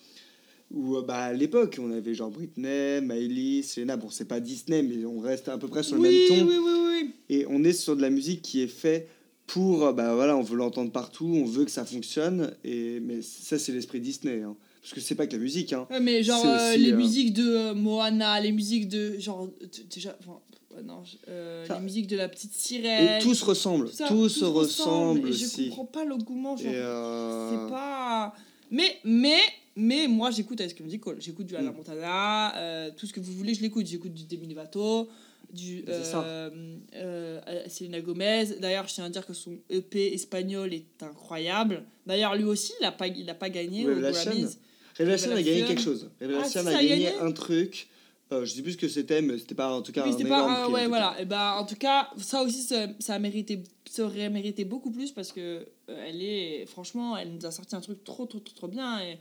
Ou 0.71 0.97
euh, 0.97 1.01
bah, 1.01 1.23
à 1.23 1.33
l'époque, 1.33 1.77
on 1.81 1.91
avait 1.91 2.13
genre 2.13 2.29
Britney, 2.29 3.01
Miley, 3.01 3.63
Selena. 3.63 3.97
Bon, 3.97 4.09
c'est 4.09 4.25
pas 4.27 4.39
Disney, 4.39 4.83
mais 4.83 5.03
on 5.05 5.19
reste 5.19 5.49
à 5.49 5.57
peu 5.57 5.67
près 5.67 5.81
sur 5.83 5.95
le 5.95 6.01
oui, 6.03 6.27
même 6.29 6.39
ton. 6.39 6.47
oui, 6.47 6.57
oui, 6.63 6.79
oui. 7.03 7.11
Et 7.29 7.45
on 7.49 7.63
est 7.63 7.73
sur 7.73 7.95
de 7.95 8.01
la 8.01 8.09
musique 8.11 8.41
qui 8.43 8.61
est 8.61 8.67
faite 8.67 9.09
pour. 9.47 9.83
euh, 9.85 9.93
Bah 9.93 10.13
voilà, 10.13 10.37
on 10.37 10.43
veut 10.43 10.57
l'entendre 10.57 10.91
partout, 10.91 11.25
on 11.25 11.45
veut 11.45 11.65
que 11.65 11.71
ça 11.71 11.85
fonctionne. 11.85 12.53
Et, 12.63 12.99
mais 12.99 13.21
ça, 13.23 13.57
c'est 13.57 13.71
l'esprit 13.71 13.99
Disney. 13.99 14.41
hein. 14.43 14.55
Parce 14.81 14.93
que 14.93 15.01
c'est 15.01 15.15
pas 15.15 15.25
que 15.27 15.33
la 15.33 15.39
musique. 15.39 15.73
Hein. 15.73 15.87
Ouais, 15.89 15.99
mais 15.99 16.21
genre 16.23 16.45
euh, 16.45 16.71
aussi, 16.71 16.79
les 16.81 16.93
euh, 16.93 16.97
musiques 16.97 17.33
de 17.33 17.47
euh, 17.49 17.73
Moana, 17.73 18.39
les 18.39 18.51
musiques 18.51 18.87
de 18.87 19.17
genre 19.19 19.49
déjà 19.89 20.15
enfin, 20.21 20.39
non, 20.83 21.03
je- 21.03 21.17
euh, 21.27 21.65
les 21.69 21.79
musiques 21.79 22.07
de 22.07 22.15
la 22.17 22.27
petite 22.29 22.53
sirène. 22.53 23.19
Et 23.19 23.21
tout 23.21 23.33
se 23.35 23.45
ressemble. 23.45 23.89
tout 23.89 23.95
ça, 23.95 24.07
tout 24.07 24.15
tout 24.15 24.29
se 24.29 24.45
ressemble 24.45 25.29
et 25.29 25.33
Je 25.33 25.65
comprends 25.69 25.85
pas 25.85 26.05
l'engouement, 26.05 26.55
genre. 26.57 26.71
Euh, 26.73 27.49
C'est 27.67 27.71
pas. 27.71 28.33
Mais, 28.71 28.97
mais, 29.03 29.39
mais 29.75 30.07
moi 30.07 30.29
j'écoute 30.31 30.59
Ice 30.61 30.73
Cream 30.73 30.85
Musical. 30.85 31.15
J'écoute 31.19 31.47
du 31.47 31.55
Alain 31.55 31.71
Mm. 31.71 31.75
Montana, 31.75 32.55
euh, 32.57 32.91
tout 32.95 33.05
ce 33.07 33.13
que 33.13 33.19
vous 33.19 33.33
voulez, 33.33 33.53
je 33.55 33.61
l'écoute. 33.61 33.87
J'écoute 33.87 34.13
du 34.13 34.25
Demi 34.25 34.47
Lovato, 34.47 35.09
du. 35.51 35.83
Euh, 35.87 36.49
euh, 36.95 37.39
Selena 37.67 37.99
Gomez. 38.01 38.45
D'ailleurs, 38.59 38.87
je 38.87 38.93
tiens 38.93 39.05
à 39.05 39.09
dire 39.09 39.25
que 39.25 39.33
son 39.33 39.57
EP 39.69 40.13
espagnol 40.13 40.73
est 40.73 40.85
incroyable. 41.01 41.83
D'ailleurs, 42.05 42.35
lui 42.35 42.43
aussi, 42.43 42.73
il 42.79 42.85
a 42.85 42.91
pas, 42.91 43.07
il 43.07 43.27
a 43.29 43.33
pas 43.35 43.49
gagné. 43.49 43.83
Grammys. 43.85 44.57
Révélation 44.95 45.31
a 45.31 45.35
gagné 45.35 45.49
Révélation. 45.63 45.67
quelque 45.67 45.81
chose. 45.81 46.09
Révélation 46.19 46.49
si, 46.49 46.57
a 46.59 46.63
ça 46.63 46.69
a 46.77 46.83
gagné 46.83 46.89
gagné 47.05 47.19
un 47.21 47.31
truc. 47.31 47.87
Euh, 48.31 48.45
je 48.45 48.53
sais 48.53 48.61
plus 48.61 48.73
ce 48.73 48.77
que 48.77 48.87
c'était, 48.87 49.23
mais 49.23 49.39
c'était 49.39 49.55
pas 49.55 49.73
en 49.73 49.81
tout 49.81 49.91
cas 49.91 50.03
Oui, 50.03 50.09
un 50.09 50.11
c'était 50.17 50.29
pas. 50.29 50.65
euh, 50.65 50.69
ouais, 50.69 50.85
voilà. 50.87 51.19
Et 51.19 51.25
ben, 51.25 51.53
en 51.53 51.65
tout 51.65 51.75
cas, 51.75 52.11
ça 52.17 52.43
aussi, 52.43 52.61
ça, 52.61 52.85
ça, 52.99 53.15
a 53.15 53.19
mérité, 53.19 53.63
ça 53.89 54.03
aurait 54.03 54.29
mérité 54.29 54.65
beaucoup 54.65 54.91
plus 54.91 55.11
parce 55.11 55.31
que 55.31 55.65
euh, 55.89 56.05
elle 56.07 56.21
est. 56.21 56.67
Franchement, 56.67 57.17
elle 57.17 57.33
nous 57.33 57.43
a 57.47 57.51
sorti 57.51 57.75
un 57.75 57.81
truc 57.81 58.03
trop, 58.03 58.27
trop, 58.27 58.39
trop, 58.39 58.53
trop 58.53 58.67
bien. 58.67 59.01
Et 59.01 59.17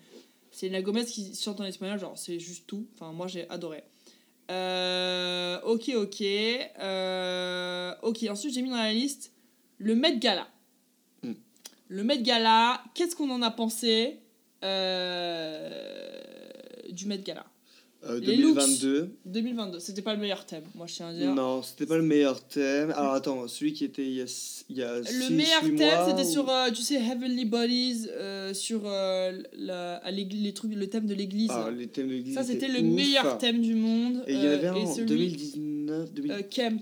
c'est 0.50 0.68
la 0.68 0.82
Gomez 0.82 1.06
qui 1.06 1.34
chante 1.34 1.59
en 1.61 1.64
espagnol, 1.64 1.98
genre, 1.98 2.18
c'est 2.18 2.38
juste 2.38 2.66
tout. 2.66 2.86
Enfin, 2.94 3.12
moi, 3.12 3.28
j'ai 3.28 3.48
adoré. 3.48 3.82
Euh, 4.50 5.59
ok, 5.62 5.90
ok. 5.96 6.22
Ok, 8.02 8.26
ensuite, 8.30 8.52
j'ai 8.52 8.61
mis 8.61 8.70
dans 8.70 8.76
la 8.76 8.92
liste 8.92 9.32
le 9.78 9.94
Met 9.94 10.18
Gala. 10.18 10.48
Hmm. 11.22 11.32
Le 11.88 12.04
Met 12.04 12.20
Gala, 12.20 12.84
qu'est-ce 12.92 13.16
qu'on 13.16 13.30
en 13.30 13.40
a 13.40 13.50
pensé 13.50 14.20
du 16.92 17.06
Met 17.06 17.22
Gala? 17.22 17.46
Euh, 18.05 18.20
Les 18.20 18.36
2022. 18.36 19.11
2022, 19.26 19.80
c'était 19.80 20.03
pas 20.03 20.14
le 20.14 20.20
meilleur 20.20 20.46
thème, 20.46 20.62
moi 20.76 20.86
je 20.86 20.94
tiens 20.94 21.09
à 21.09 21.12
dire. 21.12 21.34
Non, 21.34 21.62
c'était 21.64 21.84
pas 21.84 21.96
le 21.96 22.05
meilleur 22.05 22.46
thème. 22.46 22.92
Alors 22.92 23.12
attends, 23.14 23.49
celui 23.49 23.72
qui 23.72 23.84
était 23.84 24.07
il 24.07 24.12
y 24.14 24.22
a, 24.22 24.26
il 24.70 24.76
y 24.76 24.82
a 24.84 24.99
Le 25.01 25.05
six- 25.05 25.32
meilleur 25.32 25.62
six 25.64 25.74
thème, 25.74 25.99
c'était 26.09 26.22
ou- 26.28 26.30
sur, 26.32 26.49
euh, 26.49 26.70
tu 26.70 26.82
sais, 26.82 26.94
Heavenly 26.94 27.44
Bodies, 27.44 28.07
euh, 28.12 28.55
sur 28.55 28.82
euh, 28.84 29.42
la, 29.53 29.96
à 29.96 30.11
les 30.12 30.55
trucs, 30.55 30.72
le 30.74 30.86
thème 30.88 31.07
de 31.07 31.14
l'église. 31.14 31.51
Ah, 31.53 31.70
les 31.76 31.88
thèmes 31.88 32.07
de 32.07 32.12
l'église. 32.14 32.34
ça, 32.34 32.44
c'était 32.44 32.68
le 32.68 32.78
ouf. 32.78 32.94
meilleur 32.94 33.36
thème 33.38 33.61
du 33.61 33.74
monde. 33.74 34.22
Et 34.28 34.32
il 34.34 34.38
y 34.38 34.42
en 34.42 34.44
euh, 34.44 34.55
avait 34.55 34.66
un 34.68 34.74
en 34.76 34.94
celui, 34.94 35.07
2019. 35.09 36.12
2000... 36.14 36.30
euh, 36.32 36.42
Camp. 36.55 36.80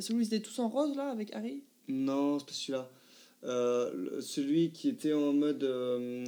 Celui 0.00 0.18
où 0.18 0.22
ils 0.22 0.26
étaient 0.26 0.40
tous 0.40 0.58
en 0.58 0.68
rose, 0.68 0.96
là, 0.96 1.08
avec 1.10 1.32
Harry? 1.34 1.62
Non, 1.86 2.40
c'est 2.40 2.46
pas 2.46 2.52
celui-là. 2.52 2.90
Euh, 3.44 4.20
celui 4.20 4.70
qui 4.72 4.88
était 4.88 5.12
en 5.12 5.32
mode. 5.32 5.62
Euh, 5.62 6.24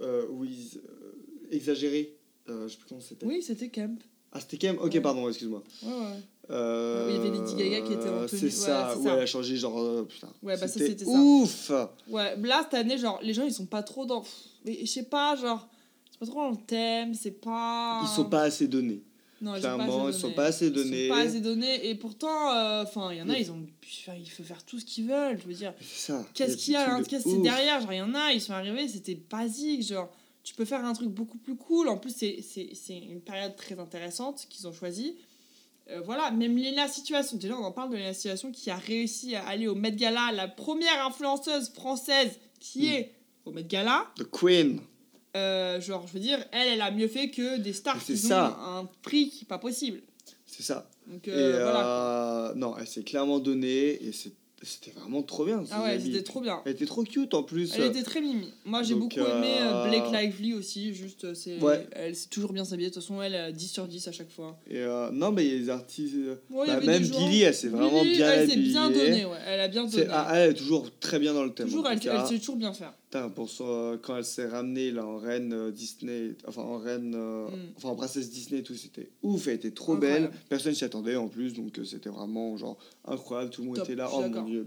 euh, 0.00 0.24
où 0.30 0.46
ils. 0.46 0.78
euh, 0.78 1.50
exagéré. 1.52 2.15
Euh, 2.48 2.68
je 2.68 2.72
sais 2.72 2.78
plus 2.78 2.88
comment 2.88 3.00
c'était. 3.00 3.26
Oui, 3.26 3.42
c'était 3.42 3.68
Camp. 3.68 3.98
Ah, 4.32 4.40
c'était 4.40 4.58
Kem 4.58 4.76
Ok, 4.78 4.92
Ouais. 4.94 5.00
pardon, 5.00 5.28
excuse-moi. 5.28 5.62
Ouais, 5.82 5.88
ouais. 5.88 6.22
Euh, 6.50 7.06
Il 7.10 7.16
y 7.16 7.18
avait 7.18 7.30
Lady 7.38 7.54
Gaga 7.54 7.80
qui 7.86 7.92
était 7.94 8.08
en 8.08 8.26
tenue. 8.26 8.38
C'est 8.40 8.50
ça, 8.50 8.96
ouais, 8.96 9.02
ça. 9.04 9.14
elle 9.14 9.20
a 9.20 9.26
changé 9.26 9.56
genre. 9.56 9.78
euh, 9.80 10.02
putain. 10.04 10.28
Ouais, 10.42 10.56
bah 10.58 10.68
ça, 10.68 10.78
C'était 10.78 11.04
ça. 11.04 11.10
Ouf 11.10 11.70
Ouais, 12.08 12.36
là, 12.36 12.60
cette 12.64 12.74
année, 12.74 12.98
genre, 12.98 13.18
les 13.22 13.32
gens, 13.34 13.44
ils 13.44 13.52
sont 13.52 13.66
pas 13.66 13.82
trop 13.82 14.04
dans. 14.04 14.22
Mais 14.64 14.78
je 14.80 14.86
sais 14.86 15.04
pas, 15.04 15.34
genre, 15.36 15.66
c'est 16.10 16.18
pas 16.20 16.26
trop 16.26 16.40
dans 16.42 16.50
le 16.50 16.56
thème, 16.66 17.14
c'est 17.14 17.40
pas. 17.40 18.00
Ils 18.02 18.08
sont 18.08 18.26
pas 18.26 18.42
assez 18.42 18.68
donnés. 18.68 19.02
Non, 19.40 19.54
ils 19.54 19.60
Clairement, 19.60 19.86
sont 19.86 19.92
pas 19.98 20.04
ils 20.04 20.08
assez 20.08 20.18
sont 20.20 20.26
donnés. 20.28 20.34
pas 20.36 20.44
assez 20.46 20.66
Ils 20.66 20.72
donnés. 20.72 21.08
sont 21.08 21.14
pas 21.14 21.20
assez 21.20 21.40
donnés. 21.40 21.88
Et 21.88 21.94
pourtant, 21.94 22.50
euh, 22.54 22.82
enfin, 22.84 23.12
il 23.12 23.18
y 23.18 23.22
en 23.22 23.28
a, 23.28 23.32
Oui. 23.32 23.38
ils 23.40 23.50
ont. 23.52 23.66
il 24.18 24.30
faut 24.30 24.42
faire 24.42 24.64
tout 24.64 24.78
ce 24.78 24.84
qu'ils 24.84 25.06
veulent, 25.08 25.38
je 25.40 25.46
veux 25.48 25.54
dire. 25.54 25.72
C'est 25.80 26.12
ça. 26.12 26.24
Qu'est-ce 26.34 26.56
qu'il 26.56 26.72
y 26.74 26.76
a, 26.76 26.94
hein, 26.94 27.02
qu'est-ce 27.02 27.24
que 27.24 27.30
c'est 27.30 27.42
derrière? 27.42 27.80
Genre, 27.80 27.92
il 27.92 27.98
y 27.98 28.02
en 28.02 28.14
a, 28.14 28.32
ils 28.32 28.40
sont 28.40 28.52
arrivés, 28.54 28.86
c'était 28.88 29.18
basique. 29.30 29.82
Genre, 29.86 30.10
tu 30.46 30.54
peux 30.54 30.64
faire 30.64 30.84
un 30.84 30.92
truc 30.92 31.08
beaucoup 31.08 31.38
plus 31.38 31.56
cool. 31.56 31.88
En 31.88 31.96
plus, 31.98 32.14
c'est- 32.16 32.38
une 32.88 33.20
période 33.20 33.56
très 33.56 33.76
intéressante 33.80 34.46
qu'ils 34.48 34.68
ont 34.68 34.72
choisi. 34.72 35.16
Euh, 35.90 36.00
voilà, 36.04 36.30
même 36.30 36.56
Léna 36.56 36.86
Situation, 36.86 37.36
déjà 37.36 37.56
on 37.58 37.64
en 37.64 37.72
parle 37.72 37.90
de 37.90 37.96
Léna 37.96 38.14
Situation 38.14 38.52
qui 38.52 38.70
a 38.70 38.76
réussi 38.76 39.34
à 39.34 39.44
aller 39.46 39.66
au 39.66 39.74
Met 39.74 39.92
Gala, 39.92 40.30
la 40.32 40.46
première 40.46 41.04
influenceuse 41.04 41.70
française 41.70 42.38
qui 42.60 42.82
Mm. 42.88 42.92
est 42.92 43.12
au 43.44 43.50
Met 43.50 43.64
Gala. 43.64 44.06
The 44.16 44.24
Queen. 44.30 44.80
Euh, 45.36 45.80
genre, 45.80 46.06
je 46.06 46.12
veux 46.12 46.20
dire, 46.20 46.38
elle, 46.52 46.68
elle 46.68 46.80
a 46.80 46.92
mieux 46.92 47.08
fait 47.08 47.28
que 47.30 47.58
des 47.58 47.72
stars 47.72 48.00
C'est 48.00 48.14
qui 48.14 48.18
ça. 48.20 48.56
ont 48.58 48.78
un 48.78 48.88
prix 49.02 49.28
qui 49.30 49.44
est 49.44 49.48
pas 49.48 49.58
possible. 49.58 50.00
C'est 50.46 50.62
ça. 50.62 50.88
Donc 51.08 51.26
et 51.28 51.32
voilà. 51.32 51.86
euh, 52.50 52.54
non, 52.54 52.76
elle 52.78 52.86
s'est 52.86 53.02
clairement 53.02 53.40
donnée 53.40 54.02
et 54.02 54.12
c'est- 54.12 54.32
c'était 54.62 54.90
vraiment 54.98 55.22
trop 55.22 55.44
bien. 55.44 55.62
Ah 55.70 55.82
ouais, 55.82 56.00
c'était 56.00 56.22
trop 56.22 56.40
bien. 56.40 56.60
Elle 56.64 56.72
était 56.72 56.86
trop 56.86 57.04
cute 57.04 57.34
en 57.34 57.42
plus. 57.42 57.72
Elle 57.76 57.84
était 57.84 58.02
très 58.02 58.20
mimi. 58.22 58.48
Moi, 58.64 58.82
j'ai 58.82 58.94
beaucoup 58.94 59.20
aimé 59.20 59.56
euh, 59.60 59.84
euh, 59.84 59.88
Blake 59.88 60.10
Lively 60.12 60.54
aussi. 60.54 60.94
Juste, 60.94 61.24
euh, 61.24 61.34
c'est, 61.34 61.60
Ouais. 61.62 61.86
elle 61.92 62.16
sait 62.16 62.28
toujours 62.30 62.52
bien 62.52 62.64
s'habiller. 62.64 62.88
De 62.88 62.94
toute 62.94 63.02
façon, 63.02 63.20
elle 63.20 63.34
a 63.34 63.52
10 63.52 63.68
sur 63.68 63.86
10 63.86 64.08
à 64.08 64.12
chaque 64.12 64.30
fois. 64.30 64.58
Et 64.70 64.78
euh, 64.78 65.10
non, 65.12 65.30
mais 65.30 65.44
il 65.46 65.52
y 65.52 65.56
a 65.56 65.58
des 65.58 65.70
artistes. 65.70 66.14
Ouais, 66.50 66.66
bah, 66.66 66.80
même 66.80 67.02
Billy, 67.06 67.42
elle 67.42 67.54
s'est 67.54 67.68
vraiment 67.68 68.02
Billie, 68.02 68.16
bien 68.16 68.32
Elle 68.32 68.50
s'est 68.50 68.56
bien 68.56 68.84
habillée. 68.86 69.04
donnée, 69.10 69.24
ouais. 69.26 69.38
Elle 69.46 69.60
a 69.60 69.68
bien 69.68 69.84
donné. 69.84 70.06
ah, 70.10 70.30
elle 70.34 70.50
est 70.50 70.54
toujours 70.54 70.90
très 71.00 71.18
bien 71.18 71.34
dans 71.34 71.44
le 71.44 71.52
thème. 71.52 71.66
toujours, 71.66 71.86
elle, 71.88 72.00
elle 72.02 72.26
sait 72.26 72.38
toujours 72.38 72.56
bien 72.56 72.72
faire. 72.72 72.94
Putain, 73.08 73.28
pour 73.28 73.48
son- 73.48 73.98
quand 74.02 74.16
elle 74.16 74.24
s'est 74.24 74.48
ramenée 74.48 74.90
là, 74.90 75.06
en 75.06 75.16
reine 75.18 75.52
euh, 75.52 75.70
Disney, 75.70 76.34
enfin 76.48 76.62
en 76.62 76.78
reine, 76.78 77.14
euh, 77.14 77.46
Mm. 77.46 77.52
enfin 77.76 77.90
en 77.90 77.94
princesse 77.94 78.30
Disney 78.30 78.62
tout, 78.62 78.74
c'était 78.74 79.10
ouf, 79.22 79.46
elle 79.46 79.54
était 79.54 79.70
trop 79.70 79.92
Incroyable. 79.92 80.30
belle, 80.30 80.40
personne 80.48 80.74
s'y 80.74 80.84
attendait 80.84 81.14
en 81.14 81.28
plus, 81.28 81.52
donc 81.52 81.78
euh, 81.78 81.84
c'était 81.84 82.08
vraiment 82.08 82.56
genre 82.56 82.76
incroyable, 83.04 83.50
tout 83.50 83.60
le 83.60 83.68
monde 83.68 83.76
Top, 83.76 83.84
était 83.84 83.94
là, 83.94 84.10
oh 84.12 84.22
mon 84.28 84.42
dieu, 84.42 84.66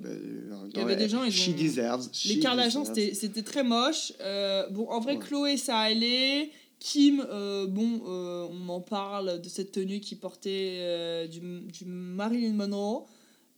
Il 0.73 0.77
y 0.79 0.81
avait 0.81 0.95
des 0.95 1.09
gens, 1.09 1.25
ils 1.25 1.33
she 1.33 1.49
ont- 1.49 1.61
deserves, 1.61 2.07
Les 2.25 2.35
she 2.35 2.39
Kardashians, 2.39 2.81
deserves. 2.83 2.95
c'était, 2.97 3.13
c'était 3.13 3.41
très 3.43 3.63
moche. 3.63 4.13
Euh, 4.21 4.69
bon, 4.69 4.87
en 4.87 5.01
vrai, 5.01 5.17
Ouais. 5.17 5.19
Chloé, 5.19 5.57
ça 5.57 5.77
allait. 5.77 6.49
Kim, 6.79 7.21
euh, 7.29 7.67
bon, 7.67 8.01
euh, 8.07 8.47
on 8.51 8.69
en 8.69 8.79
parle 8.79 9.41
de 9.41 9.49
cette 9.49 9.73
tenue 9.73 9.99
qui 9.99 10.15
portait 10.15 11.27
du, 11.27 11.41
du 11.41 11.83
Marilyn 11.85 12.53
Monroe. 12.53 13.05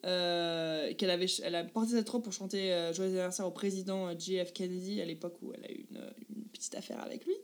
Euh, 0.05 0.93
qu'elle 0.95 1.09
avait 1.11 1.27
elle 1.43 1.55
a 1.55 1.63
porté 1.63 1.91
cette 1.91 2.09
robe 2.09 2.23
pour 2.23 2.33
chanter 2.33 2.73
euh, 2.73 2.93
Joyeux 2.93 3.11
anniversaire 3.11 3.47
au 3.47 3.51
président 3.51 4.07
euh, 4.07 4.13
JF 4.17 4.53
Kennedy 4.53 5.01
à 5.01 5.05
l'époque 5.05 5.35
où 5.41 5.51
elle 5.53 5.63
a 5.65 5.71
eu 5.71 5.85
une, 5.91 6.01
une 6.37 6.43
petite 6.45 6.75
affaire 6.75 7.01
avec 7.03 7.25
lui. 7.25 7.35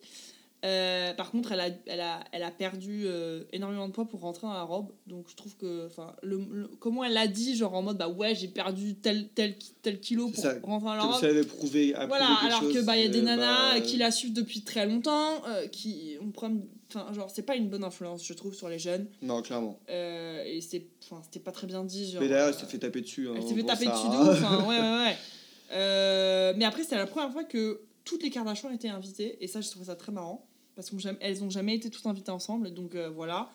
Euh, 0.66 1.14
par 1.14 1.30
contre, 1.30 1.52
elle 1.52 1.60
a, 1.60 1.70
elle 1.86 2.02
a, 2.02 2.20
elle 2.32 2.42
a 2.42 2.50
perdu 2.50 3.04
euh, 3.06 3.44
énormément 3.54 3.88
de 3.88 3.94
poids 3.94 4.06
pour 4.08 4.22
rentrer 4.22 4.48
dans 4.48 4.54
la 4.54 4.64
robe. 4.64 4.88
Donc, 5.06 5.28
je 5.30 5.36
trouve 5.36 5.56
que, 5.56 5.88
le, 6.24 6.38
le- 6.52 6.68
comment 6.80 7.04
elle 7.04 7.14
l'a 7.14 7.28
dit, 7.28 7.56
genre 7.56 7.76
en 7.76 7.84
mode, 7.84 8.00
bah 8.00 8.10
ouais, 8.10 8.34
j'ai 8.34 8.48
perdu 8.48 8.96
tel, 8.96 9.28
tel, 9.30 9.56
tel 9.84 10.00
kilo 10.00 10.30
pour 10.30 10.42
ça, 10.44 10.56
rentrer 10.64 10.88
dans 10.88 10.96
la 10.96 11.02
Comme 11.02 11.12
robe. 11.12 11.20
si 11.20 11.26
elle 11.26 11.38
avait 11.38 11.46
prouvé, 11.46 11.94
Voilà, 12.08 12.26
quelque 12.42 12.46
alors 12.56 12.74
que 12.74 12.82
bah 12.84 12.98
il 12.98 13.04
y 13.04 13.06
a 13.06 13.10
des 13.10 13.22
nanas 13.22 13.76
bah, 13.76 13.82
qui 13.82 13.98
la 13.98 14.10
suivent 14.10 14.34
depuis 14.34 14.62
très 14.64 14.88
longtemps, 14.88 15.46
euh, 15.48 15.68
qui 15.68 16.18
on 16.24 16.32
prend, 16.32 16.52
enfin 16.90 17.12
genre 17.14 17.30
c'est 17.30 17.42
pas 17.44 17.56
une 17.56 17.70
bonne 17.70 17.84
influence 17.84 18.26
je 18.26 18.34
trouve 18.34 18.54
sur 18.54 18.70
les 18.70 18.80
jeunes 18.80 19.08
Non, 19.22 19.42
clairement. 19.42 19.80
euh, 19.90 20.44
et 20.46 20.62
c'est, 20.62 20.86
enfin 21.04 21.22
c'était 21.24 21.40
pas 21.40 21.52
très 21.52 21.68
bien 21.68 21.84
dit 21.84 22.12
genre. 22.12 22.22
mais 22.22 22.28
d'ailleurs, 22.30 22.48
elle 22.50 22.54
euh, 22.56 22.58
s'est 22.58 22.66
fait 22.66 22.78
taper 22.80 23.02
dessus. 23.02 23.28
hein, 23.30 23.34
elle 23.36 23.44
s'est 23.48 23.56
fait 23.56 23.64
taper 23.64 23.86
ça, 23.86 23.92
dessus 23.92 24.08
hein. 24.08 24.26
de 24.26 24.30
ouf, 24.32 24.44
hein, 24.44 24.66
ouais 24.68 24.80
ouais 24.80 25.06
ouais. 25.06 25.18
Euh, 25.74 26.54
mais 26.56 26.64
après 26.64 26.84
c'était 26.84 26.96
la 26.96 27.08
première 27.08 27.30
fois 27.34 27.44
que 27.44 27.82
toutes 28.06 28.24
les 28.24 28.30
Kardashians 28.30 28.70
étaient 28.72 28.88
invitées 28.88 29.38
et 29.42 29.48
ça 29.48 29.60
je 29.60 29.70
trouve 29.70 29.84
ça 29.86 29.98
très 29.98 30.14
marrant 30.14 30.48
parce 30.78 30.90
qu'elles 30.90 31.44
ont 31.44 31.50
jamais 31.50 31.76
été 31.76 31.90
toutes 31.90 32.06
invitées 32.06 32.32
ensemble 32.32 32.74
donc 32.74 32.96
euh, 32.96 33.10
voilà. 33.14 33.50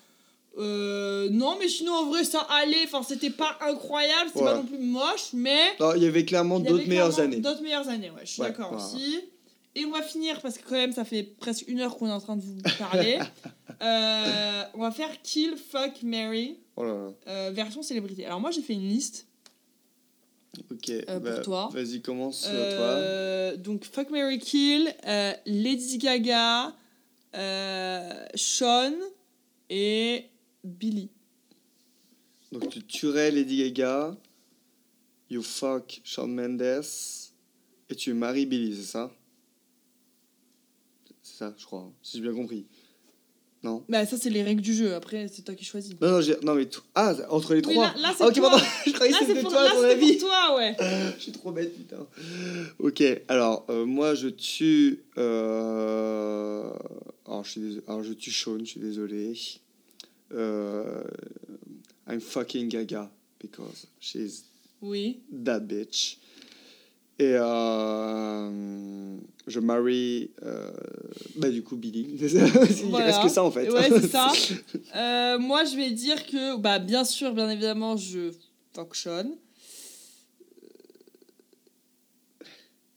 Euh, 0.58 1.30
non 1.30 1.56
mais 1.58 1.68
sinon 1.68 1.92
en 1.94 2.06
vrai 2.10 2.24
ça 2.24 2.40
allait, 2.50 2.84
enfin 2.84 3.02
c'était 3.02 3.30
pas 3.30 3.56
incroyable, 3.62 4.28
c'était 4.28 4.44
pas 4.44 4.56
non 4.56 4.64
plus 4.64 4.76
moche 4.76 5.30
mais 5.32 5.58
il 5.96 6.02
y 6.02 6.06
avait 6.06 6.26
clairement 6.26 6.60
d'autres 6.60 6.86
meilleures 6.86 7.18
années. 7.18 7.38
D'autres 7.38 7.62
meilleures 7.62 7.88
années, 7.88 8.10
ouais, 8.10 8.20
je 8.24 8.32
suis 8.32 8.42
Ouais, 8.42 8.48
d'accord 8.48 8.74
aussi. 8.74 9.20
Et 9.74 9.84
on 9.86 9.90
va 9.90 10.02
finir, 10.02 10.40
parce 10.42 10.58
que 10.58 10.64
quand 10.68 10.74
même, 10.74 10.92
ça 10.92 11.04
fait 11.04 11.22
presque 11.22 11.64
une 11.66 11.80
heure 11.80 11.96
qu'on 11.96 12.06
est 12.08 12.12
en 12.12 12.20
train 12.20 12.36
de 12.36 12.42
vous 12.42 12.60
parler. 12.78 13.18
Euh, 13.80 14.62
on 14.74 14.78
va 14.82 14.92
faire 14.92 15.10
Kill, 15.22 15.56
Fuck, 15.56 16.04
Mary, 16.04 16.56
Oh 16.76 16.84
là 16.84 16.92
là. 16.94 17.10
euh, 17.26 17.50
version 17.52 17.82
célébrité. 17.82 18.24
Alors 18.24 18.38
moi, 18.38 18.52
j'ai 18.52 18.62
fait 18.62 18.74
une 18.74 18.86
liste. 18.88 19.26
Ok, 20.70 20.88
Euh, 20.90 21.02
pour 21.04 21.20
bah, 21.20 21.38
toi. 21.40 21.68
vas-y, 21.72 22.00
commence 22.00 22.42
toi. 22.42 22.50
Euh, 22.52 23.56
donc, 23.56 23.84
Fuck, 23.84 24.10
Mary, 24.10 24.38
Kill, 24.38 24.94
Lady 25.46 25.98
Gaga, 25.98 26.76
Sean 28.36 28.92
et 29.68 30.26
Billy. 30.62 31.08
Donc 32.52 32.68
tu 32.68 32.84
tuerais 32.84 33.32
Lady 33.32 33.56
Gaga, 33.64 34.16
you 35.28 35.42
fuck 35.42 36.00
Shawn 36.04 36.32
Mendes, 36.32 36.84
et 37.90 37.94
tu 37.96 38.12
maries 38.14 38.46
Billy, 38.46 38.76
c'est 38.76 38.92
ça? 38.92 39.10
Ça, 41.42 41.54
je 41.58 41.64
crois, 41.64 41.90
si 42.02 42.18
j'ai 42.18 42.22
bien 42.22 42.34
compris. 42.34 42.66
Non? 43.64 43.84
Bah, 43.88 44.04
ça, 44.06 44.16
c'est 44.16 44.30
les 44.30 44.42
règles 44.42 44.60
du 44.60 44.74
jeu. 44.74 44.94
Après, 44.94 45.26
c'est 45.28 45.42
toi 45.42 45.54
qui 45.54 45.64
choisis. 45.64 45.94
Non, 46.00 46.10
non, 46.10 46.20
j'ai- 46.20 46.36
non 46.42 46.54
mais 46.54 46.66
tout. 46.66 46.82
Ah, 46.96 47.14
entre 47.30 47.54
les 47.54 47.64
Oui, 47.64 47.74
trois 47.74 47.86
là, 47.94 48.00
là, 48.00 48.14
c'est 48.16 48.24
Ah, 48.24 48.28
ok, 48.28 48.34
toi. 48.34 48.50
pardon, 48.50 48.64
je 48.86 48.92
croyais 48.92 49.12
Là, 49.12 49.18
que 49.18 49.24
c'est 49.24 49.30
c'était 49.30 49.42
pour, 49.42 49.52
toi, 49.52 49.64
là, 49.64 49.70
ton 49.70 49.82
avis. 49.84 50.12
pour 50.18 50.28
toi, 50.28 50.56
ouais. 50.56 50.76
Je 51.16 51.22
suis 51.22 51.32
trop 51.32 51.52
bête, 51.52 51.72
putain. 51.76 52.06
Ok, 52.80 53.02
alors, 53.28 53.64
euh, 53.70 53.84
moi, 53.84 54.14
je 54.16 54.28
tue... 54.28 55.04
euh, 55.18 56.72
Alors, 57.26 57.44
je 57.44 57.50
suis 57.50 57.60
dés- 57.60 57.82
alors, 57.86 58.02
je 58.02 58.12
tue 58.14 58.30
Sean, 58.32 58.58
je 58.60 58.64
suis 58.64 58.80
désolé. 58.80 59.32
Euh, 60.32 61.02
I'm 62.08 62.20
fucking 62.20 62.68
Gaga, 62.68 63.10
because 63.40 63.86
she's 64.00 64.44
Oui. 64.80 65.20
that 65.44 65.60
bitch. 65.60 66.18
Et 67.22 67.36
euh, 67.36 69.16
je 69.46 69.60
marie, 69.60 70.32
euh, 70.42 70.72
bah 71.36 71.50
du 71.50 71.62
coup, 71.62 71.76
Billy. 71.76 72.00
Il 72.20 72.88
Voilà. 72.90 73.06
reste 73.06 73.22
que 73.22 73.28
ça 73.28 73.44
en 73.44 73.50
fait. 73.52 73.70
Ouais, 73.70 73.88
c'est 73.90 74.08
ça. 74.08 74.32
Euh, 74.96 75.38
moi, 75.38 75.64
je 75.64 75.76
vais 75.76 75.90
dire 75.92 76.26
que, 76.26 76.56
bah, 76.58 76.78
bien 76.80 77.04
sûr, 77.04 77.32
bien 77.32 77.48
évidemment, 77.48 77.96
je 77.96 78.32
fonctionne. 78.74 79.30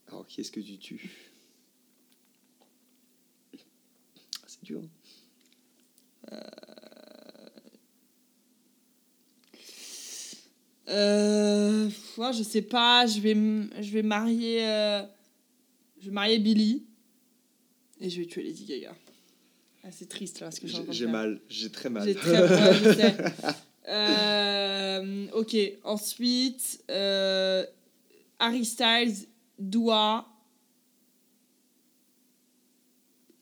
Alors, 0.07 0.25
qui 0.27 0.41
est-ce 0.41 0.51
que 0.51 0.59
tu 0.59 0.77
tues? 0.77 1.31
Ah, 3.53 4.47
C'est 4.47 4.63
dur. 4.63 4.81
Euh, 10.87 11.89
je 12.17 12.43
sais 12.43 12.61
pas, 12.61 13.05
je 13.05 13.19
vais, 13.19 13.33
je 13.33 13.91
vais 13.91 14.03
marier. 14.03 14.65
euh, 14.67 15.03
je 15.99 16.05
vais 16.05 16.11
marier 16.13 16.39
Billy. 16.39 16.85
Et 17.99 18.09
je 18.09 18.19
vais 18.19 18.27
tuer 18.27 18.43
Lady 18.43 18.65
Gaga. 18.65 18.95
Ah, 19.83 19.91
c'est 19.91 20.09
triste 20.09 20.39
là 20.39 20.51
ce 20.51 20.59
que 20.59 20.67
j'ai 20.67 21.07
mal, 21.07 21.39
j'ai 21.47 21.69
très 21.69 21.89
mal. 21.89 22.05
J'ai 22.05 22.15
très 22.15 22.73
je 22.73 22.93
sais. 22.93 23.15
Euh, 23.87 25.27
ok, 25.33 25.55
ensuite, 25.83 26.83
euh, 26.89 27.63
Harry 28.39 28.65
Styles, 28.65 29.27
Dua 29.59 30.27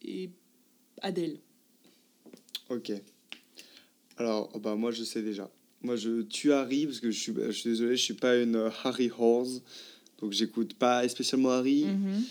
et 0.02 0.30
Adele. 1.02 1.40
Ok. 2.70 2.92
Alors, 4.18 4.50
oh 4.54 4.60
bah, 4.60 4.76
moi, 4.76 4.92
je 4.92 5.06
sais 5.06 5.22
déjà. 5.22 5.50
Moi, 5.84 5.96
je 5.98 6.22
tue 6.22 6.54
Harry 6.54 6.86
parce 6.86 7.00
que 7.00 7.12
je 7.12 7.20
suis, 7.20 7.34
je 7.48 7.52
suis 7.52 7.70
désolé, 7.70 7.96
je 7.98 8.02
suis 8.04 8.14
pas 8.14 8.38
une 8.38 8.56
euh, 8.56 8.70
Harry 8.84 9.12
horse. 9.18 9.62
Donc, 10.22 10.32
j'écoute 10.32 10.74
pas 10.76 11.08
spécialement 11.10 11.50
Harry. 11.52 11.86
Mhm. 11.86 12.24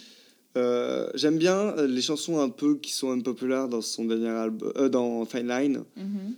Euh, 0.56 1.10
J'aime 1.14 1.38
bien 1.38 1.56
euh, 1.56 1.86
les 1.86 2.02
chansons 2.02 2.40
un 2.40 2.48
peu 2.48 2.76
qui 2.76 2.92
sont 2.92 3.10
unpopulaires 3.10 3.68
dans 3.68 3.80
son 3.80 4.04
dernier 4.04 4.28
album, 4.28 4.72
euh, 4.76 4.88
dans 4.88 5.24
Fine 5.24 5.48
Line. 5.48 5.84
Mhm. 5.96 6.34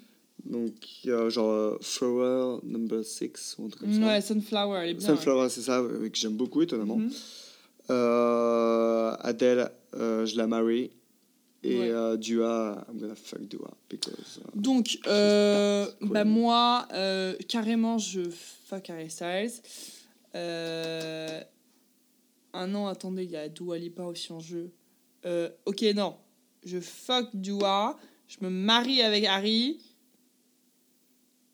Donc, 0.46 0.72
genre 1.30 1.78
Flower 1.80 2.58
Number 2.64 3.02
6 3.02 3.56
ou 3.58 3.64
un 3.64 3.68
truc 3.68 3.80
comme 3.80 3.94
ça. 3.94 4.06
Ouais, 4.06 4.20
Sunflower, 4.20 4.78
elle 4.82 4.90
est 4.90 4.94
bien. 4.94 5.06
Sunflower, 5.06 5.48
c'est 5.48 5.62
ça, 5.62 5.82
que 5.82 6.10
j'aime 6.12 6.36
beaucoup, 6.36 6.60
étonnamment. 6.62 7.00
Adele, 7.88 9.70
euh, 9.96 10.26
je 10.26 10.36
la 10.36 10.46
marie. 10.46 10.90
Et 11.66 11.78
Ouais. 11.78 11.90
euh, 11.90 12.16
Dua, 12.18 12.84
I'm 12.90 12.98
gonna 12.98 13.14
fuck 13.14 13.40
Dua. 13.48 13.70
Because, 13.88 14.38
euh, 14.38 14.50
Donc, 14.54 14.98
euh, 15.06 15.90
bah 16.02 16.24
moi, 16.24 16.86
euh, 16.92 17.34
carrément, 17.48 17.96
je 17.96 18.20
fuck 18.66 18.90
Harry 18.90 19.10
Styles. 19.10 19.62
Ah 22.52 22.66
non, 22.68 22.86
attendez, 22.86 23.24
il 23.24 23.30
y 23.30 23.36
a 23.36 23.48
Dua 23.48 23.78
Lipa 23.78 24.04
aussi 24.04 24.32
en 24.32 24.40
jeu. 24.40 24.72
Ok, 25.64 25.82
non. 25.94 26.16
Je 26.64 26.80
fuck 26.80 27.28
Dua. 27.34 27.98
Je 28.28 28.36
me 28.42 28.50
marie 28.50 29.02
avec 29.02 29.24
Harry. 29.24 29.80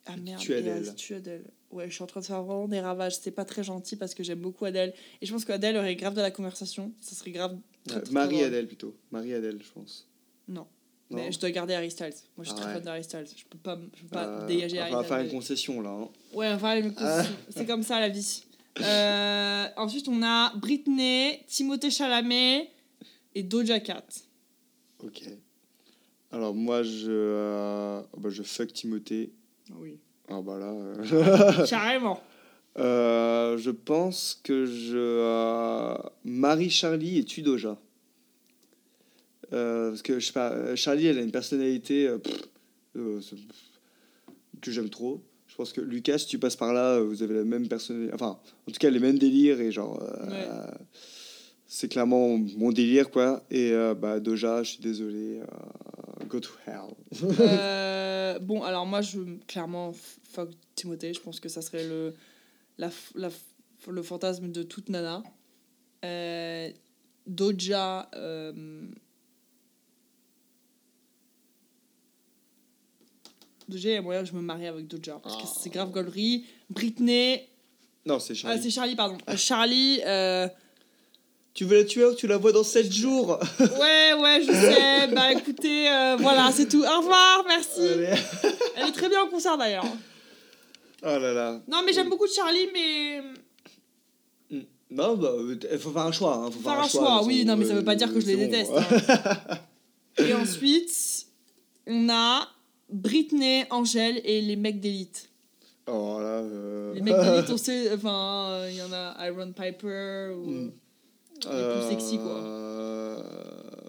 Ah 0.06 0.16
merde, 0.16 0.40
Tu 0.40 0.48
tue 0.96 1.14
Adele. 1.14 1.44
Ouais, 1.70 1.88
je 1.88 1.94
suis 1.94 2.02
en 2.02 2.06
train 2.06 2.20
de 2.20 2.26
faire 2.26 2.42
vraiment 2.42 2.66
des 2.66 2.80
ravages. 2.80 3.16
C'est 3.18 3.30
pas 3.30 3.44
très 3.44 3.62
gentil 3.62 3.94
parce 3.94 4.14
que 4.14 4.24
j'aime 4.24 4.40
beaucoup 4.40 4.64
Adele. 4.64 4.92
Et 5.20 5.26
je 5.26 5.32
pense 5.32 5.44
qu'Adele 5.44 5.76
aurait 5.76 5.94
grave 5.94 6.14
de 6.14 6.20
la 6.20 6.32
conversation. 6.32 6.92
Ça 7.00 7.14
serait 7.14 7.30
grave. 7.30 7.56
Très, 7.86 7.96
ouais, 7.96 8.00
très, 8.02 8.02
très 8.02 8.12
Marie 8.12 8.34
drôle. 8.36 8.44
Adele 8.46 8.66
plutôt. 8.66 8.96
Marie 9.10 9.34
Adele, 9.34 9.58
je 9.62 9.70
pense. 9.72 10.06
Non. 10.48 10.66
Non 11.10 11.16
Mais 11.18 11.32
je 11.32 11.40
dois 11.40 11.50
garder 11.50 11.74
Harry 11.74 11.90
Styles. 11.90 12.14
Moi, 12.36 12.44
je 12.44 12.50
suis 12.50 12.52
Ah 12.58 12.60
très 12.62 12.66
ouais. 12.68 12.74
fan 12.74 12.82
d'Harry 12.84 13.02
Styles. 13.04 13.26
Je 13.36 13.44
peux 13.50 13.58
pas, 13.58 13.78
je 13.96 14.02
peux 14.02 14.08
pas 14.08 14.26
Euh, 14.26 14.46
dégager 14.46 14.78
on 14.78 14.82
Harry 14.82 14.92
va 14.92 15.02
faire 15.04 15.18
une 15.18 15.26
Styles. 15.26 15.38
concession 15.38 15.80
là. 15.80 15.90
hein. 15.90 16.08
Ouais, 16.32 16.52
enfin, 16.52 16.80
mais 16.80 16.92
Ah. 16.98 17.24
c'est 17.48 17.66
comme 17.66 17.82
ça 17.82 17.98
la 18.00 18.08
vie. 18.08 18.44
Euh, 18.80 19.66
ensuite, 19.76 20.06
on 20.08 20.22
a 20.22 20.54
Britney, 20.56 21.40
Timothée 21.48 21.90
Chalamet 21.90 22.70
et 23.34 23.42
Doja 23.42 23.80
Cat. 23.80 24.04
Ok. 25.02 25.22
Alors 26.32 26.54
moi 26.54 26.84
je, 26.84 27.10
euh, 27.10 28.02
oh 28.12 28.20
bah, 28.20 28.30
je 28.30 28.42
fuck 28.44 28.72
Timothée. 28.72 29.32
Ah 29.70 29.74
oui. 29.78 29.98
Ah 30.28 30.40
bah 30.42 30.58
là. 30.60 30.66
euh, 30.72 31.66
Carrément. 31.66 32.20
Euh, 32.78 33.58
je 33.58 33.70
pense 33.70 34.40
que 34.44 34.64
je 34.64 34.96
euh, 34.96 35.96
marie 36.24 36.70
Charlie 36.70 37.18
et 37.18 37.24
tue 37.24 37.42
Doja. 37.42 37.78
Euh, 39.52 39.90
parce 39.90 40.02
que 40.02 40.20
je 40.20 40.26
sais 40.26 40.32
pas, 40.32 40.76
Charlie 40.76 41.06
elle 41.06 41.18
a 41.18 41.22
une 41.22 41.32
personnalité 41.32 42.08
pff, 42.22 43.34
que 44.60 44.70
j'aime 44.70 44.90
trop. 44.90 45.20
Je 45.48 45.56
pense 45.56 45.72
que 45.72 45.80
Lucas, 45.80 46.18
si 46.18 46.26
tu 46.26 46.38
passes 46.38 46.54
par 46.54 46.72
là, 46.72 47.00
vous 47.00 47.24
avez 47.24 47.34
la 47.34 47.44
même 47.44 47.66
personnalité. 47.66 48.14
Enfin, 48.14 48.38
en 48.68 48.70
tout 48.70 48.78
cas, 48.78 48.88
les 48.88 49.00
mêmes 49.00 49.18
délires 49.18 49.60
et 49.60 49.72
genre. 49.72 50.00
Ouais. 50.28 50.46
c'est 51.66 51.88
clairement 51.88 52.38
mon 52.56 52.70
délire 52.70 53.10
quoi. 53.10 53.44
Et 53.50 53.72
bah, 54.00 54.20
Doja, 54.20 54.62
je 54.62 54.72
suis 54.72 54.80
désolé. 54.80 55.40
go 56.28 56.38
to 56.38 56.50
hell. 56.66 56.94
Bon, 58.42 58.62
alors 58.62 58.86
moi, 58.86 59.00
je 59.00 59.18
clairement 59.48 59.92
fuck 59.92 60.50
Timothée. 60.76 61.12
Je 61.12 61.20
pense 61.20 61.40
que 61.40 61.48
ça 61.48 61.62
serait 61.62 61.84
le, 61.84 62.14
la, 62.80 62.90
la, 63.14 63.28
le 63.88 64.02
fantasme 64.02 64.50
de 64.50 64.62
toute 64.62 64.88
nana. 64.88 65.22
Euh, 66.04 66.70
Doja. 67.26 68.08
euh, 68.14 68.52
Doja, 73.68 73.88
il 73.90 73.94
y 73.94 73.96
a 73.96 74.02
moyen 74.02 74.22
que 74.22 74.28
je 74.28 74.32
me 74.34 74.40
marie 74.40 74.66
avec 74.66 74.86
Doja. 74.88 75.20
Parce 75.22 75.36
que 75.36 75.42
Ah. 75.44 75.52
c'est 75.62 75.70
grave 75.70 75.90
gaulerie. 75.90 76.44
Britney. 76.70 77.46
Non, 78.06 78.18
c'est 78.18 78.32
Ah, 78.32 78.36
Charlie. 78.36 78.62
c'est 78.62 78.70
Charlie, 78.70 78.96
pardon. 78.96 79.18
Euh, 79.28 79.36
Charlie. 79.36 80.00
euh, 80.04 80.48
tu 81.54 81.64
veux 81.64 81.78
la 81.78 81.84
tuer 81.84 82.04
ou 82.06 82.14
tu 82.14 82.26
la 82.26 82.36
vois 82.38 82.52
dans 82.52 82.64
7 82.64 82.90
jours 82.92 83.38
Ouais, 83.60 84.14
ouais, 84.14 84.40
je 84.42 84.52
sais. 84.52 85.08
bah 85.08 85.32
écoutez, 85.32 85.84
voilà, 86.18 86.50
c'est 86.52 86.68
tout. 86.68 86.82
Au 86.82 86.98
revoir, 86.98 87.44
merci. 87.46 87.80
Allez. 87.86 88.14
Elle 88.76 88.88
est 88.88 88.92
très 88.92 89.08
bien 89.08 89.22
en 89.22 89.28
concert 89.28 89.58
d'ailleurs. 89.58 89.84
Oh 91.02 91.06
là 91.18 91.32
là. 91.32 91.60
Non, 91.68 91.82
mais 91.84 91.92
j'aime 91.92 92.08
beaucoup 92.10 92.26
Charlie, 92.26 92.68
mais. 92.72 93.22
Non, 94.90 95.16
bah, 95.16 95.32
il 95.72 95.78
faut 95.78 95.92
faire 95.92 96.02
un 96.02 96.12
choix. 96.12 96.34
Hein. 96.36 96.50
Faut 96.50 96.58
Faire 96.60 96.80
un 96.80 96.88
choix, 96.88 97.24
oui, 97.24 97.44
non, 97.44 97.56
mais 97.56 97.64
ça 97.64 97.74
veut 97.74 97.84
pas 97.84 97.94
dire 97.94 98.12
que 98.12 98.18
je 98.20 98.26
les 98.26 98.34
bon. 98.36 98.42
déteste. 98.42 98.72
hein. 98.76 99.58
Et 100.18 100.34
ensuite, 100.34 101.26
on 101.86 102.08
a 102.10 102.48
Britney, 102.92 103.64
Angèle 103.70 104.20
et 104.24 104.40
les 104.42 104.56
mecs 104.56 104.80
d'élite. 104.80 105.28
Oh 105.86 106.16
là. 106.18 106.40
euh, 106.40 106.92
Les 106.94 107.02
mecs 107.02 107.14
d'élite, 107.20 107.50
on 107.50 107.56
sait, 107.56 107.92
enfin, 107.94 108.48
euh, 108.50 108.68
il 108.70 108.76
y 108.76 108.82
en 108.82 108.92
a 108.92 109.16
Iron 109.28 109.52
Piper 109.52 110.32
ou. 110.36 110.50
Mm. 110.50 110.72
plus 111.40 111.88
sexy, 111.88 112.18
quoi. 112.18 112.36
Euh, 112.36 113.22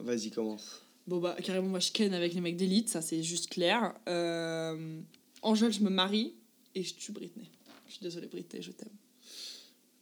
Vas-y, 0.04 0.30
commence. 0.30 0.82
Bon, 1.08 1.18
bah, 1.18 1.36
carrément, 1.44 1.68
moi 1.68 1.80
je 1.80 1.92
ken 1.92 2.14
avec 2.14 2.34
les 2.36 2.42
mecs 2.42 2.58
d'élite, 2.58 2.90
ça 2.90 3.02
c'est 3.02 3.24
juste 3.24 3.50
clair. 3.50 3.94
Euh, 4.08 5.00
Angèle, 5.42 5.74
je 5.74 5.82
me 5.82 5.90
marie 5.90 6.36
et 6.76 6.84
je 6.84 6.94
tue 6.96 7.12
Britney. 7.12 7.50
Je 7.88 7.94
suis 7.94 8.02
désolée, 8.04 8.28
Britney, 8.28 8.62
je 8.62 8.72
t'aime. 8.72 8.88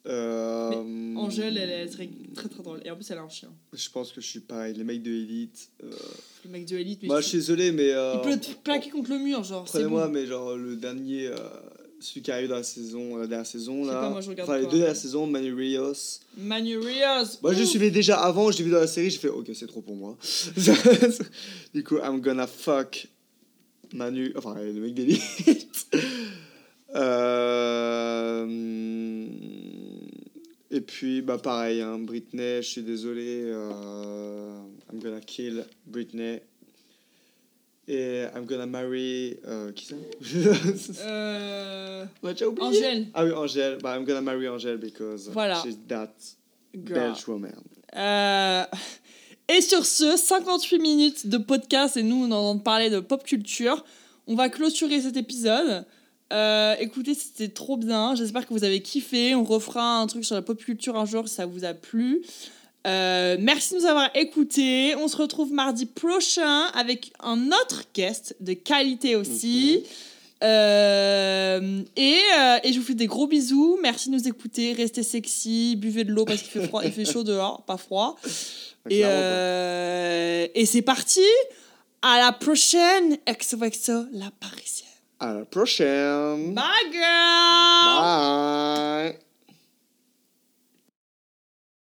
Euh, 0.08 1.16
Angèle, 1.18 1.58
elle, 1.58 1.70
elle 1.70 1.92
serait 1.92 2.10
très 2.34 2.48
très 2.48 2.64
drôle. 2.64 2.82
Et 2.86 2.90
en 2.92 2.96
plus, 2.96 3.10
elle 3.12 3.18
a 3.18 3.22
un 3.24 3.30
chien. 3.30 3.50
Je 3.74 3.90
pense 3.90 4.12
que 4.12 4.22
je 4.22 4.28
suis 4.28 4.40
pareil. 4.40 4.74
Les 4.76 4.84
mecs 4.84 5.04
de 5.04 5.12
Elite. 5.12 5.70
euh, 5.84 5.92
Le 6.46 6.50
mec 6.52 6.66
de 6.66 6.78
élite, 6.78 7.00
mais 7.02 7.08
Moi, 7.10 7.20
je- 7.20 7.24
je 7.26 7.30
suis 7.30 7.38
désolé, 7.40 7.72
mais. 7.72 7.92
euh, 7.92 8.14
il 8.16 8.22
peut 8.22 8.40
te 8.40 8.54
plaquer 8.64 8.90
contre 8.92 9.10
le 9.12 9.18
mur, 9.20 9.44
genre. 9.44 9.66
Prenez-moi, 9.66 10.08
bon. 10.08 10.14
mais 10.14 10.26
genre 10.26 10.56
le 10.56 10.76
dernier. 10.78 11.28
euh, 11.28 11.36
celui 12.00 12.22
qui 12.22 12.32
arrive 12.32 12.48
dans 12.48 12.56
la 12.56 12.64
saison, 12.64 13.18
la 13.18 13.28
dernière 13.28 13.46
saison 13.46 13.84
Je 13.84 13.90
sais 13.90 13.94
là. 13.94 14.00
pas, 14.02 14.10
moi, 14.10 14.22
je 14.22 14.30
regarde 14.30 14.50
enfin, 14.50 14.60
les 14.60 14.68
deux 14.68 14.78
dernières 14.78 14.96
saisons, 14.96 15.28
Manu 15.28 15.54
Rios. 15.54 16.22
Manu 16.38 16.78
Rios. 16.78 17.26
Moi, 17.44 17.54
je 17.54 17.64
ouh. 17.64 17.66
suivais 17.66 17.92
déjà 17.92 18.22
avant, 18.22 18.52
je 18.52 18.60
l'ai 18.60 18.64
vu 18.64 18.72
dans 18.72 18.80
la 18.80 18.88
série, 18.88 19.10
j'ai 19.10 19.18
fait 19.18 19.28
ok, 19.28 19.50
c'est 19.54 19.68
trop 19.68 19.82
pour 19.82 19.98
moi. 19.98 20.18
du 21.74 21.84
coup, 21.84 21.98
I'm 21.98 22.22
gonna 22.22 22.48
fuck 22.48 23.06
Manu, 23.94 24.32
enfin 24.38 24.56
le 24.62 24.72
mec 24.80 24.94
d'élite. 24.94 25.20
Euh... 26.96 28.46
Et 30.72 30.82
puis, 30.82 31.22
bah 31.22 31.38
pareil, 31.38 31.82
hein, 31.82 31.98
Britney, 32.00 32.58
je 32.62 32.68
suis 32.68 32.82
désolé, 32.84 33.42
euh... 33.46 34.60
I'm 34.92 35.00
gonna 35.02 35.20
kill 35.20 35.66
Britney. 35.88 36.40
Et 37.88 38.26
I'm 38.36 38.46
gonna 38.46 38.68
marry. 38.68 39.38
Euh, 39.48 39.72
qui 39.72 39.86
ça 39.86 39.96
Euh, 41.06 42.06
On 42.22 42.28
a 42.28 42.34
déjà 42.34 42.48
oublié 42.48 42.68
Angèle. 42.68 43.08
Ah 43.16 43.26
oui, 43.26 43.32
Angèle. 43.32 43.80
Bah, 43.82 43.96
I'm 43.98 44.06
gonna 44.06 44.22
marry 44.22 44.48
Angèle 44.48 44.78
because 44.78 45.28
Voilà. 45.30 45.60
she's 45.64 45.78
that 45.88 46.14
Girl. 46.76 47.00
Belge 47.00 47.28
woman. 47.28 47.52
Euh, 47.96 48.64
Et 49.48 49.62
sur 49.62 49.84
ce, 49.88 50.16
58 50.18 50.78
minutes 50.78 51.28
de 51.28 51.40
podcast 51.40 51.98
et 51.98 52.04
nous, 52.04 52.26
on 52.26 52.32
entend 52.32 52.60
parler 52.60 52.92
de 52.92 53.00
pop 53.00 53.24
culture. 53.24 53.84
On 54.28 54.36
va 54.36 54.50
clôturer 54.50 55.02
cet 55.02 55.18
épisode. 55.18 55.84
Euh, 56.32 56.76
écoutez, 56.80 57.16
c'était 57.16 57.48
trop 57.48 57.78
bien. 57.78 58.16
J'espère 58.16 58.46
que 58.48 58.54
vous 58.54 58.64
avez 58.64 58.82
kiffé. 58.82 59.36
On 59.36 59.44
refera 59.44 60.00
un 60.00 60.08
truc 60.08 60.26
sur 60.26 60.36
la 60.36 60.42
pop 60.42 60.58
culture 60.64 60.98
un 60.98 61.06
jour 61.06 61.28
si 61.28 61.36
ça 61.36 61.46
vous 61.46 61.66
a 61.66 61.74
plu. 61.74 62.22
Euh, 62.88 63.38
merci 63.40 63.74
de 63.74 63.80
nous 63.80 63.86
avoir 63.86 64.10
écoutés. 64.16 64.96
On 64.96 65.08
se 65.08 65.18
retrouve 65.18 65.52
mardi 65.52 65.86
prochain 65.86 66.68
avec 66.76 67.12
un 67.20 67.48
autre 67.48 67.84
guest 67.94 68.36
de 68.40 68.54
qualité 68.54 69.16
aussi. 69.16 69.84
Euh, 70.42 71.82
et, 71.98 72.20
et 72.64 72.74
je 72.74 72.80
vous 72.80 72.86
fais 72.86 72.94
des 72.94 73.08
gros 73.08 73.28
bisous. 73.28 73.78
Merci 73.82 74.10
de 74.10 74.16
nous 74.16 74.28
écouter. 74.28 74.74
Restez 74.74 75.04
sexy. 75.04 75.76
Buvez 75.78 76.04
de 76.04 76.12
l'eau 76.12 76.26
parce 76.26 76.42
qu'il 76.44 76.52
fait, 76.52 76.68
froid, 76.68 76.84
il 76.86 76.92
fait 76.92 77.06
chaud 77.06 77.24
dehors, 77.24 77.64
pas 77.64 77.78
froid. 77.78 78.18
Et, 78.90 79.02
et 79.02 80.66
c'est 80.66 80.82
parti. 80.82 81.22
À 82.02 82.18
la 82.18 82.32
prochaine. 82.32 83.18
XOXO, 83.28 84.06
la 84.14 84.32
parisienne. 84.40 84.89
Pas. 85.20 85.26
À 85.26 85.34
la 85.34 85.46
prochaine. 85.46 86.54
Bye, 86.54 86.92
girl! 86.92 88.02
Bye. 88.02 89.29